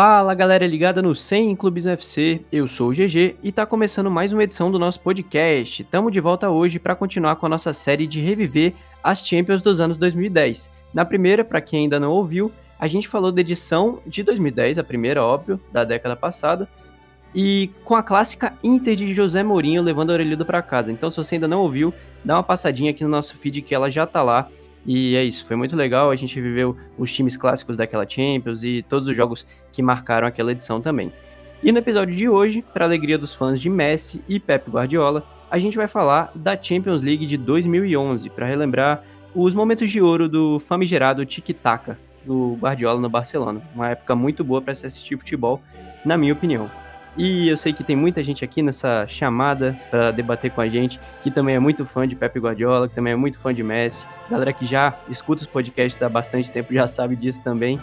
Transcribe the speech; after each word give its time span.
Fala 0.00 0.32
galera 0.32 0.64
ligada 0.64 1.02
no 1.02 1.12
100 1.12 1.56
Clubes 1.56 1.84
UFC, 1.84 2.40
eu 2.52 2.68
sou 2.68 2.90
o 2.90 2.92
GG 2.92 3.34
e 3.42 3.50
tá 3.50 3.66
começando 3.66 4.08
mais 4.08 4.32
uma 4.32 4.44
edição 4.44 4.70
do 4.70 4.78
nosso 4.78 5.00
podcast. 5.00 5.82
Tamo 5.82 6.08
de 6.08 6.20
volta 6.20 6.48
hoje 6.48 6.78
para 6.78 6.94
continuar 6.94 7.34
com 7.34 7.46
a 7.46 7.48
nossa 7.48 7.72
série 7.72 8.06
de 8.06 8.20
reviver 8.20 8.74
as 9.02 9.26
Champions 9.26 9.60
dos 9.60 9.80
anos 9.80 9.96
2010. 9.96 10.70
Na 10.94 11.04
primeira, 11.04 11.44
para 11.44 11.60
quem 11.60 11.80
ainda 11.80 11.98
não 11.98 12.12
ouviu, 12.12 12.52
a 12.78 12.86
gente 12.86 13.08
falou 13.08 13.32
da 13.32 13.40
edição 13.40 14.00
de 14.06 14.22
2010, 14.22 14.78
a 14.78 14.84
primeira, 14.84 15.20
óbvio, 15.20 15.60
da 15.72 15.82
década 15.82 16.14
passada, 16.14 16.68
e 17.34 17.68
com 17.84 17.96
a 17.96 18.02
clássica 18.04 18.54
Inter 18.62 18.94
de 18.94 19.12
José 19.12 19.42
Mourinho 19.42 19.82
levando 19.82 20.10
a 20.10 20.12
Aurelio 20.12 20.44
para 20.44 20.62
casa. 20.62 20.92
Então, 20.92 21.10
se 21.10 21.16
você 21.16 21.34
ainda 21.34 21.48
não 21.48 21.58
ouviu, 21.58 21.92
dá 22.24 22.36
uma 22.36 22.44
passadinha 22.44 22.92
aqui 22.92 23.02
no 23.02 23.10
nosso 23.10 23.36
feed 23.36 23.62
que 23.62 23.74
ela 23.74 23.90
já 23.90 24.06
tá 24.06 24.22
lá. 24.22 24.48
E 24.86 25.16
é 25.16 25.22
isso, 25.22 25.44
foi 25.44 25.54
muito 25.54 25.76
legal. 25.76 26.10
A 26.10 26.16
gente 26.16 26.40
viveu 26.40 26.74
os 26.96 27.12
times 27.12 27.36
clássicos 27.36 27.76
daquela 27.76 28.08
Champions 28.08 28.62
e 28.62 28.82
todos 28.88 29.06
os 29.06 29.14
jogos 29.14 29.46
que 29.78 29.82
marcaram 29.82 30.26
aquela 30.26 30.50
edição 30.50 30.80
também. 30.80 31.12
E 31.62 31.70
no 31.70 31.78
episódio 31.78 32.12
de 32.12 32.28
hoje, 32.28 32.64
para 32.74 32.84
alegria 32.84 33.16
dos 33.16 33.32
fãs 33.32 33.60
de 33.60 33.70
Messi 33.70 34.20
e 34.28 34.40
Pep 34.40 34.68
Guardiola, 34.68 35.24
a 35.48 35.56
gente 35.56 35.76
vai 35.76 35.86
falar 35.86 36.32
da 36.34 36.60
Champions 36.60 37.00
League 37.00 37.24
de 37.24 37.36
2011, 37.36 38.28
para 38.30 38.44
relembrar 38.44 39.04
os 39.32 39.54
momentos 39.54 39.88
de 39.88 40.02
ouro 40.02 40.28
do 40.28 40.58
famigerado 40.58 41.24
tic-tac 41.24 41.92
do 42.24 42.58
Guardiola 42.60 43.00
no 43.00 43.08
Barcelona. 43.08 43.62
Uma 43.72 43.90
época 43.90 44.16
muito 44.16 44.42
boa 44.42 44.60
para 44.60 44.74
se 44.74 44.84
assistir 44.84 45.16
futebol, 45.16 45.62
na 46.04 46.16
minha 46.16 46.32
opinião. 46.32 46.68
E 47.16 47.46
eu 47.46 47.56
sei 47.56 47.72
que 47.72 47.84
tem 47.84 47.94
muita 47.94 48.24
gente 48.24 48.44
aqui 48.44 48.62
nessa 48.62 49.06
chamada 49.06 49.78
para 49.92 50.10
debater 50.10 50.50
com 50.50 50.60
a 50.60 50.68
gente, 50.68 50.98
que 51.22 51.30
também 51.30 51.54
é 51.54 51.60
muito 51.60 51.86
fã 51.86 52.06
de 52.06 52.16
Pep 52.16 52.36
Guardiola, 52.36 52.88
que 52.88 52.96
também 52.96 53.12
é 53.12 53.16
muito 53.16 53.38
fã 53.38 53.54
de 53.54 53.62
Messi. 53.62 54.04
Galera 54.28 54.52
que 54.52 54.66
já 54.66 54.98
escuta 55.08 55.42
os 55.42 55.48
podcasts 55.48 56.02
há 56.02 56.08
bastante 56.08 56.50
tempo 56.50 56.74
já 56.74 56.88
sabe 56.88 57.14
disso 57.14 57.40
também. 57.44 57.80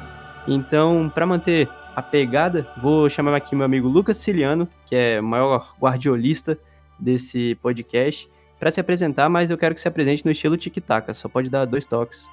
Então, 0.48 1.12
para 1.14 1.26
manter 1.26 1.68
a 1.96 2.02
pegada, 2.02 2.68
vou 2.82 3.10
chamar 3.10 3.36
aqui 3.36 3.56
meu 3.56 3.66
amigo 3.66 3.88
Lucas 3.88 4.18
Ciliano, 4.18 4.68
que 4.86 4.96
é 4.96 5.20
o 5.20 5.24
maior 5.24 5.74
guardiolista 5.80 6.58
desse 7.00 7.56
podcast, 7.62 8.30
para 8.60 8.70
se 8.70 8.80
apresentar, 8.80 9.30
mas 9.30 9.50
eu 9.50 9.58
quero 9.58 9.74
que 9.74 9.82
se 9.82 9.88
apresente 9.88 10.26
no 10.26 10.32
estilo 10.32 10.58
tic-tac, 10.58 11.14
só 11.14 11.30
pode 11.30 11.50
dar 11.50 11.66
dois 11.66 11.86
toques. 11.86 12.28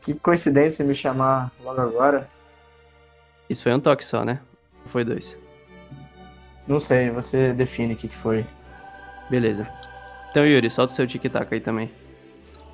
Que 0.00 0.14
coincidência 0.14 0.84
me 0.84 0.94
chamar 0.94 1.52
logo 1.62 1.80
agora. 1.80 2.28
Isso 3.48 3.62
foi 3.62 3.72
um 3.72 3.80
toque 3.80 4.04
só, 4.04 4.24
né? 4.24 4.40
foi 4.86 5.04
dois? 5.04 5.36
Não 6.66 6.80
sei, 6.80 7.10
você 7.10 7.52
define 7.52 7.94
o 7.94 7.96
que, 7.96 8.08
que 8.08 8.16
foi. 8.16 8.46
Beleza. 9.30 9.68
Então, 10.30 10.46
Yuri, 10.46 10.70
solta 10.70 10.92
o 10.92 10.96
seu 10.96 11.06
tic-tac 11.06 11.52
aí 11.52 11.60
também. 11.60 11.90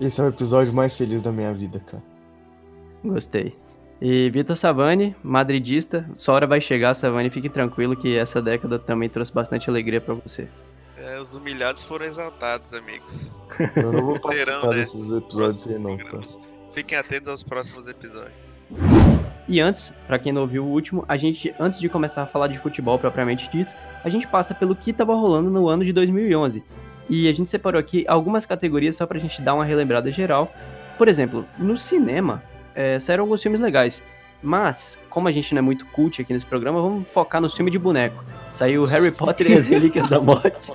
Esse 0.01 0.21
é 0.21 0.25
o 0.25 0.29
episódio 0.29 0.73
mais 0.73 0.97
feliz 0.97 1.21
da 1.23 1.31
minha 1.31 1.53
vida, 1.53 1.81
cara. 1.81 2.03
Gostei. 3.05 3.57
E 4.05 4.29
Vitor 4.31 4.57
Savani, 4.57 5.15
madridista, 5.23 6.05
sua 6.13 6.35
hora 6.35 6.45
vai 6.45 6.61
chegar, 6.61 6.93
Savani, 6.93 7.31
fique 7.31 7.49
tranquilo 7.49 7.95
que 7.95 8.17
essa 8.17 8.43
década 8.43 8.77
também 8.77 9.09
trouxe 9.09 9.33
bastante 9.33 9.71
alegria 9.71 10.01
para 10.01 10.15
você. 10.15 10.49
É, 10.97 11.21
os 11.21 11.37
humilhados 11.37 11.85
foram 11.85 12.05
exaltados, 12.05 12.75
amigos. 12.75 13.41
Eu 13.77 13.93
não 13.93 14.07
vou 14.07 14.21
participar 14.21 14.71
né? 14.71 14.75
desses 14.75 15.13
episódios 15.13 15.69
aí 15.69 15.79
não, 15.79 15.97
tá? 15.99 16.19
Fiquem 16.73 16.99
atentos 16.99 17.29
aos 17.29 17.45
próximos 17.45 17.87
episódios. 17.87 18.41
E 19.47 19.61
antes, 19.61 19.93
para 20.09 20.19
quem 20.19 20.33
não 20.33 20.43
ouviu 20.43 20.65
o 20.65 20.69
último, 20.69 21.05
a 21.07 21.17
gente, 21.17 21.55
antes 21.57 21.79
de 21.79 21.89
começar 21.89 22.23
a 22.23 22.27
falar 22.27 22.49
de 22.49 22.59
futebol 22.59 22.99
propriamente 22.99 23.49
dito, 23.49 23.71
a 24.03 24.09
gente 24.09 24.27
passa 24.27 24.53
pelo 24.53 24.75
que 24.75 24.91
estava 24.91 25.15
rolando 25.15 25.49
no 25.49 25.69
ano 25.69 25.85
de 25.85 25.93
2011. 25.93 26.65
E 27.09 27.29
a 27.29 27.33
gente 27.33 27.53
separou 27.53 27.79
aqui 27.79 28.05
algumas 28.09 28.45
categorias 28.45 28.97
só 28.97 29.07
pra 29.07 29.21
gente 29.21 29.41
dar 29.41 29.55
uma 29.55 29.65
relembrada 29.65 30.11
geral. 30.11 30.53
Por 30.99 31.07
exemplo, 31.07 31.45
no 31.57 31.79
cinema, 31.79 32.43
é, 32.75 32.99
saíram 33.01 33.25
alguns 33.25 33.43
filmes 33.43 33.61
legais. 33.61 34.03
Mas, 34.43 34.99
como 35.09 35.29
a 35.29 35.33
gente 35.33 35.55
não 35.55 35.61
é 35.61 35.63
muito 35.63 35.87
cult 35.87 36.21
aqui 36.21 36.33
nesse 36.33 36.45
programa, 36.45 36.83
vamos 36.83 37.07
focar 37.09 37.41
no 37.41 37.49
filme 37.49 37.71
de 37.71 37.79
boneco. 37.79 38.25
Saiu 38.53 38.85
Harry 38.85 39.13
Potter 39.13 39.51
e 39.51 39.55
as 39.55 39.67
Relíquias 39.69 40.09
da 40.09 40.21
Morte. 40.21 40.73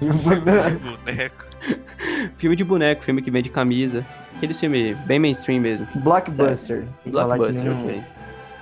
de 0.00 0.06
boneco. 0.10 1.46
filme 2.36 2.56
de 2.56 2.64
boneco, 2.64 3.04
filme 3.04 3.22
que 3.22 3.30
vende 3.30 3.48
camisa. 3.48 4.04
Aquele 4.36 4.54
filme 4.54 4.94
bem 5.06 5.20
mainstream 5.20 5.60
mesmo. 5.60 5.86
Blockbuster. 5.94 6.84
Blockbuster, 7.06 7.72
ok. 7.72 8.02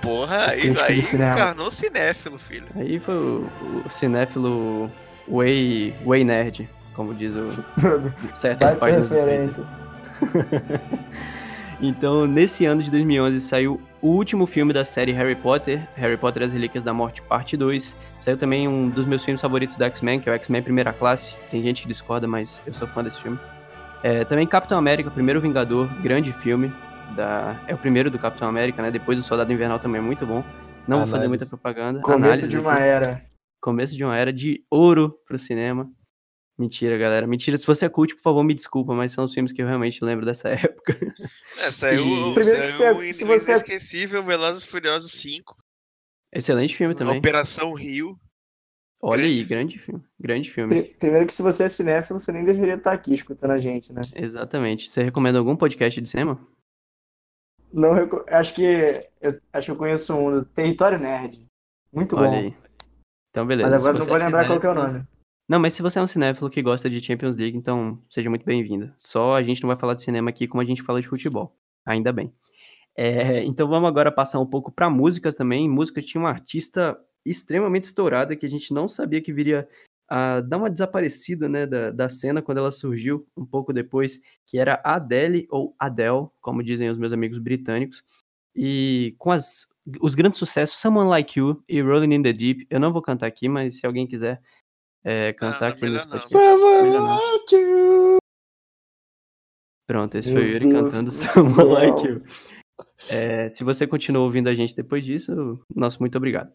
Porra, 0.01 0.49
aí, 0.49 0.73
aí 0.87 0.99
encarnou 0.99 1.71
cinéfilo, 1.71 2.37
filho. 2.37 2.67
Aí 2.75 2.99
foi 2.99 3.15
o, 3.15 3.49
o 3.85 3.89
cinéfilo 3.89 4.91
way, 5.27 5.95
way 6.05 6.23
nerd, 6.23 6.69
como 6.93 7.13
diz 7.13 7.33
o 7.35 7.47
certas 8.35 8.75
páginas 8.75 9.09
do 9.09 9.15
Twitter. 9.15 9.65
Então, 11.83 12.25
nesse 12.25 12.65
ano 12.65 12.81
de 12.81 12.89
2011 12.89 13.41
saiu 13.41 13.81
o 14.01 14.07
último 14.07 14.45
filme 14.45 14.71
da 14.71 14.85
série 14.85 15.11
Harry 15.11 15.35
Potter, 15.35 15.85
Harry 15.95 16.17
Potter 16.17 16.43
as 16.43 16.53
Relíquias 16.53 16.83
da 16.83 16.93
Morte, 16.93 17.21
parte 17.21 17.57
2. 17.57 17.95
Saiu 18.19 18.37
também 18.37 18.67
um 18.67 18.89
dos 18.89 19.05
meus 19.05 19.23
filmes 19.23 19.41
favoritos 19.41 19.75
do 19.75 19.83
X-Men, 19.83 20.19
que 20.19 20.29
é 20.29 20.31
o 20.31 20.35
X-Men 20.35 20.63
Primeira 20.63 20.93
Classe. 20.93 21.35
Tem 21.51 21.61
gente 21.61 21.81
que 21.81 21.87
discorda, 21.87 22.27
mas 22.27 22.61
eu 22.65 22.73
sou 22.73 22.87
fã 22.87 23.03
desse 23.03 23.21
filme. 23.21 23.37
É, 24.01 24.23
também 24.25 24.47
Capitão 24.47 24.77
América, 24.77 25.11
Primeiro 25.11 25.41
Vingador, 25.41 25.87
grande 26.01 26.31
filme. 26.31 26.71
Da... 27.15 27.59
É 27.67 27.73
o 27.73 27.77
primeiro 27.77 28.09
do 28.09 28.17
Capitão 28.17 28.47
América, 28.47 28.81
né? 28.81 28.89
Depois 28.89 29.19
do 29.19 29.23
Soldado 29.23 29.51
Invernal 29.51 29.79
também 29.79 29.99
é 29.99 30.03
muito 30.03 30.25
bom. 30.25 30.43
Não 30.87 30.97
Análise. 30.97 31.11
vou 31.11 31.19
fazer 31.19 31.27
muita 31.27 31.45
propaganda. 31.45 31.99
Começo 32.01 32.23
Análise 32.23 32.47
de 32.47 32.57
uma 32.57 32.73
aqui. 32.73 32.83
era. 32.83 33.21
Começo 33.61 33.95
de 33.95 34.03
uma 34.03 34.17
era 34.17 34.33
de 34.33 34.63
ouro 34.69 35.15
pro 35.25 35.37
cinema. 35.37 35.89
Mentira, 36.57 36.97
galera. 36.97 37.25
Mentira. 37.25 37.57
Se 37.57 37.65
você 37.65 37.85
é 37.85 37.89
cult, 37.89 38.15
por 38.15 38.21
favor, 38.21 38.43
me 38.43 38.53
desculpa, 38.53 38.93
mas 38.93 39.11
são 39.11 39.23
os 39.23 39.33
filmes 39.33 39.51
que 39.51 39.61
eu 39.61 39.67
realmente 39.67 40.03
lembro 40.03 40.25
dessa 40.25 40.49
época. 40.53 40.97
É, 41.57 41.71
saiu, 41.71 42.05
e... 42.05 42.33
Primeiro 42.33 42.67
saiu 42.67 42.99
que 42.99 43.13
se, 43.13 43.19
se 43.19 43.25
você... 43.25 43.51
inesquecível 43.51 44.23
Velozes 44.23 44.65
Furiosos 44.65 45.11
5. 45.13 45.55
Excelente 46.31 46.75
filme 46.75 46.95
também. 46.95 47.17
Operação 47.17 47.73
Rio. 47.73 48.19
Olha 49.01 49.23
grande 49.23 49.37
aí, 49.37 49.43
grande 49.43 49.79
filme. 49.79 50.03
Grande 50.19 50.51
filme. 50.51 50.83
Primeiro 50.97 51.27
que 51.27 51.33
se 51.33 51.41
você 51.41 51.65
é 51.65 51.69
cinéfilo, 51.69 52.19
você 52.19 52.31
nem 52.31 52.45
deveria 52.45 52.75
estar 52.75 52.93
aqui 52.93 53.13
escutando 53.13 53.51
a 53.51 53.57
gente, 53.57 53.91
né? 53.91 54.01
Exatamente. 54.15 54.89
Você 54.89 55.03
recomenda 55.03 55.37
algum 55.37 55.57
podcast 55.57 55.99
de 55.99 56.07
cinema? 56.07 56.39
Não, 57.71 57.97
eu 57.97 58.25
acho 58.29 58.53
que 58.53 59.09
eu 59.19 59.41
acho 59.51 59.65
que 59.65 59.71
eu 59.71 59.75
conheço 59.75 60.15
um, 60.15 60.43
Território 60.43 60.97
Nerd. 60.97 61.45
Muito 61.91 62.15
Olha 62.15 62.29
bom. 62.29 62.35
Aí. 62.35 62.55
Então, 63.29 63.45
beleza. 63.45 63.69
Mas 63.69 63.81
agora 63.81 63.99
não 63.99 64.05
vou 64.05 64.15
é 64.15 64.23
lembrar 64.23 64.43
cinéfilo... 64.43 64.61
qual 64.61 64.73
é 64.73 64.79
o 64.79 64.87
nome. 64.87 65.07
Não, 65.53 65.59
mas 65.59 65.75
se 65.75 65.83
você 65.83 65.99
é 65.99 66.01
um 66.01 66.07
cinéfilo 66.07 66.49
que 66.49 66.63
gosta 66.63 66.89
de 66.89 66.99
Champions 66.99 67.35
League, 67.35 67.55
então 67.55 68.01
seja 68.09 68.27
muito 68.27 68.43
bem-vindo. 68.43 68.91
Só 68.97 69.35
a 69.35 69.43
gente 69.43 69.61
não 69.61 69.67
vai 69.67 69.77
falar 69.77 69.93
de 69.93 70.01
cinema 70.01 70.31
aqui 70.31 70.47
como 70.47 70.61
a 70.61 70.65
gente 70.65 70.81
fala 70.81 70.99
de 70.99 71.07
futebol. 71.07 71.55
Ainda 71.85 72.11
bem. 72.11 72.33
É, 72.97 73.43
então 73.45 73.67
vamos 73.67 73.87
agora 73.87 74.11
passar 74.11 74.39
um 74.39 74.47
pouco 74.47 74.71
para 74.71 74.89
músicas 74.89 75.35
também. 75.35 75.69
Música 75.69 76.01
tinha 76.01 76.19
uma 76.19 76.31
artista 76.31 76.99
extremamente 77.23 77.83
estourada 77.83 78.35
que 78.35 78.47
a 78.47 78.49
gente 78.49 78.73
não 78.73 78.87
sabia 78.87 79.21
que 79.21 79.31
viria 79.31 79.69
a 80.09 80.41
dar 80.41 80.57
uma 80.57 80.71
desaparecida 80.71 81.47
né, 81.47 81.67
da, 81.67 81.91
da 81.91 82.09
cena 82.09 82.41
quando 82.41 82.57
ela 82.57 82.71
surgiu 82.71 83.23
um 83.37 83.45
pouco 83.45 83.71
depois, 83.71 84.19
que 84.47 84.57
era 84.57 84.81
Adele 84.83 85.45
ou 85.51 85.75
Adele, 85.77 86.29
como 86.41 86.63
dizem 86.63 86.89
os 86.89 86.97
meus 86.97 87.13
amigos 87.13 87.37
britânicos. 87.37 88.03
E 88.55 89.13
com 89.19 89.29
as, 89.29 89.67
os 90.01 90.15
grandes 90.15 90.39
sucessos 90.39 90.79
Someone 90.79 91.11
Like 91.11 91.37
You 91.37 91.63
e 91.69 91.79
Rolling 91.79 92.15
in 92.15 92.23
the 92.23 92.33
Deep, 92.33 92.65
eu 92.71 92.79
não 92.79 92.91
vou 92.91 93.03
cantar 93.03 93.27
aqui, 93.27 93.47
mas 93.47 93.75
se 93.75 93.85
alguém 93.85 94.07
quiser 94.07 94.41
é, 95.03 95.33
cantar 95.33 95.69
aqui 95.69 95.85
no 95.85 95.99
Spotify. 95.99 96.33
Pronto, 99.85 100.17
esse 100.17 100.31
foi 100.31 100.41
o 100.41 100.47
Yuri 100.47 100.71
cantando 100.71 101.11
Someone 101.13 101.73
Like 101.73 102.07
You. 102.07 102.23
É, 103.09 103.49
se 103.49 103.63
você 103.63 103.85
continua 103.85 104.23
ouvindo 104.23 104.47
a 104.47 104.55
gente 104.55 104.75
depois 104.75 105.05
disso, 105.05 105.59
nosso 105.75 105.99
muito 105.99 106.17
obrigado. 106.17 106.51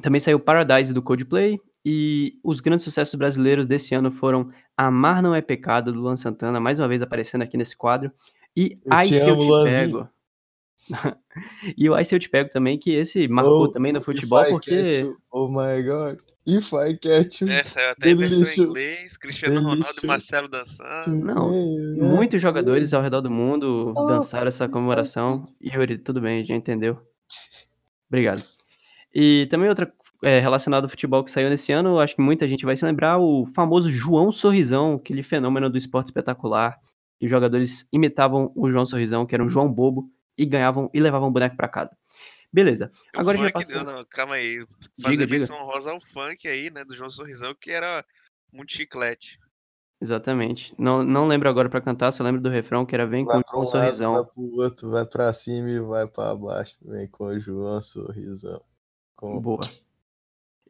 Também 0.00 0.20
saiu 0.20 0.40
Paradise 0.40 0.94
do 0.94 1.02
Coldplay 1.02 1.60
e 1.84 2.38
os 2.42 2.60
grandes 2.60 2.84
sucessos 2.84 3.14
brasileiros 3.14 3.66
desse 3.66 3.94
ano 3.94 4.10
foram 4.10 4.50
Amar 4.76 5.22
Não 5.22 5.34
É 5.34 5.42
Pecado 5.42 5.92
do 5.92 6.00
Luan 6.00 6.16
Santana, 6.16 6.60
mais 6.60 6.78
uma 6.78 6.88
vez 6.88 7.02
aparecendo 7.02 7.42
aqui 7.42 7.56
nesse 7.56 7.76
quadro, 7.76 8.10
e 8.56 8.78
eu 8.84 8.92
Ai 8.92 9.06
Se 9.06 9.18
Eu 9.18 9.36
Te 9.36 9.64
Pego. 9.64 10.08
E 11.76 11.88
o 11.88 11.94
Ai 11.94 12.04
Se 12.04 12.14
Eu 12.14 12.18
Te 12.18 12.28
Pego 12.28 12.50
também, 12.50 12.78
que 12.78 12.90
esse 12.92 13.28
marcou 13.28 13.62
oh, 13.62 13.68
também 13.68 13.92
no 13.92 14.02
futebol 14.02 14.44
porque... 14.46 15.10
Oh 15.30 15.48
my 15.48 15.82
God. 15.82 16.18
If 16.46 16.72
I 16.72 16.96
catch 16.96 17.42
you. 17.42 17.48
É, 17.48 17.62
saiu 17.62 17.90
até 17.90 18.10
em 18.10 18.16
versão 18.16 18.64
em 18.64 18.68
inglês, 18.68 19.16
Cristiano 19.16 19.56
Delicious. 19.56 19.78
Ronaldo 19.78 20.00
e 20.02 20.06
Marcelo 20.06 20.48
dançando. 20.48 21.24
Não, 21.24 21.50
muitos 21.96 22.40
jogadores 22.40 22.92
ao 22.94 23.02
redor 23.02 23.20
do 23.20 23.30
mundo 23.30 23.92
oh, 23.96 24.06
dançaram 24.06 24.48
essa 24.48 24.68
comemoração. 24.68 25.46
Yuri, 25.62 25.98
tudo 25.98 26.20
bem, 26.20 26.44
já 26.44 26.54
entendeu. 26.54 26.98
Obrigado. 28.08 28.42
E 29.14 29.46
também 29.50 29.68
outra 29.68 29.92
é, 30.22 30.38
relacionada 30.38 30.86
ao 30.86 30.90
futebol 30.90 31.24
que 31.24 31.30
saiu 31.30 31.48
nesse 31.48 31.72
ano, 31.72 31.98
acho 31.98 32.14
que 32.14 32.22
muita 32.22 32.46
gente 32.46 32.64
vai 32.64 32.76
se 32.76 32.84
lembrar, 32.84 33.18
o 33.18 33.46
famoso 33.46 33.90
João 33.90 34.30
Sorrisão, 34.30 34.94
aquele 34.94 35.22
fenômeno 35.22 35.70
do 35.70 35.78
esporte 35.78 36.06
espetacular, 36.06 36.78
que 37.18 37.26
os 37.26 37.30
jogadores 37.30 37.86
imitavam 37.92 38.52
o 38.54 38.70
João 38.70 38.86
Sorrisão, 38.86 39.26
que 39.26 39.34
era 39.34 39.44
um 39.44 39.48
João 39.48 39.70
Bobo, 39.70 40.10
e 40.40 40.46
ganhavam 40.46 40.90
e 40.94 41.00
levavam 41.00 41.28
o 41.28 41.30
boneco 41.30 41.54
para 41.54 41.68
casa. 41.68 41.94
Beleza. 42.50 42.90
Agora 43.14 43.38
o 43.38 43.44
já 43.44 43.52
passou... 43.52 43.84
não, 43.84 44.04
calma 44.06 44.36
aí. 44.36 44.66
Fazer 45.00 45.28
menção 45.28 45.62
rosa 45.64 45.92
ao 45.92 46.00
funk 46.00 46.48
aí, 46.48 46.70
né, 46.70 46.82
do 46.82 46.96
João 46.96 47.10
Sorrisão, 47.10 47.54
que 47.54 47.70
era 47.70 48.04
muito 48.50 48.72
chiclete. 48.72 49.38
Exatamente. 50.00 50.74
Não, 50.78 51.04
não 51.04 51.26
lembro 51.26 51.48
agora 51.48 51.68
pra 51.68 51.80
cantar, 51.80 52.10
só 52.10 52.24
lembro 52.24 52.40
do 52.40 52.48
refrão 52.48 52.86
que 52.86 52.94
era 52.94 53.06
Vem 53.06 53.24
Vai 53.24 53.36
com 53.36 53.42
pra 53.42 53.58
um 53.58 53.62
um 53.62 53.66
sorrisão. 53.66 54.14
vai 54.14 54.24
pro 54.24 54.42
outro, 54.56 54.90
vai 54.90 55.04
pra 55.04 55.30
cima 55.34 55.68
e 55.68 55.78
vai 55.78 56.08
pra 56.08 56.34
baixo. 56.34 56.74
Vem 56.80 57.06
com 57.06 57.24
o 57.26 57.38
João 57.38 57.82
Sorrisão. 57.82 58.64
Com... 59.14 59.38
Boa. 59.42 59.60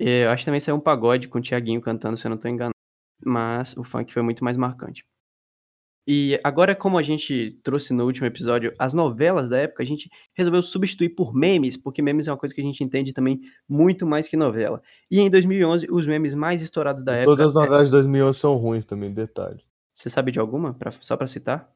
E 0.01 0.25
Eu 0.25 0.31
acho 0.31 0.43
que 0.43 0.47
também 0.47 0.61
saiu 0.61 0.75
um 0.75 0.81
pagode 0.81 1.29
com 1.29 1.39
o 1.39 1.43
Thiaguinho 1.43 1.81
cantando, 1.81 2.17
se 2.17 2.27
eu 2.27 2.31
não 2.31 2.37
tô 2.37 2.49
enganado. 2.49 2.75
Mas 3.25 3.77
o 3.77 3.85
funk 3.85 4.13
foi 4.13 4.23
muito 4.23 4.43
mais 4.43 4.57
marcante. 4.57 5.07
E 6.13 6.41
agora, 6.43 6.75
como 6.75 6.99
a 6.99 7.03
gente 7.05 7.53
trouxe 7.63 7.93
no 7.93 8.05
último 8.05 8.27
episódio 8.27 8.75
as 8.77 8.93
novelas 8.93 9.49
da 9.49 9.59
época, 9.59 9.83
a 9.85 9.87
gente 9.87 10.11
resolveu 10.35 10.61
substituir 10.61 11.11
por 11.11 11.33
memes, 11.33 11.77
porque 11.77 12.03
memes 12.03 12.27
é 12.27 12.33
uma 12.33 12.37
coisa 12.37 12.53
que 12.53 12.61
a 12.61 12.65
gente 12.65 12.83
entende 12.83 13.13
também 13.13 13.41
muito 13.69 14.05
mais 14.05 14.27
que 14.27 14.37
novela. 14.37 14.83
E 15.09 15.21
em 15.21 15.31
2011, 15.31 15.87
os 15.89 16.07
memes 16.09 16.35
mais 16.35 16.63
estourados 16.63 17.05
da 17.05 17.13
E 17.13 17.17
época. 17.21 17.37
todas 17.37 17.47
as 17.47 17.55
novelas 17.55 17.85
de 17.85 17.93
2011 17.93 18.39
são 18.41 18.57
ruins 18.57 18.85
também, 18.85 19.13
detalhe. 19.15 19.61
Você 19.95 20.11
sabe 20.11 20.33
de 20.33 20.41
alguma? 20.41 20.75
Pra- 20.75 20.91
só 21.01 21.17
pra 21.17 21.29
citar? 21.29 21.71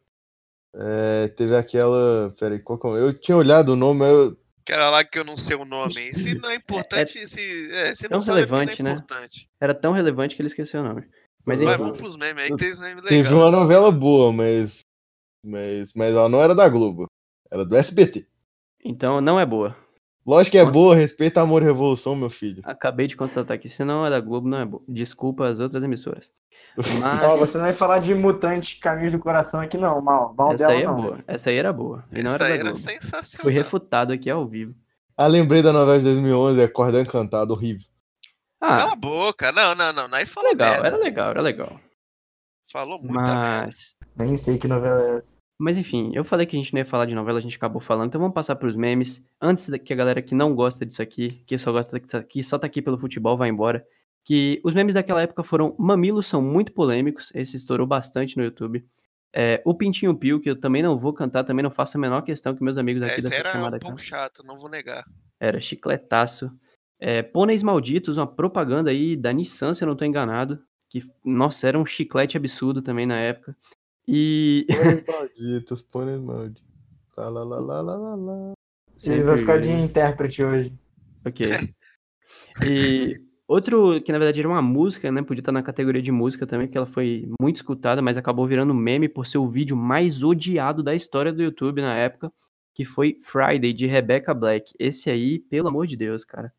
É, 0.74 1.28
teve 1.36 1.54
aquela. 1.54 2.34
Peraí, 2.38 2.58
qual 2.58 2.76
que 2.78 2.86
é 2.86 2.90
o- 2.90 2.96
Eu 2.96 3.14
tinha 3.14 3.36
olhado 3.36 3.68
o 3.72 3.76
nome, 3.76 4.00
mas 4.00 4.08
eu. 4.10 4.36
Aquela 4.62 4.90
lá 4.90 5.04
que 5.04 5.18
eu 5.18 5.24
não 5.24 5.36
sei 5.36 5.54
o 5.56 5.64
nome. 5.64 5.94
hein? 6.00 6.12
Se 6.14 6.36
não 6.38 6.50
é 6.50 6.54
importante, 7.14 7.24
se, 7.26 7.70
é, 7.72 7.94
se 7.94 8.08
tão 8.08 8.16
não 8.16 8.20
sabe, 8.20 8.40
é 8.40 8.46
porque 8.46 8.54
relevante, 8.64 8.80
é 8.80 8.84
né? 8.84 8.92
importante. 8.94 9.48
Era 9.60 9.74
tão 9.74 9.92
relevante 9.92 10.34
que 10.34 10.42
ele 10.42 10.48
esqueceu 10.48 10.80
o 10.80 10.84
nome. 10.84 11.04
Mas 11.44 11.60
Vai, 11.60 11.74
enfim. 11.74 11.82
vamos 11.84 11.96
pros 11.98 12.16
memes 12.16 12.44
aí, 12.44 12.50
que 12.50 12.56
tem 12.56 12.70
os 12.70 12.78
memes 12.80 13.02
Teve 13.02 13.16
legais. 13.16 13.34
uma 13.34 13.50
novela 13.50 13.90
boa, 13.92 14.32
mas. 14.32 14.80
Mas, 15.44 15.92
mas 15.94 16.14
ela 16.14 16.28
não 16.28 16.40
era 16.42 16.54
da 16.54 16.68
Globo. 16.68 17.06
Era 17.50 17.64
do 17.64 17.76
SBT. 17.76 18.26
Então 18.84 19.20
não 19.20 19.38
é 19.38 19.44
boa. 19.44 19.76
Lógico 20.26 20.52
que 20.52 20.58
é 20.58 20.64
boa, 20.64 20.96
respeita 20.96 21.42
amor 21.42 21.60
e 21.60 21.66
revolução, 21.66 22.16
meu 22.16 22.30
filho. 22.30 22.62
Acabei 22.64 23.06
de 23.06 23.14
constatar 23.14 23.58
que 23.58 23.68
se 23.68 23.84
não 23.84 24.06
é 24.06 24.10
da 24.10 24.20
Globo, 24.20 24.48
não 24.48 24.58
é 24.58 24.64
boa. 24.64 24.82
Desculpa 24.88 25.46
as 25.46 25.60
outras 25.60 25.84
emissoras. 25.84 26.32
Mas 27.00 27.38
você 27.38 27.58
não 27.58 27.64
vai 27.66 27.74
falar 27.74 27.98
de 27.98 28.14
Mutante 28.14 28.78
Caminhos 28.80 29.12
do 29.12 29.18
Coração 29.18 29.60
aqui, 29.60 29.76
não, 29.76 30.00
mal. 30.00 30.34
Mal 30.36 30.54
essa 30.54 30.66
dela, 30.66 30.72
aí 30.78 30.82
é 30.82 30.86
não. 30.86 30.94
boa. 30.94 31.18
Essa 31.26 31.50
aí 31.50 31.56
era 31.56 31.72
boa. 31.74 32.04
E 32.10 32.22
não 32.22 32.30
Essa 32.32 32.36
era 32.36 32.38
da 32.38 32.44
aí 32.46 32.52
era 32.60 32.62
Globo. 32.70 32.78
sensacional. 32.78 33.42
Fui 33.44 33.52
refutado 33.52 34.12
aqui 34.14 34.30
ao 34.30 34.46
vivo. 34.48 34.74
Ah, 35.16 35.26
lembrei 35.26 35.62
da 35.62 35.72
novela 35.74 35.98
de 35.98 36.04
2011, 36.04 36.62
Acordão 36.62 37.02
Encantado, 37.02 37.52
horrível. 37.52 37.86
Cala 38.66 38.90
Ah, 38.90 38.92
a 38.92 38.96
boca. 38.96 39.52
Não, 39.52 39.74
não, 39.74 39.92
não. 39.92 40.08
Aí 40.12 40.26
fala 40.26 40.48
legal, 40.50 40.72
merda. 40.72 40.86
era 40.88 40.96
legal, 40.96 41.30
era 41.30 41.40
legal. 41.40 41.80
Falou 42.70 42.98
muita 43.00 43.34
merda. 43.34 43.66
Mas. 43.66 43.94
Nem 44.16 44.36
sei 44.36 44.58
que 44.58 44.68
novela 44.68 45.02
é 45.02 45.16
essa. 45.18 45.42
Mas 45.58 45.78
enfim, 45.78 46.10
eu 46.14 46.24
falei 46.24 46.46
que 46.46 46.56
a 46.56 46.58
gente 46.58 46.72
não 46.72 46.80
ia 46.80 46.84
falar 46.84 47.06
de 47.06 47.14
novela, 47.14 47.38
a 47.38 47.42
gente 47.42 47.56
acabou 47.56 47.80
falando, 47.80 48.08
então 48.08 48.20
vamos 48.20 48.34
passar 48.34 48.56
pros 48.56 48.74
memes. 48.74 49.22
Antes 49.40 49.70
que 49.84 49.92
a 49.92 49.96
galera 49.96 50.20
que 50.20 50.34
não 50.34 50.52
gosta 50.54 50.84
disso 50.84 51.00
aqui, 51.00 51.28
que 51.46 51.56
só 51.56 51.70
gosta 51.70 51.98
disso 52.00 52.16
aqui, 52.16 52.42
só 52.42 52.58
tá 52.58 52.66
aqui 52.66 52.82
pelo 52.82 52.98
futebol, 52.98 53.36
vai 53.36 53.48
embora. 53.48 53.86
Que 54.24 54.60
os 54.64 54.74
memes 54.74 54.94
daquela 54.94 55.22
época 55.22 55.44
foram 55.44 55.74
Mamilos 55.78 56.26
são 56.26 56.42
muito 56.42 56.72
polêmicos, 56.72 57.30
esse 57.34 57.54
estourou 57.56 57.86
bastante 57.86 58.36
no 58.36 58.42
YouTube. 58.42 58.84
É, 59.32 59.60
o 59.64 59.74
Pintinho 59.74 60.14
Pio, 60.16 60.40
que 60.40 60.48
eu 60.50 60.58
também 60.58 60.82
não 60.82 60.98
vou 60.98 61.12
cantar, 61.12 61.44
também 61.44 61.62
não 61.62 61.70
faço 61.70 61.96
a 61.96 62.00
menor 62.00 62.22
questão 62.22 62.54
que 62.54 62.62
meus 62.62 62.78
amigos 62.78 63.02
aqui 63.02 63.16
Essa 63.18 63.28
dessa 63.28 63.40
era 63.40 63.52
chamada 63.52 63.76
um 63.76 63.80
pouco 63.80 63.96
cantam. 63.96 64.04
chato, 64.04 64.42
não 64.44 64.56
vou 64.56 64.68
negar. 64.70 65.04
Era 65.38 65.60
chicletaço. 65.60 66.50
É, 67.00 67.22
Pôneis 67.22 67.62
Malditos, 67.62 68.16
uma 68.16 68.26
propaganda 68.26 68.90
aí 68.90 69.16
da 69.16 69.32
Nissan, 69.32 69.74
se 69.74 69.82
eu 69.82 69.88
não 69.88 69.96
tô 69.96 70.04
enganado. 70.04 70.58
Que, 70.88 71.02
nossa, 71.24 71.66
era 71.66 71.78
um 71.78 71.84
chiclete 71.84 72.36
absurdo 72.36 72.80
também 72.80 73.06
na 73.06 73.18
época. 73.18 73.56
E. 74.06 74.66
Pôneis 75.04 75.04
malditos, 75.06 75.82
pôneis 75.82 76.20
malditos. 76.20 76.62
Lá, 77.16 77.28
lá, 77.28 77.44
lá, 77.44 77.58
lá, 77.60 77.80
lá, 77.82 78.14
lá. 78.14 78.52
Ele 79.06 79.22
vai 79.22 79.36
ficar 79.36 79.60
de 79.60 79.70
intérprete 79.70 80.42
hoje. 80.42 80.72
Ok. 81.24 81.46
E 82.70 83.20
outro 83.48 84.00
que 84.02 84.12
na 84.12 84.18
verdade 84.18 84.38
era 84.38 84.48
uma 84.48 84.62
música, 84.62 85.10
né? 85.10 85.20
Podia 85.22 85.40
estar 85.40 85.50
na 85.50 85.60
categoria 85.60 86.00
de 86.00 86.12
música 86.12 86.46
também, 86.46 86.68
porque 86.68 86.78
ela 86.78 86.86
foi 86.86 87.28
muito 87.40 87.56
escutada, 87.56 88.00
mas 88.00 88.16
acabou 88.16 88.46
virando 88.46 88.72
meme 88.72 89.08
por 89.08 89.26
ser 89.26 89.38
o 89.38 89.48
vídeo 89.48 89.76
mais 89.76 90.22
odiado 90.22 90.80
da 90.80 90.94
história 90.94 91.32
do 91.32 91.42
YouTube 91.42 91.82
na 91.82 91.96
época, 91.96 92.32
que 92.72 92.84
foi 92.84 93.16
Friday 93.24 93.72
de 93.72 93.86
Rebecca 93.86 94.32
Black. 94.32 94.72
Esse 94.78 95.10
aí, 95.10 95.40
pelo 95.40 95.66
amor 95.66 95.88
de 95.88 95.96
Deus, 95.96 96.24
cara. 96.24 96.52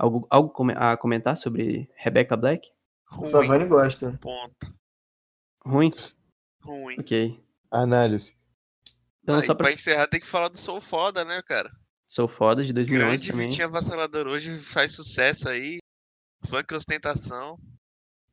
Algo, 0.00 0.26
algo 0.30 0.70
a 0.76 0.96
comentar 0.96 1.36
sobre 1.36 1.90
Rebecca 1.94 2.34
Black? 2.34 2.72
Sua 3.12 3.40
Ruim. 3.40 3.48
Vani 3.48 3.66
gosta. 3.66 4.18
Ponto. 4.18 4.74
Ruim? 5.62 5.90
Ruim. 6.62 6.96
Ok. 6.98 7.38
Análise. 7.70 8.34
Então, 9.22 9.36
Aí, 9.36 9.46
só 9.46 9.54
pra... 9.54 9.66
pra 9.66 9.74
encerrar, 9.74 10.06
tem 10.06 10.18
que 10.18 10.26
falar 10.26 10.48
do 10.48 10.56
Sou 10.56 10.80
Foda, 10.80 11.22
né, 11.22 11.42
cara? 11.42 11.70
Sou 12.08 12.26
foda 12.26 12.64
de 12.64 12.72
2011 12.72 13.06
Grande 13.06 13.30
também. 13.30 13.48
Vitinho 13.48 13.68
Avassalador 13.68 14.26
hoje 14.26 14.56
faz 14.56 14.92
sucesso 14.92 15.48
aí. 15.50 15.78
Funk 16.46 16.74
ostentação. 16.74 17.58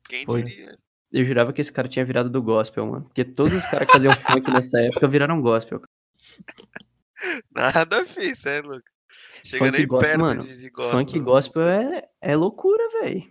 Quem 0.08 0.24
Foi. 0.24 0.42
diria? 0.42 0.74
Eu 1.12 1.24
jurava 1.24 1.52
que 1.52 1.60
esse 1.60 1.72
cara 1.72 1.86
tinha 1.86 2.04
virado 2.04 2.30
do 2.30 2.42
gospel, 2.42 2.86
mano. 2.86 3.04
Porque 3.04 3.26
todos 3.26 3.52
os 3.52 3.64
caras 3.66 3.86
que 3.86 3.92
faziam 3.92 4.12
funk 4.14 4.50
nessa 4.50 4.80
época 4.80 5.06
viraram 5.06 5.42
gospel. 5.42 5.82
Nada 7.54 8.06
fiz, 8.06 8.46
é, 8.46 8.62
louco. 8.62 8.88
Chega 9.44 9.64
Funk 9.66 9.78
nem 9.78 9.86
go- 9.86 9.98
perto 9.98 10.20
mano, 10.20 10.42
de, 10.42 10.56
de 10.58 10.70
gospel. 10.70 10.98
Funk 10.98 11.10
assim, 11.16 11.24
gospel 11.24 11.66
é, 11.66 12.08
é 12.20 12.36
loucura, 12.36 12.88
velho. 13.00 13.22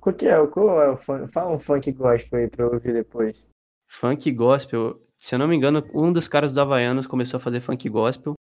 Qual 0.00 0.14
que 0.14 0.26
é? 0.28 0.46
Qual 0.46 0.82
é 0.82 0.90
o 0.90 0.96
funk? 0.96 1.32
Fala 1.32 1.50
um 1.50 1.58
funk 1.58 1.90
gospel 1.92 2.38
aí 2.40 2.48
pra 2.48 2.64
eu 2.64 2.72
ouvir 2.72 2.92
depois. 2.92 3.46
Funk 3.88 4.30
gospel, 4.32 5.00
se 5.16 5.34
eu 5.34 5.38
não 5.38 5.48
me 5.48 5.56
engano, 5.56 5.82
um 5.94 6.12
dos 6.12 6.28
caras 6.28 6.52
do 6.52 6.60
Havaianos 6.60 7.06
começou 7.06 7.38
a 7.38 7.40
fazer 7.40 7.60
funk 7.60 7.88
gospel. 7.88 8.34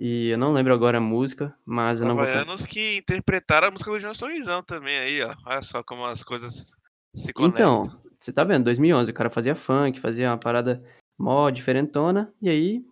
E 0.00 0.28
eu 0.28 0.38
não 0.38 0.52
lembro 0.52 0.72
agora 0.72 0.98
a 0.98 1.00
música, 1.00 1.52
mas 1.66 1.96
Os 1.96 2.02
eu 2.02 2.06
não 2.08 2.14
vou. 2.14 2.24
havaianos 2.24 2.64
que 2.64 2.98
interpretaram 2.98 3.68
a 3.68 3.70
música 3.70 3.90
do 3.90 3.98
João 3.98 4.14
Sorrisão 4.14 4.62
também 4.62 4.96
aí, 4.96 5.20
ó. 5.22 5.34
Olha 5.44 5.60
só 5.60 5.82
como 5.82 6.04
as 6.06 6.22
coisas 6.22 6.76
se 7.12 7.32
conectam. 7.32 7.82
Então, 7.82 8.00
você 8.18 8.32
tá 8.32 8.44
vendo, 8.44 8.64
2011, 8.64 9.10
o 9.10 9.14
cara 9.14 9.28
fazia 9.28 9.56
funk, 9.56 9.98
fazia 10.00 10.30
uma 10.30 10.38
parada 10.38 10.82
mó 11.18 11.50
diferentona, 11.50 12.32
e 12.40 12.48
aí 12.48 12.84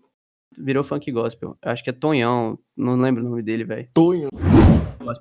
virou 0.58 0.84
funk 0.84 1.10
gospel. 1.10 1.56
Acho 1.62 1.82
que 1.84 1.90
é 1.90 1.92
Tonhão, 1.92 2.58
não 2.76 2.96
lembro 2.96 3.24
o 3.24 3.28
nome 3.28 3.42
dele, 3.42 3.64
velho. 3.64 3.88
Tonho. 3.94 4.28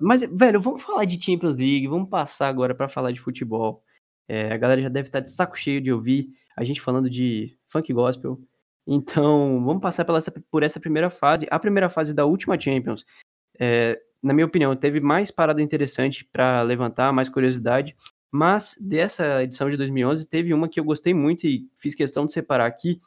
Mas, 0.01 0.21
velho, 0.21 0.59
vamos 0.59 0.81
falar 0.81 1.05
de 1.05 1.23
Champions 1.23 1.59
League, 1.59 1.87
vamos 1.87 2.09
passar 2.09 2.47
agora 2.47 2.73
pra 2.73 2.87
falar 2.87 3.11
de 3.11 3.19
futebol. 3.19 3.83
É, 4.27 4.51
a 4.51 4.57
galera 4.57 4.81
já 4.81 4.89
deve 4.89 5.07
estar 5.07 5.19
de 5.19 5.31
saco 5.31 5.57
cheio 5.57 5.79
de 5.79 5.91
ouvir 5.91 6.29
a 6.55 6.63
gente 6.63 6.81
falando 6.81 7.09
de 7.09 7.55
funk 7.67 7.91
gospel. 7.93 8.39
Então, 8.87 9.63
vamos 9.63 9.81
passar 9.81 10.05
pela 10.05 10.19
por 10.49 10.63
essa 10.63 10.79
primeira 10.79 11.09
fase. 11.09 11.47
A 11.49 11.59
primeira 11.59 11.89
fase 11.89 12.13
da 12.13 12.25
última 12.25 12.59
Champions, 12.59 13.05
é, 13.59 13.99
na 14.21 14.33
minha 14.33 14.45
opinião, 14.45 14.75
teve 14.75 14.99
mais 14.99 15.31
parada 15.31 15.61
interessante 15.61 16.23
pra 16.25 16.61
levantar, 16.61 17.11
mais 17.11 17.29
curiosidade. 17.29 17.95
Mas 18.31 18.75
dessa 18.79 19.43
edição 19.43 19.69
de 19.69 19.77
2011, 19.77 20.27
teve 20.27 20.53
uma 20.53 20.67
que 20.67 20.79
eu 20.79 20.83
gostei 20.83 21.13
muito 21.13 21.47
e 21.47 21.67
fiz 21.75 21.95
questão 21.95 22.25
de 22.25 22.33
separar 22.33 22.65
aqui, 22.65 22.99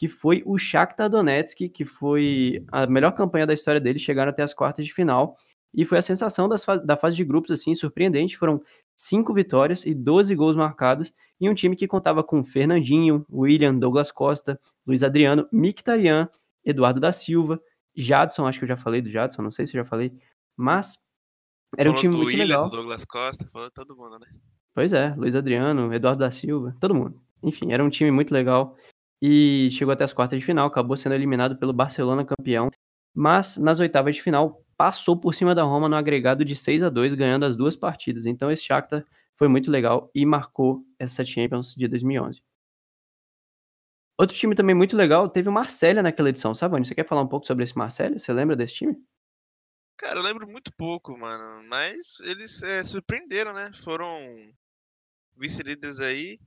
que 0.00 0.08
foi 0.08 0.42
o 0.46 0.56
Shakhtar 0.56 1.10
Donetsk, 1.10 1.68
que 1.68 1.84
foi 1.84 2.64
a 2.72 2.86
melhor 2.86 3.10
campanha 3.12 3.46
da 3.46 3.52
história 3.52 3.78
deles, 3.78 4.00
chegaram 4.00 4.30
até 4.30 4.42
as 4.42 4.54
quartas 4.54 4.86
de 4.86 4.94
final. 4.94 5.36
E 5.74 5.84
foi 5.84 5.98
a 5.98 6.02
sensação 6.02 6.48
fa- 6.56 6.76
da 6.78 6.96
fase 6.96 7.18
de 7.18 7.22
grupos, 7.22 7.50
assim, 7.50 7.74
surpreendente. 7.74 8.34
Foram 8.38 8.62
cinco 8.96 9.34
vitórias 9.34 9.84
e 9.84 9.92
12 9.92 10.34
gols 10.34 10.56
marcados. 10.56 11.12
E 11.38 11.50
um 11.50 11.54
time 11.54 11.76
que 11.76 11.86
contava 11.86 12.24
com 12.24 12.42
Fernandinho, 12.42 13.26
William, 13.30 13.74
Douglas 13.74 14.10
Costa, 14.10 14.58
Luiz 14.86 15.02
Adriano, 15.02 15.46
Mkhitaryan, 15.52 16.30
Eduardo 16.64 16.98
da 16.98 17.12
Silva, 17.12 17.60
Jadson, 17.94 18.46
acho 18.46 18.58
que 18.58 18.64
eu 18.64 18.68
já 18.70 18.78
falei 18.78 19.02
do 19.02 19.10
Jadson, 19.10 19.42
não 19.42 19.50
sei 19.50 19.66
se 19.66 19.76
eu 19.76 19.84
já 19.84 19.88
falei. 19.88 20.10
Mas 20.56 20.96
era 21.76 21.90
um 21.90 21.92
Falou 21.92 22.00
time 22.00 22.12
do 22.12 22.22
muito 22.22 22.28
Willian, 22.38 22.46
legal. 22.46 22.70
do 22.70 22.76
Douglas 22.76 23.04
Costa, 23.04 23.46
falou 23.52 23.70
todo 23.70 23.94
mundo, 23.94 24.18
né? 24.18 24.26
Pois 24.74 24.94
é, 24.94 25.14
Luiz 25.14 25.34
Adriano, 25.36 25.92
Eduardo 25.92 26.20
da 26.20 26.30
Silva, 26.30 26.74
todo 26.80 26.94
mundo. 26.94 27.20
Enfim, 27.42 27.70
era 27.70 27.84
um 27.84 27.90
time 27.90 28.10
muito 28.10 28.32
legal 28.32 28.78
e 29.20 29.68
chegou 29.72 29.92
até 29.92 30.04
as 30.04 30.12
quartas 30.12 30.38
de 30.38 30.44
final, 30.44 30.66
acabou 30.66 30.96
sendo 30.96 31.14
eliminado 31.14 31.56
pelo 31.56 31.72
Barcelona 31.72 32.24
campeão, 32.24 32.70
mas 33.14 33.56
nas 33.56 33.80
oitavas 33.80 34.16
de 34.16 34.22
final 34.22 34.64
passou 34.76 35.18
por 35.18 35.34
cima 35.34 35.54
da 35.54 35.62
Roma 35.62 35.88
no 35.88 35.96
agregado 35.96 36.44
de 36.44 36.56
6 36.56 36.82
a 36.82 36.88
2 36.88 37.14
ganhando 37.14 37.44
as 37.44 37.56
duas 37.56 37.76
partidas. 37.76 38.24
Então 38.24 38.50
esse 38.50 38.64
Shakhtar 38.64 39.04
foi 39.36 39.48
muito 39.48 39.70
legal 39.70 40.10
e 40.14 40.24
marcou 40.24 40.84
essa 40.98 41.24
Champions 41.24 41.74
de 41.74 41.86
2011. 41.86 42.42
Outro 44.18 44.36
time 44.36 44.54
também 44.54 44.74
muito 44.74 44.96
legal, 44.96 45.28
teve 45.30 45.48
o 45.48 45.52
Marselha 45.52 46.02
naquela 46.02 46.28
edição. 46.28 46.54
Savani, 46.54 46.84
você 46.84 46.94
quer 46.94 47.06
falar 47.06 47.22
um 47.22 47.26
pouco 47.26 47.46
sobre 47.46 47.64
esse 47.64 47.76
Marselha? 47.76 48.18
Você 48.18 48.32
lembra 48.32 48.54
desse 48.54 48.74
time? 48.74 48.94
Cara, 49.96 50.18
eu 50.18 50.22
lembro 50.22 50.46
muito 50.46 50.70
pouco, 50.76 51.16
mano. 51.16 51.66
Mas 51.66 52.20
eles 52.20 52.62
é, 52.62 52.84
surpreenderam, 52.84 53.54
né? 53.54 53.70
Foram 53.82 54.22
vice-líderes 55.36 56.00
aí 56.00 56.38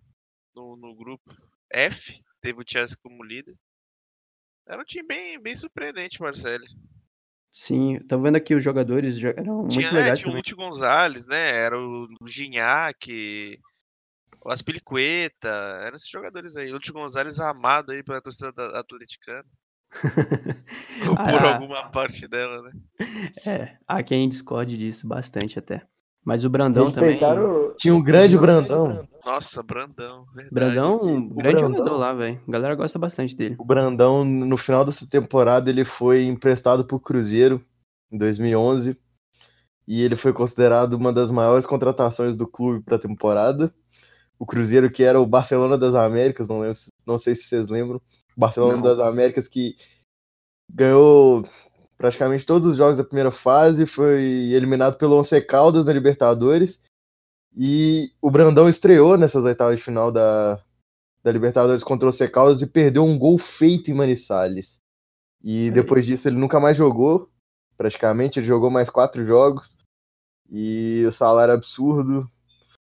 no, 0.56 0.76
no 0.76 0.96
grupo 0.96 1.36
F. 1.72 2.20
Teve 2.44 2.60
o 2.62 2.66
Chelsea 2.68 2.98
como 3.02 3.24
líder. 3.24 3.56
Era 4.68 4.82
um 4.82 4.86
time 4.86 5.08
bem, 5.08 5.40
bem 5.42 5.56
surpreendente, 5.56 6.22
Marcelo. 6.22 6.66
Sim, 7.50 8.00
tô 8.08 8.20
vendo 8.20 8.36
aqui 8.36 8.54
os 8.54 8.62
jogadores 8.64 9.18
jo- 9.18 9.30
eram 9.30 9.60
muito 9.60 9.70
Tinha, 9.70 9.88
é, 9.88 9.94
legais 9.94 10.20
tinha 10.20 10.34
o. 10.34 10.36
Lúcio 10.36 10.56
Gonzalez, 10.58 11.26
né? 11.26 11.56
Era 11.56 11.80
o, 11.80 12.08
Gignac, 12.28 13.60
o 14.44 14.52
Aspilicueta. 14.52 15.48
Eram 15.86 15.96
esses 15.96 16.10
jogadores 16.10 16.58
aí. 16.58 16.70
Lúcio 16.70 16.92
Gonzalez 16.94 17.40
amado 17.40 17.92
aí 17.94 18.04
pela 18.04 18.22
torcida 18.22 18.52
da 18.52 18.80
atleticana. 18.80 19.46
Ou 21.08 21.16
por 21.24 21.46
Ah, 21.46 21.54
alguma 21.54 21.90
parte 21.92 22.28
dela, 22.28 22.62
né? 22.64 22.72
É, 23.46 23.78
há 23.88 24.04
quem 24.04 24.28
discorde 24.28 24.78
disso 24.78 25.08
bastante 25.08 25.58
até. 25.58 25.88
Mas 26.26 26.46
o 26.46 26.50
Brandão 26.50 26.90
também. 26.92 27.12
Respeitaram. 27.12 27.74
Tinha 27.78 27.94
um 27.94 28.02
grande 28.02 28.38
Brandão. 28.38 29.06
Nossa, 29.26 29.62
Brandão. 29.62 30.26
Verdade. 30.34 30.54
Brandão, 30.54 30.96
um 31.04 31.28
grande 31.30 31.56
Brandão- 31.58 31.78
jogador 31.80 31.98
lá, 31.98 32.14
velho. 32.14 32.42
A 32.48 32.52
galera 32.52 32.76
gosta 32.76 32.98
bastante 32.98 33.36
dele. 33.36 33.56
O 33.60 33.66
Brandão, 33.66 34.24
no 34.24 34.56
final 34.58 34.86
dessa 34.86 35.06
temporada, 35.08 35.70
ele 35.70 35.84
foi 35.84 36.24
emprestado 36.24 36.86
pro 36.86 37.00
Cruzeiro 37.00 37.62
em 38.12 38.18
2011 38.18 38.98
e 39.86 40.02
ele 40.02 40.16
foi 40.16 40.32
considerado 40.32 40.94
uma 40.94 41.12
das 41.12 41.30
maiores 41.30 41.66
contratações 41.66 42.38
do 42.38 42.48
clube 42.48 42.82
para 42.84 42.96
a 42.96 43.00
temporada. 43.00 43.74
O 44.40 44.46
Cruzeiro, 44.46 44.90
que 44.90 45.04
era 45.04 45.20
o 45.20 45.26
Barcelona 45.26 45.78
das 45.78 45.94
Américas, 45.94 46.48
não, 46.48 46.60
lembro, 46.62 46.76
se- 46.76 46.90
não 47.06 47.18
sei 47.20 47.36
se 47.36 47.44
vocês 47.44 47.68
lembram, 47.68 47.98
o 48.36 48.40
Barcelona 48.40 48.76
Não. 48.76 48.82
das 48.82 49.00
Américas 49.00 49.48
que 49.48 49.76
ganhou 50.72 51.44
praticamente 52.04 52.46
todos 52.46 52.68
os 52.68 52.76
jogos 52.76 52.98
da 52.98 53.04
primeira 53.06 53.32
fase, 53.32 53.86
foi 53.86 54.22
eliminado 54.52 54.98
pelo 54.98 55.18
Once 55.18 55.40
Caldas 55.40 55.86
na 55.86 55.94
Libertadores. 55.94 56.82
E 57.56 58.12
o 58.22 58.30
Brandão 58.30 58.68
estreou 58.68 59.18
nessas 59.18 59.46
oitavas 59.46 59.78
de 59.78 59.86
final 59.86 60.12
da, 60.12 60.62
da 61.24 61.32
Libertadores 61.32 61.82
contra 61.82 62.06
o 62.06 62.10
Once 62.10 62.28
Caldas 62.28 62.62
e 62.62 62.68
perdeu 62.68 63.06
um 63.06 63.18
gol 63.18 63.38
feito 63.38 63.90
em 63.90 63.94
Manizales. 63.94 64.82
E 65.42 65.72
depois 65.72 66.06
disso 66.06 66.28
ele 66.28 66.36
nunca 66.36 66.60
mais 66.60 66.76
jogou, 66.76 67.30
praticamente, 67.78 68.38
ele 68.38 68.48
jogou 68.48 68.70
mais 68.70 68.90
quatro 68.90 69.24
jogos. 69.24 69.74
E 70.52 71.06
o 71.08 71.12
salário 71.14 71.54
absurdo. 71.54 72.30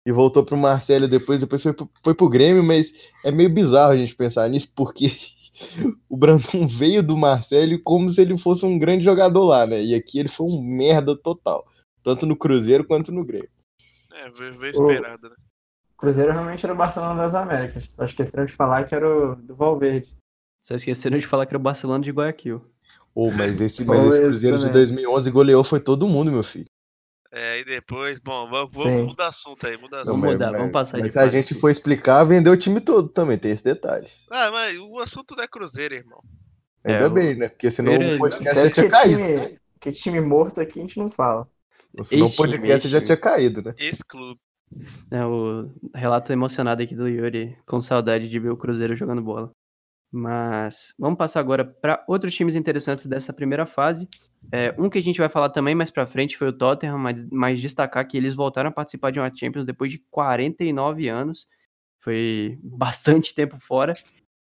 E 0.04 0.10
voltou 0.10 0.44
pro 0.44 0.56
Marcelo 0.56 1.06
depois, 1.06 1.38
depois 1.38 1.62
foi 1.62 1.72
pro, 1.72 1.88
foi 2.02 2.12
pro 2.12 2.28
Grêmio, 2.28 2.64
mas 2.64 2.92
é 3.24 3.30
meio 3.30 3.54
bizarro 3.54 3.92
a 3.92 3.96
gente 3.96 4.16
pensar 4.16 4.48
nisso, 4.48 4.68
porque 4.74 5.12
o 6.08 6.16
Brandão 6.16 6.66
veio 6.68 7.02
do 7.02 7.16
Marcelo 7.16 7.80
como 7.82 8.10
se 8.10 8.20
ele 8.20 8.36
fosse 8.38 8.64
um 8.64 8.78
grande 8.78 9.04
jogador 9.04 9.44
lá, 9.44 9.66
né? 9.66 9.82
E 9.82 9.94
aqui 9.94 10.18
ele 10.18 10.28
foi 10.28 10.46
um 10.46 10.62
merda 10.62 11.16
total, 11.16 11.66
tanto 12.02 12.26
no 12.26 12.36
Cruzeiro 12.36 12.84
quanto 12.84 13.12
no 13.12 13.24
Grêmio. 13.24 13.50
É, 14.12 14.30
veio, 14.30 14.66
esperado, 14.66 15.28
né? 15.28 15.36
O 15.94 15.98
Cruzeiro 15.98 16.32
realmente 16.32 16.64
era 16.64 16.74
o 16.74 16.76
Barcelona 16.76 17.22
das 17.22 17.34
Américas. 17.34 17.88
Só 17.90 18.04
esqueceram 18.04 18.44
de 18.44 18.52
falar 18.52 18.84
que 18.84 18.94
era 18.94 19.08
o 19.08 19.34
do 19.36 19.54
Valverde. 19.54 20.14
Só 20.62 20.74
esqueceram 20.74 21.18
de 21.18 21.26
falar 21.26 21.46
que 21.46 21.52
era 21.52 21.58
o 21.58 21.62
Barcelona 21.62 22.04
de 22.04 22.10
Guayaquil. 22.10 22.62
Ô, 23.14 23.30
mas 23.30 23.60
esse, 23.60 23.84
mas 23.86 24.06
esse 24.06 24.20
Cruzeiro 24.20 24.58
de 24.58 24.66
também. 24.66 24.86
2011 24.86 25.30
goleou 25.30 25.64
foi 25.64 25.80
todo 25.80 26.08
mundo, 26.08 26.30
meu 26.30 26.42
filho. 26.42 26.66
É, 27.32 27.60
e 27.60 27.64
depois, 27.64 28.20
bom, 28.20 28.48
vamos, 28.48 28.72
vamos 28.72 29.06
mudar 29.06 29.28
assunto 29.28 29.66
aí, 29.66 29.76
mudar 29.76 30.04
Vamos 30.04 30.08
assunto. 30.10 30.20
mas- 30.22 30.32
mudar, 30.32 30.46
mas- 30.50 30.56
vamos 30.58 30.72
passar 30.72 30.96
de 30.98 31.02
Mas 31.04 31.12
se 31.12 31.18
a 31.18 31.28
gente 31.28 31.54
for 31.54 31.68
explicar, 31.70 32.24
vendeu 32.24 32.52
o 32.52 32.56
time 32.56 32.80
todo 32.80 33.08
também, 33.08 33.36
tem 33.36 33.50
esse 33.52 33.64
detalhe. 33.64 34.08
Ah, 34.30 34.50
mas 34.50 34.78
o 34.78 34.98
assunto 35.00 35.34
não 35.36 35.44
é 35.44 35.48
Cruzeiro, 35.48 35.94
irmão. 35.94 36.22
Ainda 36.84 37.06
É, 37.06 37.08
bem, 37.08 37.34
né? 37.34 37.48
Porque 37.48 37.70
senão 37.70 37.92
o 37.94 38.18
podcast 38.18 38.62
já 38.62 38.70
tinha 38.70 38.88
caído. 38.88 39.16
time, 39.24 39.58
que 39.80 39.92
time 39.92 40.20
morto 40.20 40.60
aqui 40.60 40.78
a 40.78 40.82
gente 40.82 40.98
não 40.98 41.10
fala. 41.10 41.48
Senão 42.04 42.26
o 42.26 42.36
podcast 42.36 42.88
já 42.88 43.00
tinha 43.02 43.16
caído, 43.16 43.62
né? 43.62 43.74
Esse 43.78 44.04
clube. 44.04 44.38
É, 45.10 45.24
o 45.24 45.70
relato 45.94 46.32
emocionado 46.32 46.82
aqui 46.82 46.94
do 46.94 47.08
Yuri, 47.08 47.56
com 47.66 47.80
saudade 47.80 48.28
de 48.28 48.38
ver 48.38 48.50
o 48.50 48.56
Cruzeiro 48.56 48.94
jogando 48.96 49.22
bola. 49.22 49.50
Mas 50.12 50.92
vamos 50.98 51.18
passar 51.18 51.40
agora 51.40 51.64
para 51.64 52.04
outros 52.06 52.34
times 52.34 52.54
interessantes 52.54 53.06
dessa 53.06 53.32
primeira 53.32 53.66
fase. 53.66 54.08
É, 54.52 54.74
um 54.78 54.88
que 54.88 54.98
a 54.98 55.02
gente 55.02 55.18
vai 55.18 55.28
falar 55.28 55.50
também 55.50 55.74
mais 55.74 55.90
para 55.90 56.06
frente 56.06 56.36
foi 56.36 56.48
o 56.48 56.52
Tottenham, 56.52 56.98
mas, 56.98 57.24
mas 57.30 57.60
destacar 57.60 58.06
que 58.06 58.16
eles 58.16 58.34
voltaram 58.34 58.68
a 58.68 58.72
participar 58.72 59.10
de 59.10 59.18
uma 59.18 59.32
Champions 59.34 59.64
depois 59.66 59.90
de 59.90 59.98
49 60.10 61.08
anos. 61.08 61.46
Foi 62.00 62.58
bastante 62.62 63.34
tempo 63.34 63.58
fora. 63.58 63.92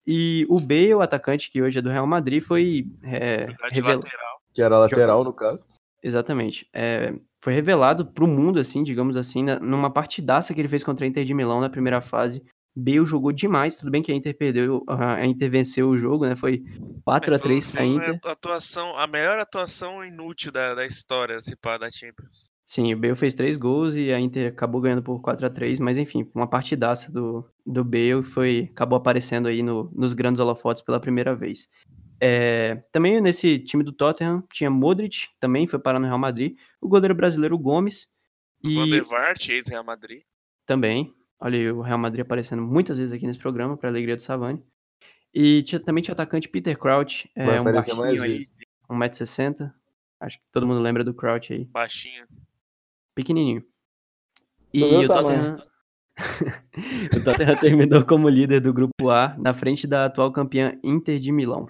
E 0.07 0.47
o 0.49 0.59
Bale, 0.59 0.95
o 0.95 1.03
atacante 1.03 1.51
que 1.51 1.61
hoje 1.61 1.79
é 1.79 1.83
do 1.83 1.91
Real 1.91 2.07
Madrid, 2.07 2.43
foi 2.43 2.87
é, 3.03 3.47
revel- 3.71 3.97
lateral. 3.97 4.41
Que 4.53 4.63
era 4.63 4.79
lateral, 4.79 5.23
no 5.25 5.33
caso. 5.33 5.65
Exatamente. 6.03 6.67
É, 6.73 7.15
foi 7.43 7.53
revelado 7.53 8.07
pro 8.07 8.27
mundo, 8.27 8.59
assim, 8.59 8.83
digamos 8.83 9.17
assim, 9.17 9.45
numa 9.61 9.91
partidaça 9.91 10.55
que 10.55 10.61
ele 10.61 10.69
fez 10.69 10.83
contra 10.83 11.05
a 11.05 11.09
Inter 11.09 11.25
de 11.25 11.35
Milão 11.35 11.61
na 11.61 11.69
primeira 11.69 12.01
fase. 12.01 12.43
Bale 12.75 13.05
jogou 13.05 13.33
demais, 13.33 13.77
tudo 13.77 13.91
bem 13.91 14.01
que 14.03 14.13
a 14.13 14.15
Inter 14.15 14.37
perdeu, 14.37 14.83
a 14.89 15.15
a 15.17 15.27
Inter 15.27 15.51
venceu 15.51 15.89
o 15.89 15.99
jogo, 15.99 16.25
né? 16.27 16.37
Foi 16.37 16.63
4 17.05 17.31
a 17.31 17.39
Mas 17.39 17.41
foi- 17.43 17.49
3 17.51 17.65
foi 17.73 17.73
pra 17.73 17.85
uma 17.87 18.15
Inter. 18.15 18.31
atuação, 18.31 18.97
a 18.97 19.07
melhor 19.07 19.39
atuação 19.39 20.05
inútil 20.05 20.53
da, 20.53 20.75
da 20.75 20.87
história, 20.87 21.41
se 21.41 21.57
pá, 21.57 21.77
da 21.77 21.91
Champions. 21.91 22.51
Sim, 22.65 22.95
o 22.95 22.97
Bale 22.99 23.17
fez 23.17 23.35
três 23.35 23.57
gols 23.57 23.97
e 23.97 24.13
a 24.13 24.21
Inter 24.21 24.53
acabou 24.53 24.81
ganhando 24.81 25.03
por 25.03 25.21
4 25.21 25.45
a 25.45 25.51
3 25.51 25.81
mas 25.81 25.99
enfim, 25.99 26.31
uma 26.33 26.47
partidaça 26.47 27.11
do, 27.11 27.45
do 27.67 27.83
Bale 27.83 28.23
foi 28.23 28.69
acabou 28.73 28.97
aparecendo 28.97 29.49
aí 29.49 29.61
no- 29.61 29.91
nos 29.93 30.13
grandes 30.13 30.39
holofotes 30.41 30.81
pela 30.83 31.01
primeira 31.01 31.35
vez. 31.35 31.69
É, 32.23 32.77
também 32.93 33.21
nesse 33.21 33.59
time 33.59 33.83
do 33.83 33.93
Tottenham 33.93 34.45
tinha 34.53 34.71
Modric, 34.71 35.27
também 35.41 35.67
foi 35.67 35.79
parar 35.81 35.99
no 35.99 36.07
Real 36.07 36.19
Madrid, 36.19 36.55
o 36.81 36.87
goleiro 36.89 37.15
brasileiro 37.15 37.59
Gomes 37.59 38.07
e 38.63 38.75
Van 39.01 39.33
ex-Real 39.49 39.83
Madrid. 39.83 40.21
Também. 40.67 41.13
Olha 41.41 41.59
aí 41.59 41.71
o 41.71 41.81
Real 41.81 41.99
Madrid 41.99 42.21
aparecendo 42.21 42.63
muitas 42.63 42.99
vezes 42.99 43.13
aqui 43.13 43.27
nesse 43.27 43.39
programa, 43.39 43.77
para 43.77 43.89
alegria 43.89 44.17
do 44.17 44.23
Savani. 44.23 44.63
E 45.33 45.63
tinha, 45.63 45.81
também 45.81 46.03
tinha 46.03 46.13
o 46.13 46.15
atacante 46.15 46.49
Peter 46.49 46.77
Crouch, 46.77 47.31
Vai 47.37 47.57
é, 47.57 47.61
um 47.61 47.65
baixinho 47.65 48.03
aí, 48.03 48.19
vezes. 48.19 48.51
1,60m. 48.91 49.73
Acho 50.21 50.39
que 50.39 50.45
todo 50.53 50.67
mundo 50.67 50.81
lembra 50.81 51.03
do 51.03 51.15
Crouch 51.15 51.53
aí. 51.53 51.65
Baixinho. 51.65 52.27
Pequenininho. 53.15 53.65
E 54.73 54.85
o 54.85 55.07
Tottenham... 55.07 55.63
o 57.17 57.25
Tottenham 57.25 57.57
terminou 57.57 58.05
como 58.05 58.29
líder 58.29 58.61
do 58.61 58.75
grupo 58.75 59.09
A, 59.09 59.35
na 59.39 59.55
frente 59.55 59.87
da 59.87 60.05
atual 60.05 60.31
campeã 60.31 60.79
Inter 60.85 61.19
de 61.19 61.33
Milão. 61.33 61.67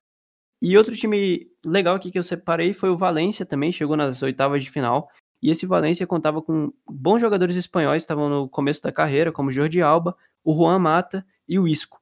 E 0.61 0.77
outro 0.77 0.95
time 0.97 1.47
legal 1.65 1.95
aqui 1.95 2.11
que 2.11 2.19
eu 2.19 2.25
separei 2.25 2.73
foi 2.73 2.91
o 2.91 2.97
Valência 2.97 3.47
também, 3.47 3.73
chegou 3.73 3.97
nas 3.97 4.23
oitavas 4.23 4.65
de 4.65 4.71
final. 4.71 5.09
E 5.43 5.51
esse 5.51 5.67
Valência 5.67 6.07
contava 6.07 6.43
com 6.43 6.73
bons 6.89 7.21
jogadores 7.21 7.57
espanhóis, 7.57 8.03
estavam 8.03 8.29
no 8.29 8.49
começo 8.49 8.83
da 8.83 8.93
carreira, 8.93 9.33
como 9.33 9.51
Jordi 9.51 9.81
Alba, 9.81 10.17
o 10.45 10.55
Juan 10.55 10.79
Mata 10.79 11.27
e 11.49 11.59
o 11.59 11.67
Isco. 11.67 12.01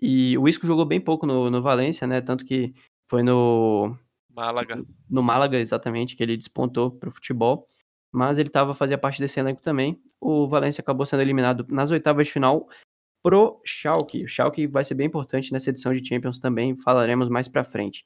E 0.00 0.36
o 0.38 0.48
Isco 0.48 0.66
jogou 0.66 0.84
bem 0.84 1.00
pouco 1.00 1.26
no, 1.26 1.50
no 1.50 1.62
Valência, 1.62 2.06
né? 2.06 2.20
Tanto 2.20 2.44
que 2.44 2.74
foi 3.08 3.22
no, 3.22 3.96
Málaga. 4.34 4.84
no 5.08 5.22
Málaga, 5.22 5.58
exatamente, 5.58 6.16
que 6.16 6.22
ele 6.22 6.36
despontou 6.36 6.90
para 6.90 7.08
o 7.08 7.12
futebol. 7.12 7.68
Mas 8.12 8.38
ele 8.38 8.48
tava, 8.48 8.74
fazia 8.74 8.98
parte 8.98 9.20
desse 9.20 9.38
elenco 9.38 9.62
também. 9.62 10.00
O 10.20 10.48
Valência 10.48 10.80
acabou 10.82 11.06
sendo 11.06 11.22
eliminado 11.22 11.66
nas 11.68 11.90
oitavas 11.90 12.26
de 12.26 12.32
final 12.32 12.68
pro 13.22 13.60
Schalke. 13.64 14.24
O 14.24 14.28
Schalke 14.28 14.66
vai 14.66 14.84
ser 14.84 14.94
bem 14.94 15.06
importante 15.06 15.52
nessa 15.52 15.70
edição 15.70 15.92
de 15.92 16.06
Champions 16.06 16.38
também, 16.38 16.76
falaremos 16.76 17.28
mais 17.28 17.46
pra 17.46 17.62
frente. 17.62 18.04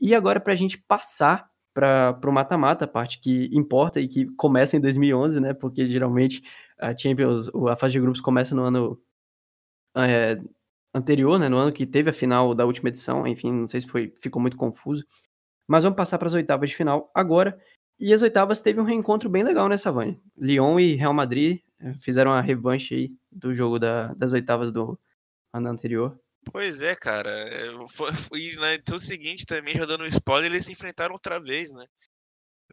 E 0.00 0.14
agora 0.14 0.40
pra 0.40 0.54
gente 0.54 0.78
passar 0.78 1.49
para 1.80 2.30
o 2.30 2.32
mata-mata, 2.32 2.84
a 2.84 2.88
parte 2.88 3.18
que 3.20 3.48
importa 3.52 4.00
e 4.00 4.06
que 4.06 4.26
começa 4.36 4.76
em 4.76 4.80
2011, 4.80 5.40
né? 5.40 5.54
Porque 5.54 5.86
geralmente 5.86 6.42
a 6.78 6.96
Champions, 6.96 7.48
a 7.68 7.76
fase 7.76 7.92
de 7.94 8.00
grupos 8.00 8.20
começa 8.20 8.54
no 8.54 8.62
ano 8.64 9.00
é, 9.96 10.38
anterior, 10.94 11.38
né? 11.38 11.48
No 11.48 11.56
ano 11.56 11.72
que 11.72 11.86
teve 11.86 12.10
a 12.10 12.12
final 12.12 12.54
da 12.54 12.66
última 12.66 12.90
edição. 12.90 13.26
Enfim, 13.26 13.52
não 13.52 13.66
sei 13.66 13.80
se 13.80 13.88
foi, 13.88 14.12
ficou 14.20 14.42
muito 14.42 14.56
confuso. 14.56 15.04
Mas 15.68 15.84
vamos 15.84 15.96
passar 15.96 16.18
para 16.18 16.28
as 16.28 16.34
oitavas 16.34 16.70
de 16.70 16.76
final 16.76 17.10
agora. 17.14 17.58
E 17.98 18.12
as 18.14 18.22
oitavas 18.22 18.60
teve 18.60 18.80
um 18.80 18.84
reencontro 18.84 19.28
bem 19.30 19.42
legal, 19.44 19.68
né, 19.68 19.76
Savani? 19.76 20.20
Lyon 20.36 20.80
e 20.80 20.96
Real 20.96 21.14
Madrid 21.14 21.60
eh, 21.80 21.94
fizeram 22.00 22.32
a 22.32 22.40
revanche 22.40 22.94
aí 22.94 23.12
do 23.30 23.54
jogo 23.54 23.78
da, 23.78 24.14
das 24.14 24.32
oitavas 24.32 24.72
do 24.72 24.98
ano 25.52 25.68
anterior. 25.68 26.18
Pois 26.52 26.80
é, 26.80 26.96
cara. 26.96 27.30
é, 27.30 27.70
Foi, 27.88 28.10
na 28.56 28.74
edição 28.74 28.98
seguinte 28.98 29.44
também, 29.46 29.74
já 29.74 29.84
dando 29.84 30.06
spoiler, 30.06 30.50
eles 30.50 30.64
se 30.64 30.72
enfrentaram 30.72 31.12
outra 31.12 31.40
vez, 31.40 31.70
né? 31.72 31.84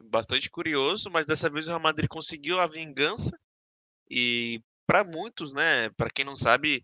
Bastante 0.03 0.49
curioso, 0.49 1.09
mas 1.11 1.25
dessa 1.25 1.49
vez 1.49 1.65
o 1.67 1.69
Real 1.69 1.81
Madrid 1.81 2.07
conseguiu 2.07 2.59
a 2.59 2.67
vingança. 2.67 3.37
E 4.09 4.61
para 4.85 5.03
muitos, 5.03 5.53
né? 5.53 5.89
Para 5.91 6.09
quem 6.09 6.23
não 6.23 6.35
sabe, 6.35 6.83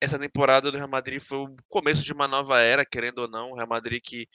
essa 0.00 0.18
temporada 0.18 0.70
do 0.70 0.78
Real 0.78 0.88
Madrid 0.88 1.20
foi 1.20 1.38
o 1.38 1.56
começo 1.68 2.02
de 2.02 2.12
uma 2.12 2.28
nova 2.28 2.60
era, 2.60 2.86
querendo 2.86 3.20
ou 3.20 3.28
não. 3.28 3.50
O 3.50 3.56
Real 3.56 3.68
Madrid 3.68 4.00
que 4.02 4.28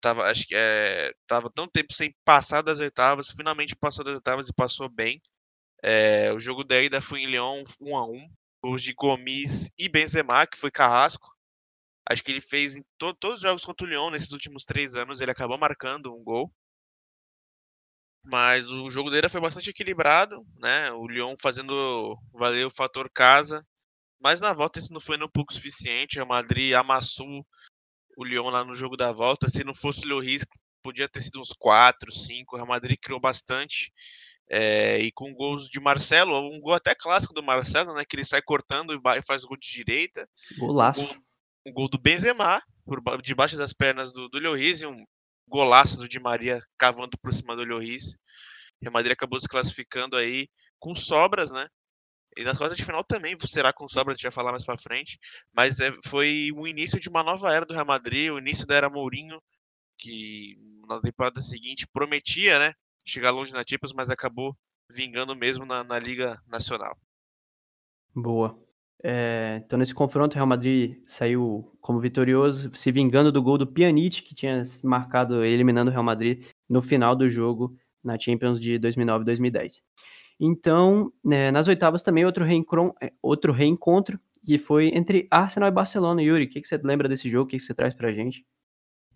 tava, 0.00 0.24
acho 0.24 0.46
que 0.46 0.54
é, 0.54 1.12
tava 1.26 1.50
tão 1.50 1.66
tempo 1.68 1.92
sem 1.92 2.14
passar 2.24 2.62
das 2.62 2.80
oitavas, 2.80 3.28
finalmente 3.30 3.76
passou 3.76 4.04
das 4.04 4.14
oitavas 4.14 4.48
e 4.48 4.54
passou 4.54 4.88
bem. 4.88 5.20
É, 5.82 6.32
o 6.32 6.40
jogo 6.40 6.64
da 6.64 6.80
ida 6.80 7.00
foi 7.00 7.22
em 7.22 7.26
Lyon 7.26 7.64
1 7.80 7.96
a 7.96 8.06
1 8.06 8.30
gols 8.62 8.82
de 8.82 8.92
Gomes 8.94 9.70
e 9.78 9.88
Benzema, 9.88 10.46
que 10.46 10.56
foi 10.56 10.70
carrasco. 10.70 11.34
Acho 12.08 12.22
que 12.22 12.30
ele 12.30 12.40
fez 12.40 12.76
em 12.76 12.82
to 12.98 13.14
todos 13.14 13.36
os 13.36 13.42
jogos 13.42 13.64
contra 13.64 13.86
o 13.86 13.90
Lyon 13.90 14.10
nesses 14.10 14.32
últimos 14.32 14.64
três 14.64 14.94
anos, 14.94 15.20
ele 15.20 15.30
acabou 15.30 15.58
marcando 15.58 16.14
um 16.14 16.22
gol. 16.22 16.52
Mas 18.24 18.70
o 18.70 18.90
jogo 18.90 19.10
dele 19.10 19.28
foi 19.28 19.40
bastante 19.40 19.70
equilibrado, 19.70 20.44
né? 20.56 20.92
O 20.92 21.06
Lyon 21.06 21.34
fazendo 21.40 22.18
valer 22.32 22.66
o 22.66 22.70
fator 22.70 23.10
casa. 23.10 23.66
Mas 24.20 24.40
na 24.40 24.52
volta 24.52 24.78
isso 24.78 24.92
não 24.92 25.00
foi 25.00 25.16
nem 25.16 25.26
um 25.26 25.30
pouco 25.30 25.52
suficiente. 25.52 26.20
O 26.20 26.26
Madrid 26.26 26.74
amassou 26.74 27.46
o 28.16 28.24
Lyon 28.24 28.50
lá 28.50 28.64
no 28.64 28.74
jogo 28.74 28.96
da 28.96 29.10
volta. 29.10 29.48
Se 29.48 29.64
não 29.64 29.74
fosse 29.74 30.04
o 30.04 30.08
Lloris, 30.08 30.44
podia 30.82 31.08
ter 31.08 31.22
sido 31.22 31.40
uns 31.40 31.52
4, 31.58 32.12
5. 32.12 32.54
O 32.54 32.58
Real 32.58 32.68
Madrid 32.68 32.98
criou 33.00 33.18
bastante. 33.18 33.92
É, 34.50 34.98
e 34.98 35.12
com 35.12 35.32
gols 35.32 35.68
de 35.68 35.78
Marcelo, 35.78 36.36
um 36.36 36.60
gol 36.60 36.74
até 36.74 36.92
clássico 36.94 37.32
do 37.32 37.42
Marcelo, 37.42 37.94
né? 37.94 38.04
Que 38.04 38.16
ele 38.16 38.24
sai 38.24 38.42
cortando 38.42 38.92
e 38.92 39.22
faz 39.22 39.44
gol 39.44 39.56
de 39.56 39.70
direita. 39.70 40.28
Golaço. 40.58 41.00
Um 41.00 41.06
gol, 41.06 41.16
um 41.66 41.72
gol 41.72 41.88
do 41.88 41.98
Benzema, 41.98 42.60
por 42.84 43.22
debaixo 43.22 43.56
das 43.56 43.72
pernas 43.72 44.12
do, 44.12 44.28
do 44.28 44.40
Lloris, 44.40 44.80
e 44.80 44.86
um 44.86 45.04
golaço 45.46 45.98
do 45.98 46.08
Di 46.08 46.18
Maria 46.18 46.60
cavando 46.76 47.16
por 47.22 47.32
cima 47.32 47.54
do 47.54 47.64
Lloris. 47.64 48.14
O 48.80 48.82
Real 48.82 48.92
Madrid 48.92 49.12
acabou 49.12 49.38
se 49.38 49.48
classificando 49.48 50.16
aí 50.16 50.48
com 50.78 50.94
sobras, 50.94 51.50
né? 51.50 51.68
E 52.36 52.44
nas 52.44 52.56
quartas 52.56 52.76
de 52.76 52.84
final 52.84 53.04
também 53.04 53.36
será 53.40 53.72
com 53.72 53.88
sobra, 53.88 54.12
a 54.12 54.14
gente 54.14 54.22
vai 54.22 54.32
falar 54.32 54.52
mais 54.52 54.64
pra 54.64 54.78
frente. 54.78 55.18
Mas 55.52 55.80
é, 55.80 55.92
foi 56.06 56.50
o 56.54 56.66
início 56.66 56.98
de 56.98 57.08
uma 57.08 57.22
nova 57.22 57.52
era 57.52 57.66
do 57.66 57.74
Real 57.74 57.86
Madrid, 57.86 58.30
o 58.30 58.38
início 58.38 58.66
da 58.66 58.76
era 58.76 58.88
Mourinho, 58.88 59.40
que 59.98 60.56
na 60.88 61.00
temporada 61.00 61.42
seguinte 61.42 61.86
prometia, 61.92 62.58
né? 62.58 62.72
Chegar 63.04 63.30
longe 63.30 63.52
na 63.52 63.64
Champions, 63.66 63.92
mas 63.92 64.10
acabou 64.10 64.56
vingando 64.90 65.34
mesmo 65.36 65.64
na, 65.64 65.84
na 65.84 65.98
Liga 65.98 66.40
Nacional. 66.46 66.96
Boa. 68.14 68.58
É, 69.02 69.62
então, 69.64 69.78
nesse 69.78 69.94
confronto, 69.94 70.34
o 70.34 70.36
Real 70.36 70.46
Madrid 70.46 70.98
saiu 71.06 71.72
como 71.80 72.00
vitorioso, 72.00 72.70
se 72.74 72.92
vingando 72.92 73.32
do 73.32 73.42
gol 73.42 73.56
do 73.56 73.66
Pjanic, 73.66 74.22
que 74.22 74.34
tinha 74.34 74.62
marcado, 74.84 75.42
eliminando 75.44 75.90
o 75.90 75.92
Real 75.92 76.04
Madrid 76.04 76.44
no 76.68 76.82
final 76.82 77.16
do 77.16 77.30
jogo 77.30 77.74
na 78.04 78.18
Champions 78.18 78.60
de 78.60 78.78
2009 78.78 79.22
e 79.22 79.26
2010. 79.26 79.82
Então, 80.38 81.12
né, 81.24 81.50
nas 81.50 81.68
oitavas 81.68 82.02
também 82.02 82.24
outro, 82.24 82.44
é, 83.00 83.12
outro 83.22 83.52
reencontro, 83.52 84.18
que 84.44 84.58
foi 84.58 84.88
entre 84.88 85.26
Arsenal 85.30 85.68
e 85.68 85.72
Barcelona. 85.72 86.22
Yuri, 86.22 86.44
o 86.44 86.48
que, 86.48 86.60
que 86.60 86.66
você 86.66 86.78
lembra 86.78 87.08
desse 87.08 87.30
jogo? 87.30 87.44
O 87.44 87.46
que, 87.46 87.56
que 87.56 87.62
você 87.62 87.74
traz 87.74 87.94
pra 87.94 88.12
gente? 88.12 88.44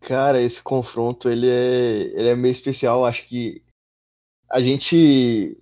Cara, 0.00 0.40
esse 0.40 0.62
confronto 0.62 1.30
ele 1.30 1.48
é, 1.48 2.12
ele 2.14 2.28
é 2.28 2.36
meio 2.36 2.52
especial. 2.52 3.06
Acho 3.06 3.26
que 3.26 3.63
a 4.50 4.60
gente, 4.60 5.56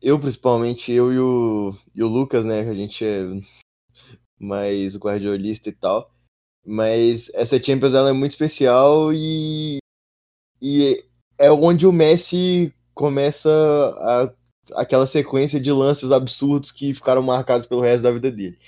eu 0.00 0.18
principalmente, 0.18 0.92
eu 0.92 1.12
e 1.12 1.18
o, 1.18 1.76
e 1.94 2.02
o 2.02 2.08
Lucas, 2.08 2.44
né? 2.44 2.60
A 2.60 2.74
gente 2.74 3.04
é 3.04 3.24
mais 4.38 4.96
guardiolista 4.96 5.68
e 5.68 5.72
tal. 5.72 6.12
Mas 6.64 7.30
essa 7.34 7.62
Champions 7.62 7.94
ela 7.94 8.10
é 8.10 8.12
muito 8.12 8.32
especial 8.32 9.12
e, 9.12 9.78
e 10.60 11.02
é 11.38 11.50
onde 11.50 11.86
o 11.86 11.92
Messi 11.92 12.74
começa 12.94 13.50
a, 13.50 14.34
aquela 14.80 15.06
sequência 15.06 15.58
de 15.58 15.72
lances 15.72 16.12
absurdos 16.12 16.70
que 16.70 16.92
ficaram 16.92 17.22
marcados 17.22 17.66
pelo 17.66 17.80
resto 17.80 18.02
da 18.02 18.12
vida 18.12 18.30
dele. 18.30 18.58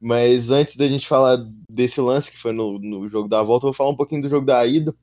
Mas 0.00 0.50
antes 0.50 0.76
da 0.76 0.88
gente 0.88 1.06
falar 1.06 1.36
desse 1.70 2.00
lance, 2.00 2.30
que 2.30 2.38
foi 2.38 2.52
no, 2.52 2.78
no 2.78 3.08
jogo 3.08 3.28
da 3.28 3.42
volta, 3.42 3.66
eu 3.66 3.68
vou 3.68 3.74
falar 3.74 3.90
um 3.90 3.96
pouquinho 3.96 4.22
do 4.22 4.28
jogo 4.28 4.46
da 4.46 4.66
ida. 4.66 4.94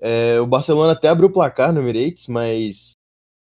É, 0.00 0.40
o 0.40 0.46
Barcelona 0.46 0.92
até 0.92 1.08
abriu 1.08 1.28
o 1.28 1.32
placar 1.32 1.72
no 1.72 1.80
Emirates, 1.80 2.26
mas 2.26 2.92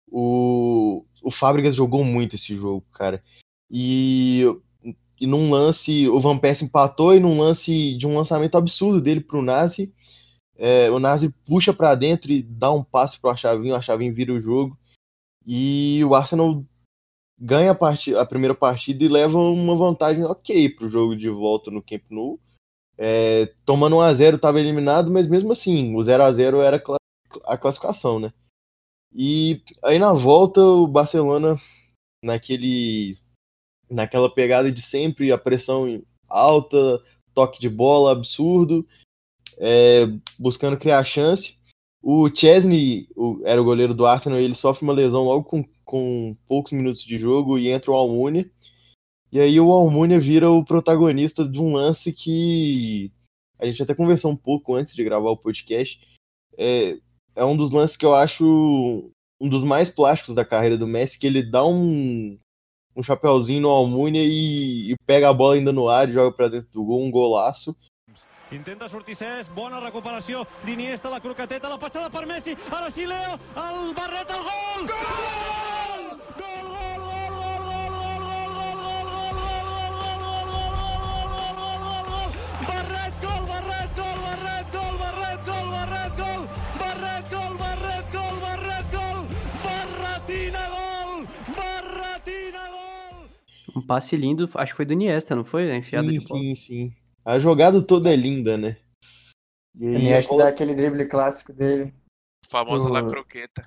o, 0.08 1.04
o 1.22 1.30
Fábricas 1.30 1.74
jogou 1.74 2.04
muito 2.04 2.36
esse 2.36 2.54
jogo, 2.54 2.84
cara. 2.92 3.22
E, 3.70 4.44
e 5.20 5.26
num 5.26 5.50
lance, 5.50 6.08
o 6.08 6.20
Van 6.20 6.38
Persie 6.38 6.66
empatou 6.66 7.14
e 7.14 7.20
num 7.20 7.40
lance 7.40 7.96
de 7.96 8.06
um 8.06 8.16
lançamento 8.16 8.56
absurdo 8.56 9.00
dele 9.00 9.20
pro 9.20 9.42
Nazi, 9.42 9.92
é, 10.58 10.90
o 10.90 10.98
Nazi 10.98 11.34
puxa 11.44 11.72
para 11.72 11.94
dentro 11.94 12.32
e 12.32 12.42
dá 12.42 12.72
um 12.72 12.82
passe 12.82 13.20
pro 13.20 13.30
Achavinho, 13.30 13.74
o 13.74 13.76
Achavinho 13.76 14.14
vira 14.14 14.32
o 14.32 14.40
jogo. 14.40 14.78
E 15.46 16.02
o 16.04 16.14
Arsenal 16.14 16.64
ganha 17.38 17.72
a, 17.72 17.74
part... 17.74 18.14
a 18.14 18.24
primeira 18.24 18.54
partida 18.54 19.04
e 19.04 19.08
leva 19.08 19.38
uma 19.38 19.76
vantagem 19.76 20.24
ok 20.24 20.70
pro 20.70 20.88
jogo 20.88 21.14
de 21.14 21.28
volta 21.28 21.70
no 21.70 21.82
Camp 21.82 22.02
Nou. 22.10 22.40
É, 22.98 23.52
tomando 23.64 23.96
1x0 23.96 24.36
estava 24.36 24.58
eliminado, 24.58 25.10
mas 25.10 25.28
mesmo 25.28 25.52
assim, 25.52 25.94
o 25.94 25.98
0x0 25.98 26.62
era 26.62 26.82
a 27.44 27.58
classificação, 27.58 28.18
né? 28.18 28.32
E 29.12 29.62
aí 29.82 29.98
na 29.98 30.12
volta, 30.12 30.60
o 30.60 30.86
Barcelona, 30.86 31.60
naquele, 32.22 33.18
naquela 33.90 34.32
pegada 34.32 34.70
de 34.70 34.82
sempre, 34.82 35.32
a 35.32 35.38
pressão 35.38 36.02
alta, 36.28 37.02
toque 37.32 37.60
de 37.60 37.68
bola 37.68 38.12
absurdo, 38.12 38.86
é, 39.58 40.06
buscando 40.38 40.78
criar 40.78 41.04
chance. 41.04 41.58
O 42.02 42.28
Chesney 42.32 43.08
o, 43.16 43.40
era 43.44 43.60
o 43.60 43.64
goleiro 43.64 43.94
do 43.94 44.06
Arsenal, 44.06 44.38
ele 44.38 44.54
sofre 44.54 44.84
uma 44.84 44.92
lesão 44.92 45.24
logo 45.24 45.44
com, 45.44 45.64
com 45.84 46.36
poucos 46.46 46.72
minutos 46.72 47.02
de 47.02 47.18
jogo 47.18 47.58
e 47.58 47.68
entra 47.68 47.90
o 47.90 47.94
Almunia. 47.94 48.50
E 49.32 49.40
aí 49.40 49.58
o 49.60 49.72
Almunia 49.72 50.20
vira 50.20 50.50
o 50.50 50.64
protagonista 50.64 51.48
de 51.48 51.60
um 51.60 51.74
lance 51.74 52.12
que 52.12 53.10
a 53.58 53.66
gente 53.66 53.82
até 53.82 53.94
conversou 53.94 54.30
um 54.30 54.36
pouco 54.36 54.74
antes 54.74 54.94
de 54.94 55.02
gravar 55.02 55.30
o 55.30 55.36
podcast. 55.36 56.00
É, 56.56 56.98
é 57.36 57.44
um 57.44 57.56
dos 57.56 57.70
lances 57.70 57.96
que 57.96 58.06
eu 58.06 58.14
acho 58.14 59.12
um 59.40 59.48
dos 59.48 59.62
mais 59.62 59.90
plásticos 59.90 60.34
da 60.34 60.44
carreira 60.44 60.78
do 60.78 60.86
Messi, 60.86 61.18
que 61.18 61.26
ele 61.26 61.42
dá 61.42 61.64
um, 61.64 62.38
um 62.96 63.02
chapéuzinho 63.02 63.60
no 63.60 63.68
Almunia 63.68 64.24
e, 64.24 64.92
e 64.92 64.96
pega 65.06 65.28
a 65.28 65.34
bola 65.34 65.54
ainda 65.54 65.72
no 65.72 65.88
ar 65.88 66.08
e 66.08 66.12
joga 66.12 66.34
para 66.34 66.48
dentro 66.48 66.70
do 66.72 66.84
gol, 66.84 67.04
um 67.04 67.10
golaço. 67.10 67.76
Intenta 68.50 68.88
sortir 68.88 69.16
Cesc, 69.16 69.50
bona 69.52 69.80
recuperació 69.80 70.46
d'Iniesta, 70.64 71.10
la 71.10 71.20
croqueteta, 71.20 71.68
la 71.68 71.78
passada 71.78 72.08
per 72.08 72.24
Messi, 72.26 72.56
ara 72.70 72.90
sí 72.90 73.04
Leo, 73.04 73.34
el 73.58 73.92
barret, 73.92 74.30
el! 74.30 74.46
Gol! 74.46 74.86
Gol, 74.86 76.06
gol, 76.06 76.20
gol, 76.38 76.65
Um 93.76 93.86
passe 93.86 94.16
lindo, 94.16 94.48
acho 94.54 94.72
que 94.72 94.76
foi 94.76 94.86
do 94.86 94.94
Iniesta, 94.94 95.36
não 95.36 95.44
foi? 95.44 95.76
Enfiado 95.76 96.08
sim, 96.08 96.18
de 96.18 96.26
bola. 96.26 96.40
Sim, 96.40 96.54
sim. 96.54 96.96
A 97.24 97.38
jogada 97.38 97.82
toda 97.82 98.10
é 98.10 98.16
linda, 98.16 98.56
né? 98.56 98.78
E 99.78 99.84
Iniesta 99.84 100.32
bola... 100.32 100.44
dá 100.44 100.48
aquele 100.48 100.74
drible 100.74 101.06
clássico 101.06 101.52
dele. 101.52 101.92
Famosa 102.46 102.88
La 102.88 103.06
Croqueta. 103.06 103.66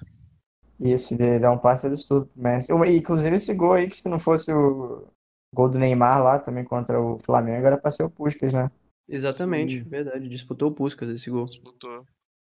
Isso, 0.80 1.16
de 1.16 1.38
dar 1.40 1.52
um 1.52 1.58
passe 1.58 1.86
absurdo 1.86 2.26
pro 2.28 2.42
Messi. 2.42 2.72
Inclusive 2.72 3.36
esse 3.36 3.54
gol 3.54 3.74
aí, 3.74 3.88
que 3.88 3.98
se 3.98 4.10
não 4.10 4.18
fosse 4.18 4.52
o 4.52 5.08
gol 5.54 5.70
do 5.70 5.78
Neymar 5.78 6.24
lá 6.24 6.40
também 6.40 6.64
contra 6.64 7.00
o 7.00 7.20
Flamengo, 7.20 7.68
era 7.68 7.78
pra 7.78 7.92
ser 7.92 8.04
o 8.04 8.10
Puskas, 8.10 8.54
né? 8.54 8.72
Exatamente, 9.08 9.84
Sim. 9.84 9.90
verdade. 9.90 10.30
Disputou 10.30 10.70
o 10.70 10.74
Puskas 10.74 11.10
esse 11.10 11.30
gol. 11.30 11.46
Disputou. 11.46 12.06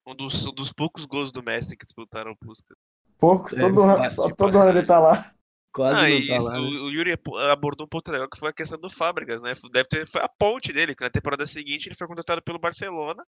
Um 0.08 0.16
dos, 0.16 0.46
um 0.46 0.54
dos 0.54 0.74
poucos 0.74 1.06
gols 1.06 1.32
do 1.32 1.42
Messi 1.42 1.78
que 1.78 1.86
disputaram 1.86 2.32
o 2.32 2.38
Puskas. 2.38 2.78
Pouco, 3.18 3.56
é, 3.56 3.60
todo, 3.60 3.82
ano, 3.82 4.10
só, 4.10 4.30
todo 4.30 4.58
ano 4.58 4.70
ele 4.72 4.86
tá 4.86 5.00
lá. 5.00 5.34
Quase 5.74 6.06
ah, 6.06 6.10
não 6.10 6.28
tá 6.28 6.44
lá, 6.46 6.54
né? 6.54 6.60
o, 6.60 6.90
Yuri 6.90 7.16
abordou 7.52 7.86
um 7.86 7.90
ponto 7.90 8.12
legal 8.12 8.28
que 8.28 8.40
foi 8.40 8.50
a 8.50 8.54
questão 8.54 8.80
do 8.80 8.90
Fábricas, 8.90 9.42
né? 9.42 9.54
Deve 9.72 9.88
ter, 9.88 10.08
foi 10.08 10.22
a 10.22 10.28
ponte 10.28 10.74
dele, 10.74 10.96
que 10.96 11.04
na 11.04 11.12
temporada 11.12 11.46
seguinte 11.46 11.88
ele 11.88 11.96
foi 11.96 12.08
contratado 12.08 12.42
pelo 12.42 12.58
Barcelona. 12.58 13.24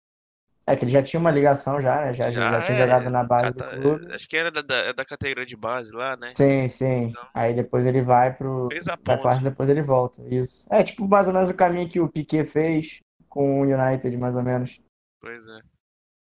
É 0.67 0.77
que 0.77 0.85
ele 0.85 0.93
já 0.93 1.03
tinha 1.03 1.21
uma 1.21 1.31
ligação 1.31 1.81
já, 1.81 1.97
né? 1.97 2.15
Já, 2.15 2.31
já, 2.31 2.51
já 2.51 2.63
tinha 2.63 2.79
é, 2.79 2.81
jogado 2.83 3.11
na 3.11 3.25
base 3.25 3.53
cata, 3.53 3.77
do 3.77 3.83
clube. 3.83 4.13
Acho 4.13 4.29
que 4.29 4.37
era 4.37 4.51
da, 4.51 4.63
da, 4.63 4.93
da, 4.93 5.05
categoria 5.05 5.45
de 5.45 5.57
base 5.57 5.93
lá, 5.93 6.17
né? 6.17 6.33
Sim, 6.33 6.69
sim. 6.69 7.05
Então, 7.05 7.27
Aí 7.35 7.55
depois 7.55 7.87
ele 7.87 8.03
vai 8.03 8.33
pro. 8.33 8.69
Fez 8.71 8.87
a 8.89 8.97
ponte. 8.97 9.21
Quarta, 9.21 9.43
depois 9.43 9.69
ele 9.69 9.83
volta. 9.83 10.23
Isso. 10.31 10.67
É 10.71 10.83
tipo 10.83 11.09
mais 11.09 11.27
ou 11.27 11.35
menos 11.35 11.51
o 11.51 11.55
caminho 11.55 11.89
que 11.89 12.01
o 12.01 12.09
Piquet 12.09 12.45
fez 12.45 13.01
com 13.29 13.61
o 13.61 13.65
United, 13.65 14.17
mais 14.17 14.35
ou 14.35 14.43
menos. 14.43 14.81
Pois 15.21 15.47
é. 15.47 15.61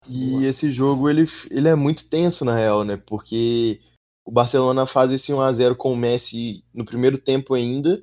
E 0.09 0.44
esse 0.44 0.68
jogo 0.68 1.09
ele, 1.09 1.25
ele 1.51 1.68
é 1.68 1.75
muito 1.75 2.09
tenso, 2.09 2.44
na 2.44 2.57
real, 2.57 2.85
né? 2.85 2.96
Porque 3.07 3.81
o 4.25 4.31
Barcelona 4.31 4.87
faz 4.87 5.13
esse 5.13 5.33
1x0 5.33 5.77
com 5.77 5.93
o 5.93 5.97
Messi 5.97 6.65
no 6.73 6.85
primeiro 6.85 7.19
tempo 7.19 7.55
ainda. 7.55 8.03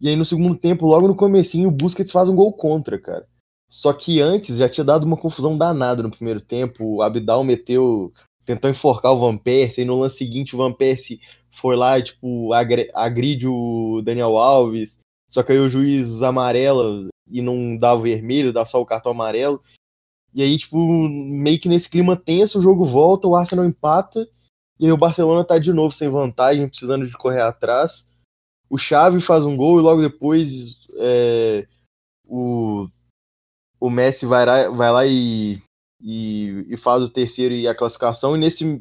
E 0.00 0.08
aí 0.08 0.16
no 0.16 0.24
segundo 0.24 0.56
tempo, 0.56 0.86
logo 0.86 1.08
no 1.08 1.14
comecinho, 1.14 1.68
o 1.68 1.72
Busquets 1.72 2.12
faz 2.12 2.28
um 2.28 2.36
gol 2.36 2.52
contra, 2.52 2.98
cara. 2.98 3.26
Só 3.68 3.92
que 3.92 4.20
antes 4.20 4.58
já 4.58 4.68
tinha 4.68 4.84
dado 4.84 5.04
uma 5.04 5.16
confusão 5.16 5.56
danada 5.56 6.02
no 6.02 6.10
primeiro 6.10 6.40
tempo. 6.40 6.96
O 6.96 7.02
Abidal 7.02 7.42
meteu, 7.42 8.12
tentou 8.44 8.70
enforcar 8.70 9.12
o 9.12 9.20
Van 9.20 9.36
Persie, 9.36 9.82
e 9.82 9.84
no 9.84 9.98
lance 9.98 10.18
seguinte 10.18 10.54
o 10.54 10.58
Van 10.58 10.72
Persie 10.72 11.20
foi 11.50 11.76
lá 11.76 12.00
tipo, 12.00 12.50
agride 12.94 13.46
o 13.46 14.02
Daniel 14.04 14.36
Alves. 14.36 14.98
Só 15.28 15.42
que 15.42 15.52
aí 15.52 15.58
o 15.58 15.70
juiz 15.70 16.22
amarela 16.22 17.08
e 17.30 17.40
não 17.40 17.76
dá 17.76 17.94
o 17.94 18.00
vermelho, 18.00 18.52
dá 18.52 18.66
só 18.66 18.80
o 18.80 18.86
cartão 18.86 19.12
amarelo. 19.12 19.62
E 20.34 20.42
aí, 20.42 20.58
tipo, 20.58 20.78
meio 20.78 21.58
que 21.58 21.68
nesse 21.68 21.88
clima 21.88 22.16
tenso, 22.16 22.58
o 22.58 22.62
jogo 22.62 22.84
volta, 22.84 23.28
o 23.28 23.36
Arsenal 23.36 23.66
empata 23.66 24.26
e 24.82 24.86
aí 24.86 24.90
o 24.90 24.96
Barcelona 24.96 25.44
tá 25.44 25.58
de 25.60 25.72
novo 25.72 25.94
sem 25.94 26.08
vantagem, 26.08 26.68
precisando 26.68 27.06
de 27.06 27.12
correr 27.12 27.40
atrás. 27.40 28.08
O 28.68 28.76
Xavi 28.76 29.20
faz 29.20 29.44
um 29.44 29.56
gol 29.56 29.78
e 29.78 29.80
logo 29.80 30.02
depois 30.02 30.76
é, 30.96 31.68
o, 32.26 32.88
o 33.78 33.88
Messi 33.88 34.26
vai 34.26 34.44
lá, 34.44 34.68
vai 34.70 34.90
lá 34.90 35.06
e, 35.06 35.62
e, 36.00 36.66
e, 36.68 36.76
faz 36.76 37.00
o 37.00 37.08
terceiro 37.08 37.54
e 37.54 37.68
a 37.68 37.76
classificação. 37.76 38.34
E 38.34 38.40
nesse 38.40 38.80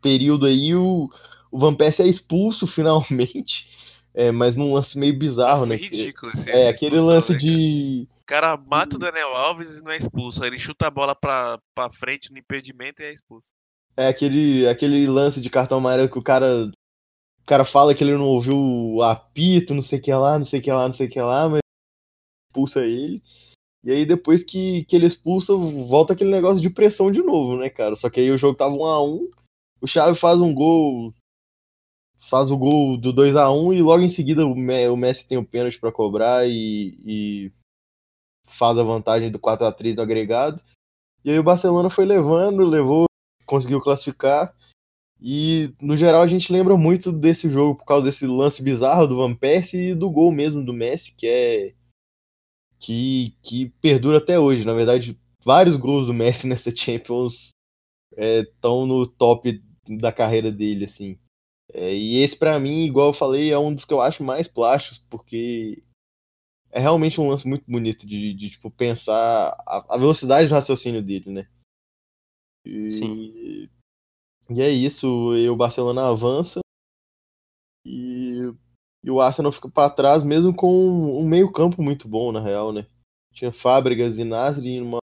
período 0.00 0.46
aí 0.46 0.74
o, 0.74 1.10
o 1.50 1.58
Van 1.58 1.74
Persie 1.74 2.06
é 2.06 2.08
expulso 2.08 2.64
finalmente. 2.66 3.68
É, 4.14 4.32
mas 4.32 4.56
num 4.56 4.72
lance 4.72 4.98
meio 4.98 5.18
bizarro, 5.18 5.66
né? 5.66 5.76
ridículo 5.76 6.32
esse 6.32 6.50
É, 6.50 6.70
aquele 6.70 6.98
lance 6.98 7.32
né, 7.32 7.38
de. 7.38 8.08
O 8.22 8.26
cara 8.26 8.56
mata 8.56 8.96
o 8.96 8.98
Daniel 8.98 9.36
Alves 9.36 9.80
e 9.80 9.84
não 9.84 9.92
é 9.92 9.98
expulso. 9.98 10.42
Aí 10.42 10.48
ele 10.48 10.58
chuta 10.58 10.86
a 10.86 10.90
bola 10.90 11.14
pra, 11.14 11.58
pra 11.74 11.90
frente 11.90 12.32
no 12.32 12.38
impedimento 12.38 13.02
e 13.02 13.04
é 13.04 13.12
expulso. 13.12 13.50
É 13.96 14.08
aquele, 14.08 14.66
aquele 14.68 15.06
lance 15.06 15.40
de 15.40 15.50
cartão 15.50 15.78
amarelo 15.78 16.08
que 16.08 16.18
o 16.18 16.22
cara. 16.22 16.70
O 17.42 17.46
cara 17.46 17.64
fala 17.64 17.94
que 17.94 18.04
ele 18.04 18.16
não 18.16 18.26
ouviu 18.26 18.56
o 18.56 19.02
apito, 19.02 19.74
não 19.74 19.82
sei 19.82 19.98
o 19.98 20.02
que 20.02 20.12
lá, 20.12 20.38
não 20.38 20.46
sei 20.46 20.60
o 20.60 20.62
que 20.62 20.70
lá, 20.70 20.86
não 20.86 20.94
sei 20.94 21.08
o 21.08 21.10
que 21.10 21.20
lá, 21.20 21.48
mas 21.48 21.60
expulsa 22.48 22.84
ele. 22.84 23.20
E 23.82 23.90
aí 23.90 24.06
depois 24.06 24.44
que, 24.44 24.84
que 24.84 24.94
ele 24.94 25.06
expulsa, 25.06 25.54
volta 25.56 26.12
aquele 26.12 26.30
negócio 26.30 26.60
de 26.60 26.70
pressão 26.70 27.10
de 27.10 27.22
novo, 27.22 27.56
né, 27.56 27.70
cara? 27.70 27.96
Só 27.96 28.10
que 28.10 28.20
aí 28.20 28.30
o 28.30 28.38
jogo 28.38 28.56
tava 28.56 28.74
1 28.74 28.84
a 28.84 29.02
1 29.02 29.30
o 29.80 29.86
Chave 29.86 30.14
faz 30.14 30.40
um 30.40 30.54
gol 30.54 31.14
faz 32.28 32.50
o 32.50 32.58
gol 32.58 32.98
do 32.98 33.12
2 33.12 33.34
a 33.34 33.50
1 33.50 33.72
e 33.72 33.82
logo 33.82 34.02
em 34.02 34.08
seguida 34.08 34.46
o 34.46 34.54
Messi 34.96 35.26
tem 35.26 35.38
o 35.38 35.44
pênalti 35.44 35.80
para 35.80 35.90
cobrar 35.90 36.46
e, 36.46 36.98
e, 37.04 37.52
faz 38.46 38.76
a 38.76 38.82
vantagem 38.82 39.30
do 39.30 39.38
4 39.38 39.64
a 39.66 39.72
3 39.72 39.96
no 39.96 40.02
agregado. 40.02 40.62
E 41.24 41.30
aí 41.30 41.38
o 41.38 41.42
Barcelona 41.42 41.88
foi 41.88 42.04
levando, 42.04 42.62
levou, 42.62 43.06
conseguiu 43.50 43.80
classificar. 43.80 44.54
E 45.20 45.74
no 45.80 45.96
geral 45.96 46.22
a 46.22 46.26
gente 46.26 46.52
lembra 46.52 46.76
muito 46.76 47.12
desse 47.12 47.50
jogo 47.50 47.76
por 47.76 47.84
causa 47.84 48.06
desse 48.06 48.26
lance 48.26 48.62
bizarro 48.62 49.06
do 49.06 49.16
Van 49.16 49.34
Persie 49.34 49.90
e 49.90 49.94
do 49.94 50.08
gol 50.08 50.32
mesmo 50.32 50.64
do 50.64 50.72
Messi, 50.72 51.14
que 51.14 51.26
é 51.26 51.74
que, 52.78 53.36
que 53.42 53.68
perdura 53.82 54.18
até 54.18 54.38
hoje. 54.38 54.64
Na 54.64 54.72
verdade, 54.72 55.20
vários 55.44 55.76
gols 55.76 56.06
do 56.06 56.14
Messi 56.14 56.46
nessa 56.48 56.74
Champions 56.74 57.50
estão 58.16 58.84
é, 58.84 58.86
no 58.86 59.06
top 59.06 59.62
da 59.98 60.12
carreira 60.12 60.50
dele, 60.50 60.86
assim. 60.86 61.18
É, 61.72 61.94
e 61.94 62.16
esse, 62.22 62.36
para 62.36 62.58
mim, 62.58 62.84
igual 62.84 63.08
eu 63.08 63.14
falei, 63.14 63.52
é 63.52 63.58
um 63.58 63.74
dos 63.74 63.84
que 63.84 63.92
eu 63.92 64.00
acho 64.00 64.24
mais 64.24 64.48
plásticos, 64.48 64.98
porque 65.10 65.82
é 66.70 66.80
realmente 66.80 67.20
um 67.20 67.28
lance 67.28 67.46
muito 67.46 67.64
bonito 67.68 68.06
de, 68.06 68.32
de 68.34 68.50
tipo, 68.50 68.70
pensar 68.70 69.56
a, 69.66 69.94
a, 69.94 69.98
velocidade 69.98 70.48
do 70.48 70.54
raciocínio 70.54 71.02
dele, 71.02 71.30
né? 71.30 71.48
E, 72.64 72.90
Sim. 72.90 73.68
E 74.50 74.60
é 74.60 74.68
isso, 74.68 75.36
e 75.36 75.48
o 75.48 75.56
Barcelona 75.56 76.08
avança 76.08 76.60
e, 77.84 78.52
e 79.02 79.10
o 79.10 79.20
Arsenal 79.20 79.52
fica 79.52 79.68
para 79.70 79.90
trás, 79.90 80.22
mesmo 80.22 80.54
com 80.54 80.72
um 81.18 81.26
meio 81.26 81.52
campo 81.52 81.82
muito 81.82 82.08
bom, 82.08 82.32
na 82.32 82.40
real, 82.40 82.72
né? 82.72 82.86
Tinha 83.32 83.52
Fábricas 83.52 84.18
e 84.18 84.24
Nasri 84.24 84.70
em 84.70 84.82
uma 84.82 84.98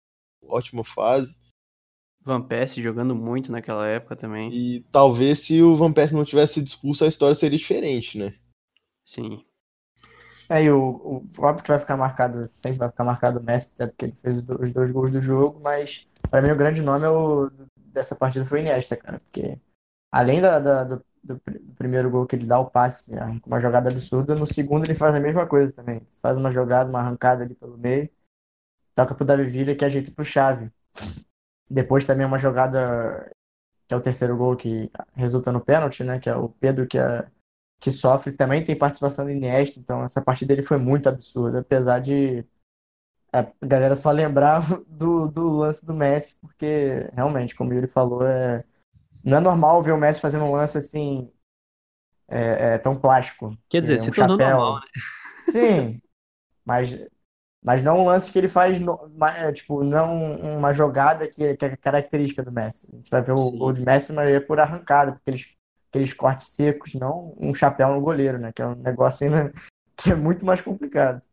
ótima 0.44 0.84
fase. 0.84 1.38
Van 2.22 2.41
Persie 2.41 2.82
jogando 2.82 3.15
muito 3.15 3.52
naquela 3.52 3.88
época 3.88 4.15
também. 4.15 4.52
E 4.52 4.82
talvez 4.91 5.41
se 5.41 5.62
o 5.62 5.76
Van 5.76 5.94
Persie 5.94 6.18
não 6.18 6.26
tivesse 6.26 6.56
sido 6.56 6.65
expulso, 6.65 7.06
a 7.06 7.08
história 7.08 7.36
seria 7.36 7.58
diferente, 7.58 8.18
né? 8.18 8.34
Sim. 9.06 9.46
É, 10.50 10.63
e 10.63 10.72
o, 10.72 10.80
o 10.80 11.26
óbvio 11.39 11.63
que 11.63 11.70
vai 11.70 11.80
ficar 11.80 11.98
marcado, 11.98 12.48
sempre 12.48 12.80
vai 12.80 12.89
ficar 12.89 13.04
marcado 13.04 13.39
o 13.39 13.44
Messi, 13.44 13.72
até 13.74 13.88
porque 13.88 14.06
ele 14.06 14.15
fez 14.15 14.38
os 14.38 14.72
dois 14.72 14.91
gols 14.91 15.12
do 15.12 15.22
jogo, 15.22 15.60
mas 15.60 16.08
para 16.30 16.42
mim 16.42 16.52
o 16.52 16.58
grande 16.58 16.82
nome 16.82 17.06
é 17.06 17.10
o, 17.10 17.50
dessa 17.76 18.16
partida 18.16 18.46
foi 18.46 18.60
o 18.60 18.62
Iniesta, 18.62 18.96
cara, 18.98 19.20
porque 19.20 19.58
além 20.12 20.42
da, 20.42 20.60
da 20.60 20.84
do, 20.84 21.06
do, 21.24 21.42
primeiro 21.78 22.10
gol 22.10 22.26
que 22.26 22.36
ele 22.36 22.46
dá 22.46 22.60
o 22.60 22.70
passe, 22.70 23.12
né, 23.12 23.40
uma 23.46 23.60
jogada 23.60 23.90
absurda, 23.90 24.36
no 24.36 24.46
segundo 24.46 24.86
ele 24.86 24.96
faz 24.96 25.16
a 25.16 25.20
mesma 25.20 25.48
coisa 25.48 25.74
também, 25.74 26.02
faz 26.22 26.38
uma 26.38 26.52
jogada, 26.52 26.90
uma 26.90 27.00
arrancada 27.00 27.44
ali 27.44 27.56
pelo 27.56 27.78
meio, 27.78 28.10
toca 28.96 29.14
pro 29.14 29.26
Davi 29.26 29.46
Villa 29.46 29.76
que 29.76 29.86
ajeita 29.86 30.12
pro 30.12 30.26
Chave. 30.26 30.72
Depois 31.70 32.06
também 32.06 32.26
uma 32.26 32.38
jogada 32.38 33.30
que 33.88 33.94
é 33.94 33.98
o 33.98 34.02
terceiro 34.02 34.36
gol 34.38 34.56
que 34.56 34.90
resulta 35.14 35.52
no 35.52 35.62
pênalti, 35.62 36.04
né? 36.04 36.20
Que 36.20 36.30
é 36.30 36.36
o 36.36 36.50
Pedro 36.50 36.88
que, 36.88 36.98
é, 36.98 37.28
que 37.80 37.92
sofre. 37.92 38.32
Também 38.32 38.64
tem 38.64 38.76
participação 38.78 39.26
do 39.26 39.32
Iniesta, 39.32 39.80
então 39.80 40.04
essa 40.04 40.22
partida 40.22 40.56
dele 40.56 40.66
foi 40.66 40.78
muito 40.78 41.08
absurda, 41.08 41.60
apesar 41.60 42.00
de 42.00 42.46
a 43.41 43.65
galera 43.65 43.95
só 43.95 44.12
lembrar 44.12 44.62
do, 44.88 45.28
do 45.28 45.50
lance 45.50 45.86
do 45.86 45.93
Messi, 45.93 46.39
porque 46.39 47.10
realmente, 47.13 47.56
como 47.56 47.74
ele 47.74 47.88
falou, 47.88 48.26
é, 48.26 48.63
não 49.24 49.38
é 49.38 49.41
normal 49.41 49.82
ver 49.82 49.91
o 49.91 49.98
Messi 49.98 50.21
fazendo 50.21 50.45
um 50.45 50.52
lance 50.52 50.78
assim 50.78 51.32
é, 52.28 52.74
é 52.74 52.78
tão 52.78 52.95
plástico. 52.95 53.58
Quer 53.69 53.82
dizer, 53.82 53.93
é, 53.93 54.02
um 54.02 54.04
se 54.04 54.12
tornou 54.12 54.38
normal, 54.38 54.76
né? 54.76 54.82
Sim, 55.43 56.02
mas 56.65 56.98
mas 57.65 57.82
não 57.82 58.02
um 58.02 58.06
lance 58.06 58.32
que 58.32 58.38
ele 58.38 58.48
faz, 58.48 58.78
é, 59.38 59.52
tipo, 59.52 59.84
não 59.84 60.36
uma 60.36 60.71
jogada 60.71 61.28
que, 61.28 61.56
que 61.56 61.65
é 61.65 61.76
característica 61.76 62.43
do 62.43 62.52
Messi. 62.52 62.88
A 62.93 62.95
gente 62.98 63.10
vai 63.10 63.24
ver 63.24 63.32
o 63.32 63.52
gol 63.52 63.74
de 63.74 63.84
Messi, 63.84 64.13
mas 64.13 64.30
é 64.30 64.39
por 64.39 64.60
arrancada, 64.60 65.13
porque 65.13 65.32
eles, 65.32 65.48
aqueles 65.89 66.13
cortes 66.13 66.50
secos, 66.50 66.93
não 66.93 67.36
um 67.39 67.56
chapéu 67.56 67.91
no 67.91 68.00
goleiro, 68.00 68.38
né? 68.38 68.54
Que 68.54 68.62
é 68.62 68.67
um 68.67 68.76
negócio 68.76 69.26
ainda 69.26 69.52
que 69.98 70.12
é 70.12 70.15
muito 70.15 70.45
mais 70.45 70.62
complicado. 70.62 71.24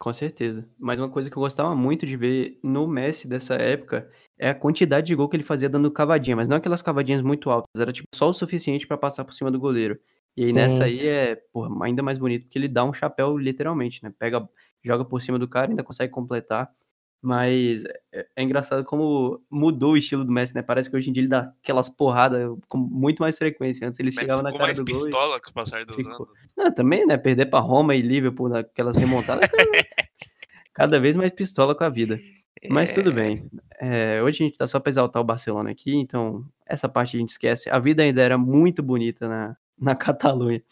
Com 0.00 0.14
certeza. 0.14 0.66
Mas 0.78 0.98
uma 0.98 1.10
coisa 1.10 1.28
que 1.28 1.36
eu 1.36 1.42
gostava 1.42 1.76
muito 1.76 2.06
de 2.06 2.16
ver 2.16 2.58
no 2.64 2.86
Messi 2.88 3.28
dessa 3.28 3.54
época 3.56 4.10
é 4.38 4.48
a 4.48 4.54
quantidade 4.54 5.06
de 5.06 5.14
gol 5.14 5.28
que 5.28 5.36
ele 5.36 5.42
fazia 5.44 5.68
dando 5.68 5.90
cavadinha, 5.90 6.34
mas 6.34 6.48
não 6.48 6.56
aquelas 6.56 6.80
cavadinhas 6.80 7.20
muito 7.20 7.50
altas, 7.50 7.68
era 7.78 7.92
tipo 7.92 8.08
só 8.14 8.30
o 8.30 8.32
suficiente 8.32 8.86
para 8.86 8.96
passar 8.96 9.26
por 9.26 9.34
cima 9.34 9.50
do 9.50 9.60
goleiro. 9.60 9.98
E 10.38 10.44
aí 10.44 10.52
nessa 10.54 10.84
aí 10.84 11.06
é 11.06 11.36
porra, 11.52 11.68
ainda 11.84 12.02
mais 12.02 12.16
bonito, 12.16 12.44
porque 12.44 12.58
ele 12.58 12.66
dá 12.66 12.82
um 12.82 12.94
chapéu 12.94 13.36
literalmente, 13.36 14.02
né? 14.02 14.10
Pega 14.18 14.48
joga 14.82 15.04
por 15.04 15.20
cima 15.20 15.38
do 15.38 15.46
cara, 15.46 15.70
ainda 15.70 15.84
consegue 15.84 16.10
completar. 16.10 16.70
Mas 17.22 17.84
é, 18.12 18.26
é, 18.34 18.42
engraçado 18.42 18.82
como 18.84 19.42
mudou 19.50 19.92
o 19.92 19.96
estilo 19.96 20.24
do 20.24 20.32
Messi, 20.32 20.54
né? 20.54 20.62
Parece 20.62 20.88
que 20.88 20.96
hoje 20.96 21.10
em 21.10 21.12
dia 21.12 21.20
ele 21.22 21.28
dá 21.28 21.52
aquelas 21.62 21.88
porradas 21.88 22.50
com 22.66 22.78
muito 22.78 23.20
mais 23.20 23.36
frequência. 23.36 23.86
Antes 23.86 24.00
ele 24.00 24.10
chegava 24.10 24.42
na 24.42 24.50
cara 24.50 24.64
mais 24.64 24.78
do 24.78 24.84
gol. 24.84 25.02
pistola 25.02 25.40
com 25.40 25.50
o 25.50 25.52
passar 25.52 25.84
dos 25.84 25.96
ficou... 25.96 26.26
anos. 26.26 26.28
Não, 26.56 26.72
também, 26.72 27.06
né? 27.06 27.18
Perder 27.18 27.46
para 27.46 27.60
Roma 27.60 27.94
e 27.94 28.00
Liverpool 28.00 28.48
naquelas 28.48 28.96
remontadas. 28.96 29.50
cada 30.72 30.98
vez 30.98 31.14
mais 31.14 31.30
pistola 31.30 31.74
com 31.74 31.84
a 31.84 31.90
vida. 31.90 32.18
Mas 32.70 32.92
tudo 32.92 33.12
bem. 33.12 33.50
É, 33.80 34.22
hoje 34.22 34.42
a 34.42 34.46
gente 34.46 34.58
tá 34.58 34.66
só 34.66 34.78
pra 34.80 34.90
exaltar 34.90 35.20
o 35.20 35.24
Barcelona 35.24 35.70
aqui, 35.70 35.94
então 35.94 36.44
essa 36.66 36.88
parte 36.88 37.16
a 37.16 37.20
gente 37.20 37.30
esquece. 37.30 37.70
A 37.70 37.78
vida 37.78 38.02
ainda 38.02 38.22
era 38.22 38.36
muito 38.36 38.82
bonita 38.82 39.28
na, 39.28 39.56
na 39.78 39.94
Catalunha. 39.96 40.62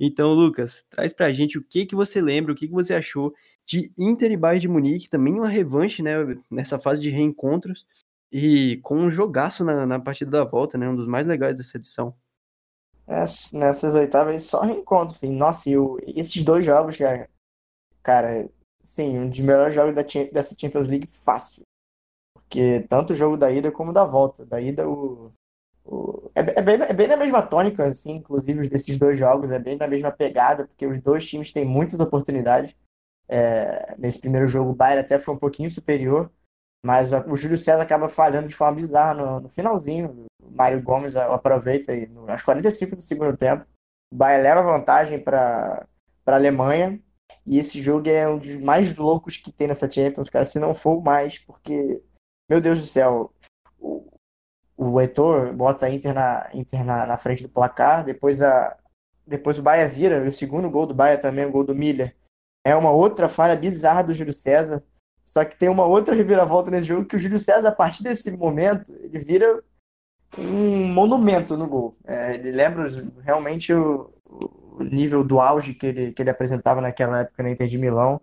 Então, 0.00 0.32
Lucas, 0.32 0.84
traz 0.90 1.12
pra 1.12 1.32
gente 1.32 1.58
o 1.58 1.62
que 1.62 1.86
que 1.86 1.94
você 1.94 2.20
lembra, 2.20 2.52
o 2.52 2.54
que 2.54 2.66
que 2.66 2.72
você 2.72 2.94
achou 2.94 3.34
de 3.66 3.92
Inter 3.96 4.30
e 4.30 4.36
Bayern 4.36 4.60
de 4.60 4.68
Munique, 4.68 5.08
também 5.08 5.34
uma 5.34 5.48
revanche, 5.48 6.02
né, 6.02 6.12
nessa 6.50 6.78
fase 6.78 7.00
de 7.00 7.10
reencontros, 7.10 7.86
e 8.30 8.78
com 8.82 8.96
um 8.96 9.10
jogaço 9.10 9.64
na, 9.64 9.86
na 9.86 9.98
partida 10.00 10.30
da 10.30 10.44
volta, 10.44 10.76
né, 10.76 10.88
um 10.88 10.96
dos 10.96 11.06
mais 11.06 11.26
legais 11.26 11.56
dessa 11.56 11.76
edição. 11.76 12.14
É, 13.06 13.24
nessas 13.52 13.94
oitavas 13.94 14.42
só 14.44 14.62
reencontro, 14.62 15.16
filho. 15.16 15.32
Nossa, 15.32 15.68
e 15.68 15.76
o, 15.76 15.98
esses 16.06 16.42
dois 16.42 16.64
jogos, 16.64 16.96
cara, 16.96 17.28
cara, 18.02 18.48
sim, 18.82 19.18
um 19.18 19.28
dos 19.28 19.40
melhores 19.40 19.74
jogos 19.74 19.94
da, 19.94 20.02
dessa 20.02 20.54
Champions 20.58 20.88
League 20.88 21.06
fácil. 21.06 21.62
Porque 22.32 22.84
tanto 22.88 23.12
o 23.12 23.16
jogo 23.16 23.36
da 23.36 23.50
ida 23.50 23.70
como 23.70 23.92
da 23.92 24.04
volta. 24.04 24.44
Da 24.46 24.60
ida, 24.60 24.88
o, 24.88 25.30
o 25.84 26.30
é, 26.34 26.40
é, 26.40 26.62
bem, 26.62 26.80
é 26.80 26.92
bem 26.92 27.08
na 27.08 27.16
mesma 27.16 27.42
tônica, 27.42 27.84
assim, 27.84 28.12
inclusive, 28.12 28.68
desses 28.68 28.98
dois 28.98 29.18
jogos, 29.18 29.50
é 29.50 29.58
bem 29.58 29.76
na 29.76 29.86
mesma 29.86 30.10
pegada, 30.10 30.66
porque 30.66 30.86
os 30.86 31.00
dois 31.00 31.28
times 31.28 31.52
têm 31.52 31.64
muitas 31.64 32.00
oportunidades. 32.00 32.74
É, 33.28 33.94
nesse 33.98 34.18
primeiro 34.18 34.46
jogo, 34.46 34.70
o 34.70 34.74
Bayern 34.74 35.00
até 35.04 35.18
foi 35.18 35.34
um 35.34 35.38
pouquinho 35.38 35.70
superior, 35.70 36.30
mas 36.84 37.12
o 37.12 37.36
Júlio 37.36 37.56
César 37.56 37.82
acaba 37.82 38.08
falhando 38.08 38.48
de 38.48 38.54
forma 38.54 38.76
bizarra 38.76 39.14
no, 39.14 39.40
no 39.40 39.48
finalzinho. 39.48 40.26
O 40.42 40.50
Mário 40.50 40.82
Gomes 40.82 41.16
aproveita 41.16 41.94
e, 41.94 42.10
aos 42.28 42.42
45 42.42 42.96
do 42.96 43.02
segundo 43.02 43.36
tempo. 43.36 43.64
O 44.12 44.16
Bayern 44.16 44.42
leva 44.42 44.62
vantagem 44.62 45.18
para 45.18 45.86
a 46.26 46.34
Alemanha. 46.34 47.00
E 47.46 47.58
esse 47.58 47.80
jogo 47.80 48.08
é 48.08 48.28
um 48.28 48.38
dos 48.38 48.54
mais 48.56 48.96
loucos 48.96 49.36
que 49.36 49.52
tem 49.52 49.68
nessa 49.68 49.90
Champions, 49.90 50.30
cara, 50.30 50.44
se 50.44 50.58
não 50.58 50.74
for 50.74 51.02
mais, 51.02 51.38
porque, 51.38 52.02
meu 52.48 52.60
Deus 52.60 52.80
do 52.80 52.86
céu, 52.86 53.32
o, 53.78 54.10
o 54.76 55.00
Heitor 55.00 55.52
bota 55.54 55.86
a 55.86 55.90
Inter, 55.90 56.14
na, 56.14 56.48
Inter 56.54 56.84
na, 56.84 57.06
na 57.06 57.16
frente 57.16 57.42
do 57.42 57.48
placar, 57.48 58.04
depois, 58.04 58.40
a, 58.40 58.76
depois 59.26 59.58
o 59.58 59.62
Bahia 59.62 59.86
vira, 59.86 60.26
o 60.26 60.32
segundo 60.32 60.70
gol 60.70 60.86
do 60.86 60.94
Bahia 60.94 61.18
também, 61.18 61.44
o 61.44 61.50
gol 61.50 61.64
do 61.64 61.74
Miller, 61.74 62.16
é 62.64 62.74
uma 62.74 62.90
outra 62.90 63.28
falha 63.28 63.54
bizarra 63.54 64.02
do 64.02 64.14
Júlio 64.14 64.32
César. 64.32 64.82
Só 65.24 65.44
que 65.44 65.56
tem 65.56 65.68
uma 65.68 65.84
outra 65.84 66.14
reviravolta 66.14 66.70
nesse 66.70 66.88
jogo 66.88 67.06
que 67.06 67.16
o 67.16 67.18
Júlio 67.18 67.38
César, 67.38 67.68
a 67.68 67.72
partir 67.72 68.02
desse 68.02 68.30
momento, 68.36 68.92
ele 68.96 69.18
vira 69.18 69.62
um 70.38 70.86
monumento 70.86 71.56
no 71.56 71.66
gol. 71.66 71.96
É, 72.04 72.34
ele 72.34 72.50
lembra 72.50 72.88
realmente 73.22 73.72
o, 73.72 74.12
o, 74.26 74.82
nível 74.82 75.22
do 75.22 75.40
auge 75.40 75.74
que 75.74 75.86
ele, 75.86 76.12
que 76.12 76.22
ele 76.22 76.30
apresentava 76.30 76.80
naquela 76.80 77.20
época 77.20 77.42
na 77.42 77.50
Inter 77.50 77.66
de 77.66 77.78
Milão. 77.78 78.20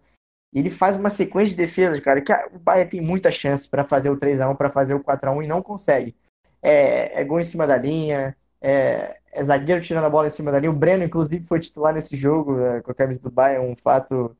E 0.54 0.60
ele 0.60 0.69
faz 0.69 0.97
uma 0.97 1.10
sequência 1.10 1.56
de 1.56 1.62
defesas, 1.62 1.99
cara, 2.01 2.21
que 2.21 2.32
a, 2.32 2.47
o 2.54 2.60
Bahia 2.60 2.86
tem 2.86 2.99
muita 2.99 3.32
chance 3.32 3.67
para 3.67 3.84
fazer 3.84 4.10
o 4.10 4.17
3x1, 4.17 4.56
para 4.58 4.69
fazer 4.69 4.93
o 4.93 4.99
4x1 4.99 5.43
e 5.43 5.47
não 5.47 5.62
consegue. 5.62 6.15
É, 6.62 7.21
é 7.21 7.23
gol 7.23 7.39
em 7.39 7.43
cima 7.43 7.65
da 7.65 7.77
linha, 7.77 8.36
é, 8.62 9.21
é 9.32 9.44
zagueiro 9.44 9.82
tirando 9.82 10.06
a 10.06 10.10
bola 10.10 10.28
em 10.28 10.32
cima 10.32 10.52
dali. 10.52 10.67
O 10.67 10.74
Breno, 10.74 11.04
inclusive, 11.04 11.46
foi 11.46 11.60
titular 11.60 11.94
nesse 11.94 12.15
jogo 12.15 12.60
é, 12.60 12.82
com 12.82 12.91
a 12.91 12.96
camisa 12.96 13.22
do 13.22 13.32
Bayern, 13.32 13.67
um 13.67 13.76
fato 13.76 14.36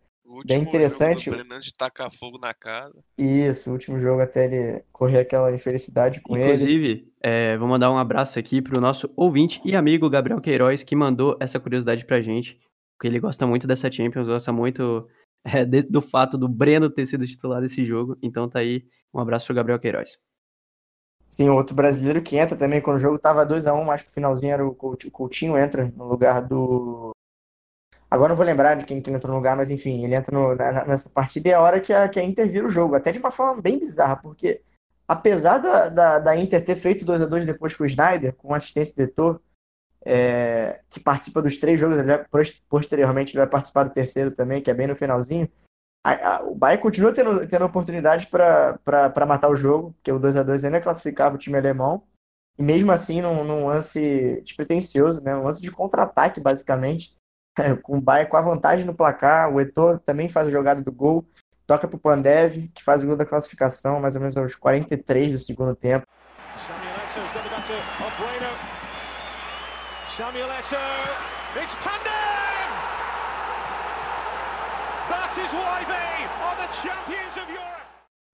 bem 0.45 0.62
interessante. 0.62 1.25
Jogo 1.25 1.38
do 1.38 1.45
Breno 1.45 1.62
de 1.62 1.73
tacar 1.73 2.12
fogo 2.12 2.38
na 2.38 2.54
casa. 2.54 2.97
Isso, 3.17 3.69
o 3.69 3.73
último 3.73 3.99
jogo 3.99 4.21
até 4.21 4.45
ele 4.45 4.84
correr 4.91 5.19
aquela 5.19 5.54
infelicidade 5.54 6.21
com 6.21 6.38
inclusive, 6.38 6.71
ele. 6.71 6.84
Inclusive, 6.84 7.13
é, 7.21 7.58
vou 7.58 7.67
mandar 7.67 7.91
um 7.91 7.97
abraço 7.97 8.38
aqui 8.39 8.62
para 8.62 8.77
o 8.77 8.82
nosso 8.82 9.10
ouvinte 9.15 9.62
e 9.63 9.75
amigo 9.75 10.10
Gabriel 10.10 10.41
Queiroz, 10.41 10.84
que 10.84 10.95
mandou 10.95 11.38
essa 11.39 11.60
curiosidade 11.60 12.06
pra 12.06 12.21
gente, 12.21 12.60
porque 12.97 13.08
ele 13.08 13.19
gosta 13.19 13.47
muito 13.47 13.67
dessa 13.67 13.91
Champions, 13.91 14.27
gosta 14.27 14.51
muito 14.51 15.08
é, 15.43 15.65
do 15.65 16.01
fato 16.01 16.38
do 16.38 16.47
Breno 16.47 16.89
ter 16.89 17.06
sido 17.06 17.25
titular 17.25 17.62
desse 17.62 17.84
jogo. 17.86 18.17
Então 18.21 18.49
tá 18.49 18.60
aí, 18.60 18.86
um 19.13 19.19
abraço 19.19 19.45
pro 19.45 19.56
Gabriel 19.56 19.80
Queiroz. 19.80 20.17
Sim, 21.32 21.48
outro 21.48 21.74
brasileiro 21.74 22.22
que 22.22 22.36
entra 22.36 22.58
também, 22.58 22.82
quando 22.82 22.98
o 22.98 23.00
jogo 23.00 23.17
tava 23.17 23.46
2x1, 23.46 23.94
acho 23.94 24.04
que 24.04 24.12
o 24.12 24.13
finalzinho 24.13 24.54
era 24.54 24.67
o 24.67 24.76
Coutinho, 24.76 25.10
o 25.10 25.12
Coutinho 25.12 25.58
entra 25.58 25.86
no 25.96 26.04
lugar 26.04 26.41
do. 26.41 27.12
Agora 28.10 28.30
não 28.30 28.36
vou 28.36 28.46
lembrar 28.46 28.76
de 28.76 28.84
quem, 28.84 29.02
quem 29.02 29.13
entrou 29.13 29.32
no 29.32 29.38
lugar, 29.38 29.56
mas 29.56 29.72
enfim, 29.72 30.04
ele 30.04 30.13
entra 30.13 30.38
no, 30.38 30.54
na, 30.54 30.86
nessa 30.86 31.10
partida 31.10 31.48
e 31.48 31.52
é 31.54 31.56
a 31.56 31.62
hora 31.62 31.80
que 31.80 31.94
a, 31.94 32.10
que 32.10 32.20
a 32.20 32.24
Inter 32.24 32.50
vira 32.50 32.67
o 32.67 32.70
jogo, 32.70 32.96
até 32.96 33.13
de 33.13 33.20
uma 33.20 33.32
forma 33.32 33.62
bem 33.62 33.80
bizarra, 33.80 34.17
porque 34.17 34.62
apesar 35.08 35.60
da, 35.60 35.88
da, 35.88 36.20
da 36.20 36.36
Inter 36.36 36.65
ter 36.65 36.76
feito 36.76 37.06
2 37.06 37.22
a 37.22 37.26
2 37.26 37.46
depois 37.46 37.74
com 37.76 37.84
o 37.84 37.88
Snyder, 37.88 38.34
com 38.36 38.54
assistência 38.54 38.94
do 38.94 39.02
Etor, 39.02 39.41
é, 40.06 40.82
que 40.89 41.00
participa 41.00 41.41
dos 41.41 41.58
três 41.58 41.80
jogos, 41.80 41.98
ele 41.98 42.08
vai, 42.08 42.26
posteriormente 42.67 43.32
ele 43.32 43.39
vai 43.39 43.48
participar 43.48 43.84
do 43.84 43.94
terceiro 43.94 44.32
também, 44.32 44.62
que 44.62 44.70
é 44.70 44.74
bem 44.74 44.88
no 44.88 44.96
finalzinho. 44.98 45.50
A, 46.03 46.35
a, 46.37 46.43
o 46.43 46.55
Bayern 46.55 46.81
continua 46.81 47.13
tendo, 47.13 47.47
tendo 47.47 47.65
oportunidade 47.65 48.27
para 48.27 49.25
matar 49.27 49.49
o 49.49 49.55
jogo, 49.55 49.93
porque 49.93 50.11
o 50.11 50.17
2 50.17 50.37
a 50.37 50.43
2 50.43 50.65
ainda 50.65 50.81
classificava 50.81 51.35
o 51.35 51.37
time 51.37 51.57
alemão. 51.57 52.03
E 52.57 52.63
mesmo 52.63 52.91
assim, 52.91 53.21
num, 53.21 53.43
num 53.43 53.67
lance 53.67 54.41
despretensioso, 54.43 55.21
né, 55.21 55.35
um 55.35 55.43
lance 55.43 55.61
de 55.61 55.71
contra-ataque, 55.71 56.39
basicamente, 56.39 57.15
com 57.83 57.97
o 57.97 58.01
Bayern 58.01 58.29
com 58.29 58.37
a 58.37 58.41
vantagem 58.41 58.85
no 58.85 58.95
placar, 58.95 59.53
o 59.53 59.61
Eto'o 59.61 59.99
também 59.99 60.27
faz 60.27 60.47
a 60.47 60.51
jogada 60.51 60.81
do 60.81 60.91
gol, 60.91 61.25
toca 61.67 61.87
para 61.87 61.97
o 61.97 61.99
Pandev, 61.99 62.69
que 62.73 62.83
faz 62.83 63.03
o 63.03 63.07
gol 63.07 63.15
da 63.15 63.25
classificação, 63.25 63.99
mais 63.99 64.15
ou 64.15 64.21
menos 64.21 64.35
aos 64.37 64.55
43 64.55 65.31
do 65.31 65.37
segundo 65.37 65.75
tempo. 65.75 66.07
Samuel 66.57 66.91
Samuel 70.05 70.51
Eto'o, 70.51 71.61
it's 71.61 71.75
Pandev! 71.75 72.21
That 75.01 75.01
is 75.01 75.01
why 75.01 75.01
they 75.01 75.01
are 75.01 75.01
the 75.01 75.01
champions 75.01 75.01
of 75.01 75.01
Europe! 75.01 75.01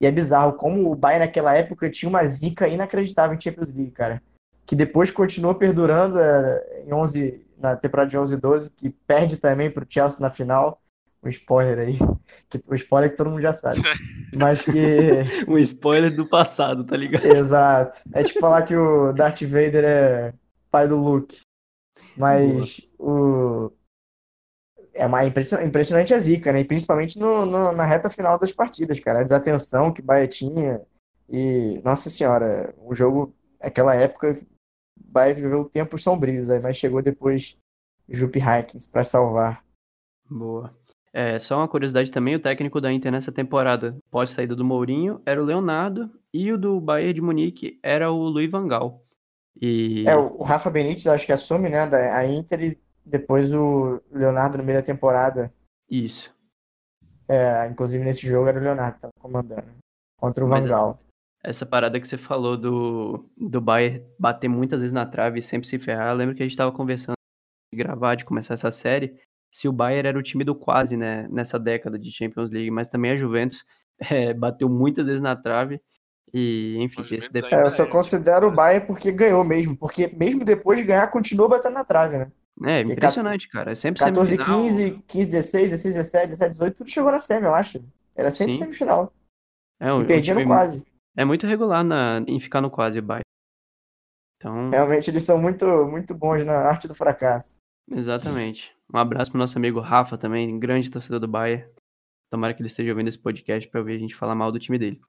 E 0.00 0.06
é 0.06 0.10
bizarro 0.10 0.52
como 0.52 0.90
o 0.90 0.94
Bayern 0.94 1.26
naquela 1.26 1.54
época 1.54 1.90
tinha 1.90 2.08
uma 2.08 2.24
zica 2.24 2.68
inacreditável 2.68 3.36
em 3.36 3.40
Champions 3.40 3.74
League, 3.74 3.90
cara. 3.90 4.22
Que 4.64 4.76
depois 4.76 5.10
continuou 5.10 5.54
perdurando 5.54 6.18
é, 6.20 6.84
em 6.86 6.92
11, 6.92 7.44
na 7.58 7.74
temporada 7.74 8.08
de 8.08 8.16
11 8.16 8.34
e 8.34 8.36
12, 8.36 8.70
que 8.70 8.90
perde 8.90 9.36
também 9.36 9.70
para 9.70 9.82
o 9.82 9.86
Chelsea 9.88 10.20
na 10.20 10.30
final. 10.30 10.80
Um 11.22 11.28
spoiler 11.28 11.80
aí. 11.80 11.98
Que, 12.48 12.60
o 12.68 12.74
spoiler 12.76 13.10
que 13.10 13.16
todo 13.16 13.30
mundo 13.30 13.42
já 13.42 13.52
sabe. 13.52 13.80
Mas 14.32 14.62
que. 14.62 14.70
um 15.48 15.58
spoiler 15.58 16.14
do 16.14 16.26
passado, 16.26 16.84
tá 16.84 16.96
ligado? 16.96 17.26
Exato. 17.26 17.98
É 18.12 18.22
tipo 18.22 18.38
falar 18.38 18.62
que 18.62 18.76
o 18.76 19.12
Darth 19.12 19.42
Vader 19.42 19.84
é 19.84 20.34
pai 20.70 20.86
do 20.86 20.96
Luke. 20.96 21.40
Mas 22.16 22.80
o. 22.98 23.72
É 24.98 25.06
uma 25.06 25.24
impressionante 25.24 26.12
a 26.12 26.18
zica, 26.18 26.52
né? 26.52 26.60
E 26.60 26.64
principalmente 26.64 27.18
no, 27.18 27.46
no, 27.46 27.70
na 27.70 27.84
reta 27.84 28.10
final 28.10 28.36
das 28.36 28.50
partidas, 28.52 28.98
cara. 28.98 29.20
A 29.20 29.22
desatenção 29.22 29.92
que 29.92 30.00
o 30.00 30.04
Bahia 30.04 30.26
tinha. 30.26 30.82
E, 31.28 31.80
nossa 31.84 32.10
senhora, 32.10 32.74
o 32.78 32.94
jogo, 32.94 33.32
aquela 33.60 33.94
época, 33.94 34.32
o 34.98 35.12
Bahia 35.12 35.34
viveu 35.34 35.64
tempos 35.66 36.02
sombrios, 36.02 36.50
aí, 36.50 36.58
mas 36.58 36.76
chegou 36.76 37.00
depois 37.00 37.56
Jupp 38.08 38.40
Heynckes 38.40 38.86
para 38.86 39.04
salvar. 39.04 39.64
Boa. 40.28 40.74
É, 41.12 41.38
só 41.38 41.58
uma 41.58 41.68
curiosidade 41.68 42.10
também, 42.10 42.34
o 42.34 42.40
técnico 42.40 42.80
da 42.80 42.92
Inter 42.92 43.12
nessa 43.12 43.32
temporada, 43.32 43.96
pós 44.10 44.30
saída 44.30 44.54
do 44.54 44.64
Mourinho, 44.64 45.20
era 45.24 45.42
o 45.42 45.44
Leonardo, 45.44 46.10
e 46.32 46.52
o 46.52 46.58
do 46.58 46.80
Bayern 46.80 47.14
de 47.14 47.20
Munique 47.22 47.78
era 47.82 48.10
o 48.10 48.28
Luiz 48.28 48.50
Van 48.50 48.66
Gaal. 48.66 49.02
E... 49.60 50.04
É, 50.06 50.16
o 50.16 50.42
Rafa 50.42 50.70
Benítez 50.70 51.06
acho 51.06 51.26
que 51.26 51.32
assume, 51.32 51.68
né, 51.68 51.80
a 51.80 52.26
Inter 52.26 52.62
e 52.62 52.78
depois 53.08 53.52
o 53.52 54.00
Leonardo 54.10 54.58
no 54.58 54.64
meio 54.64 54.78
da 54.78 54.84
temporada. 54.84 55.52
Isso. 55.90 56.34
É, 57.28 57.66
inclusive 57.68 58.04
nesse 58.04 58.26
jogo 58.26 58.48
era 58.48 58.58
o 58.58 58.62
Leonardo 58.62 58.94
que 58.94 59.00
tava 59.00 59.12
comandando. 59.18 59.68
Contra 60.18 60.44
o 60.44 60.48
Mas 60.48 60.64
Van 60.64 60.70
Gaal. 60.70 61.00
Essa 61.42 61.64
parada 61.64 62.00
que 62.00 62.08
você 62.08 62.16
falou 62.16 62.56
do, 62.56 63.30
do 63.36 63.60
Bayern 63.60 64.04
bater 64.18 64.48
muitas 64.48 64.80
vezes 64.80 64.92
na 64.92 65.06
trave 65.06 65.38
e 65.38 65.42
sempre 65.42 65.68
se 65.68 65.78
ferrar. 65.78 66.10
Eu 66.10 66.16
lembro 66.16 66.34
que 66.34 66.42
a 66.42 66.46
gente 66.46 66.56
tava 66.56 66.72
conversando 66.72 67.14
de 67.72 67.78
gravar, 67.78 68.16
de 68.16 68.24
começar 68.24 68.54
essa 68.54 68.70
série, 68.70 69.20
se 69.50 69.68
o 69.68 69.72
Bayern 69.72 70.08
era 70.08 70.18
o 70.18 70.22
time 70.22 70.44
do 70.44 70.54
quase, 70.54 70.96
né, 70.96 71.28
nessa 71.30 71.58
década 71.58 71.98
de 71.98 72.10
Champions 72.10 72.50
League, 72.50 72.70
mas 72.70 72.88
também 72.88 73.12
a 73.12 73.16
Juventus 73.16 73.64
é, 74.10 74.32
bateu 74.34 74.68
muitas 74.68 75.06
vezes 75.06 75.20
na 75.20 75.36
trave 75.36 75.80
e, 76.32 76.76
enfim, 76.80 77.02
esse. 77.02 77.30
É, 77.50 77.62
eu 77.62 77.70
só 77.70 77.86
considero 77.86 78.48
o 78.48 78.50
Bayern 78.50 78.86
porque 78.86 79.10
ganhou 79.10 79.42
mesmo, 79.44 79.76
porque 79.76 80.08
mesmo 80.08 80.44
depois 80.44 80.78
de 80.78 80.84
ganhar, 80.84 81.06
continuou 81.08 81.48
batendo 81.48 81.74
na 81.74 81.84
trave, 81.84 82.18
né? 82.18 82.30
É, 82.64 82.80
impressionante, 82.80 83.48
cara. 83.48 83.72
É 83.72 83.74
sempre 83.74 84.00
14, 84.00 84.30
semifinal. 84.30 84.62
15, 84.62 85.02
15, 85.06 85.30
16, 85.30 85.70
16, 85.70 85.94
17, 85.94 86.26
17, 86.28 86.50
18, 86.52 86.76
tudo 86.76 86.90
chegou 86.90 87.12
na 87.12 87.20
semi, 87.20 87.46
eu 87.46 87.54
acho. 87.54 87.82
Era 88.16 88.30
sempre 88.30 88.54
Sim. 88.54 88.64
semifinal. 88.64 89.12
É, 89.80 89.90
e 89.90 90.04
perdia 90.04 90.34
no 90.34 90.44
quase. 90.44 90.84
É 91.16 91.24
muito 91.24 91.46
regular 91.46 91.84
na, 91.84 92.22
em 92.26 92.40
ficar 92.40 92.60
no 92.60 92.70
quase, 92.70 92.98
o 92.98 93.02
Bayern. 93.02 93.22
Então... 94.36 94.70
Realmente 94.70 95.10
eles 95.10 95.22
são 95.24 95.38
muito, 95.38 95.66
muito 95.86 96.14
bons 96.14 96.44
na 96.44 96.54
arte 96.54 96.86
do 96.88 96.94
fracasso. 96.94 97.58
Exatamente. 97.90 98.74
Um 98.92 98.98
abraço 98.98 99.30
pro 99.30 99.38
nosso 99.38 99.58
amigo 99.58 99.80
Rafa 99.80 100.16
também, 100.16 100.58
grande 100.58 100.90
torcedor 100.90 101.20
do 101.20 101.28
Bayern. 101.28 101.68
Tomara 102.30 102.54
que 102.54 102.60
ele 102.60 102.68
esteja 102.68 102.90
ouvindo 102.90 103.08
esse 103.08 103.18
podcast 103.18 103.68
para 103.68 103.82
ver 103.82 103.96
a 103.96 103.98
gente 103.98 104.14
falar 104.14 104.34
mal 104.34 104.52
do 104.52 104.58
time 104.58 104.78
dele. 104.78 105.00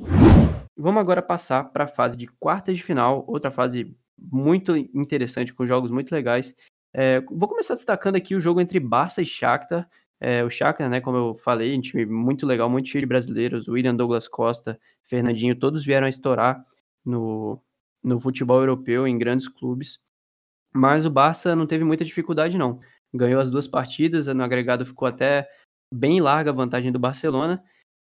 Vamos 0.78 1.02
agora 1.02 1.22
passar 1.22 1.66
para 1.66 1.84
a 1.84 1.88
fase 1.88 2.16
de 2.16 2.28
quartas 2.28 2.78
de 2.78 2.84
final, 2.84 3.26
outra 3.28 3.52
fase 3.52 3.96
muito 4.18 4.76
interessante, 4.76 5.54
com 5.54 5.66
jogos 5.66 5.92
muito 5.92 6.12
legais. 6.14 6.56
É, 6.94 7.22
vou 7.22 7.48
começar 7.48 7.76
destacando 7.76 8.16
aqui 8.16 8.36
o 8.36 8.40
jogo 8.40 8.60
entre 8.62 8.80
Barça 8.80 9.22
e 9.22 9.26
Shakhtar. 9.26 9.90
É, 10.20 10.44
o 10.44 10.50
Shakhtar, 10.50 10.90
né, 10.90 11.00
como 11.00 11.18
eu 11.18 11.36
falei, 11.36 11.78
um 11.78 11.82
time 11.82 12.06
muito 12.06 12.46
legal, 12.46 12.70
muito 12.70 12.90
cheio 12.90 13.02
de 13.02 13.08
brasileiros. 13.08 13.68
William 13.68 13.96
Douglas 13.96 14.28
Costa, 14.28 14.80
Fernandinho, 15.06 15.56
todos 15.56 15.86
vieram 15.86 16.08
a 16.08 16.10
estourar 16.10 16.66
no, 17.06 17.62
no 18.04 18.20
futebol 18.20 18.60
europeu, 18.60 19.08
em 19.08 19.18
grandes 19.18 19.48
clubes. 19.48 20.00
Mas 20.74 21.06
o 21.06 21.10
Barça 21.10 21.56
não 21.56 21.66
teve 21.66 21.84
muita 21.84 22.06
dificuldade, 22.06 22.58
não. 22.58 22.80
Ganhou 23.14 23.42
as 23.42 23.50
duas 23.50 23.68
partidas, 23.68 24.28
no 24.28 24.44
agregado 24.44 24.86
ficou 24.86 25.08
até 25.08 25.50
bem 25.94 26.22
larga 26.22 26.52
a 26.52 26.54
vantagem 26.54 26.92
do 26.92 27.00
Barcelona 27.00 27.64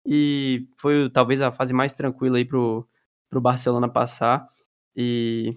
e 0.07 0.69
foi 0.77 1.09
talvez 1.11 1.41
a 1.41 1.53
fase 1.53 1.73
mais 1.73 1.95
tranquila 1.95 2.39
aí 2.39 2.45
pro, 2.45 2.87
pro 3.31 3.41
Barcelona 3.41 3.89
passar. 3.89 4.49
E 4.95 5.51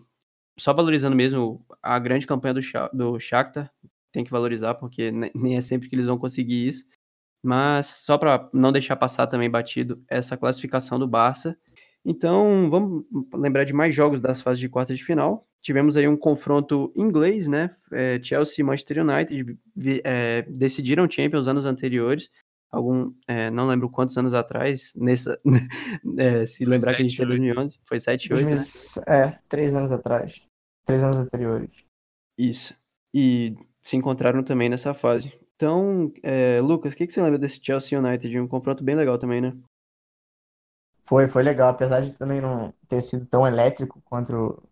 só 0.58 0.74
valorizando 0.74 1.16
mesmo 1.16 1.66
a 1.82 1.98
grande 2.00 2.28
campanha 2.28 2.54
do, 2.54 2.62
do 2.94 3.20
Shakhtar, 3.20 3.72
tem 4.12 4.24
que 4.24 4.32
valorizar, 4.32 4.76
porque 4.76 5.12
nem 5.34 5.58
é 5.58 5.62
sempre 5.62 5.90
que 5.90 5.96
eles 5.96 6.06
vão 6.06 6.18
conseguir 6.18 6.68
isso. 6.68 6.86
Mas 7.44 7.88
só 7.88 8.18
para 8.18 8.50
não 8.54 8.72
deixar 8.72 8.96
passar 8.96 9.28
também 9.28 9.50
batido 9.50 10.02
essa 10.08 10.38
classificação 10.38 10.98
do 10.98 11.08
Barça. 11.08 11.58
Então, 12.06 12.70
vamos 12.70 13.06
lembrar 13.34 13.66
de 13.66 13.74
mais 13.74 13.94
jogos 13.94 14.22
das 14.22 14.42
fases 14.42 14.60
de 14.60 14.70
quartas 14.70 14.98
de 14.98 15.04
final. 15.04 15.46
Tivemos 15.62 15.98
aí 15.98 16.08
um 16.08 16.18
confronto 16.18 16.92
inglês, 16.96 17.48
né? 17.48 17.70
É, 17.92 18.20
Chelsea 18.22 18.56
e 18.60 18.64
Manchester 18.64 19.04
United 19.04 19.58
é, 20.04 20.42
decidiram 20.44 21.10
Champions 21.10 21.48
anos 21.48 21.66
anteriores 21.66 22.30
algum, 22.74 23.14
é, 23.28 23.52
não 23.52 23.68
lembro 23.68 23.88
quantos 23.88 24.18
anos 24.18 24.34
atrás, 24.34 24.92
nessa, 24.96 25.40
é, 26.18 26.44
se 26.48 26.66
lembrar 26.66 26.92
7, 26.92 26.98
que 26.98 27.02
a 27.02 27.08
gente 27.08 27.18
foi 27.18 27.26
em 27.26 27.30
2011, 27.30 27.80
foi 27.86 28.00
7, 28.00 28.34
8, 28.34 28.44
2000, 28.44 28.58
né? 28.58 28.64
É, 29.08 29.40
três 29.48 29.76
anos 29.76 29.92
atrás, 29.92 30.48
três 30.84 31.04
anos 31.04 31.18
anteriores. 31.18 31.70
Isso, 32.38 32.76
e 33.14 33.56
se 33.82 33.96
encontraram 33.96 34.44
também 34.44 34.70
nessa 34.70 34.94
fase. 34.94 35.32
Então, 35.56 36.12
é, 36.24 36.60
Lucas, 36.62 36.94
o 36.94 36.98
que, 36.98 37.06
que 37.06 37.14
você 37.14 37.22
lembra 37.22 37.38
desse 37.38 37.64
Chelsea 37.64 37.98
United? 37.98 38.40
Um 38.40 38.48
confronto 38.48 38.84
bem 38.84 38.96
legal 38.96 39.20
também, 39.20 39.40
né? 39.40 39.56
Foi, 41.04 41.28
foi 41.28 41.44
legal, 41.44 41.70
apesar 41.70 42.02
de 42.02 42.12
também 42.18 42.42
não 42.42 42.74
ter 42.88 43.02
sido 43.02 43.26
tão 43.28 43.46
elétrico 43.46 44.02
quanto 44.04 44.34
o 44.34 44.64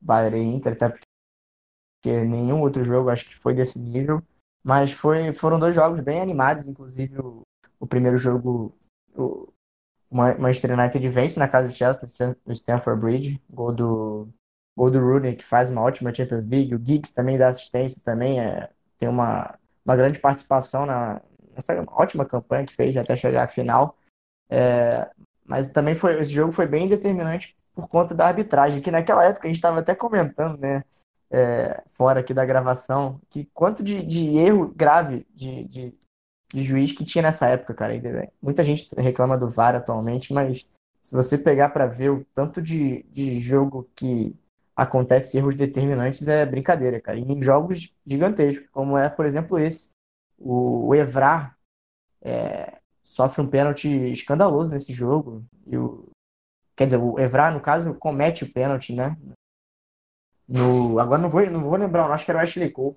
Bayern 0.00 0.38
e 0.38 0.54
Inter, 0.54 0.74
até 0.74 0.88
porque 0.88 2.24
nenhum 2.24 2.60
outro 2.60 2.84
jogo 2.84 3.10
acho 3.10 3.26
que 3.26 3.34
foi 3.34 3.54
desse 3.54 3.78
nível. 3.78 4.22
Mas 4.62 4.92
foi, 4.92 5.32
foram 5.32 5.58
dois 5.58 5.74
jogos 5.74 6.00
bem 6.00 6.20
animados, 6.20 6.66
inclusive 6.66 7.18
o, 7.20 7.42
o 7.78 7.86
primeiro 7.86 8.18
jogo, 8.18 8.76
o 9.16 9.48
Manchester 10.10 10.78
United 10.78 11.08
vence 11.08 11.38
na 11.38 11.48
casa 11.48 11.68
do 11.68 11.74
Chelsea, 11.74 12.08
no 12.44 12.52
Stamford 12.52 13.00
Bridge, 13.00 13.42
gol 13.48 13.72
do, 13.72 14.28
gol 14.76 14.90
do 14.90 15.00
Rooney, 15.00 15.36
que 15.36 15.44
faz 15.44 15.70
uma 15.70 15.82
ótima 15.82 16.12
Champions 16.12 16.46
League, 16.46 16.74
o 16.74 16.84
Giggs 16.84 17.14
também 17.14 17.38
dá 17.38 17.48
assistência, 17.48 18.02
também 18.02 18.40
é, 18.40 18.70
tem 18.98 19.08
uma, 19.08 19.58
uma 19.84 19.96
grande 19.96 20.18
participação 20.18 20.84
na, 20.84 21.20
nessa 21.54 21.84
ótima 21.88 22.24
campanha 22.24 22.66
que 22.66 22.74
fez 22.74 22.96
até 22.96 23.16
chegar 23.16 23.44
à 23.44 23.48
final. 23.48 23.96
É, 24.48 25.08
mas 25.44 25.68
também 25.68 25.94
foi, 25.94 26.20
esse 26.20 26.32
jogo 26.32 26.52
foi 26.52 26.66
bem 26.66 26.86
determinante 26.86 27.56
por 27.74 27.88
conta 27.88 28.14
da 28.14 28.26
arbitragem, 28.26 28.82
que 28.82 28.90
naquela 28.90 29.24
época 29.24 29.46
a 29.46 29.48
gente 29.48 29.56
estava 29.56 29.80
até 29.80 29.94
comentando, 29.94 30.58
né? 30.58 30.84
É, 31.30 31.82
fora 31.92 32.20
aqui 32.20 32.34
da 32.34 32.44
gravação, 32.44 33.20
que 33.30 33.48
quanto 33.54 33.82
de, 33.82 34.02
de 34.02 34.36
erro 34.36 34.68
grave 34.74 35.26
de, 35.34 35.64
de, 35.64 35.94
de, 36.52 36.62
juiz 36.62 36.92
que 36.92 37.04
tinha 37.04 37.22
nessa 37.22 37.48
época, 37.48 37.72
cara. 37.72 37.92
Muita 38.42 38.62
gente 38.64 38.88
reclama 38.96 39.38
do 39.38 39.48
VAR 39.48 39.76
atualmente, 39.76 40.32
mas 40.32 40.68
se 41.00 41.14
você 41.14 41.38
pegar 41.38 41.70
para 41.70 41.86
ver 41.86 42.10
o 42.10 42.26
tanto 42.34 42.60
de, 42.60 43.04
de 43.04 43.38
jogo 43.40 43.88
que 43.94 44.34
acontece 44.74 45.36
erros 45.38 45.54
determinantes, 45.54 46.26
é 46.26 46.44
brincadeira, 46.44 47.00
cara. 47.00 47.18
E 47.18 47.22
em 47.22 47.42
jogos 47.42 47.94
gigantescos, 48.04 48.68
como 48.70 48.98
é, 48.98 49.08
por 49.08 49.26
exemplo, 49.26 49.58
esse. 49.58 49.90
O, 50.38 50.88
o 50.88 50.94
Evrar 50.94 51.56
é, 52.22 52.78
sofre 53.04 53.42
um 53.42 53.46
pênalti 53.46 53.88
escandaloso 54.10 54.70
nesse 54.70 54.92
jogo. 54.92 55.44
E 55.66 55.76
o, 55.76 56.08
quer 56.74 56.86
dizer, 56.86 56.96
o 56.96 57.18
Evrar, 57.20 57.52
no 57.52 57.60
caso, 57.60 57.94
comete 57.94 58.44
o 58.44 58.52
pênalti, 58.52 58.94
né? 58.94 59.16
No, 60.50 60.98
agora 60.98 61.22
não 61.22 61.30
vou, 61.30 61.48
não 61.48 61.62
vou 61.62 61.76
lembrar, 61.76 62.10
acho 62.10 62.24
que 62.24 62.30
era 62.30 62.40
o 62.40 62.42
Ashley 62.42 62.70
Cole, 62.70 62.96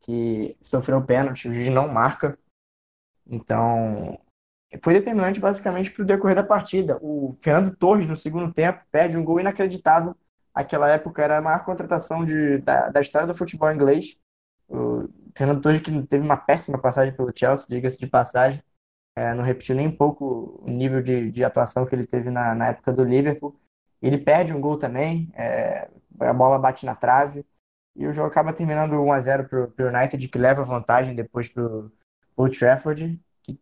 que 0.00 0.56
sofreu 0.62 0.98
um 0.98 1.06
pênalti, 1.06 1.48
o 1.48 1.52
juiz 1.52 1.68
não 1.68 1.88
marca. 1.88 2.38
Então, 3.26 4.18
foi 4.82 4.94
determinante 4.94 5.40
basicamente 5.40 5.90
para 5.90 6.02
o 6.02 6.06
decorrer 6.06 6.36
da 6.36 6.42
partida. 6.42 6.98
O 7.00 7.36
Fernando 7.40 7.76
Torres, 7.76 8.08
no 8.08 8.16
segundo 8.16 8.52
tempo, 8.52 8.82
perde 8.90 9.16
um 9.16 9.24
gol 9.24 9.40
inacreditável 9.40 10.16
aquela 10.58 10.90
época 10.90 11.22
era 11.22 11.38
a 11.38 11.42
maior 11.42 11.64
contratação 11.64 12.24
de, 12.24 12.58
da, 12.58 12.88
da 12.88 13.00
história 13.00 13.28
do 13.28 13.34
futebol 13.34 13.72
inglês. 13.72 14.18
O 14.68 15.08
Fernando 15.36 15.62
Torres 15.62 15.80
que 15.80 16.02
teve 16.06 16.24
uma 16.24 16.36
péssima 16.36 16.78
passagem 16.78 17.14
pelo 17.14 17.32
Chelsea, 17.34 17.66
diga-se 17.68 17.98
de 18.00 18.08
passagem. 18.08 18.60
É, 19.16 19.34
não 19.34 19.44
repetiu 19.44 19.76
nem 19.76 19.86
um 19.86 19.96
pouco 19.96 20.60
o 20.62 20.70
nível 20.70 21.00
de, 21.00 21.30
de 21.30 21.44
atuação 21.44 21.86
que 21.86 21.94
ele 21.94 22.06
teve 22.06 22.30
na, 22.30 22.54
na 22.56 22.68
época 22.68 22.92
do 22.92 23.04
Liverpool. 23.04 23.56
Ele 24.02 24.18
perde 24.18 24.52
um 24.52 24.60
gol 24.60 24.78
também, 24.78 25.30
é, 25.34 25.88
a 26.20 26.32
bola 26.32 26.58
bate 26.58 26.86
na 26.86 26.94
trave. 26.94 27.44
E 27.96 28.06
o 28.06 28.12
jogo 28.12 28.28
acaba 28.28 28.52
terminando 28.52 28.92
1 28.92 29.12
a 29.12 29.20
0 29.20 29.48
para 29.48 29.86
o 29.86 29.88
United, 29.88 30.28
que 30.28 30.38
leva 30.38 30.62
vantagem 30.62 31.14
depois 31.14 31.48
para 31.48 31.64
o 31.64 31.90
Old 32.36 32.56
Trafford, 32.56 33.20
que 33.42 33.60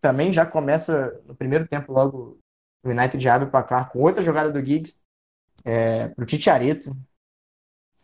também 0.00 0.32
já 0.32 0.44
começa 0.44 1.18
no 1.24 1.34
primeiro 1.34 1.66
tempo 1.66 1.92
logo. 1.92 2.38
O 2.82 2.90
United 2.90 3.26
abre 3.28 3.48
o 3.48 3.50
placar 3.50 3.90
com 3.90 4.00
outra 4.00 4.22
jogada 4.22 4.50
do 4.50 4.64
Giggs 4.64 5.00
é, 5.64 6.08
para 6.08 6.22
o 6.22 6.26
Titiarito, 6.26 6.96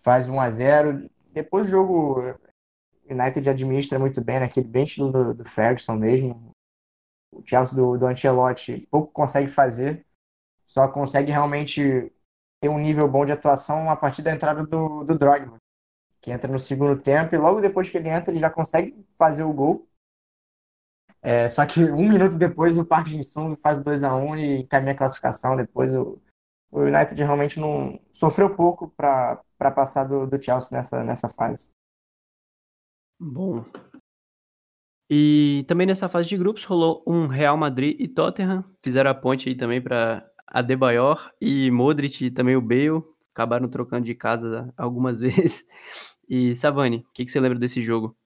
faz 0.02 0.28
1 0.28 0.40
a 0.40 0.50
0 0.50 1.10
Depois 1.32 1.66
o 1.66 1.70
jogo, 1.70 2.38
United 3.08 3.48
administra 3.48 3.98
muito 3.98 4.22
bem, 4.22 4.40
naquele 4.40 4.68
bem 4.68 4.84
estilo 4.84 5.10
do, 5.10 5.34
do 5.34 5.44
Ferguson 5.44 5.94
mesmo. 5.96 6.50
O 7.32 7.42
Chelsea 7.44 7.74
do, 7.74 7.98
do 7.98 8.06
Ancelotti 8.06 8.86
pouco 8.90 9.12
consegue 9.12 9.48
fazer, 9.48 10.06
só 10.66 10.88
consegue 10.88 11.30
realmente 11.30 12.12
ter 12.60 12.68
um 12.68 12.78
nível 12.78 13.08
bom 13.08 13.24
de 13.24 13.32
atuação 13.32 13.90
a 13.90 13.96
partir 13.96 14.22
da 14.22 14.32
entrada 14.32 14.64
do, 14.64 15.04
do 15.04 15.18
Drogba, 15.18 15.58
que 16.20 16.30
entra 16.30 16.50
no 16.50 16.58
segundo 16.58 17.00
tempo 17.00 17.34
e 17.34 17.38
logo 17.38 17.60
depois 17.60 17.88
que 17.88 17.98
ele 17.98 18.08
entra 18.08 18.32
ele 18.32 18.40
já 18.40 18.50
consegue 18.50 18.94
fazer 19.18 19.44
o 19.44 19.52
gol. 19.52 19.88
É, 21.22 21.48
só 21.48 21.66
que 21.66 21.82
um 21.82 22.08
minuto 22.08 22.36
depois 22.36 22.78
o 22.78 22.84
Park 22.84 23.08
Jin-sung 23.08 23.56
faz 23.56 23.80
2 23.82 24.04
a 24.04 24.14
1 24.14 24.36
e 24.36 24.60
encaminha 24.60 24.92
a 24.92 24.96
classificação. 24.96 25.56
Depois 25.56 25.92
o, 25.92 26.20
o 26.70 26.80
United 26.80 27.20
realmente 27.20 27.58
não 27.58 27.98
sofreu 28.12 28.54
pouco 28.54 28.88
para 28.96 29.42
passar 29.74 30.04
do, 30.04 30.26
do 30.26 30.40
Chelsea 30.42 30.76
nessa, 30.76 31.02
nessa 31.02 31.28
fase. 31.28 31.70
Bom. 33.18 33.64
E 35.08 35.64
também 35.68 35.86
nessa 35.86 36.08
fase 36.08 36.28
de 36.28 36.36
grupos 36.36 36.64
rolou 36.64 37.02
um 37.06 37.26
Real 37.26 37.56
Madrid 37.56 37.96
e 37.98 38.08
Tottenham. 38.08 38.64
Fizeram 38.82 39.10
a 39.10 39.14
ponte 39.14 39.48
aí 39.48 39.56
também 39.56 39.80
para 39.80 40.28
Adebayor 40.46 41.32
e 41.40 41.70
Modric 41.70 42.24
e 42.24 42.30
também 42.30 42.56
o 42.56 42.60
Bale. 42.60 43.02
Acabaram 43.32 43.68
trocando 43.68 44.06
de 44.06 44.14
casa 44.14 44.72
algumas 44.76 45.20
vezes. 45.20 45.66
E 46.28 46.54
Savani, 46.54 46.98
o 46.98 47.12
que, 47.12 47.24
que 47.24 47.30
você 47.30 47.38
lembra 47.38 47.58
desse 47.58 47.82
jogo? 47.82 48.16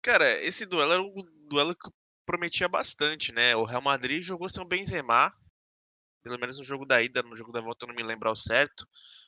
Cara, 0.00 0.40
esse 0.44 0.64
duelo 0.64 0.92
era 0.92 1.02
um 1.02 1.14
duelo 1.48 1.74
que 1.74 1.90
prometia 2.24 2.68
bastante, 2.68 3.32
né? 3.32 3.56
O 3.56 3.64
Real 3.64 3.82
Madrid 3.82 4.22
jogou 4.22 4.48
sem 4.48 4.62
o 4.62 4.66
Benzema, 4.66 5.32
pelo 6.22 6.38
menos 6.38 6.58
no 6.58 6.64
jogo 6.64 6.84
da 6.84 7.02
ida, 7.02 7.22
no 7.22 7.36
jogo 7.36 7.52
da 7.52 7.60
volta 7.60 7.84
eu 7.84 7.88
não 7.88 7.94
me 7.94 8.02
lembro 8.02 8.28
ao 8.28 8.36
certo. 8.36 8.86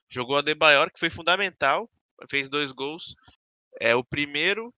Jogou 0.08 0.36
a 0.36 0.42
Debayor, 0.42 0.90
que 0.90 0.98
foi 0.98 1.10
fundamental, 1.10 1.88
fez 2.28 2.48
dois 2.48 2.72
gols. 2.72 3.14
É, 3.80 3.94
o 3.94 4.02
primeiro 4.02 4.74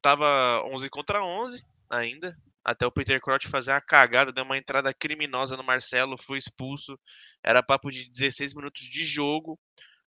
tava 0.00 0.62
11 0.66 0.88
contra 0.88 1.24
11 1.24 1.64
ainda, 1.90 2.36
até 2.66 2.86
o 2.86 2.92
Peter 2.92 3.20
Crouch 3.20 3.48
fazer 3.48 3.70
uma 3.72 3.80
cagada, 3.80 4.32
deu 4.32 4.44
uma 4.44 4.58
entrada 4.58 4.92
criminosa 4.92 5.56
no 5.56 5.64
Marcelo, 5.64 6.18
foi 6.18 6.38
expulso. 6.38 6.98
Era 7.42 7.62
papo 7.62 7.90
de 7.90 8.10
16 8.10 8.54
minutos 8.54 8.82
de 8.82 9.04
jogo. 9.04 9.58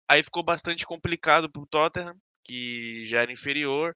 Aí 0.09 0.23
ficou 0.23 0.43
bastante 0.43 0.85
complicado 0.85 1.51
pro 1.51 1.67
Tottenham, 1.67 2.15
que 2.45 3.05
já 3.05 3.23
era 3.23 3.33
inferior. 3.33 3.95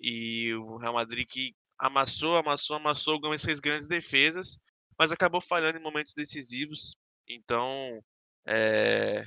E 0.00 0.54
o 0.54 0.76
Real 0.78 0.94
Madrid 0.94 1.26
que 1.30 1.54
amassou, 1.78 2.36
amassou, 2.36 2.76
amassou. 2.76 3.16
O 3.16 3.20
Gomes 3.20 3.44
fez 3.44 3.60
grandes 3.60 3.88
defesas 3.88 4.58
mas 4.98 5.12
acabou 5.12 5.40
falhando 5.40 5.78
em 5.78 5.82
momentos 5.82 6.14
decisivos. 6.14 6.96
Então, 7.28 8.02
é... 8.46 9.26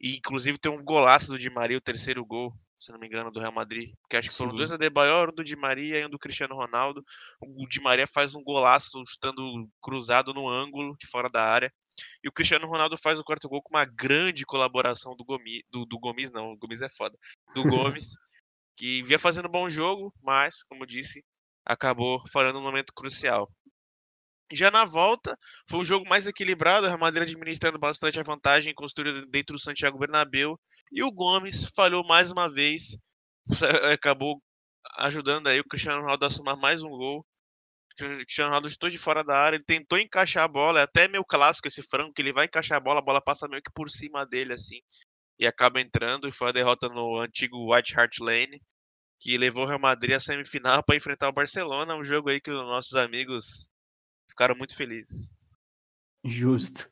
e, 0.00 0.16
inclusive 0.16 0.58
tem 0.58 0.72
um 0.72 0.82
golaço 0.82 1.28
do 1.28 1.38
Di 1.38 1.50
Maria, 1.50 1.78
o 1.78 1.82
terceiro 1.82 2.24
gol, 2.24 2.54
se 2.80 2.90
não 2.90 2.98
me 2.98 3.06
engano, 3.06 3.30
do 3.30 3.38
Real 3.38 3.52
Madrid. 3.52 3.92
Que 4.08 4.16
acho 4.16 4.28
que 4.28 4.34
Sim. 4.34 4.44
foram 4.44 4.56
dois 4.56 4.70
da 4.70 4.78
Debayor, 4.78 5.28
um 5.30 5.34
do 5.34 5.44
Di 5.44 5.54
Maria 5.54 6.00
e 6.00 6.06
um 6.06 6.08
do 6.08 6.18
Cristiano 6.18 6.54
Ronaldo. 6.54 7.04
O 7.40 7.68
Di 7.68 7.80
Maria 7.80 8.06
faz 8.06 8.34
um 8.34 8.42
golaço 8.42 9.02
chutando 9.06 9.68
cruzado 9.80 10.32
no 10.32 10.48
ângulo 10.48 10.96
de 10.98 11.06
fora 11.06 11.28
da 11.28 11.44
área. 11.44 11.70
E 12.24 12.28
o 12.28 12.32
Cristiano 12.32 12.66
Ronaldo 12.66 12.96
faz 12.96 13.18
o 13.18 13.24
quarto 13.24 13.48
gol 13.48 13.62
com 13.62 13.76
uma 13.76 13.84
grande 13.84 14.46
colaboração 14.46 15.14
do 15.14 15.24
Gomes, 15.24 15.62
do, 15.70 15.84
do 15.84 15.98
Gomes 15.98 16.32
não, 16.32 16.52
o 16.52 16.56
Gomes 16.56 16.80
é 16.80 16.88
foda, 16.88 17.18
do 17.54 17.62
Gomes, 17.64 18.14
que 18.76 19.02
vinha 19.02 19.18
fazendo 19.18 19.48
bom 19.48 19.68
jogo, 19.68 20.14
mas, 20.22 20.62
como 20.62 20.86
disse, 20.86 21.22
acabou 21.64 22.22
falhando 22.32 22.58
um 22.58 22.62
momento 22.62 22.94
crucial. 22.94 23.50
Já 24.52 24.70
na 24.70 24.84
volta, 24.84 25.38
foi 25.68 25.80
um 25.80 25.84
jogo 25.84 26.08
mais 26.08 26.26
equilibrado, 26.26 26.86
a 26.86 26.88
Real 26.88 26.98
Madrid 26.98 27.28
administrando 27.28 27.78
bastante 27.78 28.18
a 28.18 28.22
vantagem 28.22 28.74
construída 28.74 29.24
dentro 29.26 29.54
do 29.54 29.62
Santiago 29.62 29.98
Bernabéu, 29.98 30.58
e 30.90 31.02
o 31.02 31.10
Gomes 31.10 31.64
falhou 31.74 32.04
mais 32.04 32.30
uma 32.30 32.48
vez, 32.48 32.96
acabou 33.92 34.42
ajudando 34.98 35.46
aí 35.48 35.60
o 35.60 35.64
Cristiano 35.64 36.00
Ronaldo 36.00 36.26
a 36.26 36.30
somar 36.30 36.56
mais 36.56 36.82
um 36.82 36.88
gol. 36.88 37.24
O 37.92 37.96
Cristiano 37.96 38.48
Ronaldo 38.48 38.66
estou 38.66 38.88
de 38.88 38.98
fora 38.98 39.22
da 39.22 39.36
área, 39.36 39.56
ele 39.56 39.64
tentou 39.64 39.98
encaixar 39.98 40.44
a 40.44 40.48
bola, 40.48 40.80
é 40.80 40.82
até 40.84 41.06
meio 41.06 41.24
clássico 41.24 41.68
esse 41.68 41.82
frango, 41.82 42.12
que 42.12 42.22
ele 42.22 42.32
vai 42.32 42.46
encaixar 42.46 42.78
a 42.78 42.80
bola, 42.80 43.00
a 43.00 43.02
bola 43.02 43.20
passa 43.20 43.48
meio 43.48 43.62
que 43.62 43.72
por 43.72 43.90
cima 43.90 44.24
dele, 44.24 44.54
assim, 44.54 44.80
e 45.38 45.46
acaba 45.46 45.80
entrando, 45.80 46.26
e 46.26 46.32
foi 46.32 46.48
a 46.48 46.52
derrota 46.52 46.88
no 46.88 47.18
antigo 47.18 47.74
White 47.74 47.98
Hart 47.98 48.18
Lane, 48.20 48.62
que 49.20 49.36
levou 49.36 49.64
o 49.64 49.66
Real 49.66 49.78
Madrid 49.78 50.14
à 50.14 50.20
semifinal 50.20 50.82
para 50.84 50.96
enfrentar 50.96 51.28
o 51.28 51.32
Barcelona, 51.32 51.94
um 51.94 52.04
jogo 52.04 52.30
aí 52.30 52.40
que 52.40 52.50
os 52.50 52.62
nossos 52.62 52.94
amigos 52.94 53.68
ficaram 54.28 54.54
muito 54.56 54.74
felizes. 54.74 55.34
Justo. 56.24 56.88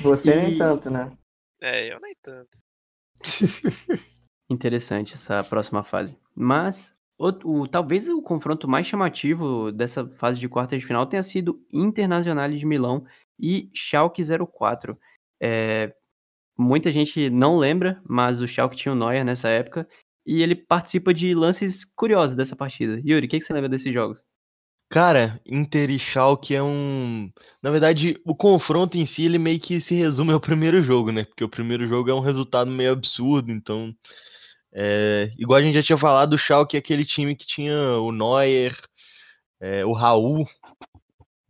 Você 0.00 0.32
e... 0.32 0.36
nem 0.36 0.58
tanto, 0.58 0.90
né? 0.90 1.16
É, 1.60 1.92
eu 1.92 2.00
nem 2.00 2.14
tanto. 2.22 2.58
Interessante 4.50 5.14
essa 5.14 5.44
próxima 5.44 5.82
fase. 5.82 6.16
Mas 6.34 6.98
o, 7.18 7.62
o, 7.62 7.68
talvez 7.68 8.08
o 8.08 8.22
confronto 8.22 8.68
mais 8.68 8.86
chamativo 8.86 9.72
dessa 9.72 10.06
fase 10.06 10.38
de 10.38 10.48
quartas 10.48 10.80
de 10.80 10.86
final 10.86 11.06
tenha 11.06 11.22
sido 11.22 11.60
Internacional 11.72 12.48
de 12.48 12.64
Milão 12.64 13.04
e 13.38 13.68
Schalke 13.74 14.22
04. 14.22 14.98
É, 15.40 15.94
muita 16.56 16.90
gente 16.90 17.28
não 17.28 17.58
lembra, 17.58 18.00
mas 18.08 18.40
o 18.40 18.48
Schalke 18.48 18.76
tinha 18.76 18.92
o 18.92 18.96
Neuer 18.96 19.24
nessa 19.24 19.48
época 19.48 19.88
e 20.26 20.42
ele 20.42 20.54
participa 20.54 21.12
de 21.12 21.34
lances 21.34 21.84
curiosos 21.84 22.36
dessa 22.36 22.56
partida. 22.56 23.00
Yuri, 23.04 23.26
o 23.26 23.28
que, 23.28 23.38
que 23.38 23.44
você 23.44 23.52
lembra 23.52 23.68
desses 23.68 23.92
jogos? 23.92 24.24
Cara, 24.90 25.38
Inter 25.44 25.90
e 25.90 25.98
Schalke 25.98 26.54
é 26.54 26.62
um 26.62 27.30
na 27.62 27.70
verdade, 27.70 28.18
o 28.24 28.34
confronto 28.34 28.96
em 28.96 29.04
si, 29.04 29.24
ele 29.24 29.38
meio 29.38 29.60
que 29.60 29.80
se 29.80 29.94
resume 29.94 30.32
ao 30.32 30.40
primeiro 30.40 30.82
jogo, 30.82 31.12
né, 31.12 31.24
porque 31.24 31.44
o 31.44 31.48
primeiro 31.48 31.86
jogo 31.86 32.10
é 32.10 32.14
um 32.14 32.20
resultado 32.20 32.70
meio 32.70 32.92
absurdo, 32.92 33.52
então, 33.52 33.94
é, 34.72 35.30
igual 35.38 35.58
a 35.60 35.62
gente 35.62 35.74
já 35.74 35.82
tinha 35.82 35.98
falado, 35.98 36.34
o 36.34 36.38
Schalke 36.38 36.76
é 36.76 36.80
aquele 36.80 37.04
time 37.04 37.36
que 37.36 37.46
tinha 37.46 37.76
o 38.00 38.12
Neuer, 38.12 38.76
é, 39.60 39.84
o 39.84 39.92
Raul, 39.92 40.46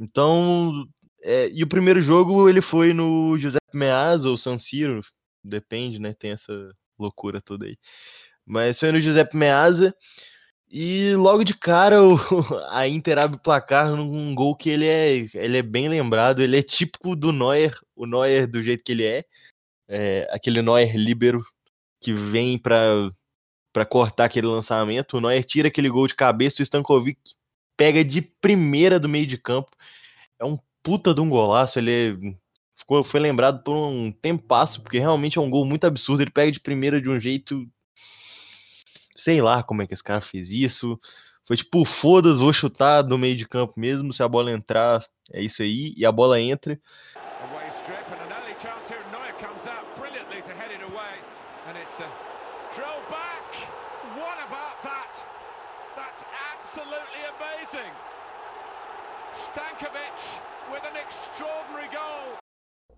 então, 0.00 0.86
é, 1.22 1.48
e 1.50 1.62
o 1.64 1.68
primeiro 1.68 2.00
jogo 2.00 2.48
ele 2.48 2.60
foi 2.62 2.92
no 2.92 3.36
Giuseppe 3.38 3.76
Meazza 3.76 4.28
ou 4.28 4.38
San 4.38 4.58
Siro, 4.58 5.02
depende, 5.44 5.98
né, 5.98 6.14
tem 6.14 6.32
essa 6.32 6.52
loucura 6.98 7.40
toda 7.40 7.66
aí. 7.66 7.76
Mas 8.46 8.78
foi 8.78 8.92
no 8.92 9.00
Giuseppe 9.00 9.36
Meazza, 9.36 9.94
e 10.70 11.14
logo 11.14 11.44
de 11.44 11.54
cara 11.54 12.02
o, 12.02 12.16
a 12.70 12.86
Inter 12.86 13.18
abre 13.18 13.36
o 13.36 13.40
placar 13.40 13.90
num 13.94 14.34
gol 14.34 14.54
que 14.54 14.68
ele 14.68 14.86
é, 14.86 15.26
ele 15.34 15.58
é 15.58 15.62
bem 15.62 15.88
lembrado, 15.88 16.42
ele 16.42 16.58
é 16.58 16.62
típico 16.62 17.16
do 17.16 17.32
Neuer, 17.32 17.74
o 17.96 18.06
Neuer 18.06 18.46
do 18.46 18.62
jeito 18.62 18.84
que 18.84 18.92
ele 18.92 19.04
é, 19.04 19.24
é 19.88 20.28
aquele 20.30 20.60
Neuer 20.60 20.94
líbero 20.94 21.42
que 22.00 22.12
vem 22.12 22.58
para 22.58 23.10
cortar 23.88 24.26
aquele 24.26 24.46
lançamento, 24.46 25.16
o 25.16 25.20
Neuer 25.20 25.42
tira 25.44 25.68
aquele 25.68 25.88
gol 25.88 26.06
de 26.06 26.14
cabeça, 26.14 26.60
o 26.60 26.62
Stankovic 26.62 27.18
pega 27.76 28.04
de 28.04 28.20
primeira 28.20 29.00
do 29.00 29.08
meio 29.08 29.26
de 29.26 29.38
campo, 29.38 29.70
é 30.38 30.44
um 30.44 30.58
puta 30.82 31.14
de 31.14 31.20
um 31.20 31.30
golaço, 31.30 31.78
ele 31.78 31.92
é, 31.92 32.36
ficou, 32.76 33.02
foi 33.02 33.20
lembrado 33.20 33.62
por 33.62 33.74
um 33.74 34.12
tempasso, 34.12 34.82
porque 34.82 34.98
realmente 34.98 35.38
é 35.38 35.40
um 35.40 35.50
gol 35.50 35.64
muito 35.64 35.84
absurdo, 35.84 36.22
ele 36.22 36.30
pega 36.30 36.52
de 36.52 36.60
primeira 36.60 37.00
de 37.00 37.08
um 37.08 37.18
jeito 37.18 37.66
Sei 39.18 39.42
lá 39.42 39.64
como 39.64 39.82
é 39.82 39.86
que 39.86 39.92
esse 39.92 40.02
cara 40.02 40.20
fez 40.20 40.48
isso. 40.48 40.96
Foi 41.44 41.56
tipo, 41.56 41.84
foda-se, 41.84 42.38
vou 42.38 42.52
chutar 42.52 43.02
do 43.02 43.18
meio 43.18 43.34
de 43.34 43.48
campo 43.48 43.74
mesmo. 43.76 44.12
Se 44.12 44.22
a 44.22 44.28
bola 44.28 44.52
entrar, 44.52 45.04
é 45.32 45.42
isso 45.42 45.60
aí. 45.60 45.92
E 45.96 46.06
a 46.06 46.12
bola 46.12 46.40
entra. 46.40 46.80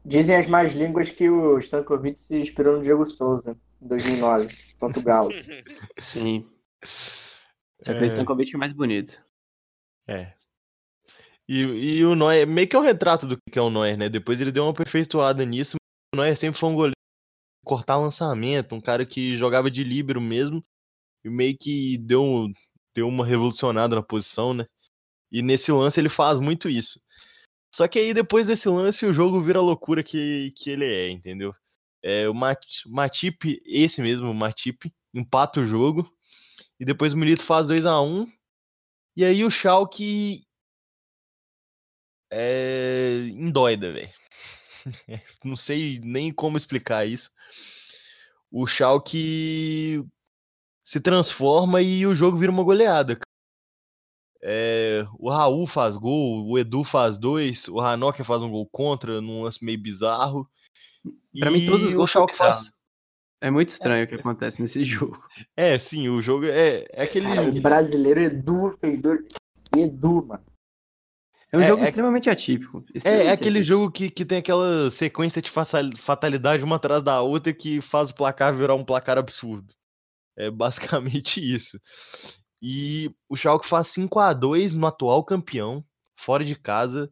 Dizem 0.05 0.37
as 0.37 0.47
más 0.47 0.73
línguas 0.75 1.09
que 1.09 1.31
o 1.31 1.59
Stankovic 1.59 2.21
se 2.21 2.37
inspirou 2.37 2.77
no 2.77 2.83
Diego 2.83 3.07
Souza, 3.07 3.57
em 3.83 3.89
2009, 3.89 4.57
contra 4.79 5.01
o 5.01 5.03
Galo. 5.03 5.31
Sim. 5.99 6.49
Só 6.85 7.93
que 7.93 7.99
é... 7.99 8.03
o 8.03 8.07
Stankovic 8.07 8.55
é 8.55 8.59
mais 8.59 8.73
bonito. 8.73 9.21
É. 10.07 10.35
E, 11.49 11.61
e 11.61 12.05
o 12.05 12.15
Neuer, 12.15 12.47
meio 12.47 12.69
que 12.69 12.77
é 12.77 12.79
um 12.79 12.83
retrato 12.83 13.27
do 13.27 13.37
que 13.51 13.59
é 13.59 13.63
o 13.63 13.71
Neuer, 13.71 13.97
né? 13.97 14.09
Depois 14.09 14.41
ele 14.41 14.53
deu 14.53 14.65
uma 14.65 14.71
aperfeiçoada 14.71 15.45
nisso, 15.45 15.77
o 16.15 16.17
Neuer 16.17 16.37
sempre 16.37 16.61
foi 16.61 16.69
um 16.69 16.75
goleiro 16.75 16.95
cortar 17.65 17.97
lançamento, 17.97 18.75
um 18.75 18.81
cara 18.81 19.05
que 19.05 19.37
jogava 19.37 19.71
de 19.71 19.85
líbero 19.85 20.21
mesmo, 20.21 20.63
e 21.25 21.31
meio 21.31 21.57
que 21.59 21.99
deu, 21.99 22.49
deu 22.95 23.07
uma 23.07 23.27
revolucionada 23.27 23.97
na 23.97 24.03
posição, 24.03 24.55
né? 24.55 24.67
E 25.31 25.43
nesse 25.43 25.71
lance 25.71 26.01
ele 26.01 26.09
faz 26.09 26.39
muito 26.39 26.69
isso. 26.69 27.01
Só 27.75 27.87
que 27.87 27.99
aí 27.99 28.13
depois 28.13 28.49
desse 28.49 28.69
lance 28.69 29.07
o 29.07 29.13
jogo 29.13 29.41
vira 29.41 29.59
a 29.59 29.63
loucura 29.63 30.03
que, 30.03 30.53
que 30.57 30.71
ele 30.71 30.85
é, 30.85 31.11
entendeu? 31.11 31.53
É, 32.03 32.29
o 32.29 32.35
Mat 32.35 32.65
Matip, 32.87 33.61
esse 33.65 34.01
mesmo, 34.01 34.31
o 34.31 34.35
Matip, 34.35 34.93
empata 35.15 35.61
o 35.61 35.67
jogo. 35.67 36.11
E 36.79 36.85
depois 36.85 37.13
o 37.13 37.17
Milito 37.17 37.43
faz 37.43 37.69
2 37.69 37.85
a 37.85 38.01
1 38.01 38.27
E 39.17 39.25
aí 39.25 39.45
o 39.45 39.51
Schalke 39.51 40.43
é 42.31 43.27
endoida, 43.33 43.93
velho. 43.93 44.11
Não 45.45 45.57
sei 45.57 46.01
nem 46.03 46.33
como 46.33 46.57
explicar 46.57 47.07
isso. 47.07 47.31
O 48.51 48.67
Schalke 48.67 50.05
se 50.85 51.01
transforma 51.01 51.83
e 51.83 52.07
o 52.07 52.15
jogo 52.15 52.37
vira 52.37 52.51
uma 52.51 52.65
goleada. 52.65 53.19
É, 54.43 55.07
o 55.19 55.31
Raul 55.31 55.67
faz 55.67 55.97
gol, 55.97 56.49
o 56.49 56.59
Edu 56.59 56.83
faz 56.83 57.19
dois, 57.19 57.69
o 57.69 57.79
Hanoka 57.79 58.25
faz 58.25 58.43
um 58.43 58.51
gol 58.51 58.67
contra 58.67 59.21
num 59.21 59.43
lance 59.43 59.63
meio 59.65 59.81
bizarro. 59.81 60.49
Pra 61.39 61.51
mim, 61.51 61.65
todos 61.65 61.87
os 61.87 61.95
gols 61.95 62.11
Schalke 62.11 62.37
faz. 62.37 62.73
É 63.43 63.51
muito 63.51 63.71
estranho 63.71 64.05
o 64.05 64.09
que 64.09 64.15
acontece 64.17 64.61
nesse 64.61 64.83
jogo. 64.85 65.23
É, 65.57 65.79
sim, 65.79 66.09
o 66.09 66.21
jogo 66.21 66.45
é, 66.47 66.87
é 66.93 67.03
aquele. 67.05 67.27
Cara, 67.27 67.49
o 67.49 67.61
brasileiro 67.61 68.21
Edu 68.21 68.71
fez 68.81 69.01
dois. 69.01 69.21
Edu, 69.77 70.27
mano. 70.27 70.45
É 71.53 71.57
um 71.57 71.61
É- 71.63 71.67
jogo 71.69 71.83
é- 71.83 71.85
extremamente 71.85 72.29
atípico. 72.31 72.79
É, 72.95 72.97
extremamente 72.99 73.27
é 73.29 73.33
aquele 73.33 73.59
atípico. 73.59 73.65
jogo 73.81 73.91
que, 73.93 74.11
que 74.11 74.25
tem 74.25 74.39
aquela 74.39 74.91
sequência 74.91 75.41
de 75.43 75.51
fatal- 75.51 75.97
fatalidade 75.97 76.63
uma 76.63 76.77
atrás 76.77 77.03
da 77.03 77.21
outra 77.23 77.53
que 77.53 77.81
faz 77.81 78.11
o 78.11 78.15
placar 78.15 78.55
virar 78.55 78.75
um 78.75 78.85
placar 78.85 79.19
absurdo. 79.19 79.73
É 80.37 80.51
basicamente 80.51 81.41
isso. 81.55 81.79
E 82.63 83.11
o 83.29 83.37
Schalke 83.37 83.67
faz 83.67 83.89
5 83.89 84.19
a 84.19 84.33
2 84.33 84.77
no 84.77 84.87
atual 84.87 85.25
campeão, 85.25 85.85
fora 86.19 86.45
de 86.45 86.55
casa. 86.55 87.11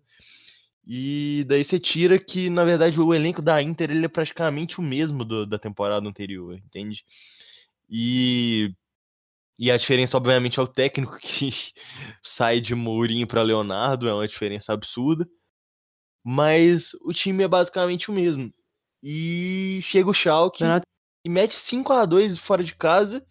E 0.90 1.44
daí 1.46 1.62
você 1.62 1.78
tira 1.78 2.18
que, 2.18 2.48
na 2.48 2.64
verdade, 2.64 2.98
o 2.98 3.12
elenco 3.12 3.42
da 3.42 3.62
Inter 3.62 3.90
ele 3.90 4.06
é 4.06 4.08
praticamente 4.08 4.80
o 4.80 4.82
mesmo 4.82 5.22
do- 5.22 5.44
da 5.44 5.58
temporada 5.58 6.08
anterior, 6.08 6.54
entende? 6.56 7.04
E, 7.90 8.72
e 9.58 9.70
a 9.70 9.76
diferença, 9.76 10.16
obviamente, 10.16 10.58
é 10.58 10.62
o 10.62 10.66
técnico 10.66 11.18
que 11.20 11.52
sai 12.22 12.58
de 12.60 12.74
Mourinho 12.74 13.26
para 13.26 13.42
Leonardo, 13.42 14.08
é 14.08 14.14
uma 14.14 14.26
diferença 14.26 14.72
absurda. 14.72 15.28
Mas 16.24 16.94
o 17.02 17.12
time 17.12 17.44
é 17.44 17.48
basicamente 17.48 18.10
o 18.10 18.14
mesmo. 18.14 18.52
E 19.02 19.80
chega 19.82 20.08
o 20.08 20.14
Schalke 20.14 20.62
Renato, 20.64 20.86
e 21.24 21.28
mete 21.28 21.54
5 21.54 21.92
a 21.92 22.06
2 22.06 22.38
fora 22.38 22.64
de 22.64 22.74
casa 22.74 23.24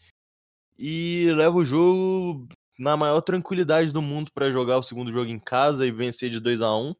e 0.78 1.32
leva 1.36 1.58
o 1.58 1.66
jogo 1.66 2.48
na 2.78 2.96
maior 2.96 3.22
tranquilidade 3.22 3.92
do 3.92 4.02
mundo 4.02 4.32
para 4.32 4.52
jogar 4.52 4.78
o 4.78 4.84
segundo 4.84 5.12
jogo 5.12 5.30
em 5.30 5.40
casa 5.40 5.86
e 5.86 5.92
vencer 5.92 6.30
de 6.30 6.40
2 6.40 6.62
a 6.62 6.76
1 6.76 6.96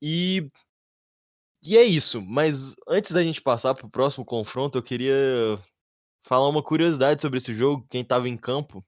E 0.00 0.50
e 1.62 1.76
é 1.76 1.82
isso, 1.82 2.22
mas 2.22 2.74
antes 2.86 3.10
da 3.10 3.24
gente 3.24 3.40
passar 3.42 3.74
pro 3.74 3.90
próximo 3.90 4.24
confronto, 4.24 4.78
eu 4.78 4.82
queria 4.82 5.14
falar 6.24 6.48
uma 6.48 6.62
curiosidade 6.62 7.20
sobre 7.20 7.38
esse 7.38 7.54
jogo, 7.54 7.86
quem 7.90 8.02
estava 8.02 8.28
em 8.28 8.36
campo. 8.36 8.84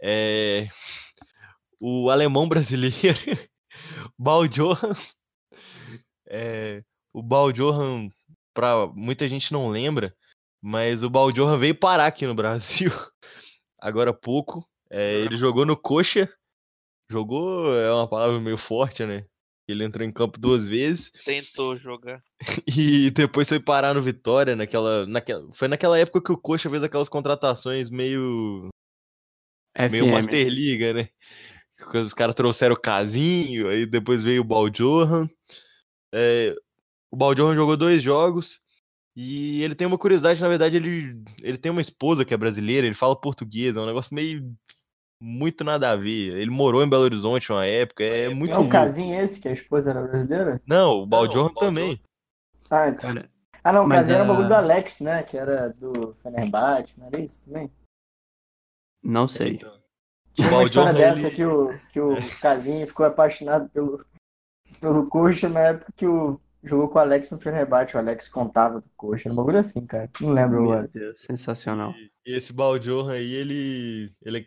É 0.00 0.68
o 1.80 2.10
alemão 2.10 2.48
brasileiro, 2.48 2.94
Baljohan. 4.18 4.94
É, 6.28 6.82
o 7.12 7.22
Baljohan, 7.22 8.08
pra 8.54 8.86
muita 8.88 9.26
gente 9.26 9.52
não 9.52 9.68
lembra, 9.68 10.16
mas 10.62 11.02
o 11.02 11.10
Baljohan 11.10 11.58
veio 11.58 11.78
parar 11.78 12.06
aqui 12.06 12.26
no 12.26 12.34
Brasil 12.34 12.90
agora 13.78 14.10
há 14.10 14.14
pouco. 14.14 14.64
É, 14.90 15.14
ele 15.14 15.36
jogou 15.36 15.66
no 15.66 15.76
Coxa. 15.76 16.32
Jogou 17.10 17.74
é 17.74 17.92
uma 17.92 18.08
palavra 18.08 18.40
meio 18.40 18.56
forte, 18.56 19.04
né? 19.04 19.26
Ele 19.66 19.84
entrou 19.84 20.06
em 20.06 20.12
campo 20.12 20.38
duas 20.38 20.66
vezes 20.66 21.10
Tentou 21.24 21.76
jogar. 21.76 22.22
e 22.68 23.10
depois 23.10 23.48
foi 23.48 23.58
parar 23.58 23.94
no 23.94 24.02
Vitória 24.02 24.54
naquela, 24.54 25.06
naquela, 25.06 25.48
foi 25.54 25.68
naquela 25.68 25.98
época 25.98 26.22
que 26.22 26.32
o 26.32 26.38
Coxa 26.38 26.68
fez 26.68 26.82
aquelas 26.82 27.08
contratações 27.08 27.88
meio 27.88 28.68
meio 29.90 30.06
FM. 30.06 30.10
Master 30.10 30.48
Liga, 30.48 30.92
né? 30.92 31.08
Os 31.94 32.14
caras 32.14 32.34
trouxeram 32.34 32.74
o 32.74 32.80
Casinho, 32.80 33.68
aí 33.68 33.86
depois 33.86 34.22
veio 34.22 34.42
o 34.42 34.44
Baljohan. 34.44 35.28
É, 36.12 36.54
o 37.10 37.16
Baljohan 37.16 37.56
jogou 37.56 37.76
dois 37.76 38.02
jogos 38.02 38.60
e 39.16 39.62
ele 39.62 39.74
tem 39.74 39.86
uma 39.86 39.98
curiosidade, 39.98 40.40
na 40.40 40.48
verdade, 40.48 40.76
ele, 40.76 41.22
ele 41.40 41.56
tem 41.56 41.70
uma 41.70 41.80
esposa 41.80 42.24
que 42.24 42.34
é 42.34 42.36
brasileira, 42.36 42.86
ele 42.86 42.94
fala 42.94 43.20
português, 43.20 43.76
é 43.76 43.80
um 43.80 43.86
negócio 43.86 44.14
meio 44.14 44.52
muito 45.24 45.64
nada 45.64 45.90
a 45.90 45.96
ver. 45.96 46.36
Ele 46.38 46.50
morou 46.50 46.82
em 46.84 46.88
Belo 46.88 47.02
Horizonte 47.04 47.50
uma 47.50 47.64
época, 47.64 48.04
é 48.04 48.28
muito 48.28 48.52
É 48.52 48.54
um 48.56 48.58
louco. 48.58 48.72
casinho 48.72 49.18
esse, 49.20 49.40
que 49.40 49.48
a 49.48 49.52
esposa 49.52 49.90
era 49.90 50.02
brasileira? 50.02 50.60
Não, 50.66 51.00
o 51.02 51.06
Baljohan. 51.06 51.52
também. 51.54 52.00
Ah, 52.70 52.88
então. 52.88 53.14
Cara, 53.14 53.30
ah 53.62 53.72
não, 53.72 53.84
o 53.84 53.88
Mas 53.88 53.98
casinho 54.00 54.14
era 54.16 54.22
o 54.22 54.26
a- 54.26 54.28
bagulho 54.28 54.48
do 54.48 54.54
Alex, 54.54 55.00
né? 55.00 55.22
Que 55.22 55.36
era 55.38 55.70
do 55.70 56.14
Fenerbahçe, 56.22 56.98
não 56.98 57.06
era 57.06 57.20
isso 57.20 57.44
também? 57.46 57.70
não 59.02 59.28
sei. 59.28 59.54
Então, 59.54 59.72
Tinha 60.32 60.48
O 60.48 60.50
uma 60.50 60.64
história 60.64 60.92
dessa 60.92 61.26
ele- 61.28 61.36
que 61.36 61.44
o, 61.44 61.78
que 61.92 62.00
o 62.00 62.16
Casinho 62.40 62.86
ficou 62.86 63.06
apaixonado 63.06 63.68
pelo, 63.70 64.04
pelo 64.80 65.08
Coxa 65.08 65.48
na 65.48 65.60
época 65.60 65.92
que 65.94 66.06
o 66.06 66.40
jogou 66.62 66.88
com 66.88 66.98
o 66.98 67.00
Alex 67.02 67.30
no 67.30 67.38
Fenerbahçe. 67.38 67.94
O 67.94 67.98
Alex 68.00 68.28
contava 68.28 68.80
do 68.80 68.88
Coxa. 68.96 69.28
Era 69.28 69.32
um 69.32 69.36
bagulho 69.36 69.58
assim, 69.58 69.86
cara. 69.86 70.10
Não 70.20 70.32
lembro 70.32 70.62
Meu 70.62 70.72
agora. 70.72 70.88
Deus, 70.88 71.20
sensacional. 71.20 71.92
E, 71.92 72.10
e 72.26 72.36
esse 72.36 72.52
Baljohan 72.52 73.12
aí, 73.12 73.32
ele, 73.34 74.10
ele, 74.22 74.38
é, 74.38 74.46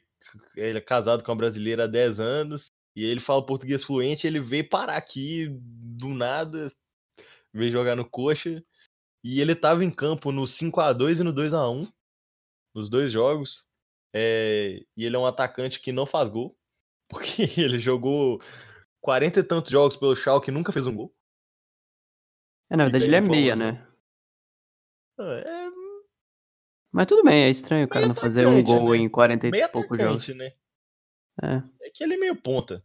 ele 0.55 0.78
é 0.78 0.82
casado 0.82 1.23
com 1.23 1.32
uma 1.32 1.38
brasileira 1.38 1.86
há 1.86 1.88
10 1.88 2.19
anos 2.19 2.71
e 2.95 3.03
ele 3.05 3.19
fala 3.19 3.45
português 3.45 3.84
fluente. 3.84 4.25
Ele 4.25 4.39
veio 4.39 4.67
parar 4.67 4.97
aqui 4.97 5.47
do 5.51 6.09
nada, 6.09 6.67
veio 7.53 7.71
jogar 7.71 7.95
no 7.95 8.09
Coxa 8.09 8.63
e 9.23 9.41
ele 9.41 9.55
tava 9.55 9.84
em 9.84 9.91
campo 9.91 10.32
no 10.32 10.47
5 10.47 10.80
a 10.80 10.93
2 10.93 11.19
e 11.19 11.23
no 11.23 11.34
2 11.34 11.53
a 11.53 11.69
1 11.69 11.91
nos 12.73 12.89
dois 12.89 13.11
jogos. 13.11 13.67
É, 14.13 14.84
e 14.95 15.05
ele 15.05 15.15
é 15.15 15.19
um 15.19 15.25
atacante 15.25 15.80
que 15.80 15.91
não 15.91 16.05
faz 16.05 16.30
gol, 16.30 16.57
porque 17.09 17.43
ele 17.59 17.80
jogou 17.80 18.41
40 19.01 19.39
e 19.39 19.43
tantos 19.43 19.71
jogos 19.71 19.95
pelo 19.95 20.15
Schalke 20.15 20.49
e 20.49 20.53
nunca 20.53 20.71
fez 20.71 20.86
um 20.86 20.95
gol. 20.95 21.13
É, 22.69 22.75
na 22.75 22.84
verdade, 22.84 23.05
ele 23.05 23.15
é 23.15 23.21
meia, 23.21 23.55
né? 23.55 23.88
É 25.19 25.57
Mas 26.97 27.05
tudo 27.05 27.23
bem, 27.23 27.43
é 27.43 27.49
estranho 27.51 27.85
o 27.85 27.87
cara 27.87 28.07
Meio 28.07 28.15
não 28.15 28.19
fazer 28.19 28.47
um 28.47 28.63
gol 28.63 28.89
né? 28.89 28.97
em 28.97 29.07
40 29.07 29.51
meio 29.51 29.65
e 29.65 29.67
poucos 29.67 29.99
jogos. 29.99 30.27
né? 30.29 30.51
É. 31.43 31.61
É 31.83 31.91
que 31.91 32.03
ele 32.03 32.15
é 32.15 32.17
meio 32.17 32.35
ponta. 32.35 32.83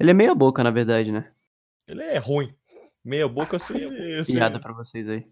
Ele 0.00 0.10
é 0.10 0.14
meia 0.14 0.34
boca, 0.34 0.64
na 0.64 0.72
verdade, 0.72 1.12
né? 1.12 1.32
Ele 1.86 2.02
é 2.02 2.18
ruim. 2.18 2.52
Meia 3.04 3.28
boca 3.28 3.56
assim, 3.56 3.74
você, 4.18 4.32
Piada 4.32 4.58
pra 4.58 4.72
vocês 4.72 5.08
aí. 5.08 5.24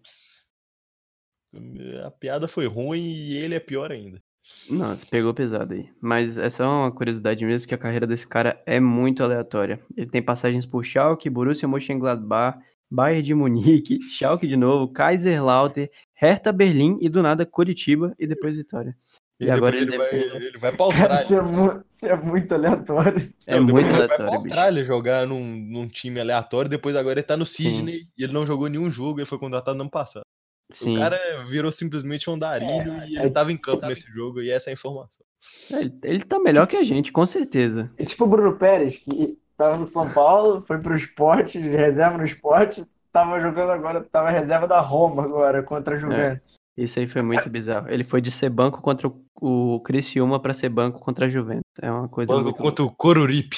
A 2.05 2.09
piada 2.09 2.47
foi 2.47 2.67
ruim 2.67 3.01
e 3.01 3.35
ele 3.35 3.55
é 3.55 3.59
pior 3.59 3.91
ainda. 3.91 4.23
Nossa, 4.69 5.05
pegou 5.05 5.33
pesado 5.33 5.73
aí. 5.73 5.93
Mas 5.99 6.37
essa 6.37 6.63
é 6.63 6.65
uma 6.65 6.89
curiosidade 6.89 7.45
mesmo, 7.45 7.67
que 7.67 7.75
a 7.75 7.77
carreira 7.77 8.07
desse 8.07 8.25
cara 8.25 8.63
é 8.65 8.79
muito 8.79 9.21
aleatória. 9.21 9.85
Ele 9.97 10.09
tem 10.09 10.23
passagens 10.23 10.65
por 10.65 10.85
Schalke, 10.85 11.29
Borussia 11.29 11.67
Mönchengladbach, 11.67 12.63
Bayern 12.93 13.23
de 13.23 13.33
Munique, 13.33 13.99
Schalke 14.01 14.47
de 14.47 14.55
novo, 14.55 14.87
Kaiserslautern, 14.93 15.89
Hertha 16.13 16.51
Berlim 16.51 16.97
e 17.01 17.09
do 17.09 17.23
nada 17.23 17.45
Curitiba 17.45 18.13
e 18.19 18.27
depois 18.27 18.55
Vitória. 18.55 18.95
E 19.39 19.45
depois 19.45 19.57
agora 19.57 19.75
ele, 19.75 19.85
ele 19.89 19.97
vai, 19.97 20.15
ele 20.45 20.57
vai 20.59 20.71
pra 20.71 20.87
Cara, 20.89 21.13
isso 21.15 21.33
Austrália. 21.35 21.39
é, 21.39 21.51
mu- 21.73 21.83
isso 21.89 22.05
é 22.05 22.15
muito 22.21 22.53
aleatório. 22.53 23.33
É 23.47 23.55
Não, 23.59 23.63
muito 23.63 23.79
ele 23.79 23.97
vai 23.97 24.05
pra 24.07 24.15
aleatório, 24.15 24.31
bicho. 24.33 24.45
Austrália 24.45 24.83
jogar 24.83 25.27
num, 25.27 25.43
num 25.43 25.87
time 25.87 26.19
aleatório, 26.19 26.69
depois 26.69 26.95
agora 26.95 27.19
ele 27.19 27.25
tá 27.27 27.35
no 27.35 27.45
Sim. 27.45 27.63
Sydney 27.75 28.07
e 28.17 28.23
ele 28.23 28.31
não 28.31 28.45
jogou 28.45 28.69
nenhum 28.69 28.91
jogo, 28.91 29.19
ele 29.19 29.25
foi 29.25 29.39
contratado 29.39 29.75
no 29.75 29.81
ano 29.83 29.89
passado. 29.91 30.23
Sim. 30.71 30.95
O 30.95 30.99
cara 30.99 31.19
virou 31.49 31.71
simplesmente 31.71 32.29
um 32.29 32.33
andarilho 32.33 32.93
e 33.07 33.17
ele 33.17 33.25
é- 33.25 33.29
tava 33.29 33.51
em 33.51 33.57
campo 33.57 33.85
nesse 33.87 34.09
jogo 34.11 34.39
e 34.39 34.49
essa 34.51 34.69
é 34.69 34.71
a 34.71 34.73
informação. 34.75 35.23
Ele, 35.71 35.93
ele 36.03 36.23
tá 36.23 36.39
melhor 36.39 36.65
que 36.67 36.77
a 36.77 36.83
gente, 36.83 37.11
com 37.11 37.25
certeza. 37.25 37.91
É 37.97 38.05
tipo 38.05 38.23
o 38.23 38.27
Bruno 38.27 38.55
Pérez, 38.57 38.97
que 38.97 39.37
tava 39.57 39.77
no 39.77 39.85
São 39.85 40.09
Paulo, 40.09 40.61
foi 40.61 40.79
pro 40.79 40.95
esporte, 40.95 41.61
de 41.61 41.69
reserva 41.69 42.17
no 42.17 42.25
esporte, 42.25 42.85
tava 43.11 43.39
jogando 43.39 43.71
agora, 43.71 44.03
tava 44.03 44.29
reserva 44.29 44.67
da 44.67 44.79
Roma 44.79 45.23
agora, 45.23 45.61
contra 45.63 45.95
a 45.95 45.97
Juventus. 45.97 46.55
Isso 46.75 46.99
aí 46.99 47.07
foi 47.07 47.21
muito 47.21 47.47
bizarro. 47.49 47.87
Ele 47.89 48.03
foi 48.03 48.19
de 48.19 48.31
ser 48.31 48.49
banco 48.49 48.81
contra 48.81 49.07
o, 49.07 49.75
o 49.75 49.79
Criciúma 49.81 50.39
pra 50.39 50.53
ser 50.53 50.69
banco 50.69 50.99
contra 50.99 51.27
a 51.27 51.29
Juventus. 51.29 51.63
É 51.79 51.91
uma 51.91 52.09
coisa 52.09 52.33
Banco 52.33 52.45
muito 52.45 52.61
contra 52.61 52.83
o 52.83 52.91
Coruripe. 52.91 53.57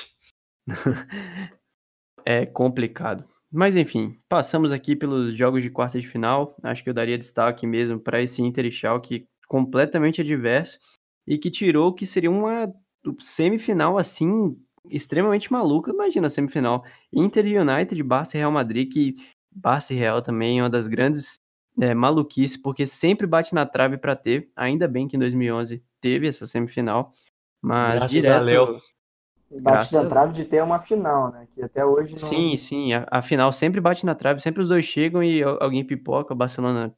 é 2.26 2.46
complicado. 2.46 3.26
Mas 3.52 3.76
enfim, 3.76 4.20
passamos 4.28 4.74
aqui 4.74 4.98
pelos 4.98 5.34
jogos 5.34 5.64
de 5.64 5.70
quarta 5.70 5.98
de 5.98 6.06
final. 6.06 6.58
Acho 6.62 6.84
que 6.84 6.90
eu 6.90 6.94
daria 6.94 7.18
destaque 7.18 7.66
mesmo 7.66 7.98
para 7.98 8.22
esse 8.22 8.42
Inter 8.42 8.66
e 8.66 8.72
Schalke 8.72 9.26
completamente 9.48 10.20
adverso 10.20 10.78
e 11.26 11.38
que 11.38 11.50
tirou 11.50 11.90
o 11.90 11.94
que 11.94 12.06
seria 12.06 12.30
uma 12.30 12.70
semifinal 13.20 13.98
assim 13.98 14.58
extremamente 14.90 15.52
maluca. 15.52 15.92
Imagina 15.92 16.28
a 16.28 16.30
semifinal 16.30 16.84
Inter 17.12 17.46
e 17.46 17.58
United, 17.58 18.02
Barça 18.04 18.38
e 18.38 18.40
Real 18.40 18.52
Madrid 18.52 18.92
que 18.92 19.16
Barça 19.52 19.94
e 19.94 19.98
Real 19.98 20.22
também 20.22 20.60
é 20.60 20.64
uma 20.64 20.70
das 20.70 20.88
grandes 20.88 21.40
é, 21.80 21.94
maluquices, 21.94 22.58
porque 22.58 22.86
sempre 22.86 23.26
bate 23.28 23.54
na 23.54 23.66
trave 23.66 23.98
para 23.98 24.16
ter. 24.16 24.50
Ainda 24.56 24.88
bem 24.88 25.08
que 25.08 25.16
em 25.16 25.20
2011 25.20 25.84
teve 26.02 26.28
essa 26.28 26.46
semifinal, 26.46 27.14
mas 27.62 27.96
Graças 27.96 28.12
direto. 28.12 28.80
Bate 29.62 29.94
na 29.94 30.06
trave 30.06 30.34
de 30.34 30.44
ter 30.44 30.62
uma 30.62 30.80
final, 30.80 31.32
né? 31.32 31.48
Que 31.52 31.64
até 31.64 31.86
hoje 31.86 32.14
não. 32.14 32.28
Sim, 32.28 32.58
sim, 32.58 32.94
a, 32.94 33.08
a 33.10 33.22
final 33.22 33.52
sempre 33.54 33.80
bate 33.80 34.06
na 34.06 34.16
trave, 34.16 34.42
sempre 34.42 34.62
os 34.64 34.68
dois 34.70 34.84
chegam 34.86 35.24
e 35.24 35.42
al- 35.44 35.62
alguém 35.62 35.86
pipoca. 35.86 36.34
O 36.34 36.38
Barcelona 36.38 36.94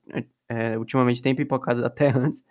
é, 0.50 0.78
ultimamente 0.78 1.22
tem 1.22 1.36
pipocado 1.36 1.84
até 1.86 2.10
antes, 2.10 2.44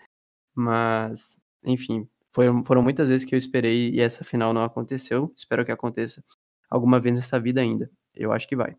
mas 0.54 1.38
enfim, 1.64 2.08
foram, 2.36 2.62
foram 2.62 2.82
muitas 2.82 3.08
vezes 3.08 3.24
que 3.24 3.34
eu 3.34 3.38
esperei 3.38 3.88
e 3.88 4.00
essa 4.00 4.22
final 4.22 4.52
não 4.52 4.62
aconteceu. 4.62 5.32
Espero 5.34 5.64
que 5.64 5.72
aconteça 5.72 6.22
alguma 6.68 7.00
vez 7.00 7.14
nessa 7.14 7.40
vida 7.40 7.62
ainda. 7.62 7.90
Eu 8.14 8.30
acho 8.30 8.46
que 8.46 8.54
vai. 8.54 8.76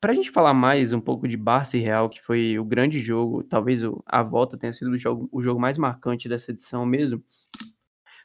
Pra 0.00 0.12
gente 0.12 0.28
falar 0.28 0.52
mais 0.52 0.92
um 0.92 1.00
pouco 1.00 1.28
de 1.28 1.36
Barça 1.36 1.76
e 1.76 1.80
Real, 1.80 2.08
que 2.08 2.20
foi 2.20 2.58
o 2.58 2.64
grande 2.64 3.00
jogo, 3.00 3.44
talvez 3.44 3.80
a 4.04 4.22
volta 4.24 4.58
tenha 4.58 4.72
sido 4.72 4.90
o 4.90 4.98
jogo, 4.98 5.28
o 5.30 5.40
jogo 5.40 5.60
mais 5.60 5.78
marcante 5.78 6.28
dessa 6.28 6.50
edição 6.50 6.84
mesmo. 6.84 7.22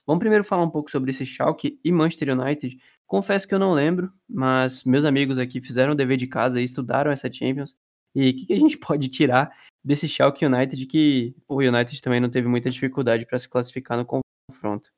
Vamos 0.03 0.20
primeiro 0.20 0.43
falar 0.43 0.63
um 0.63 0.70
pouco 0.72 0.89
sobre 0.89 1.11
esse 1.11 1.24
Schalke 1.24 1.80
e 1.84 1.91
Manchester 1.91 2.36
United. 2.36 2.76
Confesso 3.05 3.47
que 3.47 3.53
eu 3.53 3.59
não 3.59 3.74
lembro, 3.74 4.11
mas 4.28 4.84
meus 4.84 5.05
amigos 5.05 5.38
aqui 5.38 5.61
fizeram 5.61 5.93
o 5.93 5.95
dever 5.95 6.18
de 6.18 6.26
casa 6.26 6.59
e 6.59 6.63
estudaram 6.63 7.11
essa 7.11 7.32
Champions. 7.32 7.76
E 8.15 8.32
o 8.32 8.34
que, 8.36 8.47
que 8.47 8.53
a 8.53 8.59
gente 8.59 8.78
pode 8.82 9.09
tirar 9.09 9.51
desse 9.88 10.08
Schalke 10.08 10.46
United 10.46 10.86
que 10.86 11.34
o 11.48 11.62
United 11.62 12.02
também 12.02 12.20
não 12.20 12.30
teve 12.30 12.46
muita 12.48 12.70
dificuldade 12.70 13.26
para 13.26 13.40
se 13.40 13.48
classificar 13.48 13.98
no 13.98 14.06
confronto. 14.06 14.90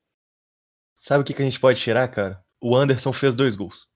Sabe 0.98 1.22
o 1.22 1.24
que, 1.24 1.32
que 1.32 1.40
a 1.40 1.44
gente 1.44 1.60
pode 1.60 1.80
tirar, 1.80 2.08
cara? 2.08 2.42
O 2.60 2.76
Anderson 2.76 3.12
fez 3.12 3.34
dois 3.34 3.54
gols. 3.54 3.86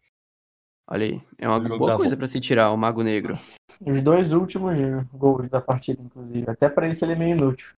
Olha 0.89 1.07
aí, 1.07 1.23
é 1.37 1.49
uma 1.49 1.59
boa 1.59 1.79
coisa 1.97 1.97
volta. 1.97 2.17
para 2.17 2.29
se 2.29 2.41
tirar, 2.41 2.71
o 2.71 2.77
Mago 2.77 3.03
Negro. 3.03 3.37
Os 3.81 4.01
dois 4.01 4.33
últimos 4.33 4.79
gols 5.13 5.49
da 5.49 5.61
partida, 5.61 6.01
inclusive. 6.01 6.49
Até 6.49 6.69
pra 6.69 6.87
isso 6.87 7.05
ele 7.05 7.13
é 7.13 7.17
meio 7.17 7.37
inútil. 7.37 7.75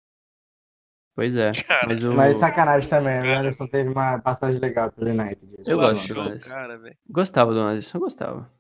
Pois 1.16 1.36
é, 1.38 1.52
Cara, 1.66 1.88
mas 1.88 2.04
o... 2.04 2.14
Mas 2.14 2.38
sacanagem 2.38 2.90
também. 2.90 3.20
O 3.20 3.22
Cara. 3.22 3.40
Anderson 3.40 3.68
teve 3.68 3.90
uma 3.90 4.20
passagem 4.20 4.60
legal 4.60 4.92
pelo 4.92 5.10
United. 5.10 5.48
Eu 5.66 5.78
Lá 5.78 5.90
gosto 5.90 6.14
do 6.14 6.20
Anderson. 6.20 6.50
cara. 6.50 6.98
Gostava 7.10 7.54
do 7.54 7.60
Anderson, 7.60 7.98
eu 7.98 8.02
gostava. 8.02 8.52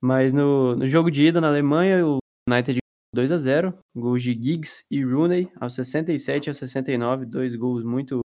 Mas 0.00 0.32
no, 0.32 0.76
no 0.76 0.88
jogo 0.88 1.10
de 1.10 1.26
ida 1.26 1.40
na 1.40 1.48
Alemanha, 1.48 2.06
o 2.06 2.18
United 2.48 2.78
2 3.14 3.32
a 3.32 3.36
0 3.36 3.78
gols 3.94 4.22
de 4.22 4.32
Giggs 4.32 4.84
e 4.90 5.02
Rooney 5.02 5.50
aos 5.60 5.74
67 5.74 6.46
e 6.46 6.50
aos 6.50 6.58
69, 6.58 7.24
dois 7.24 7.54
gols 7.56 7.82
muito 7.82 8.20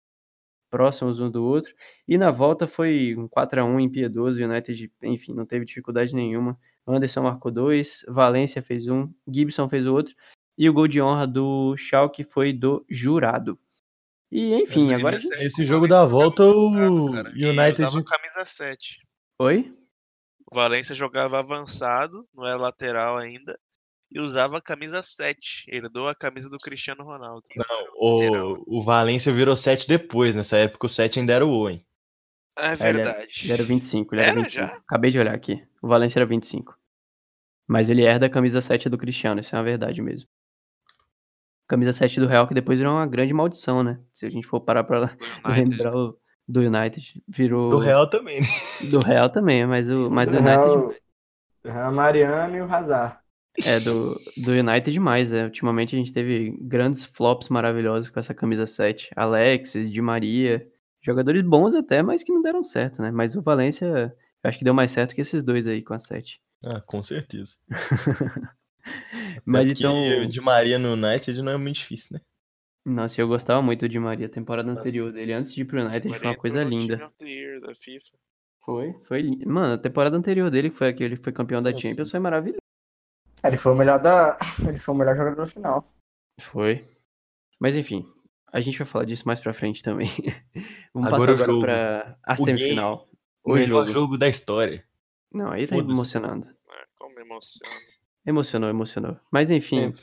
próximos 0.71 1.21
um 1.21 1.31
do 1.31 1.45
outro. 1.45 1.75
E 2.09 2.17
na 2.17 2.31
volta 2.31 2.67
foi 2.67 3.15
um 3.17 3.29
4 3.29 3.61
a 3.61 3.65
1 3.65 3.81
impiedoso, 3.81 4.41
o 4.41 4.45
United, 4.45 4.91
enfim, 5.03 5.35
não 5.35 5.47
teve 5.47 5.65
dificuldade 5.65 6.15
nenhuma. 6.15 6.59
Anderson 6.87 7.23
marcou 7.23 7.53
dois, 7.53 8.05
Valência 8.09 8.63
fez 8.63 8.89
um, 8.89 9.09
Gibson 9.29 9.69
fez 9.69 9.87
o 9.87 9.95
outro, 9.95 10.15
e 10.59 10.69
o 10.69 10.73
gol 10.73 10.89
de 10.89 11.01
honra 11.01 11.27
do 11.27 11.77
Schalke 11.77 12.25
foi 12.25 12.53
do 12.53 12.85
Jurado. 12.91 13.59
E 14.31 14.55
enfim, 14.55 14.87
Essa 14.87 14.97
agora 14.97 15.21
gente... 15.21 15.35
Esse 15.35 15.67
jogo 15.67 15.87
da 15.87 16.05
volta, 16.07 16.43
o 16.43 16.69
United. 16.69 17.83
usava 17.83 18.03
camisa 18.03 18.45
7. 18.45 19.07
Oi? 19.39 19.73
O 20.51 20.55
Valência 20.55 20.95
jogava 20.95 21.39
avançado, 21.39 22.27
não 22.35 22.47
era 22.47 22.57
lateral 22.57 23.17
ainda, 23.17 23.59
e 24.15 24.21
usava 24.21 24.59
a 24.59 24.61
camisa 24.61 25.03
7. 25.03 25.65
Herdou 25.69 26.09
a 26.09 26.15
camisa 26.15 26.49
do 26.51 26.59
Cristiano 26.59 27.03
Ronaldo. 27.05 27.43
Lateral. 27.57 27.85
O, 27.97 28.79
o 28.81 28.83
Valência 28.83 29.33
virou 29.33 29.57
7 29.57 29.87
depois. 29.89 30.35
Nessa 30.37 30.57
época 30.59 30.87
o 30.87 30.89
7 30.89 31.21
ainda 31.21 31.33
era 31.33 31.47
o 31.47 31.51
Owen. 31.51 31.85
É 32.57 32.73
ele 32.73 32.83
era- 32.83 32.93
verdade. 32.93 33.41
Ele 33.45 33.53
era 33.53 33.63
25, 33.63 34.15
ele 34.15 34.23
era, 34.23 34.31
Era 34.33 34.41
25. 34.43 34.67
já? 34.67 34.73
Acabei 34.77 35.11
de 35.11 35.19
olhar 35.19 35.35
aqui. 35.35 35.65
O 35.81 35.89
Valência 35.89 36.19
era 36.19 36.27
25. 36.27 36.77
Mas 37.67 37.89
ele 37.89 38.03
herda 38.05 38.27
a 38.27 38.31
camisa 38.31 38.61
7 38.61 38.89
do 38.89 38.99
Cristiano, 38.99 39.41
isso 39.41 39.55
é 39.55 39.59
uma 39.59 39.65
verdade 39.65 40.03
mesmo. 40.03 40.29
Camisa 41.67 41.93
7 41.93 42.21
do 42.21 42.27
Real, 42.27 42.47
que 42.47 42.53
depois 42.55 42.79
virou 42.79 42.93
uma 42.95 43.07
grande 43.07 43.33
maldição, 43.33 43.83
né? 43.83 43.99
Se 44.13 44.27
a 44.27 44.31
gente 44.31 44.47
for 44.47 44.61
parar 44.61 44.85
pra 44.85 45.07
Do 45.07 45.13
United. 45.47 45.71
lembrar 45.71 45.97
o, 45.97 46.19
do 46.47 46.61
United, 46.61 47.23
virou. 47.27 47.71
Do 47.71 47.79
Real 47.79 48.07
também, 48.11 48.41
né? 48.43 48.47
Do 48.91 48.99
Real 48.99 49.31
também, 49.31 49.67
mas, 49.67 49.89
o, 49.89 50.11
mas 50.11 50.27
do 50.27 50.33
Do 50.33 50.39
United. 50.39 50.59
Real, 50.59 50.95
do 51.65 51.71
Real 51.71 51.93
Mariano 51.93 52.57
e 52.57 52.61
o 52.61 52.71
Hazard. 52.75 53.17
É, 53.65 53.79
do, 53.81 54.19
do 54.37 54.53
United 54.53 54.91
demais, 54.91 55.33
é. 55.33 55.45
Ultimamente 55.45 55.95
a 55.95 55.99
gente 55.99 56.13
teve 56.13 56.57
grandes 56.61 57.05
flops 57.05 57.49
maravilhosos 57.49 58.09
com 58.09 58.19
essa 58.19 58.33
camisa 58.33 58.67
7. 58.67 59.11
Alexis, 59.15 59.91
Di 59.91 60.01
Maria. 60.01 60.67
Jogadores 61.03 61.43
bons 61.43 61.75
até, 61.75 62.03
mas 62.03 62.23
que 62.23 62.33
não 62.33 62.41
deram 62.41 62.63
certo, 62.63 63.03
né? 63.03 63.11
Mas 63.11 63.35
o 63.35 63.43
Valência, 63.43 63.87
eu 63.87 64.49
acho 64.49 64.59
que 64.59 64.65
deu 64.65 64.73
mais 64.73 64.93
certo 64.93 65.15
que 65.15 65.21
esses 65.21 65.43
dois 65.43 65.67
aí 65.67 65.83
com 65.83 65.93
a 65.93 65.99
7. 65.99 66.41
Ah, 66.65 66.81
com 66.87 67.03
certeza. 67.03 67.57
Mas 69.45 69.69
então. 69.69 70.29
Di 70.29 70.41
Maria 70.41 70.79
no 70.79 70.93
United 70.95 71.41
não 71.43 71.53
é 71.53 71.57
muito 71.57 71.77
difícil, 71.77 72.15
né? 72.15 72.21
Nossa, 72.85 73.21
eu 73.21 73.29
gostava 73.29 73.63
muito 73.63 73.81
do 73.81 73.89
Di 73.89 73.99
Maria, 73.99 74.27
a 74.27 74.31
temporada 74.31 74.69
Nossa. 74.69 74.81
anterior 74.81 75.13
dele, 75.13 75.33
antes 75.33 75.53
de 75.53 75.63
ir 75.63 75.65
pro 75.65 75.81
United, 75.81 76.19
foi 76.19 76.29
uma 76.29 76.37
coisa 76.37 76.65
linda. 76.65 77.13
Foi, 78.65 78.95
foi 79.05 79.23
lindo. 79.23 79.49
Mano, 79.49 79.75
a 79.75 79.79
temporada 79.79 80.17
anterior 80.17 80.51
dele, 80.51 80.71
que 80.71 80.77
foi 80.77 80.89
a 80.89 80.93
que 80.93 81.03
ele 81.03 81.17
foi 81.17 81.33
campeão 81.33 81.63
da 81.63 81.71
Nossa. 81.71 81.83
Champions, 81.83 82.11
foi 82.11 82.21
maravilhoso. 82.21 82.62
É, 83.43 83.49
Ele 83.49 83.57
foi 83.57 83.73
o 83.73 83.77
melhor 83.77 83.99
da. 84.01 84.39
Ele 84.67 84.79
foi 84.79 84.95
o 84.95 84.99
melhor 84.99 85.17
jogador 85.17 85.47
final. 85.47 85.93
Foi. 86.41 86.87
Mas 87.61 87.77
enfim, 87.77 88.05
a 88.53 88.61
gente 88.61 88.79
vai 88.79 88.87
falar 88.87 89.05
disso 89.05 89.27
mais 89.27 89.41
pra 89.41 89.53
frente 89.53 89.83
também. 89.83 90.09
Vamos 90.95 91.09
Agora 91.13 91.33
passar 91.33 91.33
agora 91.33 91.47
jogo. 91.47 91.61
pra 91.63 92.19
a 92.25 92.33
O 92.35 92.37
semifinal. 92.37 93.09
O 93.45 93.53
O 93.53 93.55
melhor 93.55 93.87
jogo. 93.87 93.91
jogo 93.93 94.19
da 94.19 94.29
história. 94.29 94.85
Não, 95.33 95.51
aí 95.51 95.67
tá 95.67 95.77
emocionando. 95.77 96.47
Ah, 96.69 96.85
como 96.99 97.19
emociona. 97.19 97.75
Emocionou, 98.27 98.69
emocionou. 98.71 99.17
Mas 99.31 99.51
enfim, 99.51 99.87
Sempre. 99.93 100.03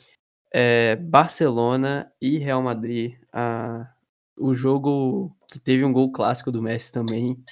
é, 0.52 0.96
Barcelona 0.96 2.12
e 2.20 2.38
Real 2.38 2.60
Madrid. 2.62 3.14
A, 3.32 3.88
o 4.36 4.54
jogo 4.54 5.34
que 5.48 5.58
teve 5.60 5.84
um 5.84 5.92
gol 5.92 6.10
clássico 6.12 6.50
do 6.50 6.60
Messi 6.62 6.92
também. 6.92 7.42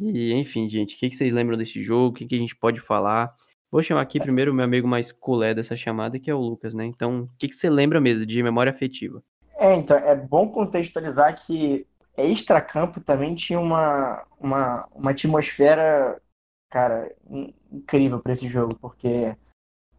E 0.00 0.32
enfim, 0.32 0.68
gente, 0.68 0.96
o 0.96 0.98
que, 0.98 1.10
que 1.10 1.14
vocês 1.16 1.32
lembram 1.34 1.58
desse 1.58 1.82
jogo? 1.82 2.08
O 2.08 2.12
que, 2.12 2.26
que 2.26 2.34
a 2.34 2.38
gente 2.38 2.56
pode 2.56 2.80
falar? 2.80 3.34
Vou 3.74 3.82
chamar 3.82 4.02
aqui 4.02 4.20
primeiro 4.20 4.52
o 4.52 4.54
meu 4.54 4.64
amigo 4.64 4.86
mais 4.86 5.10
culé 5.10 5.52
dessa 5.52 5.74
chamada, 5.74 6.16
que 6.16 6.30
é 6.30 6.34
o 6.34 6.38
Lucas, 6.38 6.72
né? 6.74 6.84
Então, 6.84 7.22
o 7.22 7.30
que, 7.36 7.48
que 7.48 7.56
você 7.56 7.68
lembra 7.68 8.00
mesmo 8.00 8.24
de 8.24 8.40
memória 8.40 8.70
afetiva? 8.70 9.20
É, 9.56 9.74
então, 9.74 9.96
é 9.96 10.14
bom 10.14 10.48
contextualizar 10.48 11.34
que 11.44 11.84
extracampo 12.16 13.00
também 13.00 13.34
tinha 13.34 13.58
uma, 13.58 14.24
uma, 14.38 14.88
uma 14.94 15.10
atmosfera, 15.10 16.22
cara, 16.70 17.12
in- 17.28 17.52
incrível 17.72 18.20
para 18.20 18.32
esse 18.32 18.46
jogo, 18.46 18.76
porque 18.76 19.36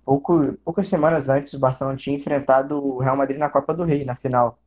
pouco, 0.06 0.54
poucas 0.64 0.88
semanas 0.88 1.28
antes 1.28 1.52
o 1.52 1.60
Barcelona 1.60 1.98
tinha 1.98 2.16
enfrentado 2.16 2.82
o 2.82 3.00
Real 3.00 3.18
Madrid 3.18 3.38
na 3.38 3.50
Copa 3.50 3.74
do 3.74 3.84
Rei, 3.84 4.06
na 4.06 4.16
final. 4.16 4.58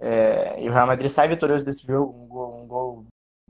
É, 0.00 0.64
e 0.64 0.66
o 0.66 0.72
Real 0.72 0.86
Madrid 0.86 1.10
sai 1.10 1.28
vitorioso 1.28 1.62
desse 1.62 1.86
jogo, 1.86 2.24
um 2.24 2.26
gol, 2.26 2.62
um 2.62 2.66
gol 2.66 3.04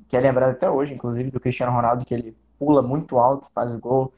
que 0.08 0.16
é 0.16 0.20
lembrado 0.20 0.50
até 0.50 0.68
hoje, 0.68 0.94
inclusive, 0.94 1.30
do 1.30 1.38
Cristiano 1.38 1.70
Ronaldo, 1.70 2.04
que 2.04 2.12
ele 2.12 2.36
pula 2.58 2.82
muito 2.82 3.20
alto, 3.20 3.48
faz 3.54 3.72
o 3.72 3.78
gol. 3.78 4.12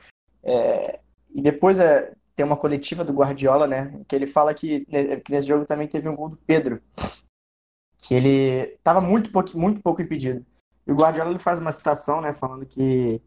É, 0.44 1.00
e 1.34 1.40
depois 1.42 1.78
é, 1.78 2.12
tem 2.34 2.44
uma 2.44 2.56
coletiva 2.56 3.04
do 3.04 3.12
Guardiola, 3.12 3.66
né? 3.66 4.00
Que 4.08 4.16
ele 4.16 4.26
fala 4.26 4.54
que, 4.54 4.84
que 4.86 5.30
nesse 5.32 5.46
jogo 5.48 5.64
também 5.66 5.88
teve 5.88 6.08
um 6.08 6.16
gol 6.16 6.28
do 6.30 6.36
Pedro, 6.36 6.80
que 7.98 8.14
ele 8.14 8.74
estava 8.74 9.00
muito 9.00 9.30
pouco, 9.30 9.56
muito 9.58 9.80
pouco 9.80 10.02
impedido. 10.02 10.44
E 10.86 10.92
o 10.92 10.96
Guardiola 10.96 11.30
ele 11.30 11.38
faz 11.38 11.58
uma 11.58 11.70
citação, 11.72 12.20
né? 12.20 12.32
Falando 12.32 12.66
que 12.66 13.20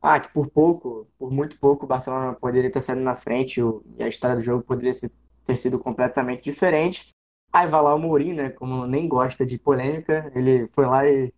ah, 0.00 0.18
que 0.20 0.32
por 0.32 0.48
pouco, 0.50 1.06
por 1.18 1.30
muito 1.30 1.58
pouco, 1.58 1.84
o 1.84 1.88
Barcelona 1.88 2.34
poderia 2.34 2.70
ter 2.72 2.80
saído 2.80 3.02
na 3.02 3.14
frente 3.14 3.62
o- 3.62 3.84
e 3.96 4.02
a 4.02 4.08
história 4.08 4.36
do 4.36 4.42
jogo 4.42 4.64
poderia 4.64 4.92
ser- 4.92 5.12
ter 5.44 5.56
sido 5.56 5.78
completamente 5.78 6.42
diferente. 6.44 7.10
Aí 7.52 7.68
vai 7.68 7.82
lá 7.82 7.94
o 7.94 7.98
Mourinho, 7.98 8.34
né? 8.36 8.50
Como 8.50 8.86
nem 8.86 9.08
gosta 9.08 9.46
de 9.46 9.58
polêmica, 9.58 10.32
ele 10.34 10.66
foi 10.68 10.86
lá 10.86 11.06
e 11.08 11.32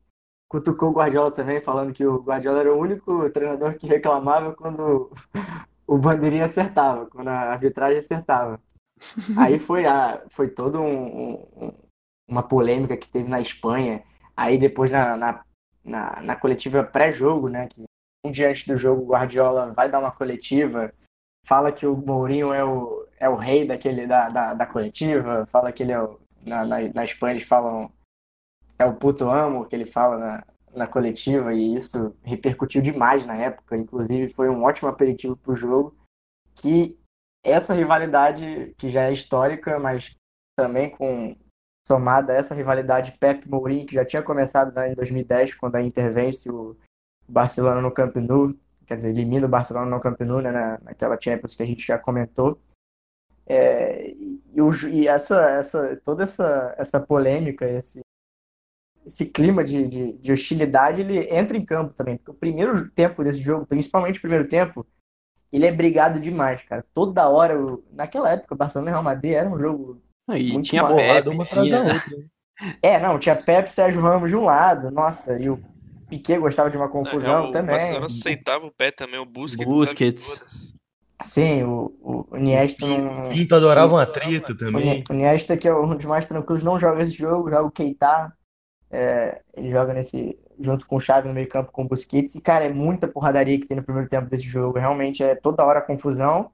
cutucou 0.55 0.90
o 0.90 0.92
Guardiola 0.92 1.32
também, 1.32 1.61
falando 1.61 1.92
que 1.92 2.07
o 2.07 2.22
Guardiola 2.22 2.61
era 2.61 2.72
o 2.72 2.78
único 2.78 3.28
treinador 3.30 3.76
que 3.76 3.88
reclamava 3.88 4.55
quando 4.55 5.11
o 5.84 5.98
bandeirinha 5.98 6.44
acertava, 6.44 7.07
quando 7.07 7.26
a 7.26 7.50
arbitragem 7.50 7.98
acertava. 7.98 8.61
Aí 9.36 9.59
foi, 9.59 9.84
a, 9.84 10.22
foi 10.30 10.48
todo 10.48 10.80
um, 10.80 11.34
um- 11.57 11.72
uma 12.28 12.44
polêmica 12.44 12.96
que 12.96 13.09
teve 13.09 13.28
na 13.28 13.40
Espanha. 13.40 14.05
Aí 14.36 14.57
depois 14.57 14.92
na, 14.92 15.16
na, 15.16 15.44
na, 15.84 16.22
na 16.22 16.36
coletiva 16.36 16.84
pré-jogo, 16.84 17.48
né? 17.48 17.66
Que 17.66 17.82
um 18.24 18.30
dia 18.30 18.48
antes 18.48 18.64
do 18.64 18.76
jogo 18.76 19.02
o 19.02 19.07
Guardiola 19.09 19.72
vai 19.72 19.90
dar 19.90 19.98
uma 19.98 20.12
coletiva, 20.12 20.88
fala 21.44 21.72
que 21.72 21.84
o 21.84 21.96
Mourinho 21.96 22.55
é 22.55 22.64
o, 22.64 23.05
é 23.18 23.28
o 23.28 23.34
rei 23.34 23.66
daquele, 23.66 24.07
da, 24.07 24.28
da, 24.28 24.55
da 24.55 24.66
coletiva, 24.66 25.46
fala 25.46 25.72
que 25.72 25.82
ele 25.82 25.90
é 25.92 26.00
o. 26.00 26.16
Na, 26.46 26.64
na, 26.64 26.76
na 26.94 27.05
Espanha 27.05 27.34
eles 27.34 27.46
falam 27.48 27.90
é 28.79 28.85
o 28.85 28.95
puto 28.95 29.31
amo 29.31 29.66
que 29.66 29.75
ele 29.75 29.87
fala 29.87 30.18
na, 30.18 30.45
na 30.75 30.87
coletiva, 30.87 31.55
e 31.55 31.75
isso 31.75 32.16
repercutiu 32.22 32.83
demais 32.83 33.27
na 33.27 33.37
época. 33.37 33.77
Inclusive, 33.77 34.33
foi 34.33 34.49
um 34.49 34.64
ótimo 34.64 34.89
aperitivo 34.89 35.37
para 35.37 35.53
o 35.53 35.57
jogo. 35.57 35.97
Que 36.55 36.99
essa 37.43 37.75
rivalidade, 37.75 38.75
que 38.79 38.89
já 38.89 39.05
é 39.05 39.12
histórica, 39.12 39.79
mas 39.79 40.16
também 40.57 40.91
com 40.91 41.37
somada 41.87 42.33
a 42.33 42.37
essa 42.37 42.55
rivalidade 42.55 43.12
Pep 43.18 43.49
Mourinho, 43.49 43.87
que 43.87 43.95
já 43.95 44.05
tinha 44.05 44.22
começado 44.22 44.75
né, 44.75 44.93
em 44.93 44.95
2010, 44.95 45.55
quando 45.55 45.77
a 45.77 45.83
Inter 45.83 46.11
vence 46.11 46.51
o 46.51 46.77
Barcelona 47.29 47.81
no 47.81 47.93
Camp 47.93 48.16
Nou, 48.16 48.55
quer 48.87 48.97
dizer, 48.97 49.11
elimina 49.11 49.47
o 49.47 49.51
Barcelona 49.51 49.91
no 49.91 50.01
Camp 50.01 50.20
Nou, 50.20 50.41
né, 50.41 50.51
na, 50.51 50.79
naquela 50.83 51.20
Champions 51.20 51.55
que 51.55 51.62
a 51.62 51.66
gente 51.66 51.87
já 51.87 51.99
comentou. 51.99 52.59
É, 53.47 54.11
e, 54.11 54.41
o, 54.57 54.70
e 54.89 55.07
essa, 55.07 55.51
essa, 55.51 56.01
toda 56.03 56.22
essa, 56.22 56.75
essa 56.79 56.99
polêmica, 56.99 57.68
esse, 57.68 58.01
esse 59.07 59.26
clima 59.26 59.62
de, 59.62 59.86
de, 59.86 60.12
de, 60.12 60.32
hostilidade, 60.32 61.00
ele 61.00 61.28
entra 61.34 61.57
em 61.57 61.64
campo 61.64 61.94
também. 61.94 62.16
Porque 62.16 62.30
o 62.30 62.34
primeiro 62.34 62.88
tempo 62.90 63.22
desse 63.22 63.38
jogo, 63.38 63.66
principalmente 63.66 64.18
o 64.18 64.22
primeiro 64.22 64.48
tempo, 64.48 64.86
ele 65.52 65.66
é 65.66 65.72
brigado 65.72 66.18
demais, 66.18 66.62
cara. 66.62 66.84
Toda 66.94 67.28
hora, 67.28 67.55
naquela 67.92 68.32
época, 68.32 68.55
Barcelona 68.55 68.90
e 68.90 68.92
Real 68.92 69.02
Madrid 69.02 69.32
era 69.32 69.48
um 69.48 69.59
jogo. 69.59 70.00
E 70.28 70.52
muito 70.52 70.66
tinha 70.66 70.86
Pepe, 70.86 71.28
uma 71.28 71.44
atrás 71.44 71.70
da 71.70 71.80
outra. 71.80 72.24
É, 72.80 72.98
não, 72.98 73.18
tinha 73.18 73.36
Pepe 73.36 73.68
e 73.68 73.72
Sérgio 73.72 74.00
Ramos 74.00 74.30
de 74.30 74.36
um 74.36 74.44
lado, 74.44 74.90
nossa, 74.90 75.36
e 75.38 75.50
o 75.50 75.61
Piquet 76.09 76.38
gostava 76.38 76.70
de 76.70 76.76
uma 76.76 76.88
confusão 76.88 77.48
o 77.48 77.50
também. 77.50 77.76
Barcelona 77.76 78.09
sentava 78.09 78.64
o 78.66 78.70
pé 78.70 78.90
também, 78.90 79.18
o 79.18 79.26
Busquets. 79.26 79.66
Busquets. 79.66 80.74
Sim, 81.24 81.62
o, 81.64 81.92
o, 82.00 82.26
o 82.30 82.36
Iniesta 82.36 82.86
não. 82.86 83.28
Pinto 83.28 83.55
adorava 83.55 83.94
um 83.94 83.98
atrito 83.98 84.52
O 84.52 84.57
também. 84.57 85.05
O 85.09 85.12
Iniesta, 85.12 85.57
que 85.57 85.66
é 85.66 85.74
um 85.74 85.96
dos 85.96 86.05
mais 86.05 86.26
tranquilos, 86.26 86.62
não 86.62 86.78
joga 86.78 87.02
esse 87.02 87.12
jogo, 87.12 87.50
joga 87.50 87.66
o 87.66 87.70
Keita. 87.70 88.32
É, 88.95 89.42
ele 89.55 89.70
joga 89.70 89.92
nesse. 89.92 90.38
junto 90.59 90.86
com 90.86 90.97
o 90.97 91.01
Xavi 91.01 91.26
no 91.26 91.34
meio 91.34 91.49
campo 91.49 91.72
com 91.72 91.82
o 91.84 91.88
Busquets. 91.88 92.34
E, 92.36 92.40
cara, 92.40 92.64
é 92.64 92.68
muita 92.72 93.09
porradaria 93.09 93.59
que 93.59 93.66
tem 93.66 93.76
no 93.76 93.82
primeiro 93.82 94.09
tempo 94.09 94.28
desse 94.30 94.45
jogo. 94.45 94.78
Realmente 94.78 95.22
é 95.24 95.34
toda 95.34 95.64
hora 95.64 95.82
confusão. 95.82 96.51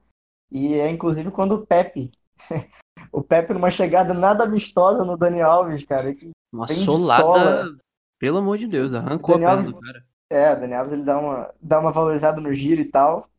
E 0.51 0.73
é 0.73 0.89
inclusive 0.89 1.29
quando 1.31 1.53
o 1.55 1.65
Pepe. 1.65 2.09
o 3.11 3.21
Pepe 3.21 3.53
numa 3.53 3.69
chegada 3.69 4.13
nada 4.13 4.43
amistosa 4.43 5.03
no 5.05 5.15
Dani 5.17 5.41
Alves, 5.41 5.83
cara. 5.85 6.13
que- 6.15 6.31
Uma 6.51 6.67
solada, 6.67 7.21
sola. 7.21 7.77
pelo 8.19 8.37
amor 8.39 8.57
de 8.57 8.67
Deus, 8.67 8.93
arrancou 8.93 9.35
Daniel- 9.35 9.51
a 9.51 9.55
perna 9.57 9.71
do 9.71 9.79
cara. 9.79 10.03
É, 10.29 10.53
o 10.53 10.59
Dani 10.59 10.73
Alves 10.73 10.93
ele 10.93 11.03
dá 11.03 11.19
uma, 11.19 11.53
dá 11.61 11.79
uma 11.79 11.91
valorizada 11.91 12.41
no 12.41 12.53
giro 12.53 12.81
e 12.81 12.85
tal. 12.85 13.29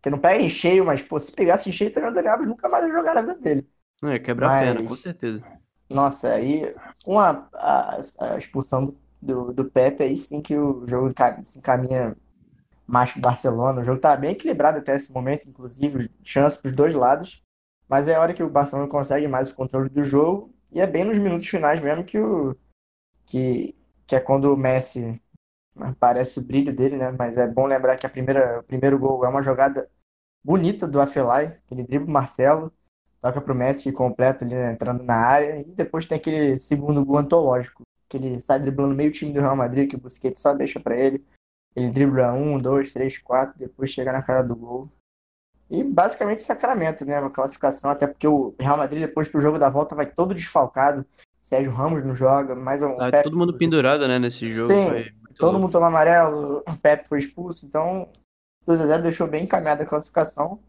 Que 0.00 0.08
não 0.10 0.18
pega 0.18 0.42
em 0.42 0.48
cheio, 0.48 0.84
mas, 0.84 1.00
pô, 1.02 1.20
se 1.20 1.30
pegasse 1.30 1.68
em 1.68 1.72
cheio, 1.72 1.90
o 1.90 2.12
Dani 2.12 2.28
Alves 2.28 2.48
nunca 2.48 2.68
mais 2.68 2.86
ia 2.86 2.92
jogar 2.92 3.14
na 3.14 3.20
vida 3.20 3.34
dele. 3.36 3.68
Não, 4.02 4.10
ia 4.12 4.18
quebrar 4.18 4.46
a 4.46 4.50
Mas- 4.50 4.72
perna, 4.72 4.88
com 4.88 4.96
certeza. 4.96 5.44
Nossa, 5.92 6.32
aí 6.34 6.74
com 7.04 7.18
a, 7.18 7.48
a, 7.54 8.00
a 8.20 8.38
expulsão 8.38 8.96
do, 9.20 9.52
do, 9.52 9.64
Pepe, 9.70 10.02
aí 10.02 10.16
sim 10.16 10.40
que 10.42 10.56
o 10.56 10.84
jogo 10.86 11.12
se 11.44 11.58
encaminha 11.58 12.16
mais 12.86 13.12
pro 13.12 13.20
Barcelona. 13.20 13.80
O 13.80 13.84
jogo 13.84 14.00
tá 14.00 14.16
bem 14.16 14.32
equilibrado 14.32 14.78
até 14.78 14.94
esse 14.94 15.12
momento, 15.12 15.48
inclusive, 15.48 16.10
chance 16.22 16.58
pros 16.58 16.74
dois 16.74 16.94
lados. 16.94 17.42
Mas 17.88 18.08
é 18.08 18.14
a 18.14 18.20
hora 18.20 18.34
que 18.34 18.42
o 18.42 18.50
Barcelona 18.50 18.88
consegue 18.88 19.28
mais 19.28 19.50
o 19.50 19.54
controle 19.54 19.88
do 19.88 20.02
jogo. 20.02 20.54
E 20.70 20.80
é 20.80 20.86
bem 20.86 21.04
nos 21.04 21.18
minutos 21.18 21.46
finais 21.48 21.80
mesmo 21.80 22.04
que 22.04 22.18
o. 22.18 22.56
Que, 23.26 23.76
que 24.06 24.16
é 24.16 24.20
quando 24.20 24.52
o 24.52 24.56
Messi 24.56 25.20
aparece 25.76 26.38
o 26.38 26.42
brilho 26.42 26.74
dele, 26.74 26.96
né? 26.96 27.10
Mas 27.12 27.38
é 27.38 27.46
bom 27.46 27.66
lembrar 27.66 27.96
que 27.96 28.06
a 28.06 28.10
primeira, 28.10 28.60
o 28.60 28.62
primeiro 28.64 28.98
gol 28.98 29.24
é 29.24 29.28
uma 29.28 29.42
jogada 29.42 29.88
bonita 30.44 30.86
do 30.88 31.00
Afelai, 31.00 31.58
ele 31.70 31.84
dribla 31.84 32.08
o 32.08 32.10
Marcelo 32.10 32.72
toca 33.22 33.40
pro 33.40 33.54
Messi 33.54 33.84
que 33.84 33.92
completa 33.92 34.44
ali, 34.44 34.54
né, 34.54 34.72
entrando 34.72 35.04
na 35.04 35.14
área, 35.14 35.60
e 35.60 35.64
depois 35.64 36.04
tem 36.04 36.16
aquele 36.16 36.58
segundo 36.58 37.04
gol 37.04 37.18
antológico, 37.18 37.82
que 38.08 38.16
ele 38.16 38.40
sai 38.40 38.58
driblando 38.58 38.94
meio 38.94 39.12
time 39.12 39.32
do 39.32 39.40
Real 39.40 39.56
Madrid, 39.56 39.88
que 39.88 39.96
o 39.96 40.00
Busquets 40.00 40.40
só 40.40 40.52
deixa 40.52 40.80
pra 40.80 40.96
ele. 40.96 41.24
Ele 41.74 41.90
dribla 41.90 42.32
um, 42.32 42.58
dois, 42.58 42.92
três, 42.92 43.16
quatro, 43.16 43.58
depois 43.58 43.90
chega 43.90 44.12
na 44.12 44.22
cara 44.22 44.42
do 44.42 44.54
gol. 44.54 44.92
E 45.70 45.82
basicamente 45.82 46.42
sacramento, 46.42 47.02
né? 47.06 47.18
Uma 47.18 47.30
classificação, 47.30 47.90
até 47.90 48.06
porque 48.06 48.28
o 48.28 48.54
Real 48.58 48.76
Madrid, 48.76 49.00
depois 49.00 49.28
pro 49.28 49.40
jogo 49.40 49.58
da 49.58 49.70
volta, 49.70 49.94
vai 49.94 50.04
todo 50.04 50.34
desfalcado. 50.34 51.06
Sérgio 51.40 51.72
Ramos 51.72 52.04
não 52.04 52.14
joga, 52.14 52.54
mais 52.54 52.82
um. 52.82 52.94
Tá 52.96 53.10
Pepe, 53.10 53.24
todo 53.24 53.38
mundo 53.38 53.56
pendurado, 53.56 54.06
né, 54.06 54.18
nesse 54.18 54.50
jogo. 54.50 54.66
Sim, 54.66 54.88
foi 54.90 55.12
Todo 55.38 55.58
mundo 55.58 55.72
tomou 55.72 55.88
amarelo, 55.88 56.62
o 56.68 56.76
Pepe 56.76 57.08
foi 57.08 57.18
expulso, 57.18 57.64
então 57.64 58.08
2x0 58.66 59.02
deixou 59.02 59.26
bem 59.26 59.44
encaminhada 59.44 59.82
a 59.82 59.86
classificação. 59.86 60.60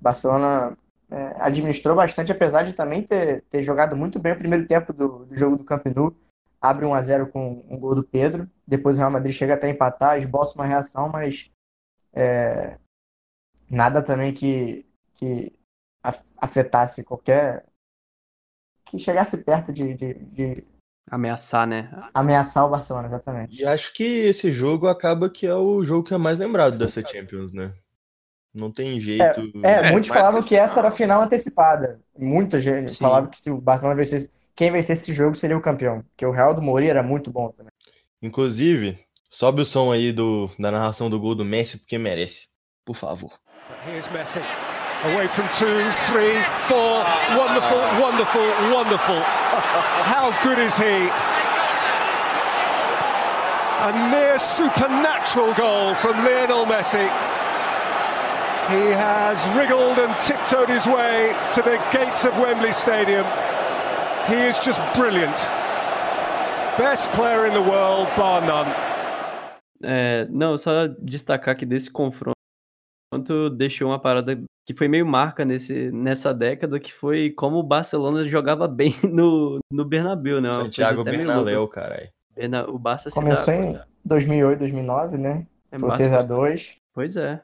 Barcelona 0.00 0.76
é, 1.10 1.36
administrou 1.40 1.96
bastante, 1.96 2.32
apesar 2.32 2.62
de 2.64 2.72
também 2.72 3.02
ter, 3.02 3.42
ter 3.42 3.62
jogado 3.62 3.96
muito 3.96 4.18
bem 4.18 4.32
o 4.32 4.38
primeiro 4.38 4.66
tempo 4.66 4.92
do, 4.92 5.24
do 5.26 5.34
jogo 5.34 5.56
do 5.56 5.64
Camp 5.64 5.86
Nou. 5.86 6.14
Abre 6.60 6.84
1x0 6.86 7.30
com 7.30 7.64
um 7.68 7.78
gol 7.78 7.94
do 7.94 8.02
Pedro. 8.02 8.48
Depois 8.66 8.96
o 8.96 8.98
Real 8.98 9.10
Madrid 9.10 9.32
chega 9.32 9.54
até 9.54 9.68
a 9.68 9.70
empatar, 9.70 10.18
esboça 10.18 10.54
uma 10.56 10.66
reação, 10.66 11.08
mas 11.08 11.50
é, 12.12 12.76
nada 13.70 14.02
também 14.02 14.34
que, 14.34 14.84
que 15.14 15.52
af- 16.02 16.24
afetasse 16.36 17.04
qualquer. 17.04 17.64
que 18.86 18.98
chegasse 18.98 19.36
perto 19.44 19.72
de, 19.72 19.94
de, 19.94 20.14
de 20.14 20.66
Ameaçar, 21.10 21.66
né? 21.66 21.90
ameaçar 22.12 22.66
o 22.66 22.70
Barcelona, 22.70 23.06
exatamente. 23.06 23.62
E 23.62 23.64
acho 23.64 23.94
que 23.94 24.02
esse 24.02 24.52
jogo 24.52 24.88
acaba 24.88 25.30
que 25.30 25.46
é 25.46 25.54
o 25.54 25.82
jogo 25.84 26.06
que 26.06 26.12
é 26.12 26.18
mais 26.18 26.38
lembrado 26.38 26.76
dessa 26.76 27.00
Champions, 27.06 27.52
né? 27.52 27.72
Não 28.58 28.72
tem 28.72 29.00
jeito. 29.00 29.52
É, 29.62 29.88
É, 29.88 29.90
muitos 29.92 30.10
falavam 30.10 30.42
que 30.42 30.48
que 30.48 30.56
essa 30.56 30.80
era 30.80 30.88
a 30.88 30.90
final 30.90 31.22
antecipada. 31.22 32.00
Muita 32.18 32.58
gente 32.58 32.92
Sim. 32.92 32.98
falava 32.98 33.28
que 33.28 33.38
se 33.38 33.50
o 33.50 33.60
Barcelona 33.60 33.96
vencesse, 33.96 34.30
quem 34.56 34.72
vencesse 34.72 35.02
esse 35.02 35.12
jogo 35.12 35.36
seria 35.36 35.56
o 35.56 35.60
campeão. 35.60 36.02
Porque 36.10 36.26
o 36.26 36.30
Real 36.32 36.54
do 36.54 36.60
Mourinho 36.60 36.90
era 36.90 37.02
muito 37.02 37.30
bom 37.30 37.48
também. 37.56 37.72
Inclusive, 38.20 38.98
sobe 39.30 39.62
o 39.62 39.64
som 39.64 39.92
aí 39.92 40.10
do, 40.12 40.50
da 40.58 40.70
narração 40.70 41.08
do 41.08 41.20
gol 41.20 41.34
do 41.34 41.44
Messi, 41.44 41.78
porque 41.78 41.96
merece. 41.96 42.48
Por 42.84 42.96
favor. 42.96 43.30
Here's 43.86 44.08
Messi. 44.10 44.40
Away 45.04 45.28
from 45.28 45.46
two, 45.50 45.78
three, 46.10 46.34
four. 46.66 47.04
Wonderful, 47.36 47.78
wonderful, 48.02 48.42
wonderful. 48.74 49.20
How 50.04 50.32
good 50.42 50.58
is 50.58 50.76
he? 50.76 51.08
A 53.80 53.92
near 54.10 54.38
supernatural 54.40 55.54
goal 55.54 55.94
from 55.94 56.24
Lionel 56.24 56.66
Messi. 56.66 57.08
He 58.70 58.92
has 58.92 59.48
wriggled 59.56 59.98
and 59.98 60.14
tiptoed 60.20 60.68
his 60.70 60.86
way 60.86 61.32
to 61.54 61.62
the 61.62 61.78
gates 61.90 62.24
of 62.26 62.38
Wembley 62.38 62.72
Stadium. 62.74 63.24
He 64.28 64.34
is 64.48 64.58
just 64.58 64.80
brilliant. 64.94 65.36
Best 66.76 67.10
player 67.12 67.46
in 67.46 67.54
the 67.54 67.60
world, 67.62 68.08
bar 68.16 68.40
none. 68.44 68.68
É, 69.82 70.26
não, 70.30 70.58
só 70.58 70.86
destacar 71.00 71.56
que 71.56 71.64
desse 71.64 71.90
confronto 71.90 72.34
deixou 73.56 73.88
uma 73.88 73.98
parada 73.98 74.38
que 74.66 74.74
foi 74.74 74.86
meio 74.86 75.06
marca 75.06 75.44
nesse, 75.46 75.90
nessa 75.90 76.34
década, 76.34 76.78
que 76.78 76.92
foi 76.92 77.30
como 77.30 77.56
o 77.56 77.62
Barcelona 77.62 78.24
jogava 78.24 78.68
bem 78.68 78.94
no, 79.02 79.60
no 79.72 79.84
Bernabéu, 79.84 80.40
né? 80.42 80.48
Uma 80.48 80.54
coisa 80.56 80.64
Santiago 80.64 81.04
Bernabéu, 81.04 81.66
caralho. 81.68 82.08
O 82.68 82.78
Barça 82.78 83.08
se 83.08 83.14
Começou 83.16 83.46
dá- 83.54 83.60
em 83.60 83.80
2008, 84.04 84.58
2009, 84.58 85.16
né? 85.16 85.46
é, 85.72 85.78
Foi 85.78 85.88
Barça- 85.88 86.04
6x2. 86.04 86.76
Pois 86.94 87.16
é. 87.16 87.42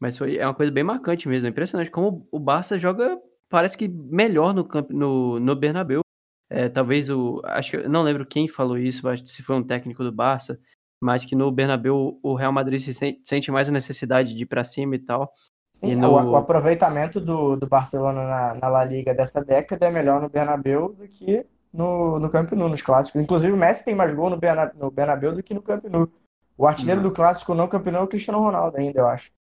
Mas 0.00 0.18
foi, 0.18 0.36
é 0.36 0.46
uma 0.46 0.54
coisa 0.54 0.72
bem 0.72 0.84
marcante 0.84 1.28
mesmo. 1.28 1.46
É 1.46 1.50
impressionante 1.50 1.90
como 1.90 2.26
o 2.30 2.38
Barça 2.38 2.76
joga, 2.78 3.18
parece 3.48 3.76
que 3.76 3.88
melhor 3.88 4.52
no, 4.54 4.66
no, 4.90 5.40
no 5.40 5.56
Bernabéu. 5.56 6.02
É, 6.50 6.68
talvez 6.68 7.08
o. 7.08 7.40
Acho 7.44 7.72
que 7.72 7.88
não 7.88 8.02
lembro 8.02 8.26
quem 8.26 8.46
falou 8.48 8.76
isso, 8.76 9.08
acho 9.08 9.22
que 9.22 9.30
se 9.30 9.42
foi 9.42 9.56
um 9.56 9.62
técnico 9.62 10.04
do 10.04 10.12
Barça, 10.12 10.58
mas 11.00 11.24
que 11.24 11.34
no 11.34 11.50
Bernabéu 11.50 12.18
o 12.22 12.34
Real 12.34 12.52
Madrid 12.52 12.78
se 12.80 12.92
sen- 12.92 13.18
sente 13.24 13.50
mais 13.50 13.68
a 13.68 13.72
necessidade 13.72 14.34
de 14.34 14.42
ir 14.42 14.46
pra 14.46 14.62
cima 14.62 14.94
e 14.94 14.98
tal. 14.98 15.32
Sim, 15.72 15.92
E 15.92 15.94
o- 15.96 15.98
no- 15.98 16.30
o, 16.32 16.36
aproveitamento 16.36 17.20
do, 17.20 17.56
do 17.56 17.66
Barcelona 17.66 18.24
na, 18.26 18.54
na 18.54 18.68
La 18.68 18.84
Liga 18.84 19.14
dessa 19.14 19.42
década 19.44 19.86
é 19.86 19.90
melhor 19.90 20.20
no 20.20 20.28
Bernabéu 20.28 20.90
do 20.92 21.08
que 21.08 21.44
no, 21.72 22.20
no 22.20 22.30
Camp 22.30 22.52
Nou, 22.52 22.68
nos 22.68 22.82
clássicos. 22.82 23.20
Inclusive 23.20 23.52
o 23.52 23.56
Messi 23.56 23.84
tem 23.84 23.94
mais 23.94 24.14
gol 24.14 24.30
no, 24.30 24.36
Berna, 24.36 24.70
no 24.78 24.90
Bernabéu 24.90 25.34
do 25.34 25.42
que 25.42 25.54
no 25.54 25.62
Camp 25.62 25.82
Nou. 25.86 26.08
O 26.56 26.66
artilheiro 26.66 27.00
Uhum. 27.00 27.08
do 27.08 27.12
clássico 27.14 27.54
não 27.54 27.66
Camp 27.66 27.86
Nou 27.86 28.02
é 28.02 28.04
o 28.04 28.08
Cristiano 28.08 28.38
Ronaldo 28.38 28.76
ainda, 28.76 29.00
eu 29.00 29.06
acho. 29.08 29.32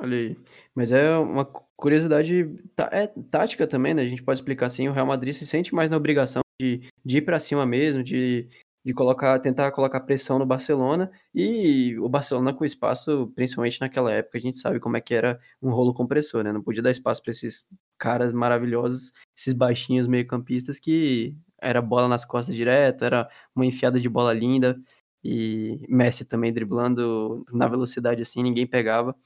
Olha 0.00 0.16
aí. 0.16 0.36
Mas 0.74 0.92
é 0.92 1.16
uma 1.16 1.44
cu- 1.44 1.66
curiosidade 1.76 2.48
é 2.92 3.06
tática 3.30 3.66
também, 3.66 3.94
né? 3.94 4.02
A 4.02 4.04
gente 4.04 4.22
pode 4.22 4.38
explicar 4.38 4.66
assim, 4.66 4.88
o 4.88 4.92
Real 4.92 5.06
Madrid 5.06 5.34
se 5.34 5.46
sente 5.46 5.74
mais 5.74 5.90
na 5.90 5.96
obrigação 5.96 6.42
de, 6.60 6.88
de 7.04 7.18
ir 7.18 7.22
pra 7.22 7.38
cima 7.40 7.66
mesmo, 7.66 8.02
de, 8.04 8.48
de 8.84 8.94
colocar, 8.94 9.38
tentar 9.40 9.72
colocar 9.72 10.00
pressão 10.00 10.38
no 10.38 10.46
Barcelona. 10.46 11.10
E 11.34 11.98
o 11.98 12.08
Barcelona 12.08 12.54
com 12.54 12.64
espaço, 12.64 13.32
principalmente 13.34 13.80
naquela 13.80 14.12
época, 14.12 14.38
a 14.38 14.40
gente 14.40 14.58
sabe 14.58 14.78
como 14.78 14.96
é 14.96 15.00
que 15.00 15.14
era 15.14 15.40
um 15.60 15.70
rolo 15.70 15.92
compressor, 15.92 16.44
né? 16.44 16.52
Não 16.52 16.62
podia 16.62 16.82
dar 16.82 16.90
espaço 16.92 17.22
para 17.22 17.30
esses 17.32 17.66
caras 17.98 18.32
maravilhosos, 18.32 19.12
esses 19.36 19.52
baixinhos 19.54 20.06
meio-campistas 20.06 20.78
que 20.78 21.34
era 21.60 21.82
bola 21.82 22.06
nas 22.06 22.24
costas 22.24 22.54
direto, 22.54 23.04
era 23.04 23.28
uma 23.54 23.66
enfiada 23.66 23.98
de 23.98 24.08
bola 24.08 24.32
linda. 24.32 24.80
E 25.24 25.84
Messi 25.88 26.24
também 26.24 26.52
driblando 26.52 27.44
na 27.52 27.66
velocidade 27.66 28.22
assim, 28.22 28.40
ninguém 28.42 28.66
pegava 28.66 29.16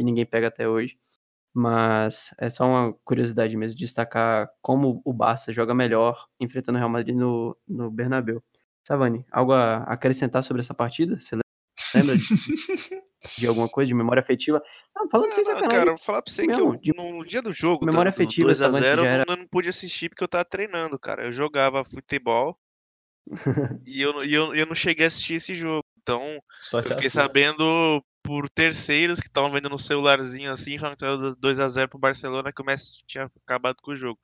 e 0.00 0.04
ninguém 0.04 0.24
pega 0.24 0.48
até 0.48 0.66
hoje. 0.66 0.98
Mas 1.52 2.32
é 2.38 2.48
só 2.48 2.64
uma 2.64 2.92
curiosidade 3.04 3.56
mesmo, 3.56 3.76
destacar 3.78 4.48
como 4.62 5.02
o 5.04 5.12
Barça 5.12 5.52
joga 5.52 5.74
melhor 5.74 6.26
enfrentando 6.38 6.76
o 6.76 6.78
Real 6.78 6.88
Madrid 6.88 7.14
no, 7.14 7.56
no 7.68 7.90
Bernabéu. 7.90 8.42
Savani, 8.86 9.26
algo 9.30 9.52
a 9.52 9.78
acrescentar 9.84 10.42
sobre 10.42 10.60
essa 10.60 10.72
partida? 10.72 11.18
Você 11.20 11.36
lembra 11.94 12.16
de, 12.16 13.02
de 13.38 13.46
alguma 13.46 13.68
coisa, 13.68 13.88
de 13.88 13.94
memória 13.94 14.22
afetiva? 14.22 14.62
Não, 14.96 15.08
falando 15.10 15.34
sem 15.34 15.44
sacanagem. 15.44 15.70
cara, 15.70 15.90
vou 15.90 15.98
falar 15.98 16.22
pra 16.22 16.32
você 16.32 16.42
que 16.42 16.48
mesmo, 16.48 16.74
eu, 16.74 16.76
de- 16.76 16.92
no 16.96 17.24
dia 17.24 17.42
do 17.42 17.52
jogo, 17.52 17.84
memória 17.84 18.10
afetiva, 18.10 18.52
essa 18.52 18.68
2x0, 18.70 18.80
já 18.82 18.92
eu 18.96 19.04
era- 19.04 19.24
não, 19.26 19.34
eu 19.34 19.48
pude 19.50 19.68
assistir 19.68 20.08
porque 20.08 20.22
eu 20.24 20.28
tava 20.28 20.44
treinando, 20.44 20.98
cara. 20.98 21.26
Eu 21.26 21.32
jogava 21.32 21.84
futebol 21.84 22.56
e 23.84 24.00
eu, 24.00 24.12
não- 24.12 24.24
e 24.24 24.32
eu, 24.32 24.54
eu 24.54 24.66
não 24.66 24.74
cheguei 24.74 25.04
a 25.04 25.08
assistir 25.08 25.34
esse 25.34 25.52
jogo. 25.52 25.84
Então, 26.00 26.22
eu 26.78 26.82
fiquei 26.84 27.10
sabendo 27.10 28.02
por 28.22 28.48
terceiros 28.48 29.20
que 29.20 29.28
estavam 29.28 29.50
vendo 29.50 29.68
no 29.68 29.78
celularzinho 29.78 30.52
assim, 30.52 30.78
falando 30.78 30.96
que 30.96 31.04
era 31.04 31.16
2x0 31.16 31.88
pro 31.88 31.98
Barcelona, 31.98 32.52
que 32.52 32.62
o 32.62 32.64
Messi 32.64 33.00
tinha 33.06 33.30
acabado 33.44 33.76
com 33.82 33.92
o 33.92 33.96
jogo. 33.96 34.20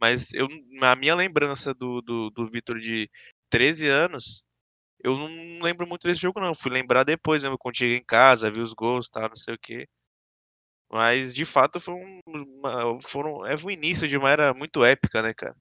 Mas 0.00 0.32
eu, 0.34 0.48
na 0.80 0.96
minha 0.96 1.14
lembrança 1.14 1.72
do, 1.74 2.00
do, 2.02 2.30
do 2.30 2.50
Vitor 2.50 2.78
de 2.80 3.08
13 3.50 3.88
anos, 3.88 4.42
eu 5.02 5.16
não 5.16 5.62
lembro 5.62 5.86
muito 5.86 6.06
desse 6.06 6.20
jogo, 6.22 6.40
não. 6.40 6.54
Fui 6.54 6.70
lembrar 6.70 7.04
depois, 7.04 7.42
né? 7.42 7.50
Quando 7.58 7.76
cheguei 7.76 7.96
em 7.96 8.04
casa, 8.04 8.50
vi 8.50 8.60
os 8.60 8.72
gols, 8.72 9.08
tá, 9.08 9.28
não 9.28 9.36
sei 9.36 9.54
o 9.54 9.58
quê. 9.58 9.86
Mas 10.90 11.32
de 11.32 11.44
fato 11.44 11.80
foi 11.80 11.94
um, 11.94 12.20
uma, 12.26 13.00
foram, 13.00 13.46
é 13.46 13.54
o 13.56 13.70
início 13.70 14.06
de 14.06 14.16
uma 14.18 14.30
era 14.30 14.52
muito 14.54 14.84
épica, 14.84 15.22
né, 15.22 15.32
cara? 15.34 15.56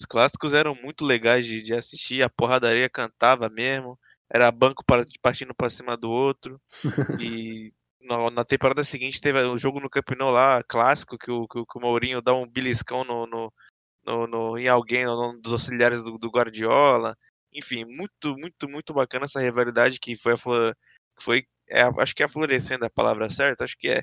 Os 0.00 0.06
clássicos 0.06 0.54
eram 0.54 0.74
muito 0.74 1.04
legais 1.04 1.44
de, 1.46 1.60
de 1.62 1.74
assistir, 1.74 2.22
a 2.22 2.30
porradaria 2.30 2.88
cantava 2.88 3.50
mesmo, 3.50 3.98
era 4.32 4.50
banco 4.52 4.84
partindo 5.20 5.54
para 5.54 5.70
cima 5.70 5.96
do 5.96 6.10
outro. 6.10 6.60
e 7.18 7.72
na, 8.32 8.44
temporada 8.44 8.84
seguinte 8.84 9.20
teve 9.20 9.40
o 9.42 9.58
jogo 9.58 9.80
no 9.80 9.90
Camp 9.90 10.10
Nou 10.16 10.30
lá, 10.30 10.62
clássico, 10.62 11.18
que 11.18 11.30
o, 11.30 11.46
que, 11.46 11.58
o 11.58 11.80
Mourinho 11.80 12.22
dá 12.22 12.32
um 12.32 12.48
beliscão 12.48 13.04
no, 13.04 13.26
no, 13.26 13.52
no, 14.06 14.26
no 14.26 14.58
em 14.58 14.68
alguém, 14.68 15.04
no, 15.04 15.38
dos 15.40 15.52
auxiliares 15.52 16.02
do, 16.02 16.16
do, 16.16 16.30
Guardiola. 16.30 17.16
Enfim, 17.52 17.84
muito, 17.84 18.34
muito, 18.38 18.68
muito 18.68 18.94
bacana 18.94 19.24
essa 19.24 19.40
rivalidade 19.40 19.98
que 19.98 20.16
foi, 20.16 20.34
a, 20.34 20.74
foi 21.20 21.44
é, 21.68 21.82
acho 21.98 22.14
que 22.14 22.22
é 22.22 22.28
florescendo 22.28 22.84
a 22.84 22.90
palavra 22.90 23.28
certa, 23.28 23.64
acho 23.64 23.76
que 23.76 23.88
é. 23.88 24.02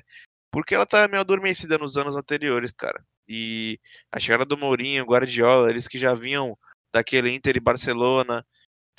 Porque 0.50 0.74
ela 0.74 0.86
tá 0.86 1.06
meio 1.08 1.20
adormecida 1.20 1.78
nos 1.78 1.96
anos 1.96 2.16
anteriores, 2.16 2.72
cara. 2.72 3.02
E 3.28 3.78
a 4.10 4.18
chegada 4.18 4.44
do 4.44 4.56
Mourinho, 4.56 5.04
Guardiola, 5.04 5.70
eles 5.70 5.86
que 5.86 5.98
já 5.98 6.14
vinham 6.14 6.56
daquele 6.92 7.30
Inter 7.30 7.56
e 7.56 7.60
Barcelona. 7.60 8.44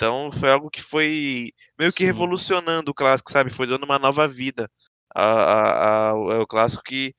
Então 0.00 0.32
foi 0.32 0.50
algo 0.50 0.70
que 0.70 0.80
foi 0.80 1.52
meio 1.78 1.92
que 1.92 1.98
Sim. 1.98 2.06
revolucionando 2.06 2.90
o 2.90 2.94
clássico, 2.94 3.30
sabe? 3.30 3.50
Foi 3.50 3.66
dando 3.66 3.84
uma 3.84 3.98
nova 3.98 4.26
vida 4.26 4.66
ao, 5.14 6.30
ao 6.30 6.46
clássico 6.46 6.82
que 6.82 7.14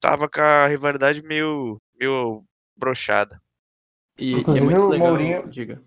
tava 0.00 0.26
com 0.30 0.40
a 0.40 0.66
rivalidade 0.66 1.22
meio, 1.22 1.78
meio 1.94 2.42
brochada. 2.74 3.38
E, 4.16 4.32
Inclusive, 4.32 4.66
e 4.66 4.72
é 4.74 4.78
o 4.78 4.88
legal, 4.88 5.08
Mourinho. 5.08 5.46
Diga. 5.50 5.82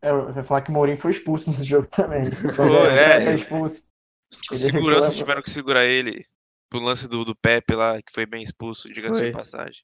É, 0.00 0.10
eu 0.10 0.32
vou 0.32 0.42
falar 0.44 0.60
que 0.60 0.70
o 0.70 0.72
Mourinho 0.72 0.98
foi 0.98 1.10
expulso 1.10 1.50
nesse 1.50 1.64
jogo 1.64 1.88
também. 1.88 2.30
Foi, 2.54 2.70
é, 2.86 3.24
é, 3.24 3.34
expulso. 3.34 3.88
Os 4.30 4.60
seguranças 4.60 5.16
tiveram 5.16 5.42
que 5.42 5.50
segurar 5.50 5.84
ele 5.84 6.24
pro 6.70 6.78
lance 6.78 7.08
do, 7.08 7.24
do 7.24 7.34
Pepe 7.34 7.74
lá, 7.74 8.00
que 8.00 8.12
foi 8.12 8.24
bem 8.24 8.42
expulso, 8.42 8.88
diga-se 8.92 9.24
de 9.24 9.32
passagem. 9.32 9.82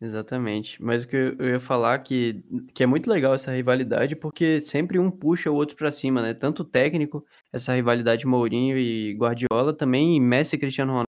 Exatamente. 0.00 0.82
Mas 0.82 1.04
o 1.04 1.08
que 1.08 1.16
eu 1.16 1.48
ia 1.48 1.60
falar 1.60 1.98
que, 2.00 2.44
que 2.74 2.82
é 2.82 2.86
muito 2.86 3.10
legal 3.10 3.34
essa 3.34 3.52
rivalidade, 3.52 4.14
porque 4.14 4.60
sempre 4.60 4.98
um 4.98 5.10
puxa 5.10 5.50
o 5.50 5.54
outro 5.54 5.74
para 5.74 5.90
cima, 5.90 6.20
né? 6.20 6.34
Tanto 6.34 6.60
o 6.60 6.64
técnico, 6.64 7.24
essa 7.52 7.74
rivalidade 7.74 8.26
Mourinho 8.26 8.76
e 8.76 9.14
Guardiola, 9.14 9.72
também 9.72 10.20
Messi 10.20 10.56
e 10.56 10.58
Cristiano 10.58 10.90
Ronaldo. 10.90 11.08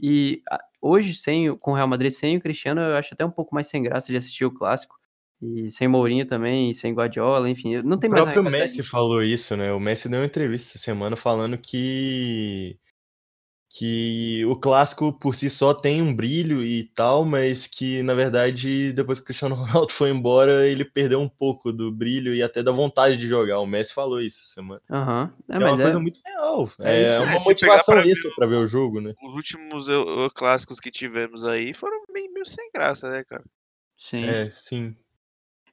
E 0.00 0.42
hoje, 0.80 1.14
sem, 1.14 1.56
com 1.56 1.72
o 1.72 1.74
Real 1.74 1.88
Madrid 1.88 2.12
sem 2.12 2.36
o 2.36 2.40
Cristiano, 2.40 2.80
eu 2.80 2.96
acho 2.96 3.14
até 3.14 3.24
um 3.24 3.30
pouco 3.30 3.54
mais 3.54 3.66
sem 3.66 3.82
graça 3.82 4.12
de 4.12 4.16
assistir 4.16 4.44
o 4.44 4.52
clássico. 4.52 4.96
E 5.40 5.70
sem 5.70 5.88
Mourinho 5.88 6.26
também, 6.26 6.74
sem 6.74 6.92
Guardiola, 6.92 7.48
enfim, 7.48 7.80
não 7.82 7.96
tem 7.96 8.10
o 8.10 8.12
mais. 8.12 8.26
O 8.26 8.32
próprio 8.32 8.50
Messi 8.50 8.82
falou 8.82 9.22
isso, 9.22 9.56
né? 9.56 9.72
O 9.72 9.80
Messi 9.80 10.08
deu 10.08 10.20
uma 10.20 10.26
entrevista 10.26 10.70
essa 10.70 10.84
semana 10.84 11.16
falando 11.16 11.56
que 11.56 12.76
que 13.70 14.44
o 14.46 14.56
clássico 14.56 15.12
por 15.12 15.34
si 15.34 15.50
só 15.50 15.74
tem 15.74 16.00
um 16.00 16.14
brilho 16.14 16.64
e 16.64 16.84
tal, 16.94 17.24
mas 17.24 17.66
que 17.66 18.02
na 18.02 18.14
verdade 18.14 18.92
depois 18.92 19.18
que 19.18 19.24
o 19.24 19.26
Cristiano 19.26 19.54
Ronaldo 19.56 19.92
foi 19.92 20.10
embora, 20.10 20.66
ele 20.66 20.84
perdeu 20.84 21.20
um 21.20 21.28
pouco 21.28 21.72
do 21.72 21.92
brilho 21.92 22.34
e 22.34 22.42
até 22.42 22.62
da 22.62 22.72
vontade 22.72 23.16
de 23.16 23.28
jogar. 23.28 23.60
O 23.60 23.66
Messi 23.66 23.92
falou 23.92 24.20
isso 24.20 24.38
essa 24.40 24.54
semana. 24.54 24.80
Uhum. 24.90 25.30
É, 25.48 25.56
é 25.56 25.58
uma 25.58 25.70
é... 25.70 25.76
coisa 25.76 26.00
muito 26.00 26.20
real. 26.24 26.70
É, 26.80 27.02
é 27.02 27.20
uma 27.20 27.40
motivação 27.40 28.00
isso 28.02 28.34
para 28.34 28.46
ver 28.46 28.56
o 28.56 28.66
jogo, 28.66 29.00
né? 29.00 29.14
Os 29.22 29.34
últimos 29.34 29.86
clássicos 30.34 30.80
que 30.80 30.90
tivemos 30.90 31.44
aí 31.44 31.74
foram 31.74 32.02
meio, 32.12 32.32
meio 32.32 32.46
sem 32.46 32.70
graça, 32.74 33.10
né, 33.10 33.22
cara? 33.24 33.44
Sim. 33.96 34.24
É, 34.24 34.50
sim. 34.50 34.96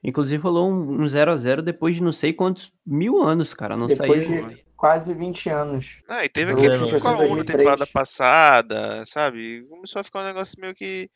Inclusive 0.04 0.42
rolou 0.42 0.70
um 0.70 1.04
0x0 1.04 1.62
depois 1.62 1.96
de 1.96 2.02
não 2.02 2.12
sei 2.12 2.32
quantos 2.32 2.70
mil 2.84 3.22
anos, 3.22 3.54
cara. 3.54 3.76
Não 3.76 3.86
depois 3.86 4.24
saía. 4.24 4.42
De 4.42 4.65
quase 4.76 5.14
20 5.14 5.48
anos. 5.48 6.02
Ah, 6.08 6.24
e 6.24 6.28
teve 6.28 6.52
aquele 6.52 6.74
5x1 6.74 7.36
na 7.36 7.44
temporada 7.44 7.86
passada, 7.86 9.04
sabe? 9.06 9.66
Começou 9.68 10.00
a 10.00 10.04
ficar 10.04 10.20
um 10.20 10.26
negócio 10.26 10.60
meio 10.60 10.74
que 10.74 11.10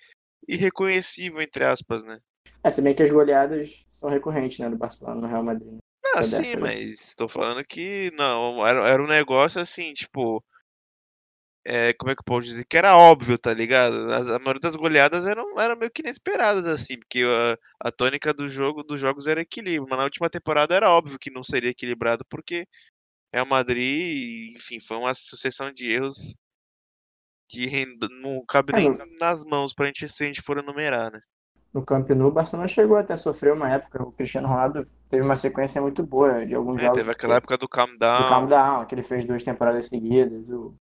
irreconhecível, 0.49 1.41
entre 1.41 1.65
aspas, 1.65 2.03
né? 2.03 2.19
É, 2.65 2.71
se 2.71 2.83
bem 2.83 2.95
que 2.95 3.03
as 3.03 3.11
goleadas 3.11 3.85
são 3.91 4.11
recorrentes, 4.11 4.59
né, 4.59 4.69
do 4.69 4.77
Barcelona 4.77 5.21
no 5.21 5.29
Real 5.29 5.43
Madrid. 5.43 5.79
Ah, 6.15 6.23
sim, 6.23 6.57
mas 6.59 7.09
estou 7.09 7.29
falando 7.29 7.63
que 7.65 8.11
não, 8.15 8.67
era, 8.67 8.89
era 8.89 9.03
um 9.03 9.07
negócio 9.07 9.61
assim, 9.61 9.93
tipo, 9.93 10.43
é, 11.65 11.93
como 11.93 12.11
é 12.11 12.15
que 12.15 12.21
eu 12.21 12.25
posso 12.25 12.49
dizer? 12.49 12.65
Que 12.65 12.79
era 12.79 12.97
óbvio, 12.97 13.39
tá 13.39 13.53
ligado? 13.53 14.13
As, 14.13 14.29
a 14.31 14.39
maioria 14.39 14.61
das 14.61 14.77
goleadas 14.77 15.27
eram, 15.27 15.61
eram 15.61 15.77
meio 15.77 15.91
que 15.91 16.03
inesperadas, 16.03 16.67
assim, 16.67 16.99
porque 16.99 17.23
a, 17.23 17.89
a 17.89 17.93
tônica 17.93 18.33
do 18.33 18.49
jogo, 18.49 18.83
dos 18.83 19.01
jogos 19.01 19.27
era 19.27 19.43
equilíbrio, 19.43 19.87
mas 19.89 19.99
na 19.99 20.05
última 20.05 20.31
temporada 20.31 20.75
era 20.75 20.91
óbvio 20.91 21.19
que 21.19 21.31
não 21.31 21.45
seria 21.45 21.71
equilibrado, 21.71 22.25
porque 22.29 22.67
Real 23.33 23.47
Madrid, 23.47 24.57
enfim, 24.57 24.81
foi 24.81 24.97
uma 24.97 25.15
sucessão 25.15 25.73
de 25.73 25.93
erros 25.93 26.37
que 27.49 27.69
não 28.23 28.45
cabe 28.47 28.73
é, 28.73 28.77
nem 28.77 28.97
nas 29.19 29.45
mãos 29.45 29.75
pra 29.75 29.87
gente 29.87 30.09
se 30.09 30.23
a 30.23 30.27
gente 30.27 30.41
for 30.41 30.59
enumerar, 30.59 31.13
né? 31.13 31.21
No 31.73 31.85
Camp 31.85 32.09
Nou, 32.11 32.29
o 32.29 32.33
Barcelona 32.33 32.67
chegou 32.67 32.97
até 32.97 33.15
a 33.15 33.17
sofrer 33.17 33.53
uma 33.53 33.71
época. 33.71 34.03
O 34.03 34.11
Cristiano 34.11 34.49
Ronaldo 34.49 34.85
teve 35.09 35.23
uma 35.23 35.37
sequência 35.37 35.81
muito 35.81 36.03
boa 36.03 36.45
de 36.45 36.55
alguns 36.55 36.77
é, 36.77 36.81
jogos. 36.81 36.99
Teve 36.99 37.11
aquela 37.13 37.37
época 37.37 37.57
do 37.57 37.69
Calm 37.69 37.97
Down. 37.97 38.23
Do 38.23 38.29
Calm 38.29 38.47
Down, 38.49 38.87
que 38.87 38.95
ele 38.95 39.05
fez 39.05 39.25
duas 39.25 39.45
temporadas 39.45 39.89
seguidas. 39.89 40.49
O, 40.51 40.75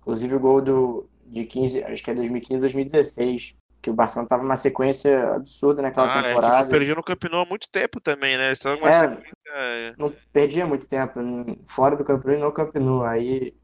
inclusive 0.00 0.34
o 0.36 0.40
gol 0.40 0.62
do, 0.62 1.10
de 1.26 1.44
15, 1.44 1.82
acho 1.82 2.02
que 2.02 2.10
é 2.12 2.14
2015, 2.14 2.60
2016 2.60 3.56
que 3.82 3.90
o 3.90 3.94
Barcelona 3.94 4.28
tava 4.28 4.42
numa 4.42 4.56
sequência 4.56 5.34
absurda 5.34 5.82
naquela 5.82 6.08
ah, 6.08 6.22
temporada. 6.22 6.56
É, 6.56 6.62
não 6.62 6.68
perdia 6.68 6.94
no 6.94 7.04
Camp 7.04 7.22
Nou 7.30 7.42
há 7.42 7.46
muito 7.46 7.68
tempo 7.70 8.00
também, 8.00 8.36
né? 8.36 8.46
Eles 8.46 8.64
uma 8.64 8.88
é, 8.88 8.92
sequência... 8.92 9.35
É. 9.58 9.94
Não 9.96 10.12
perdia 10.32 10.66
muito 10.66 10.86
tempo, 10.86 11.18
fora 11.66 11.96
do 11.96 12.04
Camp 12.04 12.22
Nou 12.24 12.34
e 12.34 12.40
no 12.40 12.52
Camp 12.52 12.74
Nou. 12.76 13.04
Aí 13.04 13.56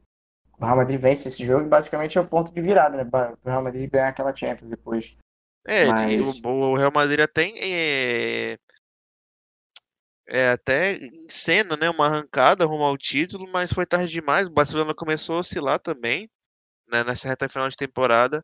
o 0.57 0.65
Real 0.65 0.77
Madrid 0.77 0.99
vence 0.99 1.27
esse 1.27 1.45
jogo 1.45 1.65
e 1.65 1.69
basicamente 1.69 2.17
é 2.17 2.21
o 2.21 2.27
ponto 2.27 2.51
de 2.51 2.61
virada, 2.61 2.97
né? 2.97 3.09
O 3.43 3.47
Real 3.47 3.63
Madrid 3.63 3.89
ganha 3.91 4.07
aquela 4.07 4.35
Champions 4.35 4.69
depois. 4.69 5.15
É, 5.65 5.85
Mas... 5.85 6.41
o, 6.43 6.75
Real 6.75 6.91
Madrid 6.93 7.19
até 7.19 7.47
é, 7.57 8.57
é 10.27 10.49
até 10.49 10.95
em 10.95 11.29
cena, 11.29 11.77
né? 11.77 11.89
Uma 11.89 12.07
arrancada 12.07 12.65
rumo 12.65 12.83
ao 12.83 12.97
título, 12.97 13.47
mas 13.51 13.71
foi 13.71 13.85
tarde 13.85 14.11
demais. 14.11 14.47
O 14.47 14.51
Barcelona 14.53 14.95
começou 14.95 15.37
a 15.37 15.39
oscilar 15.39 15.79
também, 15.79 16.27
né? 16.91 17.03
Nessa 17.03 17.27
reta 17.27 17.47
final 17.47 17.69
de 17.69 17.77
temporada 17.77 18.43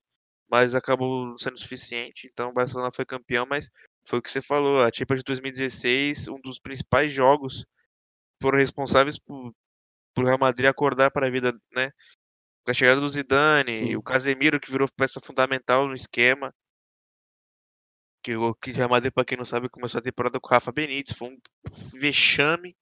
mas 0.50 0.74
acabou 0.74 1.38
sendo 1.38 1.60
suficiente. 1.60 2.28
Então 2.32 2.50
o 2.50 2.54
Barcelona 2.54 2.92
foi 2.92 3.06
campeão, 3.06 3.46
mas 3.48 3.70
foi 4.06 4.20
o 4.20 4.22
que 4.22 4.32
você 4.32 4.42
falou, 4.42 4.84
a 4.84 4.90
Champions 4.94 5.20
de 5.20 5.26
2016, 5.26 6.28
um 6.30 6.40
dos 6.42 6.60
principais 6.60 7.12
jogos 7.12 7.66
foram 8.42 8.58
responsáveis 8.58 9.20
por, 9.20 9.54
por 10.14 10.26
Real 10.26 10.40
Madrid 10.40 10.68
acordar 10.68 11.12
para 11.12 11.28
a 11.28 11.30
vida, 11.30 11.52
né? 11.76 11.92
Com 12.66 12.72
a 12.72 12.74
chegada 12.74 13.00
do 13.00 13.10
Zidane, 13.10 13.96
o 13.96 14.04
Casemiro 14.04 14.60
que 14.60 14.72
virou 14.72 14.88
peça 14.96 15.20
fundamental 15.20 15.88
no 15.88 15.96
esquema. 15.96 16.54
Que 18.24 18.36
o 18.36 18.54
que 18.56 18.72
Real 18.72 18.90
Madrid, 18.90 19.14
para 19.14 19.26
quem 19.26 19.38
não 19.38 19.46
sabe, 19.46 19.70
começou 19.70 20.00
a 20.00 20.04
temporada 20.04 20.40
com 20.40 20.48
o 20.48 20.52
Rafa 20.52 20.72
Benítez, 20.72 21.18
foi 21.18 21.30
um 21.30 21.38
vexame. 22.00 22.76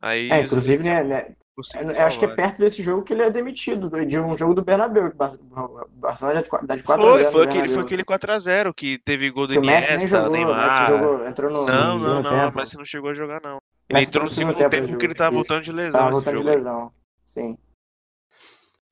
Aí, 0.00 0.30
é, 0.30 0.42
inclusive, 0.42 0.82
né, 0.82 1.36
né, 1.82 1.94
eu 1.96 2.06
acho 2.06 2.18
que 2.18 2.24
é 2.26 2.28
perto 2.28 2.58
desse 2.58 2.82
jogo 2.82 3.02
que 3.02 3.14
ele 3.14 3.22
é 3.22 3.30
demitido, 3.30 3.88
de 4.04 4.18
um 4.18 4.36
jogo 4.36 4.54
do 4.54 4.62
Bernabéu. 4.62 5.06
O 5.06 5.14
Barcelona 5.14 6.44
dá 6.62 6.76
de 6.76 6.82
4 6.82 7.06
Foi, 7.06 7.24
foi 7.24 7.44
aquele, 7.44 7.68
foi 7.68 7.82
aquele 7.82 8.04
4x0 8.04 8.74
que 8.74 8.98
teve 8.98 9.30
gol 9.30 9.46
do 9.46 9.54
que 9.54 9.58
Iniesta, 9.58 10.06
jogou, 10.06 10.30
Neymar. 10.30 10.90
Jogou, 10.90 11.26
entrou 11.26 11.50
no, 11.50 11.66
não, 11.66 11.98
no 11.98 12.06
não, 12.06 12.22
não, 12.22 12.30
tempo. 12.30 12.52
o 12.52 12.60
Messi 12.60 12.76
não 12.76 12.84
chegou 12.84 13.10
a 13.10 13.14
jogar, 13.14 13.40
não. 13.42 13.58
Ele 13.88 14.02
entrou 14.02 14.24
no 14.24 14.30
segundo 14.30 14.54
tempo, 14.54 14.70
tempo 14.70 14.88
porque 14.88 15.06
ele 15.06 15.14
tava 15.14 15.34
voltando 15.34 15.62
de 15.62 15.72
lesão. 15.72 16.00
Tava 16.00 16.12
voltando 16.12 16.38
de 16.38 16.44
lesão, 16.44 16.92
sim. 17.24 17.56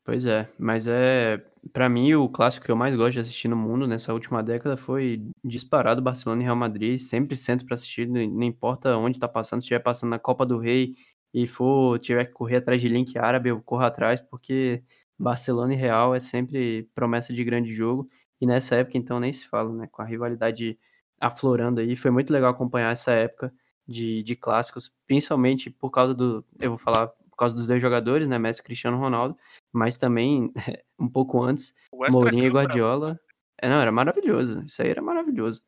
Pois 0.05 0.25
é, 0.25 0.49
mas 0.59 0.87
é. 0.87 1.43
Pra 1.73 1.89
mim, 1.89 2.13
o 2.13 2.29
clássico 2.29 2.67
que 2.67 2.71
eu 2.71 2.77
mais 2.77 2.95
gosto 2.95 3.15
de 3.15 3.21
assistir 3.21 3.49
no 3.49 3.57
mundo 3.57 3.87
nessa 3.87 4.13
última 4.13 4.43
década 4.43 4.77
foi 4.77 5.23
disparado 5.43 6.03
Barcelona 6.03 6.43
e 6.43 6.45
Real 6.45 6.55
Madrid. 6.55 7.01
Sempre 7.01 7.39
sento 7.39 7.65
pra 7.65 7.75
assistir, 7.75 8.07
não 8.07 8.43
importa 8.43 8.95
onde 8.99 9.19
tá 9.19 9.27
passando, 9.27 9.63
se 9.63 9.65
estiver 9.65 9.79
passando 9.79 10.11
na 10.11 10.19
Copa 10.19 10.45
do 10.45 10.59
Rei 10.59 10.95
e 11.35 11.49
for 11.49 11.99
tiver 11.99 12.27
que 12.27 12.33
correr 12.33 12.57
atrás 12.59 12.81
de 12.81 12.89
link 12.89 13.19
árabe, 13.19 13.49
eu 13.49 13.61
corro 13.61 13.83
atrás, 13.83 14.21
porque 14.21 14.85
Barcelona 15.19 15.75
e 15.75 15.77
Real 15.77 16.15
é 16.15 16.21
sempre 16.21 16.89
promessa 16.95 17.35
de 17.35 17.43
grande 17.43 17.75
jogo. 17.75 18.09
E 18.41 18.47
nessa 18.47 18.77
época, 18.77 18.97
então, 18.97 19.19
nem 19.19 19.33
se 19.33 19.49
fala, 19.49 19.73
né? 19.73 19.89
Com 19.91 20.01
a 20.01 20.05
rivalidade 20.05 20.79
aflorando 21.21 21.81
aí. 21.81 21.97
Foi 21.97 22.13
muito 22.13 22.33
legal 22.33 22.53
acompanhar 22.53 22.93
essa 22.93 23.11
época 23.11 23.53
de, 23.87 24.23
de 24.23 24.37
clássicos, 24.37 24.93
principalmente 25.09 25.71
por 25.71 25.91
causa 25.91 26.15
do. 26.15 26.45
Eu 26.61 26.71
vou 26.71 26.79
falar 26.79 27.09
por 27.09 27.37
causa 27.37 27.57
dos 27.57 27.67
dois 27.67 27.83
jogadores, 27.83 28.29
né? 28.29 28.39
Messi 28.39 28.61
e 28.61 28.65
Cristiano 28.65 28.97
Ronaldo, 28.97 29.37
mas 29.73 29.97
também 29.97 30.53
um 30.97 31.09
pouco 31.09 31.43
antes, 31.43 31.75
Mourinho 31.93 32.45
e 32.45 32.51
Guardiola. 32.51 33.19
É, 33.61 33.69
não, 33.69 33.81
era 33.81 33.91
maravilhoso. 33.91 34.63
Isso 34.67 34.83
aí 34.83 34.89
era 34.89 35.03
maravilhoso. 35.03 35.61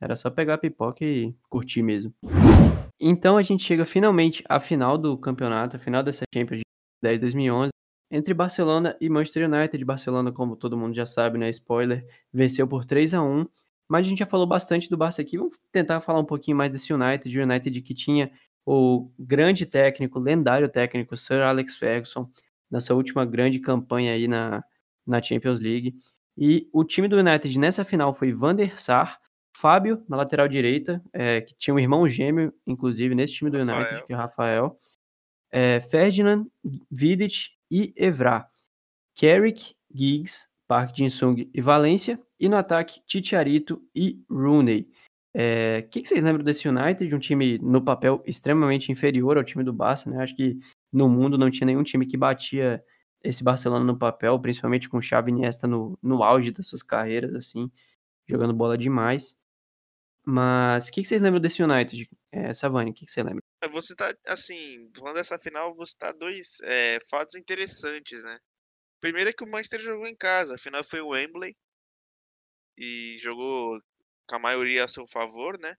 Era 0.00 0.16
só 0.16 0.28
pegar 0.28 0.54
a 0.54 0.58
pipoca 0.58 1.04
e 1.04 1.34
curtir 1.48 1.82
mesmo. 1.82 2.12
Então 3.00 3.36
a 3.36 3.42
gente 3.42 3.62
chega 3.64 3.84
finalmente 3.84 4.42
à 4.48 4.58
final 4.58 4.98
do 4.98 5.16
campeonato, 5.16 5.76
à 5.76 5.78
final 5.78 6.02
dessa 6.02 6.24
Champions 6.34 6.58
de 6.58 6.64
10 7.02 7.20
2011. 7.20 7.70
entre 8.10 8.34
Barcelona 8.34 8.96
e 9.00 9.08
Manchester 9.08 9.48
United. 9.48 9.84
Barcelona, 9.84 10.32
como 10.32 10.56
todo 10.56 10.76
mundo 10.76 10.94
já 10.94 11.06
sabe, 11.06 11.38
né? 11.38 11.48
Spoiler, 11.50 12.06
venceu 12.32 12.66
por 12.66 12.84
3 12.84 13.14
a 13.14 13.22
1 13.22 13.46
Mas 13.88 14.06
a 14.06 14.08
gente 14.08 14.18
já 14.18 14.26
falou 14.26 14.46
bastante 14.46 14.88
do 14.90 14.96
Barça 14.96 15.22
aqui. 15.22 15.38
Vamos 15.38 15.58
tentar 15.72 16.00
falar 16.00 16.20
um 16.20 16.24
pouquinho 16.24 16.56
mais 16.56 16.72
desse 16.72 16.92
United. 16.92 17.38
O 17.38 17.42
United 17.42 17.82
que 17.82 17.94
tinha 17.94 18.30
o 18.66 19.10
grande 19.18 19.64
técnico, 19.66 20.18
lendário 20.18 20.68
técnico, 20.68 21.16
Sir 21.16 21.42
Alex 21.42 21.76
Ferguson, 21.76 22.30
na 22.70 22.80
sua 22.80 22.96
última 22.96 23.24
grande 23.24 23.58
campanha 23.60 24.12
aí 24.12 24.28
na, 24.28 24.62
na 25.06 25.22
Champions 25.22 25.60
League. 25.60 25.94
E 26.36 26.68
o 26.72 26.84
time 26.84 27.08
do 27.08 27.16
United 27.16 27.58
nessa 27.58 27.84
final 27.84 28.12
foi 28.12 28.32
Van 28.32 28.54
der 28.54 28.78
Sar, 28.80 29.18
Fábio 29.58 30.04
na 30.08 30.16
lateral 30.16 30.46
direita, 30.46 31.02
é, 31.12 31.40
que 31.40 31.52
tinha 31.52 31.74
um 31.74 31.80
irmão 31.80 32.06
gêmeo, 32.06 32.54
inclusive, 32.64 33.12
nesse 33.12 33.34
time 33.34 33.50
do 33.50 33.58
Rafael. 33.58 33.80
United, 33.80 34.06
que 34.06 34.12
é 34.12 34.16
o 34.16 34.18
Rafael. 34.18 34.80
É, 35.50 35.80
Ferdinand, 35.80 36.46
Vidic 36.88 37.50
e 37.68 37.92
Evra. 37.96 38.48
Carrick, 39.18 39.74
Giggs, 39.92 40.46
Park 40.68 40.96
Jin-sung 40.96 41.50
e 41.52 41.60
Valência. 41.60 42.20
E 42.38 42.48
no 42.48 42.56
ataque, 42.56 43.00
Titiarito 43.04 43.82
e 43.92 44.22
Rooney. 44.30 44.82
O 44.82 44.86
é, 45.34 45.82
que, 45.82 46.02
que, 46.02 46.08
vocês 46.08 46.22
lembram 46.22 46.44
desse 46.44 46.68
United? 46.68 47.08
De 47.08 47.16
um 47.16 47.18
time 47.18 47.58
no 47.58 47.82
papel 47.82 48.22
extremamente 48.24 48.92
inferior 48.92 49.36
ao 49.36 49.42
time 49.42 49.64
do 49.64 49.72
Barça, 49.72 50.08
né? 50.08 50.22
Acho 50.22 50.36
que 50.36 50.56
no 50.92 51.08
mundo 51.08 51.36
não 51.36 51.50
tinha 51.50 51.66
nenhum 51.66 51.82
time 51.82 52.06
que 52.06 52.16
batia 52.16 52.80
esse 53.24 53.42
Barcelona 53.42 53.84
no 53.84 53.98
papel, 53.98 54.38
principalmente 54.38 54.88
com 54.88 55.02
Xavi 55.02 55.32
Iniesta 55.32 55.66
no, 55.66 55.98
no 56.00 56.22
auge 56.22 56.52
das 56.52 56.68
suas 56.68 56.82
carreiras, 56.82 57.34
assim, 57.34 57.68
jogando 58.24 58.54
bola 58.54 58.78
demais. 58.78 59.36
Mas 60.30 60.88
o 60.88 60.92
que, 60.92 61.00
que, 61.00 61.08
vocês 61.08 61.22
lembram 61.22 61.40
desse 61.40 61.62
United, 61.62 62.06
é, 62.30 62.52
Savani? 62.52 62.90
O 62.90 62.94
que, 62.94 63.06
que, 63.06 63.10
você 63.10 63.22
lembra? 63.22 63.42
É, 63.62 63.68
você 63.70 63.96
tá, 63.96 64.14
assim, 64.26 64.90
falando 64.94 65.14
dessa 65.14 65.38
final, 65.38 65.74
você 65.74 65.96
tá 65.96 66.12
dois 66.12 66.60
é, 66.64 66.98
fatos 67.08 67.34
interessantes, 67.34 68.22
né? 68.22 68.38
Primeiro 69.00 69.30
é 69.30 69.32
que 69.32 69.42
o 69.42 69.50
Manchester 69.50 69.80
jogou 69.80 70.06
em 70.06 70.14
casa, 70.14 70.54
a 70.54 70.58
final 70.58 70.84
foi 70.84 71.00
o 71.00 71.12
Wembley 71.12 71.56
e 72.76 73.16
jogou 73.22 73.80
com 74.28 74.36
a 74.36 74.38
maioria 74.38 74.84
a 74.84 74.88
seu 74.88 75.06
favor, 75.08 75.58
né? 75.58 75.74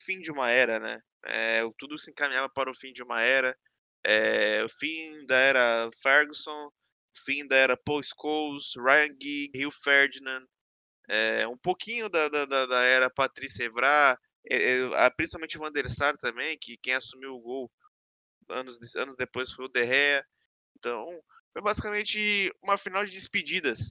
Fim 0.00 0.20
de 0.20 0.30
uma 0.30 0.48
era, 0.48 0.78
né? 0.78 1.00
É, 1.24 1.62
tudo 1.76 1.98
se 1.98 2.12
encaminhava 2.12 2.48
para 2.48 2.70
o 2.70 2.74
fim 2.74 2.92
de 2.92 3.02
uma 3.02 3.20
era. 3.20 3.58
É, 4.04 4.62
o 4.62 4.68
fim 4.68 5.26
da 5.26 5.36
era 5.36 5.90
Ferguson, 6.00 6.66
o 6.68 6.72
fim 7.24 7.44
da 7.48 7.56
era 7.56 7.76
Paul 7.76 8.00
Scholes, 8.04 8.74
Ryan 8.76 9.12
Giggs, 9.20 9.58
Rio 9.58 9.72
Ferdinand, 9.72 10.46
é, 11.08 11.46
um 11.46 11.56
pouquinho 11.56 12.08
da, 12.08 12.28
da, 12.28 12.66
da 12.66 12.82
era 12.82 13.10
Patrícia 13.10 13.64
Evra, 13.64 14.18
é, 14.48 15.10
principalmente 15.10 15.56
o 15.56 15.60
Van 15.60 15.72
der 15.72 15.88
Sar 15.88 16.16
também, 16.16 16.56
que 16.58 16.76
quem 16.76 16.94
assumiu 16.94 17.34
o 17.34 17.40
gol 17.40 17.72
anos, 18.48 18.78
anos 18.96 19.16
depois 19.16 19.52
foi 19.52 19.64
o 19.66 19.68
De 19.68 19.84
Gea. 19.84 20.24
Então, 20.78 21.06
foi 21.52 21.62
basicamente 21.62 22.52
uma 22.62 22.76
final 22.76 23.04
de 23.04 23.10
despedidas. 23.10 23.90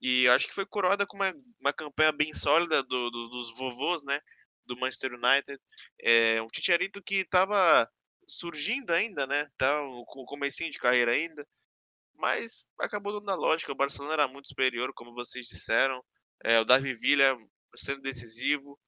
E 0.00 0.28
acho 0.28 0.48
que 0.48 0.54
foi 0.54 0.66
coroada 0.66 1.06
com 1.06 1.16
uma, 1.16 1.32
uma 1.60 1.72
campanha 1.72 2.12
bem 2.12 2.34
sólida 2.34 2.82
do, 2.82 3.10
do, 3.10 3.28
dos 3.28 3.56
vovôs, 3.56 4.02
né? 4.04 4.20
Do 4.66 4.76
Manchester 4.76 5.12
United. 5.12 5.58
É, 6.00 6.42
um 6.42 6.48
Titiarito 6.48 7.02
que 7.02 7.16
estava 7.16 7.88
surgindo 8.26 8.90
ainda, 8.90 9.26
né? 9.26 9.48
Tá 9.56 9.78
com 10.06 10.20
o 10.20 10.26
comecinho 10.26 10.70
de 10.70 10.78
carreira 10.78 11.12
ainda. 11.12 11.46
Mas 12.16 12.66
acabou 12.80 13.18
dando 13.18 13.30
a 13.30 13.34
lógica. 13.34 13.72
O 13.72 13.76
Barcelona 13.76 14.14
era 14.14 14.28
muito 14.28 14.48
superior, 14.48 14.92
como 14.94 15.14
vocês 15.14 15.46
disseram. 15.46 16.04
É, 16.44 16.60
o 16.60 16.64
Davi 16.64 16.92
Villa 16.94 17.36
sendo 17.74 18.02
decisivo. 18.02 18.78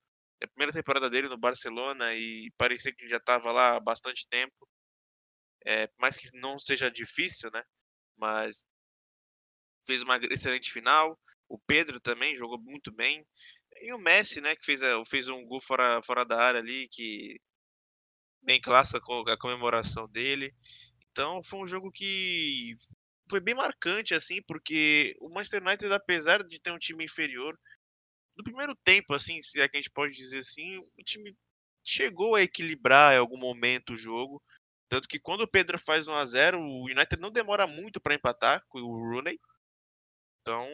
É 0.41 0.45
a 0.45 0.49
primeira 0.49 0.73
temporada 0.73 1.09
dele 1.09 1.29
no 1.29 1.39
Barcelona 1.39 2.15
e 2.15 2.51
parecia 2.59 2.95
que 2.95 3.09
já 3.09 3.17
estava 3.17 3.51
lá 3.51 3.77
há 3.77 3.81
bastante 3.81 4.29
tempo. 4.29 4.69
É, 5.65 5.91
mais 5.99 6.17
que 6.19 6.39
não 6.39 6.59
seja 6.59 6.91
difícil, 6.91 7.51
né? 7.51 7.63
Mas 8.17 8.65
fez 9.87 10.03
uma 10.03 10.19
excelente 10.31 10.71
final. 10.71 11.19
O 11.49 11.59
Pedro 11.59 11.99
também 11.99 12.37
jogou 12.37 12.61
muito 12.61 12.93
bem. 12.93 13.27
E 13.81 13.93
o 13.93 13.99
Messi, 13.99 14.41
né, 14.41 14.55
que 14.55 14.65
fez, 14.65 14.81
fez 15.09 15.29
um 15.29 15.45
gol 15.47 15.61
fora, 15.61 16.03
fora 16.03 16.25
da 16.25 16.41
área 16.41 16.61
ali, 16.61 16.89
que 16.89 17.41
bem 18.43 18.61
clássico 18.61 19.29
a 19.29 19.39
comemoração 19.39 20.09
dele. 20.09 20.55
Então 21.11 21.43
foi 21.43 21.61
um 21.61 21.67
jogo 21.67 21.91
que 21.91 22.77
foi 23.29 23.41
bem 23.41 23.55
marcante, 23.55 24.15
assim, 24.15 24.41
porque 24.43 25.17
o 25.21 25.29
Manchester 25.29 25.63
United, 25.63 25.93
apesar 25.93 26.43
de 26.43 26.61
ter 26.61 26.71
um 26.71 26.79
time 26.79 27.05
inferior, 27.05 27.59
no 28.37 28.45
primeiro 28.45 28.75
tempo, 28.85 29.15
assim, 29.15 29.41
se 29.41 29.61
é 29.61 29.69
que 29.69 29.77
a 29.77 29.81
gente 29.81 29.91
pode 29.91 30.15
dizer 30.15 30.39
assim, 30.39 30.79
o 30.79 31.03
time 31.03 31.35
chegou 31.83 32.35
a 32.35 32.43
equilibrar 32.43 33.15
em 33.15 33.19
algum 33.19 33.39
momento 33.39 33.93
o 33.95 33.97
jogo. 33.97 34.43
Tanto 34.89 35.09
que 35.09 35.19
quando 35.19 35.43
o 35.43 35.49
Pedro 35.49 35.79
faz 35.79 36.07
1 36.07 36.15
a 36.15 36.25
0 36.25 36.61
o 36.61 36.85
United 36.85 37.17
não 37.19 37.31
demora 37.31 37.67
muito 37.67 38.01
para 38.01 38.15
empatar 38.15 38.63
com 38.69 38.81
o 38.81 39.11
Rooney. 39.11 39.39
Então, 40.43 40.69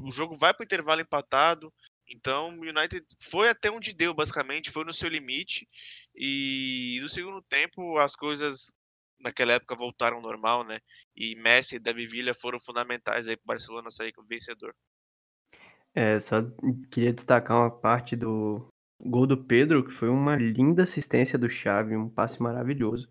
o 0.00 0.10
jogo 0.10 0.34
vai 0.34 0.52
para 0.52 0.62
o 0.62 0.64
intervalo 0.64 1.00
empatado. 1.00 1.72
Então, 2.10 2.50
o 2.58 2.62
United 2.62 3.04
foi 3.20 3.48
até 3.48 3.70
onde 3.70 3.92
deu, 3.92 4.14
basicamente, 4.14 4.70
foi 4.70 4.84
no 4.84 4.92
seu 4.92 5.08
limite. 5.08 5.68
E 6.14 6.98
no 7.00 7.08
segundo 7.08 7.42
tempo, 7.42 7.98
as 7.98 8.14
coisas 8.14 8.72
naquela 9.20 9.52
época 9.52 9.74
voltaram 9.76 10.16
ao 10.16 10.22
normal, 10.22 10.64
né? 10.64 10.78
E 11.16 11.34
Messi 11.36 11.76
e 11.76 11.78
Davi 11.78 12.06
Villa 12.06 12.32
foram 12.34 12.58
fundamentais 12.58 13.28
aí 13.28 13.36
para 13.36 13.44
o 13.44 13.48
Barcelona 13.48 13.90
sair 13.90 14.12
como 14.12 14.26
vencedor. 14.26 14.74
É, 15.94 16.20
só 16.20 16.36
queria 16.90 17.12
destacar 17.12 17.56
uma 17.56 17.70
parte 17.70 18.14
do 18.14 18.68
gol 19.00 19.26
do 19.26 19.42
Pedro, 19.42 19.84
que 19.84 19.92
foi 19.92 20.08
uma 20.08 20.36
linda 20.36 20.82
assistência 20.82 21.38
do 21.38 21.48
Xavi, 21.48 21.96
um 21.96 22.08
passe 22.08 22.40
maravilhoso. 22.42 23.08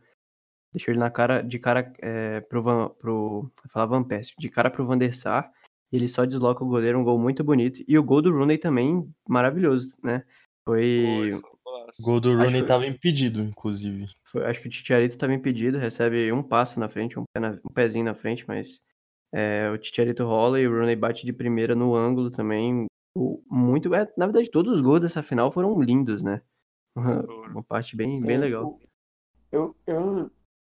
Deixou 0.73 0.91
ele 0.91 0.99
na 0.99 1.09
cara, 1.09 1.41
de 1.41 1.59
cara 1.59 1.93
é, 1.99 2.41
pro, 2.41 2.61
Van, 2.61 2.89
pro, 2.89 3.51
falar 3.69 3.85
Van 3.87 4.03
Persie, 4.03 4.33
de 4.37 4.49
cara 4.49 4.69
pro 4.69 4.85
Van 4.85 4.97
der 4.97 5.13
Sar, 5.15 5.51
ele 5.91 6.07
só 6.07 6.25
desloca 6.25 6.63
o 6.63 6.67
goleiro, 6.67 6.99
um 6.99 7.03
gol 7.03 7.17
muito 7.17 7.43
bonito. 7.43 7.83
E 7.87 7.97
o 7.97 8.03
gol 8.03 8.21
do 8.21 8.31
Rooney 8.31 8.57
também 8.57 9.09
maravilhoso, 9.27 9.97
né? 10.03 10.23
Foi. 10.65 11.31
foi, 11.31 11.41
o 11.99 12.03
gol 12.03 12.19
do 12.19 12.35
Rooney 12.35 12.61
estava 12.61 12.85
impedido, 12.85 13.41
inclusive. 13.41 14.07
Foi, 14.23 14.45
acho 14.45 14.61
que 14.61 14.67
o 14.67 14.71
Titiarito 14.71 15.15
estava 15.15 15.33
impedido, 15.33 15.77
recebe 15.77 16.31
um 16.31 16.43
passo 16.43 16.79
na 16.79 16.89
frente, 16.89 17.19
um, 17.19 17.23
pé 17.33 17.39
na, 17.39 17.51
um 17.51 17.73
pezinho 17.73 18.05
na 18.05 18.15
frente, 18.15 18.45
mas 18.47 18.79
é, 19.33 19.69
o 19.69 19.77
Titiarito 19.77 20.25
rola 20.25 20.59
e 20.59 20.67
o 20.67 20.71
Rooney 20.71 20.95
bate 20.95 21.25
de 21.25 21.33
primeira 21.33 21.75
no 21.75 21.95
ângulo 21.95 22.31
também. 22.31 22.85
O, 23.15 23.43
muito. 23.49 23.93
É, 23.93 24.11
na 24.17 24.25
verdade, 24.25 24.49
todos 24.49 24.73
os 24.73 24.81
gols 24.81 25.01
dessa 25.01 25.21
final 25.21 25.51
foram 25.51 25.79
lindos, 25.81 26.23
né? 26.23 26.41
Uma, 26.95 27.21
uma 27.21 27.63
parte 27.63 27.95
bem, 27.95 28.19
Sim, 28.19 28.25
bem 28.25 28.37
legal. 28.37 28.79
Eu, 29.51 29.75
eu, 29.85 30.31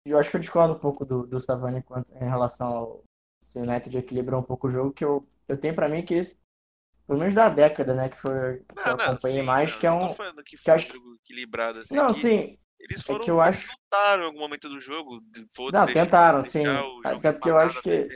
eu 0.05 0.18
acho 0.18 0.30
que 0.30 0.36
eu 0.36 0.41
discordo 0.41 0.74
um 0.74 0.78
pouco 0.78 1.05
do, 1.05 1.26
do 1.26 1.41
Savani 1.41 1.82
em 2.20 2.28
relação 2.28 2.68
ao 2.68 3.05
se 3.43 3.59
o 3.59 3.62
United 3.62 3.97
equilibrou 3.97 4.41
um 4.41 4.45
pouco 4.45 4.68
o 4.68 4.70
jogo, 4.70 4.93
que 4.93 5.05
eu, 5.05 5.24
eu 5.49 5.57
tenho 5.57 5.74
para 5.74 5.88
mim 5.88 6.05
que 6.05 6.14
esse, 6.14 6.38
pelo 7.11 7.19
menos 7.19 7.35
da 7.35 7.49
década, 7.49 7.93
né, 7.93 8.09
que 8.09 8.17
foi 8.17 8.59
que 8.59 8.77
não, 8.77 8.85
eu 8.85 8.93
acompanhei 8.93 9.43
mais, 9.43 9.75
que 9.75 9.85
é 9.85 9.91
um 9.91 10.07
que 10.07 10.15
foi 10.15 10.33
que 10.45 10.55
um 10.55 10.79
jogo 10.79 11.17
equilibrado 11.17 11.81
assim. 11.81 11.97
Não, 11.97 12.15
sim. 12.15 12.57
Eles 12.79 13.03
foram 13.03 13.21
é 13.21 13.25
que 13.25 13.31
eu 13.33 13.41
acho... 13.41 13.67
tentaram 13.67 14.23
em 14.23 14.27
algum 14.27 14.39
momento 14.39 14.69
do 14.69 14.79
jogo. 14.79 15.21
Não, 15.73 15.87
tentaram, 15.87 16.41
sim. 16.45 16.63
Até 17.05 17.33
porque 17.33 17.51
eu 17.51 17.59
acho 17.59 17.83
que 17.83 18.09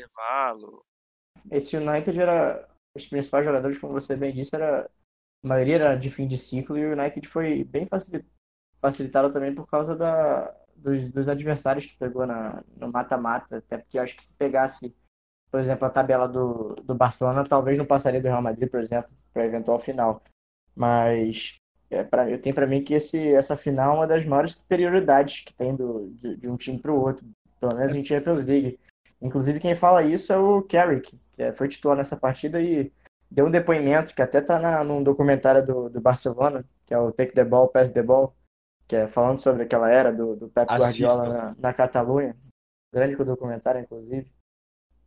esse 1.51 1.77
United 1.77 2.21
era 2.21 2.69
os 2.97 3.05
principais 3.07 3.45
jogadores, 3.45 3.79
como 3.79 3.93
você 3.95 4.15
bem 4.15 4.33
disse, 4.33 4.55
era 4.55 4.89
a 5.45 5.49
maioria 5.49 5.75
era 5.75 5.97
de 5.97 6.09
fim 6.09 6.29
de 6.29 6.39
ciclo 6.39 6.79
e 6.79 6.87
o 6.87 6.93
United 6.93 7.27
foi 7.27 7.65
bem 7.65 7.89
facilitado 8.81 9.33
também 9.33 9.53
por 9.53 9.67
causa 9.67 9.97
da, 9.97 10.55
dos, 10.77 11.11
dos 11.11 11.29
adversários 11.29 11.87
que 11.87 11.99
pegou 11.99 12.25
na, 12.29 12.63
no 12.77 12.93
mata-mata. 12.93 13.57
Até 13.57 13.77
porque 13.77 13.99
eu 13.99 14.03
acho 14.05 14.17
que 14.17 14.23
se 14.23 14.37
pegasse 14.37 14.95
por 15.55 15.61
exemplo, 15.61 15.87
a 15.87 15.91
tabela 15.91 16.27
do, 16.27 16.75
do 16.83 16.97
Barcelona 16.97 17.45
talvez 17.45 17.79
não 17.79 17.87
passaria 17.87 18.21
do 18.21 18.27
Real 18.27 18.43
Madrid, 18.43 18.69
por 18.69 18.81
exemplo, 18.81 19.09
para 19.33 19.47
eventual 19.47 19.79
final. 19.79 20.21
Mas 20.75 21.61
é, 21.89 22.03
pra, 22.03 22.29
eu 22.29 22.43
tenho 22.43 22.53
para 22.53 22.67
mim 22.67 22.83
que 22.83 22.93
esse, 22.93 23.33
essa 23.33 23.57
final 23.57 23.93
é 23.93 23.97
uma 23.99 24.07
das 24.09 24.25
maiores 24.25 24.57
superioridades 24.57 25.45
que 25.45 25.55
tem 25.55 25.77
do, 25.77 26.11
de, 26.19 26.39
de 26.39 26.49
um 26.49 26.57
time 26.57 26.77
para 26.77 26.91
o 26.91 27.01
outro, 27.01 27.25
pelo 27.61 27.77
menos 27.77 27.95
em 27.95 28.05
Champions 28.05 28.45
League. 28.45 28.81
Inclusive, 29.23 29.61
quem 29.61 29.77
fala 29.77 30.03
isso 30.03 30.33
é 30.33 30.37
o 30.37 30.61
Carrick, 30.63 31.17
que 31.37 31.41
é, 31.45 31.53
foi 31.53 31.69
titular 31.69 31.97
nessa 31.97 32.17
partida 32.17 32.61
e 32.61 32.93
deu 33.31 33.47
um 33.47 33.51
depoimento 33.53 34.13
que 34.13 34.23
até 34.23 34.41
está 34.41 34.83
num 34.83 35.05
documentário 35.05 35.65
do, 35.65 35.89
do 35.89 36.01
Barcelona, 36.01 36.65
que 36.85 36.93
é 36.93 36.99
o 36.99 37.13
Take 37.13 37.33
the 37.33 37.45
Ball, 37.45 37.69
Pass 37.69 37.93
the 37.93 38.03
Ball, 38.03 38.35
que 38.89 38.97
é 38.97 39.07
falando 39.07 39.39
sobre 39.39 39.63
aquela 39.63 39.89
era 39.89 40.13
do, 40.13 40.35
do 40.35 40.49
Pep 40.49 40.67
Guardiola 40.67 41.29
na, 41.29 41.55
na 41.57 41.73
Catalunha. 41.73 42.35
Grande 42.93 43.15
documentário, 43.15 43.81
inclusive 43.81 44.29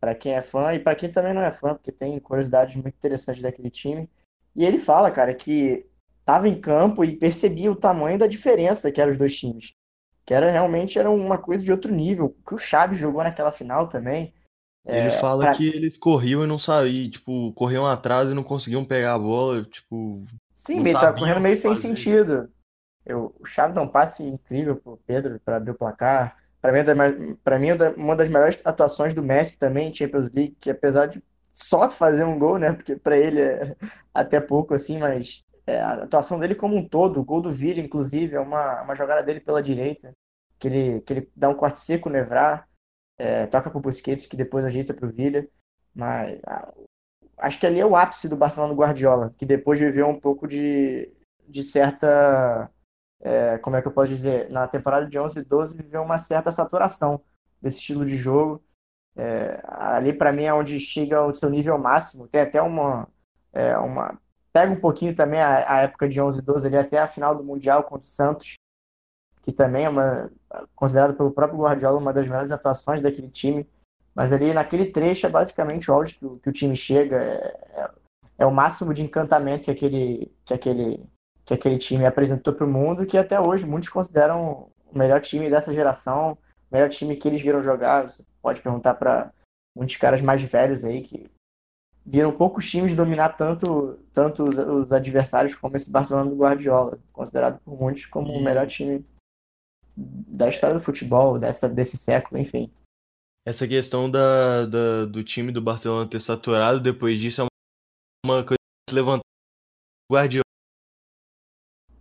para 0.00 0.14
quem 0.14 0.34
é 0.34 0.42
fã 0.42 0.72
e 0.74 0.78
para 0.78 0.94
quem 0.94 1.10
também 1.10 1.34
não 1.34 1.42
é 1.42 1.50
fã, 1.50 1.74
porque 1.74 1.92
tem 1.92 2.18
curiosidades 2.18 2.74
muito 2.74 2.94
interessantes 2.94 3.42
daquele 3.42 3.70
time. 3.70 4.08
E 4.54 4.64
ele 4.64 4.78
fala, 4.78 5.10
cara, 5.10 5.34
que 5.34 5.86
estava 6.20 6.48
em 6.48 6.60
campo 6.60 7.04
e 7.04 7.16
percebia 7.16 7.70
o 7.70 7.76
tamanho 7.76 8.18
da 8.18 8.26
diferença 8.26 8.92
que 8.92 9.00
eram 9.00 9.12
os 9.12 9.18
dois 9.18 9.36
times. 9.36 9.74
Que 10.26 10.34
era 10.34 10.50
realmente 10.50 10.98
era 10.98 11.10
uma 11.10 11.38
coisa 11.38 11.64
de 11.64 11.72
outro 11.72 11.92
nível. 11.92 12.36
Que 12.46 12.54
o 12.54 12.58
Chaves 12.58 12.98
jogou 12.98 13.22
naquela 13.22 13.50
final 13.50 13.88
também. 13.88 14.34
Ele 14.86 15.08
é, 15.08 15.10
fala 15.10 15.44
pra... 15.44 15.54
que 15.54 15.68
eles 15.68 15.96
corriam 15.96 16.44
e 16.44 16.46
não 16.46 16.58
saíam, 16.58 17.10
tipo, 17.10 17.52
corriam 17.52 17.86
atrás 17.86 18.30
e 18.30 18.34
não 18.34 18.42
conseguiam 18.42 18.84
pegar 18.84 19.14
a 19.14 19.18
bola, 19.18 19.64
tipo. 19.64 20.24
Sim, 20.54 20.80
ele 20.80 20.92
tá 20.92 21.12
correndo 21.12 21.40
meio 21.40 21.56
sem 21.56 21.74
sentido. 21.74 22.50
Eu, 23.04 23.34
o 23.40 23.46
Chaves 23.46 23.74
dá 23.74 23.82
um 23.82 23.88
passe 23.88 24.22
incrível 24.22 24.76
pro 24.76 25.00
Pedro 25.06 25.40
para 25.44 25.56
abrir 25.56 25.70
o 25.70 25.78
placar. 25.78 26.36
Para 26.60 26.72
mim, 26.72 26.78
é 26.78 27.58
mim, 27.58 27.68
é 27.68 27.88
uma 27.96 28.16
das 28.16 28.28
melhores 28.28 28.60
atuações 28.64 29.14
do 29.14 29.22
Messi 29.22 29.58
também 29.58 29.88
em 29.88 29.94
Champions 29.94 30.32
League, 30.32 30.56
que 30.60 30.70
apesar 30.70 31.06
de 31.06 31.22
só 31.52 31.88
fazer 31.90 32.24
um 32.24 32.38
gol, 32.38 32.58
né? 32.58 32.72
Porque 32.72 32.96
para 32.96 33.16
ele 33.16 33.40
é 33.40 33.76
até 34.12 34.40
pouco 34.40 34.74
assim, 34.74 34.98
mas 34.98 35.44
é, 35.66 35.80
a 35.80 36.04
atuação 36.04 36.38
dele 36.38 36.54
como 36.54 36.76
um 36.76 36.88
todo, 36.88 37.20
o 37.20 37.24
gol 37.24 37.40
do 37.42 37.52
Villa, 37.52 37.80
inclusive, 37.80 38.36
é 38.36 38.40
uma, 38.40 38.82
uma 38.82 38.94
jogada 38.94 39.22
dele 39.22 39.40
pela 39.40 39.62
direita, 39.62 40.12
que 40.58 40.68
ele, 40.68 41.00
que 41.02 41.12
ele 41.12 41.30
dá 41.36 41.48
um 41.48 41.54
corte 41.54 41.80
seco 41.80 42.08
no 42.08 42.16
Evra, 42.16 42.64
é, 43.18 43.46
toca 43.46 43.70
pro 43.70 43.80
Busquets, 43.80 44.26
que 44.26 44.36
depois 44.36 44.64
ajeita 44.64 44.94
pro 44.94 45.10
Villa, 45.10 45.46
mas 45.94 46.38
a, 46.46 46.72
acho 47.38 47.58
que 47.58 47.66
ali 47.66 47.80
é 47.80 47.86
o 47.86 47.96
ápice 47.96 48.28
do 48.28 48.36
Barcelona 48.36 48.72
do 48.72 48.78
Guardiola, 48.78 49.34
que 49.36 49.46
depois 49.46 49.78
viveu 49.78 50.06
um 50.08 50.18
pouco 50.18 50.46
de, 50.46 51.12
de 51.46 51.62
certa, 51.62 52.70
é, 53.20 53.58
como 53.58 53.76
é 53.76 53.82
que 53.82 53.88
eu 53.88 53.92
posso 53.92 54.08
dizer, 54.08 54.50
na 54.50 54.66
temporada 54.68 55.06
de 55.06 55.18
11 55.18 55.40
e 55.40 55.44
12 55.44 55.76
viveu 55.76 56.02
uma 56.02 56.18
certa 56.18 56.52
saturação 56.52 57.20
desse 57.60 57.78
estilo 57.78 58.04
de 58.04 58.16
jogo, 58.16 58.62
é, 59.16 59.60
ali 59.64 60.12
para 60.12 60.32
mim 60.32 60.44
é 60.44 60.54
onde 60.54 60.78
chega 60.78 61.24
o 61.24 61.34
seu 61.34 61.50
nível 61.50 61.76
máximo, 61.76 62.28
tem 62.28 62.40
até 62.40 62.62
uma, 62.62 63.08
é, 63.52 63.76
uma 63.78 64.18
pega 64.52 64.72
um 64.72 64.80
pouquinho 64.80 65.14
também 65.14 65.40
a, 65.40 65.76
a, 65.76 65.80
época 65.82 66.08
de 66.08 66.20
11 66.20 66.38
e 66.38 66.42
12 66.42 66.66
ali 66.66 66.76
até 66.76 66.98
a 66.98 67.08
final 67.08 67.34
do 67.34 67.44
Mundial 67.44 67.82
contra 67.84 68.06
o 68.06 68.10
Santos, 68.10 68.54
que 69.42 69.52
também 69.52 69.84
é 69.84 69.88
uma 69.88 70.30
considerado 70.74 71.14
pelo 71.14 71.30
próprio 71.30 71.60
Guardiola 71.60 71.98
uma 71.98 72.12
das 72.12 72.26
melhores 72.26 72.50
atuações 72.50 73.00
daquele 73.00 73.28
time. 73.28 73.68
Mas 74.14 74.32
ali 74.32 74.52
naquele 74.52 74.86
trecho 74.86 75.26
é 75.26 75.30
basicamente 75.30 75.90
o 75.90 75.94
auge 75.94 76.14
que, 76.14 76.38
que 76.40 76.48
o 76.48 76.52
time 76.52 76.76
chega, 76.76 77.16
é, 77.16 77.56
é, 77.72 77.90
é, 78.38 78.46
o 78.46 78.50
máximo 78.50 78.92
de 78.92 79.02
encantamento 79.02 79.64
que 79.64 79.70
aquele, 79.70 80.32
que 80.44 80.52
aquele, 80.52 81.06
que 81.48 81.54
aquele 81.54 81.78
time 81.78 82.04
apresentou 82.04 82.52
para 82.52 82.66
o 82.66 82.70
mundo, 82.70 83.06
que 83.06 83.16
até 83.16 83.40
hoje 83.40 83.64
muitos 83.64 83.88
consideram 83.88 84.70
o 84.92 84.98
melhor 84.98 85.18
time 85.18 85.48
dessa 85.48 85.72
geração, 85.72 86.32
o 86.70 86.74
melhor 86.74 86.90
time 86.90 87.16
que 87.16 87.26
eles 87.26 87.40
viram 87.40 87.62
jogar. 87.62 88.06
Você 88.06 88.22
pode 88.42 88.60
perguntar 88.60 88.96
para 88.96 89.32
muitos 89.74 89.96
caras 89.96 90.20
mais 90.20 90.42
velhos 90.42 90.84
aí 90.84 91.00
que 91.00 91.24
viram 92.04 92.36
poucos 92.36 92.70
times 92.70 92.94
dominar 92.94 93.30
tanto, 93.30 93.98
tanto 94.12 94.44
os, 94.44 94.58
os, 94.58 94.92
adversários 94.92 95.54
como 95.54 95.74
esse 95.74 95.90
Barcelona 95.90 96.28
do 96.28 96.36
Guardiola, 96.36 96.98
considerado 97.14 97.58
por 97.60 97.78
muitos 97.80 98.04
como 98.04 98.30
o 98.30 98.44
melhor 98.44 98.66
time 98.66 99.02
da 99.96 100.50
história 100.50 100.76
do 100.76 100.82
futebol, 100.82 101.38
dessa, 101.38 101.66
desse 101.66 101.96
século, 101.96 102.38
enfim. 102.38 102.70
Essa 103.46 103.66
questão 103.66 104.10
da, 104.10 104.66
da, 104.66 105.06
do 105.06 105.24
time 105.24 105.50
do 105.50 105.62
Barcelona 105.62 106.10
ter 106.10 106.20
saturado 106.20 106.78
depois 106.78 107.18
disso 107.18 107.40
é 107.40 107.46
uma 108.26 108.44
coisa 108.44 108.58
que 108.86 108.94
levanta 108.94 109.22
o 110.10 110.14
Guardiola. 110.14 110.47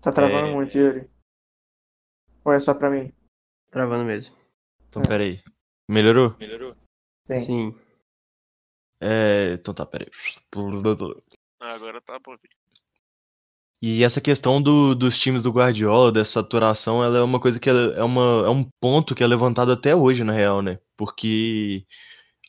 Tá 0.01 0.11
travando 0.11 0.47
é... 0.47 0.53
muito, 0.53 0.77
Yuri. 0.77 1.09
Ou 2.43 2.53
é 2.53 2.59
só 2.59 2.73
pra 2.73 2.89
mim? 2.89 3.11
Travando 3.69 4.05
mesmo. 4.05 4.35
Então, 4.87 5.01
é. 5.01 5.07
peraí. 5.07 5.43
Melhorou? 5.89 6.35
Melhorou? 6.39 6.75
Sim. 7.25 7.45
Sim. 7.45 7.75
É, 9.01 9.53
então 9.53 9.73
tá, 9.73 9.85
peraí. 9.85 10.09
Ah, 11.59 11.73
agora 11.73 12.01
tá 12.01 12.19
bom. 12.19 12.35
E 13.81 14.03
essa 14.03 14.19
questão 14.19 14.61
do, 14.61 14.95
dos 14.95 15.17
times 15.17 15.43
do 15.43 15.51
Guardiola, 15.51 16.11
dessa 16.11 16.33
saturação, 16.33 17.03
ela 17.03 17.19
é 17.19 17.21
uma 17.21 17.39
coisa 17.39 17.59
que 17.59 17.69
é, 17.69 18.03
uma, 18.03 18.45
é 18.45 18.49
um 18.49 18.67
ponto 18.79 19.13
que 19.13 19.23
é 19.23 19.27
levantado 19.27 19.71
até 19.71 19.95
hoje, 19.95 20.23
na 20.23 20.33
real, 20.33 20.61
né? 20.63 20.79
Porque 20.95 21.85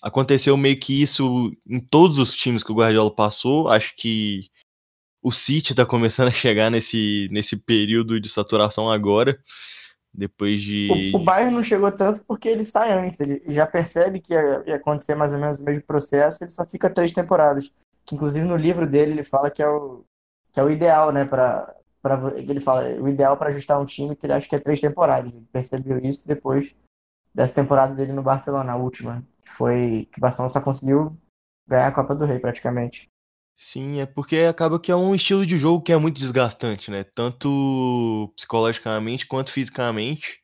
aconteceu 0.02 0.56
meio 0.56 0.78
que 0.80 1.02
isso 1.02 1.52
em 1.68 1.80
todos 1.80 2.18
os 2.18 2.34
times 2.34 2.64
que 2.64 2.72
o 2.72 2.74
Guardiola 2.74 3.14
passou. 3.14 3.68
Acho 3.68 3.94
que 3.96 4.48
o 5.28 5.32
City 5.32 5.74
tá 5.74 5.84
começando 5.84 6.28
a 6.28 6.32
chegar 6.32 6.70
nesse, 6.70 7.28
nesse 7.30 7.54
período 7.54 8.18
de 8.18 8.30
saturação 8.30 8.90
agora. 8.90 9.38
Depois 10.12 10.62
de. 10.62 11.12
O, 11.12 11.18
o 11.18 11.24
Bayern 11.24 11.54
não 11.54 11.62
chegou 11.62 11.92
tanto 11.92 12.24
porque 12.24 12.48
ele 12.48 12.64
sai 12.64 12.92
antes. 12.92 13.20
Ele 13.20 13.42
já 13.48 13.66
percebe 13.66 14.20
que 14.20 14.32
ia, 14.32 14.62
ia, 14.66 14.76
acontecer 14.76 15.14
mais 15.14 15.34
ou 15.34 15.38
menos 15.38 15.60
o 15.60 15.64
mesmo 15.64 15.82
processo, 15.82 16.42
ele 16.42 16.50
só 16.50 16.64
fica 16.64 16.88
três 16.88 17.12
temporadas. 17.12 17.70
Que 18.06 18.14
inclusive 18.14 18.46
no 18.46 18.56
livro 18.56 18.86
dele 18.86 19.12
ele 19.12 19.22
fala 19.22 19.50
que 19.50 19.62
é 19.62 19.68
o, 19.68 20.02
que 20.50 20.58
é 20.58 20.64
o 20.64 20.70
ideal, 20.70 21.12
né? 21.12 21.26
Pra, 21.26 21.74
pra, 22.00 22.32
ele 22.36 22.58
fala 22.58 22.88
o 22.98 23.06
ideal 23.06 23.36
para 23.36 23.50
ajustar 23.50 23.78
um 23.78 23.84
time 23.84 24.16
que 24.16 24.24
ele 24.24 24.32
acha 24.32 24.48
que 24.48 24.56
é 24.56 24.58
três 24.58 24.80
temporadas. 24.80 25.30
Ele 25.30 25.46
percebeu 25.52 25.98
isso 25.98 26.26
depois 26.26 26.74
dessa 27.34 27.52
temporada 27.52 27.94
dele 27.94 28.14
no 28.14 28.22
Barcelona, 28.22 28.72
a 28.72 28.76
última. 28.76 29.22
Que 29.44 29.52
foi 29.52 30.08
que 30.10 30.18
o 30.18 30.22
Barcelona 30.22 30.50
só 30.50 30.60
conseguiu 30.60 31.14
ganhar 31.66 31.88
a 31.88 31.92
Copa 31.92 32.14
do 32.14 32.24
Rei 32.24 32.38
praticamente. 32.38 33.10
Sim, 33.60 33.98
é 34.00 34.06
porque 34.06 34.36
acaba 34.38 34.78
que 34.78 34.90
é 34.92 34.94
um 34.96 35.14
estilo 35.16 35.44
de 35.44 35.58
jogo 35.58 35.82
que 35.82 35.92
é 35.92 35.96
muito 35.96 36.20
desgastante, 36.20 36.92
né? 36.92 37.02
Tanto 37.02 38.32
psicologicamente 38.36 39.26
quanto 39.26 39.50
fisicamente. 39.50 40.40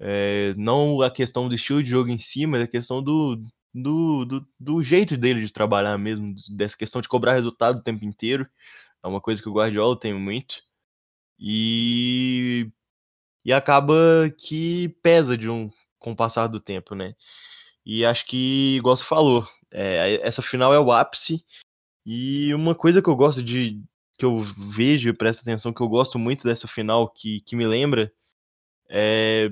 É, 0.00 0.54
não 0.56 1.02
a 1.02 1.10
questão 1.10 1.48
do 1.48 1.54
estilo 1.54 1.82
de 1.82 1.90
jogo 1.90 2.10
em 2.10 2.18
si, 2.18 2.46
mas 2.46 2.62
a 2.62 2.68
questão 2.68 3.02
do, 3.02 3.36
do, 3.74 4.24
do, 4.26 4.48
do, 4.60 4.82
jeito 4.82 5.16
dele 5.16 5.40
de 5.42 5.52
trabalhar 5.52 5.96
mesmo, 5.98 6.34
dessa 6.50 6.76
questão 6.76 7.00
de 7.00 7.08
cobrar 7.08 7.34
resultado 7.34 7.78
o 7.78 7.82
tempo 7.82 8.04
inteiro. 8.04 8.48
É 9.02 9.08
uma 9.08 9.20
coisa 9.22 9.42
que 9.42 9.48
o 9.48 9.52
Guardiola 9.54 9.98
tem 9.98 10.14
muito. 10.14 10.62
E, 11.38 12.70
e 13.44 13.52
acaba 13.52 13.94
que 14.38 14.90
pesa 15.02 15.38
de 15.38 15.50
um, 15.50 15.70
com 15.98 16.12
o 16.12 16.16
passar 16.16 16.48
do 16.48 16.60
tempo, 16.60 16.94
né? 16.94 17.14
E 17.86 18.04
acho 18.04 18.26
que, 18.26 18.76
igual 18.76 18.96
você 18.96 19.04
falou, 19.04 19.48
é, 19.72 20.20
essa 20.22 20.42
final 20.42 20.74
é 20.74 20.80
o 20.80 20.92
ápice 20.92 21.44
e 22.06 22.54
uma 22.54 22.74
coisa 22.74 23.02
que 23.02 23.08
eu 23.08 23.16
gosto 23.16 23.42
de. 23.42 23.82
que 24.18 24.24
eu 24.24 24.40
vejo 24.42 25.08
e 25.08 25.12
presto 25.12 25.42
atenção, 25.42 25.72
que 25.72 25.80
eu 25.80 25.88
gosto 25.88 26.18
muito 26.18 26.44
dessa 26.44 26.68
final, 26.68 27.08
que, 27.10 27.40
que 27.42 27.56
me 27.56 27.66
lembra, 27.66 28.12
é. 28.90 29.50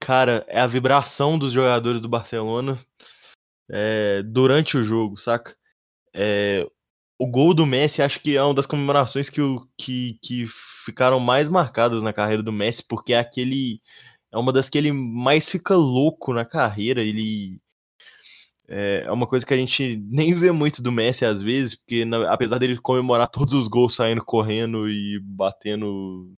Cara, 0.00 0.44
é 0.48 0.60
a 0.60 0.66
vibração 0.66 1.38
dos 1.38 1.52
jogadores 1.52 2.00
do 2.00 2.08
Barcelona 2.08 2.78
é, 3.70 4.22
durante 4.22 4.76
o 4.76 4.82
jogo, 4.82 5.16
saca? 5.16 5.56
É, 6.14 6.66
o 7.18 7.26
gol 7.26 7.54
do 7.54 7.66
Messi 7.66 8.02
acho 8.02 8.20
que 8.20 8.36
é 8.36 8.42
uma 8.42 8.54
das 8.54 8.66
comemorações 8.66 9.30
que, 9.30 9.40
que, 9.78 10.18
que 10.22 10.46
ficaram 10.84 11.20
mais 11.20 11.48
marcadas 11.48 12.02
na 12.02 12.12
carreira 12.12 12.42
do 12.42 12.52
Messi, 12.52 12.84
porque 12.88 13.14
é 13.14 13.18
aquele. 13.18 13.80
É 14.32 14.38
uma 14.38 14.52
das 14.52 14.68
que 14.68 14.78
ele 14.78 14.92
mais 14.92 15.48
fica 15.48 15.74
louco 15.76 16.32
na 16.34 16.44
carreira. 16.44 17.02
Ele 17.02 17.60
é, 18.68 19.04
é 19.06 19.12
uma 19.12 19.26
coisa 19.26 19.44
que 19.44 19.54
a 19.54 19.56
gente 19.56 19.96
nem 20.10 20.34
vê 20.34 20.50
muito 20.52 20.82
do 20.82 20.92
Messi 20.92 21.24
às 21.24 21.42
vezes, 21.42 21.74
porque 21.74 22.04
na, 22.04 22.32
apesar 22.32 22.58
dele 22.58 22.76
comemorar 22.78 23.28
todos 23.28 23.54
os 23.54 23.68
gols 23.68 23.94
saindo 23.94 24.24
correndo 24.24 24.88
e 24.88 25.20
batendo 25.22 26.32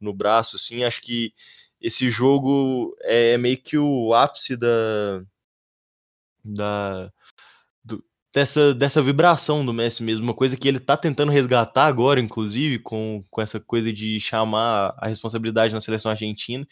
no 0.00 0.14
braço, 0.14 0.56
assim, 0.56 0.84
acho 0.84 1.00
que 1.00 1.32
esse 1.80 2.10
jogo 2.10 2.96
é 3.02 3.36
meio 3.38 3.56
que 3.58 3.78
o 3.78 4.14
ápice 4.14 4.56
da, 4.56 5.22
da 6.44 7.10
do, 7.84 8.04
dessa, 8.32 8.74
dessa 8.74 9.02
vibração 9.02 9.64
do 9.64 9.72
Messi 9.72 10.02
mesmo, 10.02 10.24
uma 10.24 10.34
coisa 10.34 10.56
que 10.56 10.66
ele 10.66 10.80
tá 10.80 10.96
tentando 10.96 11.32
resgatar 11.32 11.86
agora, 11.86 12.20
inclusive, 12.20 12.78
com, 12.80 13.22
com 13.30 13.40
essa 13.40 13.60
coisa 13.60 13.92
de 13.92 14.18
chamar 14.20 14.94
a 14.98 15.08
responsabilidade 15.08 15.74
na 15.74 15.80
seleção 15.80 16.10
argentina. 16.10 16.66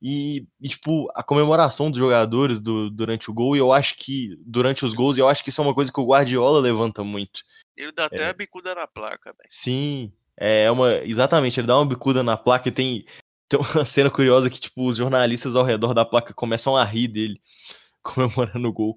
E, 0.00 0.46
e, 0.60 0.68
tipo, 0.68 1.10
a 1.14 1.24
comemoração 1.24 1.90
dos 1.90 1.98
jogadores 1.98 2.60
do, 2.60 2.88
durante 2.88 3.30
o 3.30 3.34
gol, 3.34 3.56
e 3.56 3.58
eu 3.58 3.72
acho 3.72 3.96
que, 3.96 4.36
durante 4.46 4.84
os 4.84 4.94
gols, 4.94 5.18
eu 5.18 5.28
acho 5.28 5.42
que 5.42 5.50
isso 5.50 5.60
é 5.60 5.64
uma 5.64 5.74
coisa 5.74 5.92
que 5.92 6.00
o 6.00 6.06
Guardiola 6.06 6.60
levanta 6.60 7.02
muito. 7.02 7.42
Ele 7.76 7.90
dá 7.90 8.06
até 8.06 8.22
é. 8.22 8.28
a 8.28 8.32
bicuda 8.32 8.74
na 8.74 8.86
placa, 8.86 9.32
velho. 9.32 9.48
Sim, 9.48 10.12
é 10.36 10.70
uma. 10.70 10.94
Exatamente, 11.04 11.58
ele 11.58 11.66
dá 11.66 11.76
uma 11.76 11.86
bicuda 11.86 12.22
na 12.22 12.36
placa 12.36 12.68
e 12.68 12.72
tem, 12.72 13.04
tem 13.48 13.58
uma 13.58 13.84
cena 13.84 14.10
curiosa 14.10 14.48
que, 14.48 14.60
tipo, 14.60 14.86
os 14.86 14.96
jornalistas 14.96 15.56
ao 15.56 15.64
redor 15.64 15.92
da 15.92 16.04
placa 16.04 16.32
começam 16.32 16.76
a 16.76 16.84
rir 16.84 17.08
dele, 17.08 17.40
comemorando 18.02 18.68
o 18.68 18.72
gol. 18.72 18.96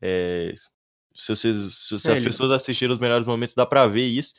É, 0.00 0.54
se, 1.14 1.36
vocês, 1.36 1.74
se, 1.74 2.00
se 2.00 2.10
as 2.10 2.22
pessoas 2.22 2.50
assistiram 2.50 2.94
os 2.94 2.98
melhores 2.98 3.26
momentos, 3.26 3.54
dá 3.54 3.66
pra 3.66 3.86
ver 3.86 4.06
isso. 4.06 4.32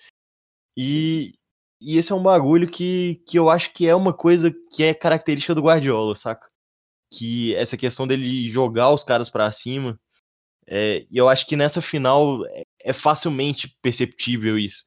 E, 0.76 1.36
e 1.82 1.98
esse 1.98 2.12
é 2.12 2.16
um 2.16 2.22
bagulho 2.22 2.70
que, 2.70 3.24
que 3.28 3.40
eu 3.40 3.50
acho 3.50 3.74
que 3.74 3.88
é 3.88 3.96
uma 3.96 4.14
coisa 4.14 4.54
que 4.72 4.84
é 4.84 4.94
característica 4.94 5.56
do 5.56 5.64
Guardiola, 5.64 6.16
saca? 6.16 6.48
Que 7.12 7.56
essa 7.56 7.76
questão 7.76 8.06
dele 8.06 8.48
jogar 8.50 8.92
os 8.92 9.04
caras 9.04 9.30
para 9.30 9.52
cima. 9.52 10.00
É, 10.68 11.08
e 11.10 11.18
eu 11.18 11.28
acho 11.28 11.48
que 11.48 11.56
nessa 11.56 11.82
final 11.82 12.46
é, 12.46 12.64
é 12.84 12.94
facilmente 12.94 13.76
perceptível 13.82 14.60
isso. 14.60 14.86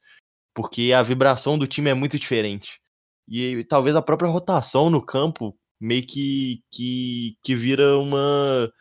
Porque 0.55 0.93
a 0.93 1.01
vibração 1.01 1.59
do 1.59 1.67
time 1.67 1.89
é 1.89 1.93
muito 1.93 2.17
diferente. 2.17 2.79
E, 3.27 3.57
e 3.57 3.63
talvez 3.65 3.93
a 3.95 4.01
própria 4.01 4.29
rotação 4.29 4.89
no 4.89 5.05
campo 5.05 5.53
meio 5.79 6.07
que, 6.07 6.63
que, 6.71 7.37
que 7.43 7.55
vira 7.57 7.99
uma, 7.99 8.71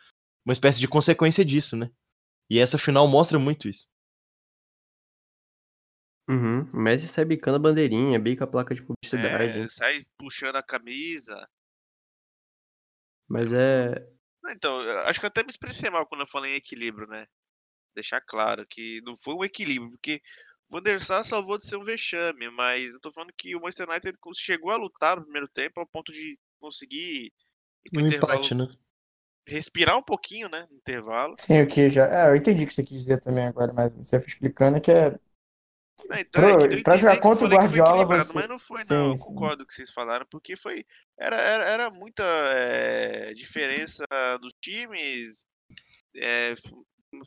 uma 0.47 0.53
espécie 0.53 0.79
de 0.79 0.87
consequência 0.87 1.45
disso, 1.45 1.77
né? 1.77 1.91
E 2.49 2.61
essa 2.61 2.79
final 2.79 3.09
mostra 3.09 3.41
muito 3.41 3.69
isso. 3.69 3.89
Uhum. 6.29 6.63
O 6.73 6.77
Messi 6.79 7.07
sai 7.07 7.25
bicando 7.25 7.57
a 7.57 7.61
bandeirinha, 7.61 8.19
bica 8.19 8.45
a 8.45 8.47
placa 8.47 8.75
de 8.75 8.83
publicidade. 8.83 9.61
É, 9.61 9.69
sai 9.69 10.01
puxando 10.17 10.57
a 10.57 10.63
camisa. 10.63 11.47
Mas 13.29 13.53
é. 13.53 14.07
Então, 14.51 14.79
acho 15.01 15.19
que 15.21 15.27
eu 15.27 15.29
até 15.29 15.43
me 15.43 15.51
expressei 15.51 15.91
mal 15.91 16.07
quando 16.07 16.23
eu 16.23 16.27
falei 16.27 16.53
em 16.53 16.57
equilíbrio, 16.57 17.07
né? 17.07 17.27
Deixar 17.95 18.21
claro 18.21 18.67
que 18.69 19.01
não 19.05 19.17
foi 19.17 19.35
um 19.35 19.45
equilíbrio, 19.45 19.91
porque 19.93 20.21
o 20.69 20.77
Van 20.77 20.83
der 20.83 21.01
Sar 21.01 21.25
salvou 21.25 21.57
de 21.57 21.67
ser 21.67 21.77
um 21.77 21.85
vexame, 21.85 22.51
mas 22.51 22.93
eu 22.93 23.01
tô 23.01 23.11
falando 23.11 23.33
que 23.37 23.55
o 23.55 23.61
Manchester 23.61 23.89
United 23.89 24.19
chegou 24.35 24.71
a 24.71 24.77
lutar 24.77 25.17
no 25.17 25.25
primeiro 25.25 25.49
tempo 25.49 25.81
ao 25.81 25.87
ponto 25.87 26.13
de 26.13 26.39
conseguir 26.59 27.33
Um 27.95 28.07
empate, 28.07 28.55
né? 28.55 28.67
respirar 29.47 29.97
um 29.97 30.03
pouquinho, 30.03 30.49
né, 30.49 30.67
no 30.71 30.77
intervalo. 30.77 31.35
Sim, 31.39 31.63
o 31.63 31.67
que 31.67 31.89
já. 31.89 32.07
É, 32.07 32.31
eu 32.31 32.37
entendi 32.37 32.65
o 32.65 32.67
que 32.67 32.75
você 32.75 32.83
quis 32.83 32.99
dizer 32.99 33.21
também 33.21 33.47
agora, 33.47 33.73
mas 33.73 33.93
você 33.93 34.19
foi 34.19 34.29
explicando 34.29 34.81
que 34.81 34.91
é. 34.91 35.19
Não, 36.09 36.19
então, 36.19 36.43
Pro- 36.43 36.65
é 36.65 36.83
pra 36.83 36.97
jogar 36.97 37.21
contra 37.21 37.47
o 37.47 37.49
Guardiola, 37.49 38.05
você- 38.05 38.33
Mas 38.35 38.49
não 38.49 38.59
foi, 38.59 38.85
Sim, 38.85 38.93
não. 38.95 39.09
Eu 39.11 39.17
sim. 39.17 39.25
concordo 39.25 39.59
com 39.59 39.63
o 39.65 39.67
que 39.67 39.75
vocês 39.75 39.91
falaram, 39.93 40.27
porque 40.31 40.57
foi. 40.57 40.85
Era, 41.19 41.37
era, 41.37 41.65
era 41.65 41.91
muita 41.91 42.25
é, 42.25 43.33
diferença 43.33 44.05
dos 44.41 44.53
times. 44.61 45.45
É, 46.17 46.55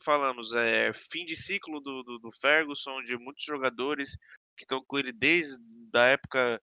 falamos, 0.03 0.53
é, 0.53 0.91
fim 0.93 1.26
de 1.26 1.36
ciclo 1.36 1.80
do, 1.80 2.03
do, 2.03 2.20
do 2.20 2.32
Ferguson, 2.32 3.01
de 3.01 3.18
muitos 3.18 3.45
jogadores 3.45 4.11
que 4.57 4.63
estão 4.63 4.84
com 4.86 4.97
ele 4.97 5.11
desde 5.13 5.57
a 5.95 6.07
época 6.07 6.61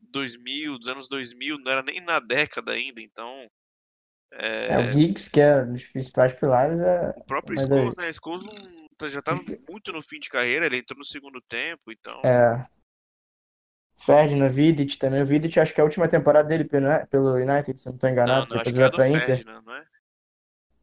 2000, 0.00 0.78
dos 0.78 0.88
anos 0.88 1.08
2000, 1.08 1.58
não 1.58 1.70
era 1.72 1.82
nem 1.82 2.00
na 2.00 2.20
década 2.20 2.72
ainda, 2.72 3.00
então. 3.00 3.46
É, 4.32 4.66
É, 4.72 4.78
o 4.78 4.92
Giggs, 4.92 5.30
que 5.30 5.40
é 5.40 5.62
um 5.62 5.72
dos 5.72 5.84
principais 5.84 6.32
pilares, 6.34 6.80
é. 6.80 7.10
o 7.16 7.24
próprio 7.24 7.54
mas 7.56 7.66
Scholes, 7.66 7.96
né? 7.96 8.12
Scholes 8.12 8.44
não, 8.44 8.83
tá- 9.06 9.12
já 9.12 9.18
estava 9.20 9.42
muito 9.68 9.92
no 9.92 10.02
fim 10.02 10.18
de 10.18 10.28
carreira, 10.28 10.66
ele 10.66 10.78
entrou 10.78 10.98
no 10.98 11.04
segundo 11.04 11.40
tempo, 11.40 11.90
então. 11.92 12.20
é 12.24 12.66
Ferdinand, 13.96 14.48
Vidic 14.48 14.98
também. 14.98 15.22
O 15.22 15.26
Vidic 15.26 15.58
acho 15.58 15.72
que 15.72 15.80
é 15.80 15.82
a 15.82 15.84
última 15.84 16.08
temporada 16.08 16.48
dele 16.48 16.64
pelo, 16.64 16.88
pelo 17.08 17.34
United, 17.34 17.80
se 17.80 17.86
não 17.86 17.94
estou 17.94 18.08
Não, 18.08 18.14
enganado. 18.14 18.48
não, 18.50 18.60
acho 18.60 18.64
depois 18.64 18.74
que 18.74 18.82
é 18.82 18.90
do 18.90 18.96
pra 18.96 19.08
Inter. 19.08 19.26
Ferdinand, 19.26 19.62
não 19.62 19.74
é? 19.74 19.86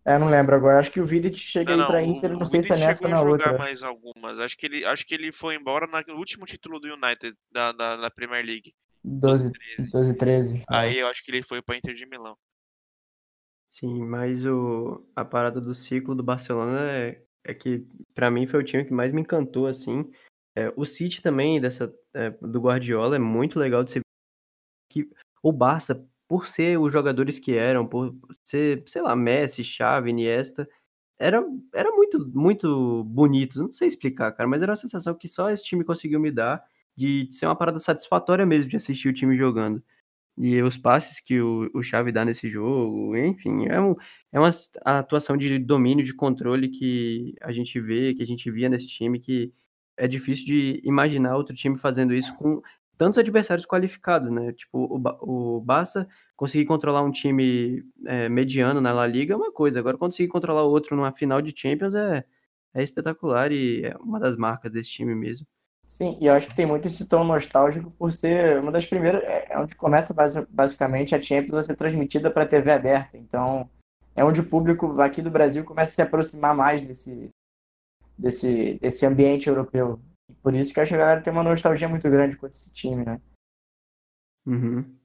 É, 0.03 0.17
não 0.17 0.30
lembro 0.30 0.55
agora. 0.55 0.80
Acho 0.80 0.89
que 0.91 0.99
o 0.99 1.05
Vidic 1.05 1.38
chega 1.38 1.76
Não, 1.76 1.84
aí 1.84 1.88
pra 1.88 2.01
não, 2.01 2.07
Inter, 2.07 2.32
o, 2.32 2.34
não 2.34 2.41
o 2.41 2.45
sei 2.45 2.61
se 2.61 2.74
é 2.74 2.78
nessa 2.78 2.88
ou 2.88 2.95
chegou 2.95 3.09
na 3.09 3.15
a 3.17 3.19
jogar 3.19 3.32
outra. 3.32 3.57
mais 3.59 3.84
algumas. 3.84 4.39
Acho 4.39 4.57
que 4.57 4.65
ele, 4.65 4.86
acho 4.86 5.05
que 5.05 5.13
ele 5.13 5.32
foi 5.32 5.55
embora 5.55 5.86
no 6.07 6.15
último 6.15 6.45
título 6.45 6.80
do 6.80 6.88
United, 6.91 7.36
da, 7.51 7.72
da, 7.72 7.97
da 7.97 8.09
Premier 8.09 8.43
League, 8.43 8.74
12, 9.03 9.51
13. 9.51 9.91
12 9.91 10.13
13. 10.17 10.57
é. 10.57 10.63
Aí 10.69 10.97
eu 10.99 11.07
acho 11.07 11.24
que 11.24 11.30
ele 11.32 11.43
foi 11.43 11.61
pra 11.61 11.76
Inter 11.76 11.93
de 11.93 12.05
Milão. 12.07 12.36
Sim, 13.69 14.03
mas 14.03 14.45
o, 14.45 15.07
a 15.15 15.24
parada 15.24 15.61
do 15.61 15.74
ciclo 15.74 16.13
do 16.15 16.24
Barcelona 16.24 16.91
é, 16.91 17.24
é 17.44 17.54
que, 17.54 17.86
pra 18.14 18.32
mim, 18.32 18.46
foi 18.46 18.60
o 18.60 18.64
time 18.64 18.86
que 18.86 18.94
mais 18.94 19.12
me 19.12 19.22
encantou, 19.22 19.68
assim. 19.68 20.10
É, 20.56 20.72
o 20.76 20.86
City 20.86 21.22
também, 21.22 21.60
dessa, 21.60 21.94
é, 22.14 22.30
do 22.30 22.60
Guardiola, 22.60 23.16
é 23.16 23.20
muito 23.20 23.60
legal 23.60 23.84
de 23.84 23.92
se 23.92 24.00
ver 24.00 24.06
que 24.89 25.10
o 25.44 25.52
Barça, 25.52 26.06
por 26.28 26.48
ser 26.48 26.80
os 26.80 26.92
jogadores 26.92 27.39
que 27.39 27.56
eram, 27.56 27.88
por 27.88 28.16
ser, 28.44 28.84
sei 28.88 29.02
lá, 29.02 29.16
Messi, 29.16 29.64
Xavi, 29.64 30.12
Iniesta, 30.12 30.68
era, 31.20 31.44
era 31.74 31.92
muito, 31.92 32.20
muito 32.34 33.04
bonito. 33.06 33.62
Não 33.62 33.72
sei 33.72 33.88
explicar, 33.88 34.32
cara, 34.34 34.50
mas 34.50 34.62
era 34.62 34.72
uma 34.72 34.78
sensação 34.78 35.16
que 35.16 35.28
só 35.28 35.50
esse 35.50 35.64
time 35.64 35.84
conseguiu 35.84 36.20
me 36.20 36.32
dar 36.32 36.64
de 36.96 37.28
ser 37.32 37.46
uma 37.46 37.56
parada 37.56 37.80
satisfatória 37.80 38.46
mesmo 38.46 38.70
de 38.70 38.78
assistir 38.78 39.10
o 39.10 39.14
time 39.14 39.36
jogando. 39.36 39.84
E 40.38 40.62
os 40.62 40.78
passes 40.78 41.20
que 41.20 41.42
o, 41.42 41.70
o 41.74 41.84
Xavi 41.84 42.12
dá 42.12 42.26
nesse 42.26 42.48
jogo, 42.48 43.16
enfim, 43.18 43.68
é, 43.68 43.80
um, 43.80 43.96
é 44.32 44.40
uma 44.40 44.50
atuação 44.86 45.38
de 45.38 45.60
domínio, 45.60 46.04
de 46.06 46.14
controle 46.16 46.70
que 46.70 47.36
a 47.42 47.52
gente 47.52 47.80
vê, 47.80 48.14
que 48.14 48.24
a 48.24 48.26
gente 48.26 48.50
via 48.50 48.70
nesse 48.70 48.88
time, 48.88 49.20
que 49.20 49.54
é 49.98 50.08
difícil 50.08 50.46
de 50.46 50.82
imaginar 50.84 51.36
outro 51.36 51.56
time 51.56 51.78
fazendo 51.78 52.14
isso 52.14 52.36
com 52.38 52.62
tantos 52.98 53.18
adversários 53.20 53.66
qualificados, 53.66 54.32
né? 54.32 54.54
Tipo, 54.54 54.80
o, 54.80 55.58
o 55.58 55.62
Barça 55.62 56.08
conseguir 56.36 56.66
controlar 56.66 57.04
um 57.04 57.12
time 57.12 57.84
é, 58.06 58.30
mediano 58.30 58.80
na 58.80 58.94
La 58.94 59.08
Liga 59.08 59.34
é 59.34 59.38
uma 59.38 59.52
coisa, 59.52 59.80
agora 59.80 59.98
conseguir 59.98 60.30
controlar 60.30 60.64
outro 60.64 60.96
numa 60.96 61.12
final 61.12 61.42
de 61.42 61.54
Champions 61.56 61.96
é, 61.96 62.24
é 62.74 62.84
espetacular 62.84 63.52
e 63.52 63.86
é 63.86 63.96
uma 63.98 64.20
das 64.20 64.38
marcas 64.38 64.72
desse 64.72 64.92
time 64.92 65.16
mesmo. 65.16 65.48
Sim, 65.92 66.18
e 66.22 66.28
eu 66.28 66.34
acho 66.34 66.48
que 66.48 66.56
tem 66.56 66.66
muito 66.66 66.88
esse 66.88 67.06
tom 67.06 67.26
nostálgico 67.26 67.92
por 67.98 68.14
ser 68.14 68.60
uma 68.62 68.72
das 68.72 68.86
primeiras. 68.86 69.22
É 69.24 69.52
é 69.52 69.60
onde 69.60 69.76
começa 69.76 70.14
basi- 70.14 70.48
basicamente 70.50 71.14
a 71.14 71.22
Champions 71.22 71.58
a 71.58 71.64
ser 71.64 71.76
transmitida 71.76 72.32
para 72.32 72.46
TV 72.48 72.72
aberta. 72.72 73.18
Então, 73.18 73.70
é 74.16 74.24
onde 74.24 74.39
o 74.39 74.48
público 74.48 75.02
aqui 75.02 75.22
do 75.22 75.30
Brasil 75.30 75.66
começa 75.66 75.92
a 75.92 75.94
se 75.94 76.02
aproximar 76.02 76.56
mais 76.56 76.82
desse, 76.82 77.30
desse, 78.18 78.76
desse 78.76 79.06
ambiente 79.06 79.50
europeu. 79.50 80.00
E 80.30 80.34
por 80.36 80.56
isso 80.56 80.74
que 80.74 80.80
acho 80.80 80.92
que 80.92 80.96
a 80.96 81.00
galera 81.00 81.22
tem 81.22 81.34
uma 81.34 81.44
nostalgia 81.44 81.89
muito 81.89 82.10
grande 82.10 82.38
com 82.38 82.48
esse 82.48 82.72
time, 82.72 83.04
né? 83.04 83.20
Uhum. 84.46 84.98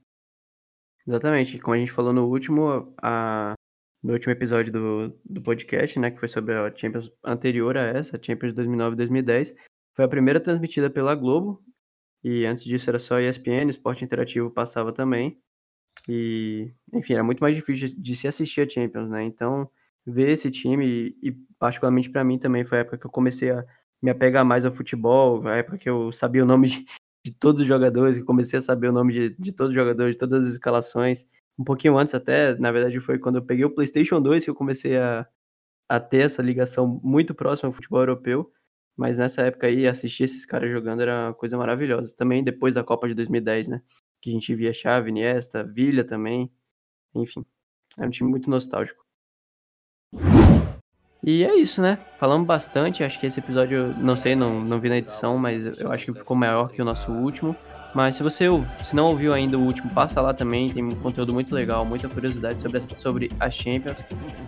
Exatamente, 1.04 1.58
como 1.58 1.74
a 1.74 1.78
gente 1.78 1.90
falou 1.90 2.12
no 2.12 2.28
último, 2.28 2.94
a, 3.02 3.54
no 4.04 4.12
último 4.12 4.32
episódio 4.32 4.72
do, 4.72 5.08
do 5.24 5.42
podcast, 5.42 5.98
né, 5.98 6.12
que 6.12 6.20
foi 6.20 6.28
sobre 6.28 6.54
a 6.54 6.72
Champions 6.76 7.10
anterior 7.24 7.76
a 7.76 7.86
essa, 7.86 8.16
a 8.16 8.22
Champions 8.22 8.54
2009 8.54 8.94
e 8.94 8.96
2010, 8.98 9.54
foi 9.96 10.04
a 10.04 10.08
primeira 10.08 10.38
transmitida 10.38 10.90
pela 10.90 11.14
Globo, 11.14 11.64
e 12.22 12.44
antes 12.44 12.64
disso 12.64 12.90
era 12.90 12.98
só 12.98 13.18
ESPN, 13.18 13.70
Esporte 13.70 14.04
Interativo 14.04 14.50
passava 14.50 14.92
também, 14.92 15.40
e, 16.08 16.70
enfim, 16.92 17.14
era 17.14 17.24
muito 17.24 17.40
mais 17.40 17.54
difícil 17.54 17.88
de, 17.98 18.14
se 18.14 18.28
assistir 18.28 18.60
a 18.60 18.68
Champions, 18.68 19.08
né, 19.08 19.24
então 19.24 19.68
ver 20.06 20.30
esse 20.30 20.50
time, 20.50 21.16
e 21.22 21.32
particularmente 21.58 22.10
para 22.10 22.22
mim 22.22 22.38
também 22.38 22.62
foi 22.62 22.78
a 22.78 22.80
época 22.82 22.98
que 22.98 23.06
eu 23.06 23.10
comecei 23.10 23.50
a 23.50 23.64
me 24.02 24.10
apegar 24.10 24.44
mais 24.44 24.66
ao 24.66 24.72
futebol, 24.72 25.46
a 25.48 25.56
época 25.56 25.78
que 25.78 25.88
eu 25.88 26.12
sabia 26.12 26.42
o 26.42 26.46
nome 26.46 26.68
de, 26.68 26.84
de 27.24 27.32
todos 27.32 27.62
os 27.62 27.66
jogadores, 27.66 28.18
que 28.18 28.22
comecei 28.22 28.58
a 28.58 28.62
saber 28.62 28.88
o 28.88 28.92
nome 28.92 29.12
de, 29.14 29.30
de 29.38 29.52
todos 29.52 29.70
os 29.70 29.74
jogadores, 29.74 30.14
de 30.14 30.18
todas 30.18 30.46
as 30.46 30.52
escalações. 30.52 31.26
Um 31.58 31.64
pouquinho 31.64 31.98
antes 31.98 32.14
até, 32.14 32.54
na 32.56 32.70
verdade, 32.70 33.00
foi 33.00 33.18
quando 33.18 33.36
eu 33.36 33.42
peguei 33.42 33.64
o 33.64 33.74
PlayStation 33.74 34.20
2 34.20 34.44
que 34.44 34.50
eu 34.50 34.54
comecei 34.54 34.98
a, 34.98 35.26
a 35.88 35.98
ter 35.98 36.18
essa 36.18 36.42
ligação 36.42 37.00
muito 37.02 37.34
próxima 37.34 37.68
ao 37.68 37.72
futebol 37.72 38.00
europeu. 38.00 38.52
Mas 38.96 39.18
nessa 39.18 39.42
época 39.42 39.66
aí, 39.66 39.86
assistir 39.86 40.24
esses 40.24 40.46
caras 40.46 40.70
jogando 40.70 41.02
era 41.02 41.28
uma 41.28 41.34
coisa 41.34 41.56
maravilhosa. 41.58 42.14
Também 42.16 42.42
depois 42.42 42.74
da 42.74 42.82
Copa 42.82 43.06
de 43.06 43.14
2010, 43.14 43.68
né? 43.68 43.82
Que 44.20 44.30
a 44.30 44.32
gente 44.32 44.54
via 44.54 44.72
Xavi, 44.72 45.10
Iniesta, 45.10 45.62
Villa 45.62 46.02
também. 46.02 46.50
Enfim, 47.14 47.44
é 47.98 48.06
um 48.06 48.10
time 48.10 48.30
muito 48.30 48.48
nostálgico. 48.48 49.04
E 51.22 51.42
é 51.44 51.54
isso, 51.56 51.82
né? 51.82 51.98
Falamos 52.16 52.46
bastante. 52.46 53.02
Acho 53.02 53.18
que 53.18 53.26
esse 53.26 53.40
episódio, 53.40 53.88
não 53.98 54.16
sei, 54.16 54.36
não, 54.36 54.60
não 54.60 54.80
vi 54.80 54.88
na 54.88 54.98
edição, 54.98 55.36
mas 55.36 55.78
eu 55.78 55.90
acho 55.90 56.06
que 56.06 56.14
ficou 56.14 56.36
maior 56.36 56.70
que 56.70 56.80
o 56.80 56.84
nosso 56.84 57.10
último. 57.12 57.54
Mas 57.96 58.16
se 58.16 58.22
você 58.22 58.44
se 58.82 58.94
não 58.94 59.06
ouviu 59.06 59.32
ainda 59.32 59.56
o 59.56 59.62
último, 59.62 59.88
passa 59.88 60.20
lá 60.20 60.34
também. 60.34 60.68
Tem 60.68 60.84
um 60.84 60.90
conteúdo 60.90 61.32
muito 61.32 61.54
legal, 61.54 61.82
muita 61.82 62.06
curiosidade 62.06 62.60
sobre, 62.60 62.82
sobre 62.82 63.30
as 63.40 63.54
Champions. 63.54 63.96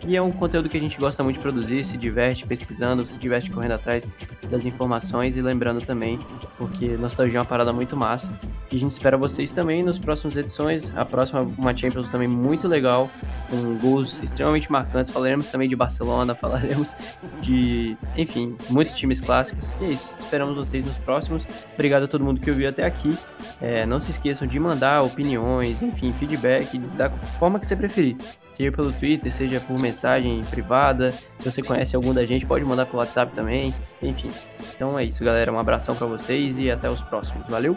E 0.06 0.14
é 0.14 0.20
um 0.20 0.30
conteúdo 0.30 0.68
que 0.68 0.76
a 0.76 0.80
gente 0.80 0.98
gosta 0.98 1.24
muito 1.24 1.36
de 1.36 1.42
produzir, 1.42 1.82
se 1.82 1.96
diverte 1.96 2.46
pesquisando, 2.46 3.06
se 3.06 3.18
diverte 3.18 3.50
correndo 3.50 3.72
atrás 3.72 4.10
das 4.50 4.66
informações 4.66 5.34
e 5.34 5.40
lembrando 5.40 5.80
também, 5.80 6.18
porque 6.58 6.88
nostalgia 6.98 7.38
é 7.38 7.40
uma 7.40 7.46
parada 7.46 7.72
muito 7.72 7.96
massa. 7.96 8.30
E 8.70 8.76
a 8.76 8.78
gente 8.78 8.92
espera 8.92 9.16
vocês 9.16 9.50
também 9.50 9.82
nas 9.82 9.98
próximas 9.98 10.36
edições. 10.36 10.92
A 10.94 11.06
próxima, 11.06 11.40
uma 11.40 11.74
Champions 11.74 12.10
também 12.10 12.28
muito 12.28 12.68
legal, 12.68 13.10
com 13.48 13.78
gols 13.78 14.22
extremamente 14.22 14.70
marcantes. 14.70 15.10
Falaremos 15.10 15.48
também 15.48 15.70
de 15.70 15.74
Barcelona, 15.74 16.34
falaremos 16.36 16.94
de, 17.40 17.96
enfim, 18.14 18.54
muitos 18.68 18.94
times 18.94 19.22
clássicos. 19.22 19.70
E 19.80 19.86
é 19.86 19.88
isso. 19.88 20.14
Esperamos 20.18 20.54
vocês 20.54 20.84
nos 20.84 20.98
próximos. 20.98 21.46
Obrigado 21.72 22.02
a 22.02 22.08
todo 22.08 22.22
mundo 22.22 22.40
que 22.40 22.50
ouviu 22.50 22.68
até 22.68 22.84
aqui. 22.84 23.16
É, 23.60 23.86
não 23.86 24.00
se 24.00 24.10
esqueçam 24.10 24.46
de 24.46 24.58
mandar 24.58 25.02
opiniões, 25.02 25.80
enfim, 25.82 26.12
feedback 26.12 26.78
da 26.78 27.10
forma 27.10 27.58
que 27.58 27.66
você 27.66 27.76
preferir. 27.76 28.16
Seja 28.52 28.72
pelo 28.72 28.92
Twitter, 28.92 29.32
seja 29.32 29.60
por 29.60 29.78
mensagem 29.78 30.40
privada. 30.50 31.10
Se 31.10 31.50
você 31.50 31.62
conhece 31.62 31.94
algum 31.94 32.12
da 32.12 32.26
gente, 32.26 32.44
pode 32.44 32.64
mandar 32.64 32.86
pelo 32.86 32.98
WhatsApp 32.98 33.32
também. 33.32 33.72
Enfim. 34.02 34.30
Então 34.74 34.98
é 34.98 35.04
isso, 35.04 35.22
galera. 35.22 35.52
Um 35.52 35.58
abração 35.58 35.94
pra 35.94 36.06
vocês 36.06 36.58
e 36.58 36.70
até 36.70 36.90
os 36.90 37.00
próximos. 37.02 37.46
Valeu! 37.48 37.76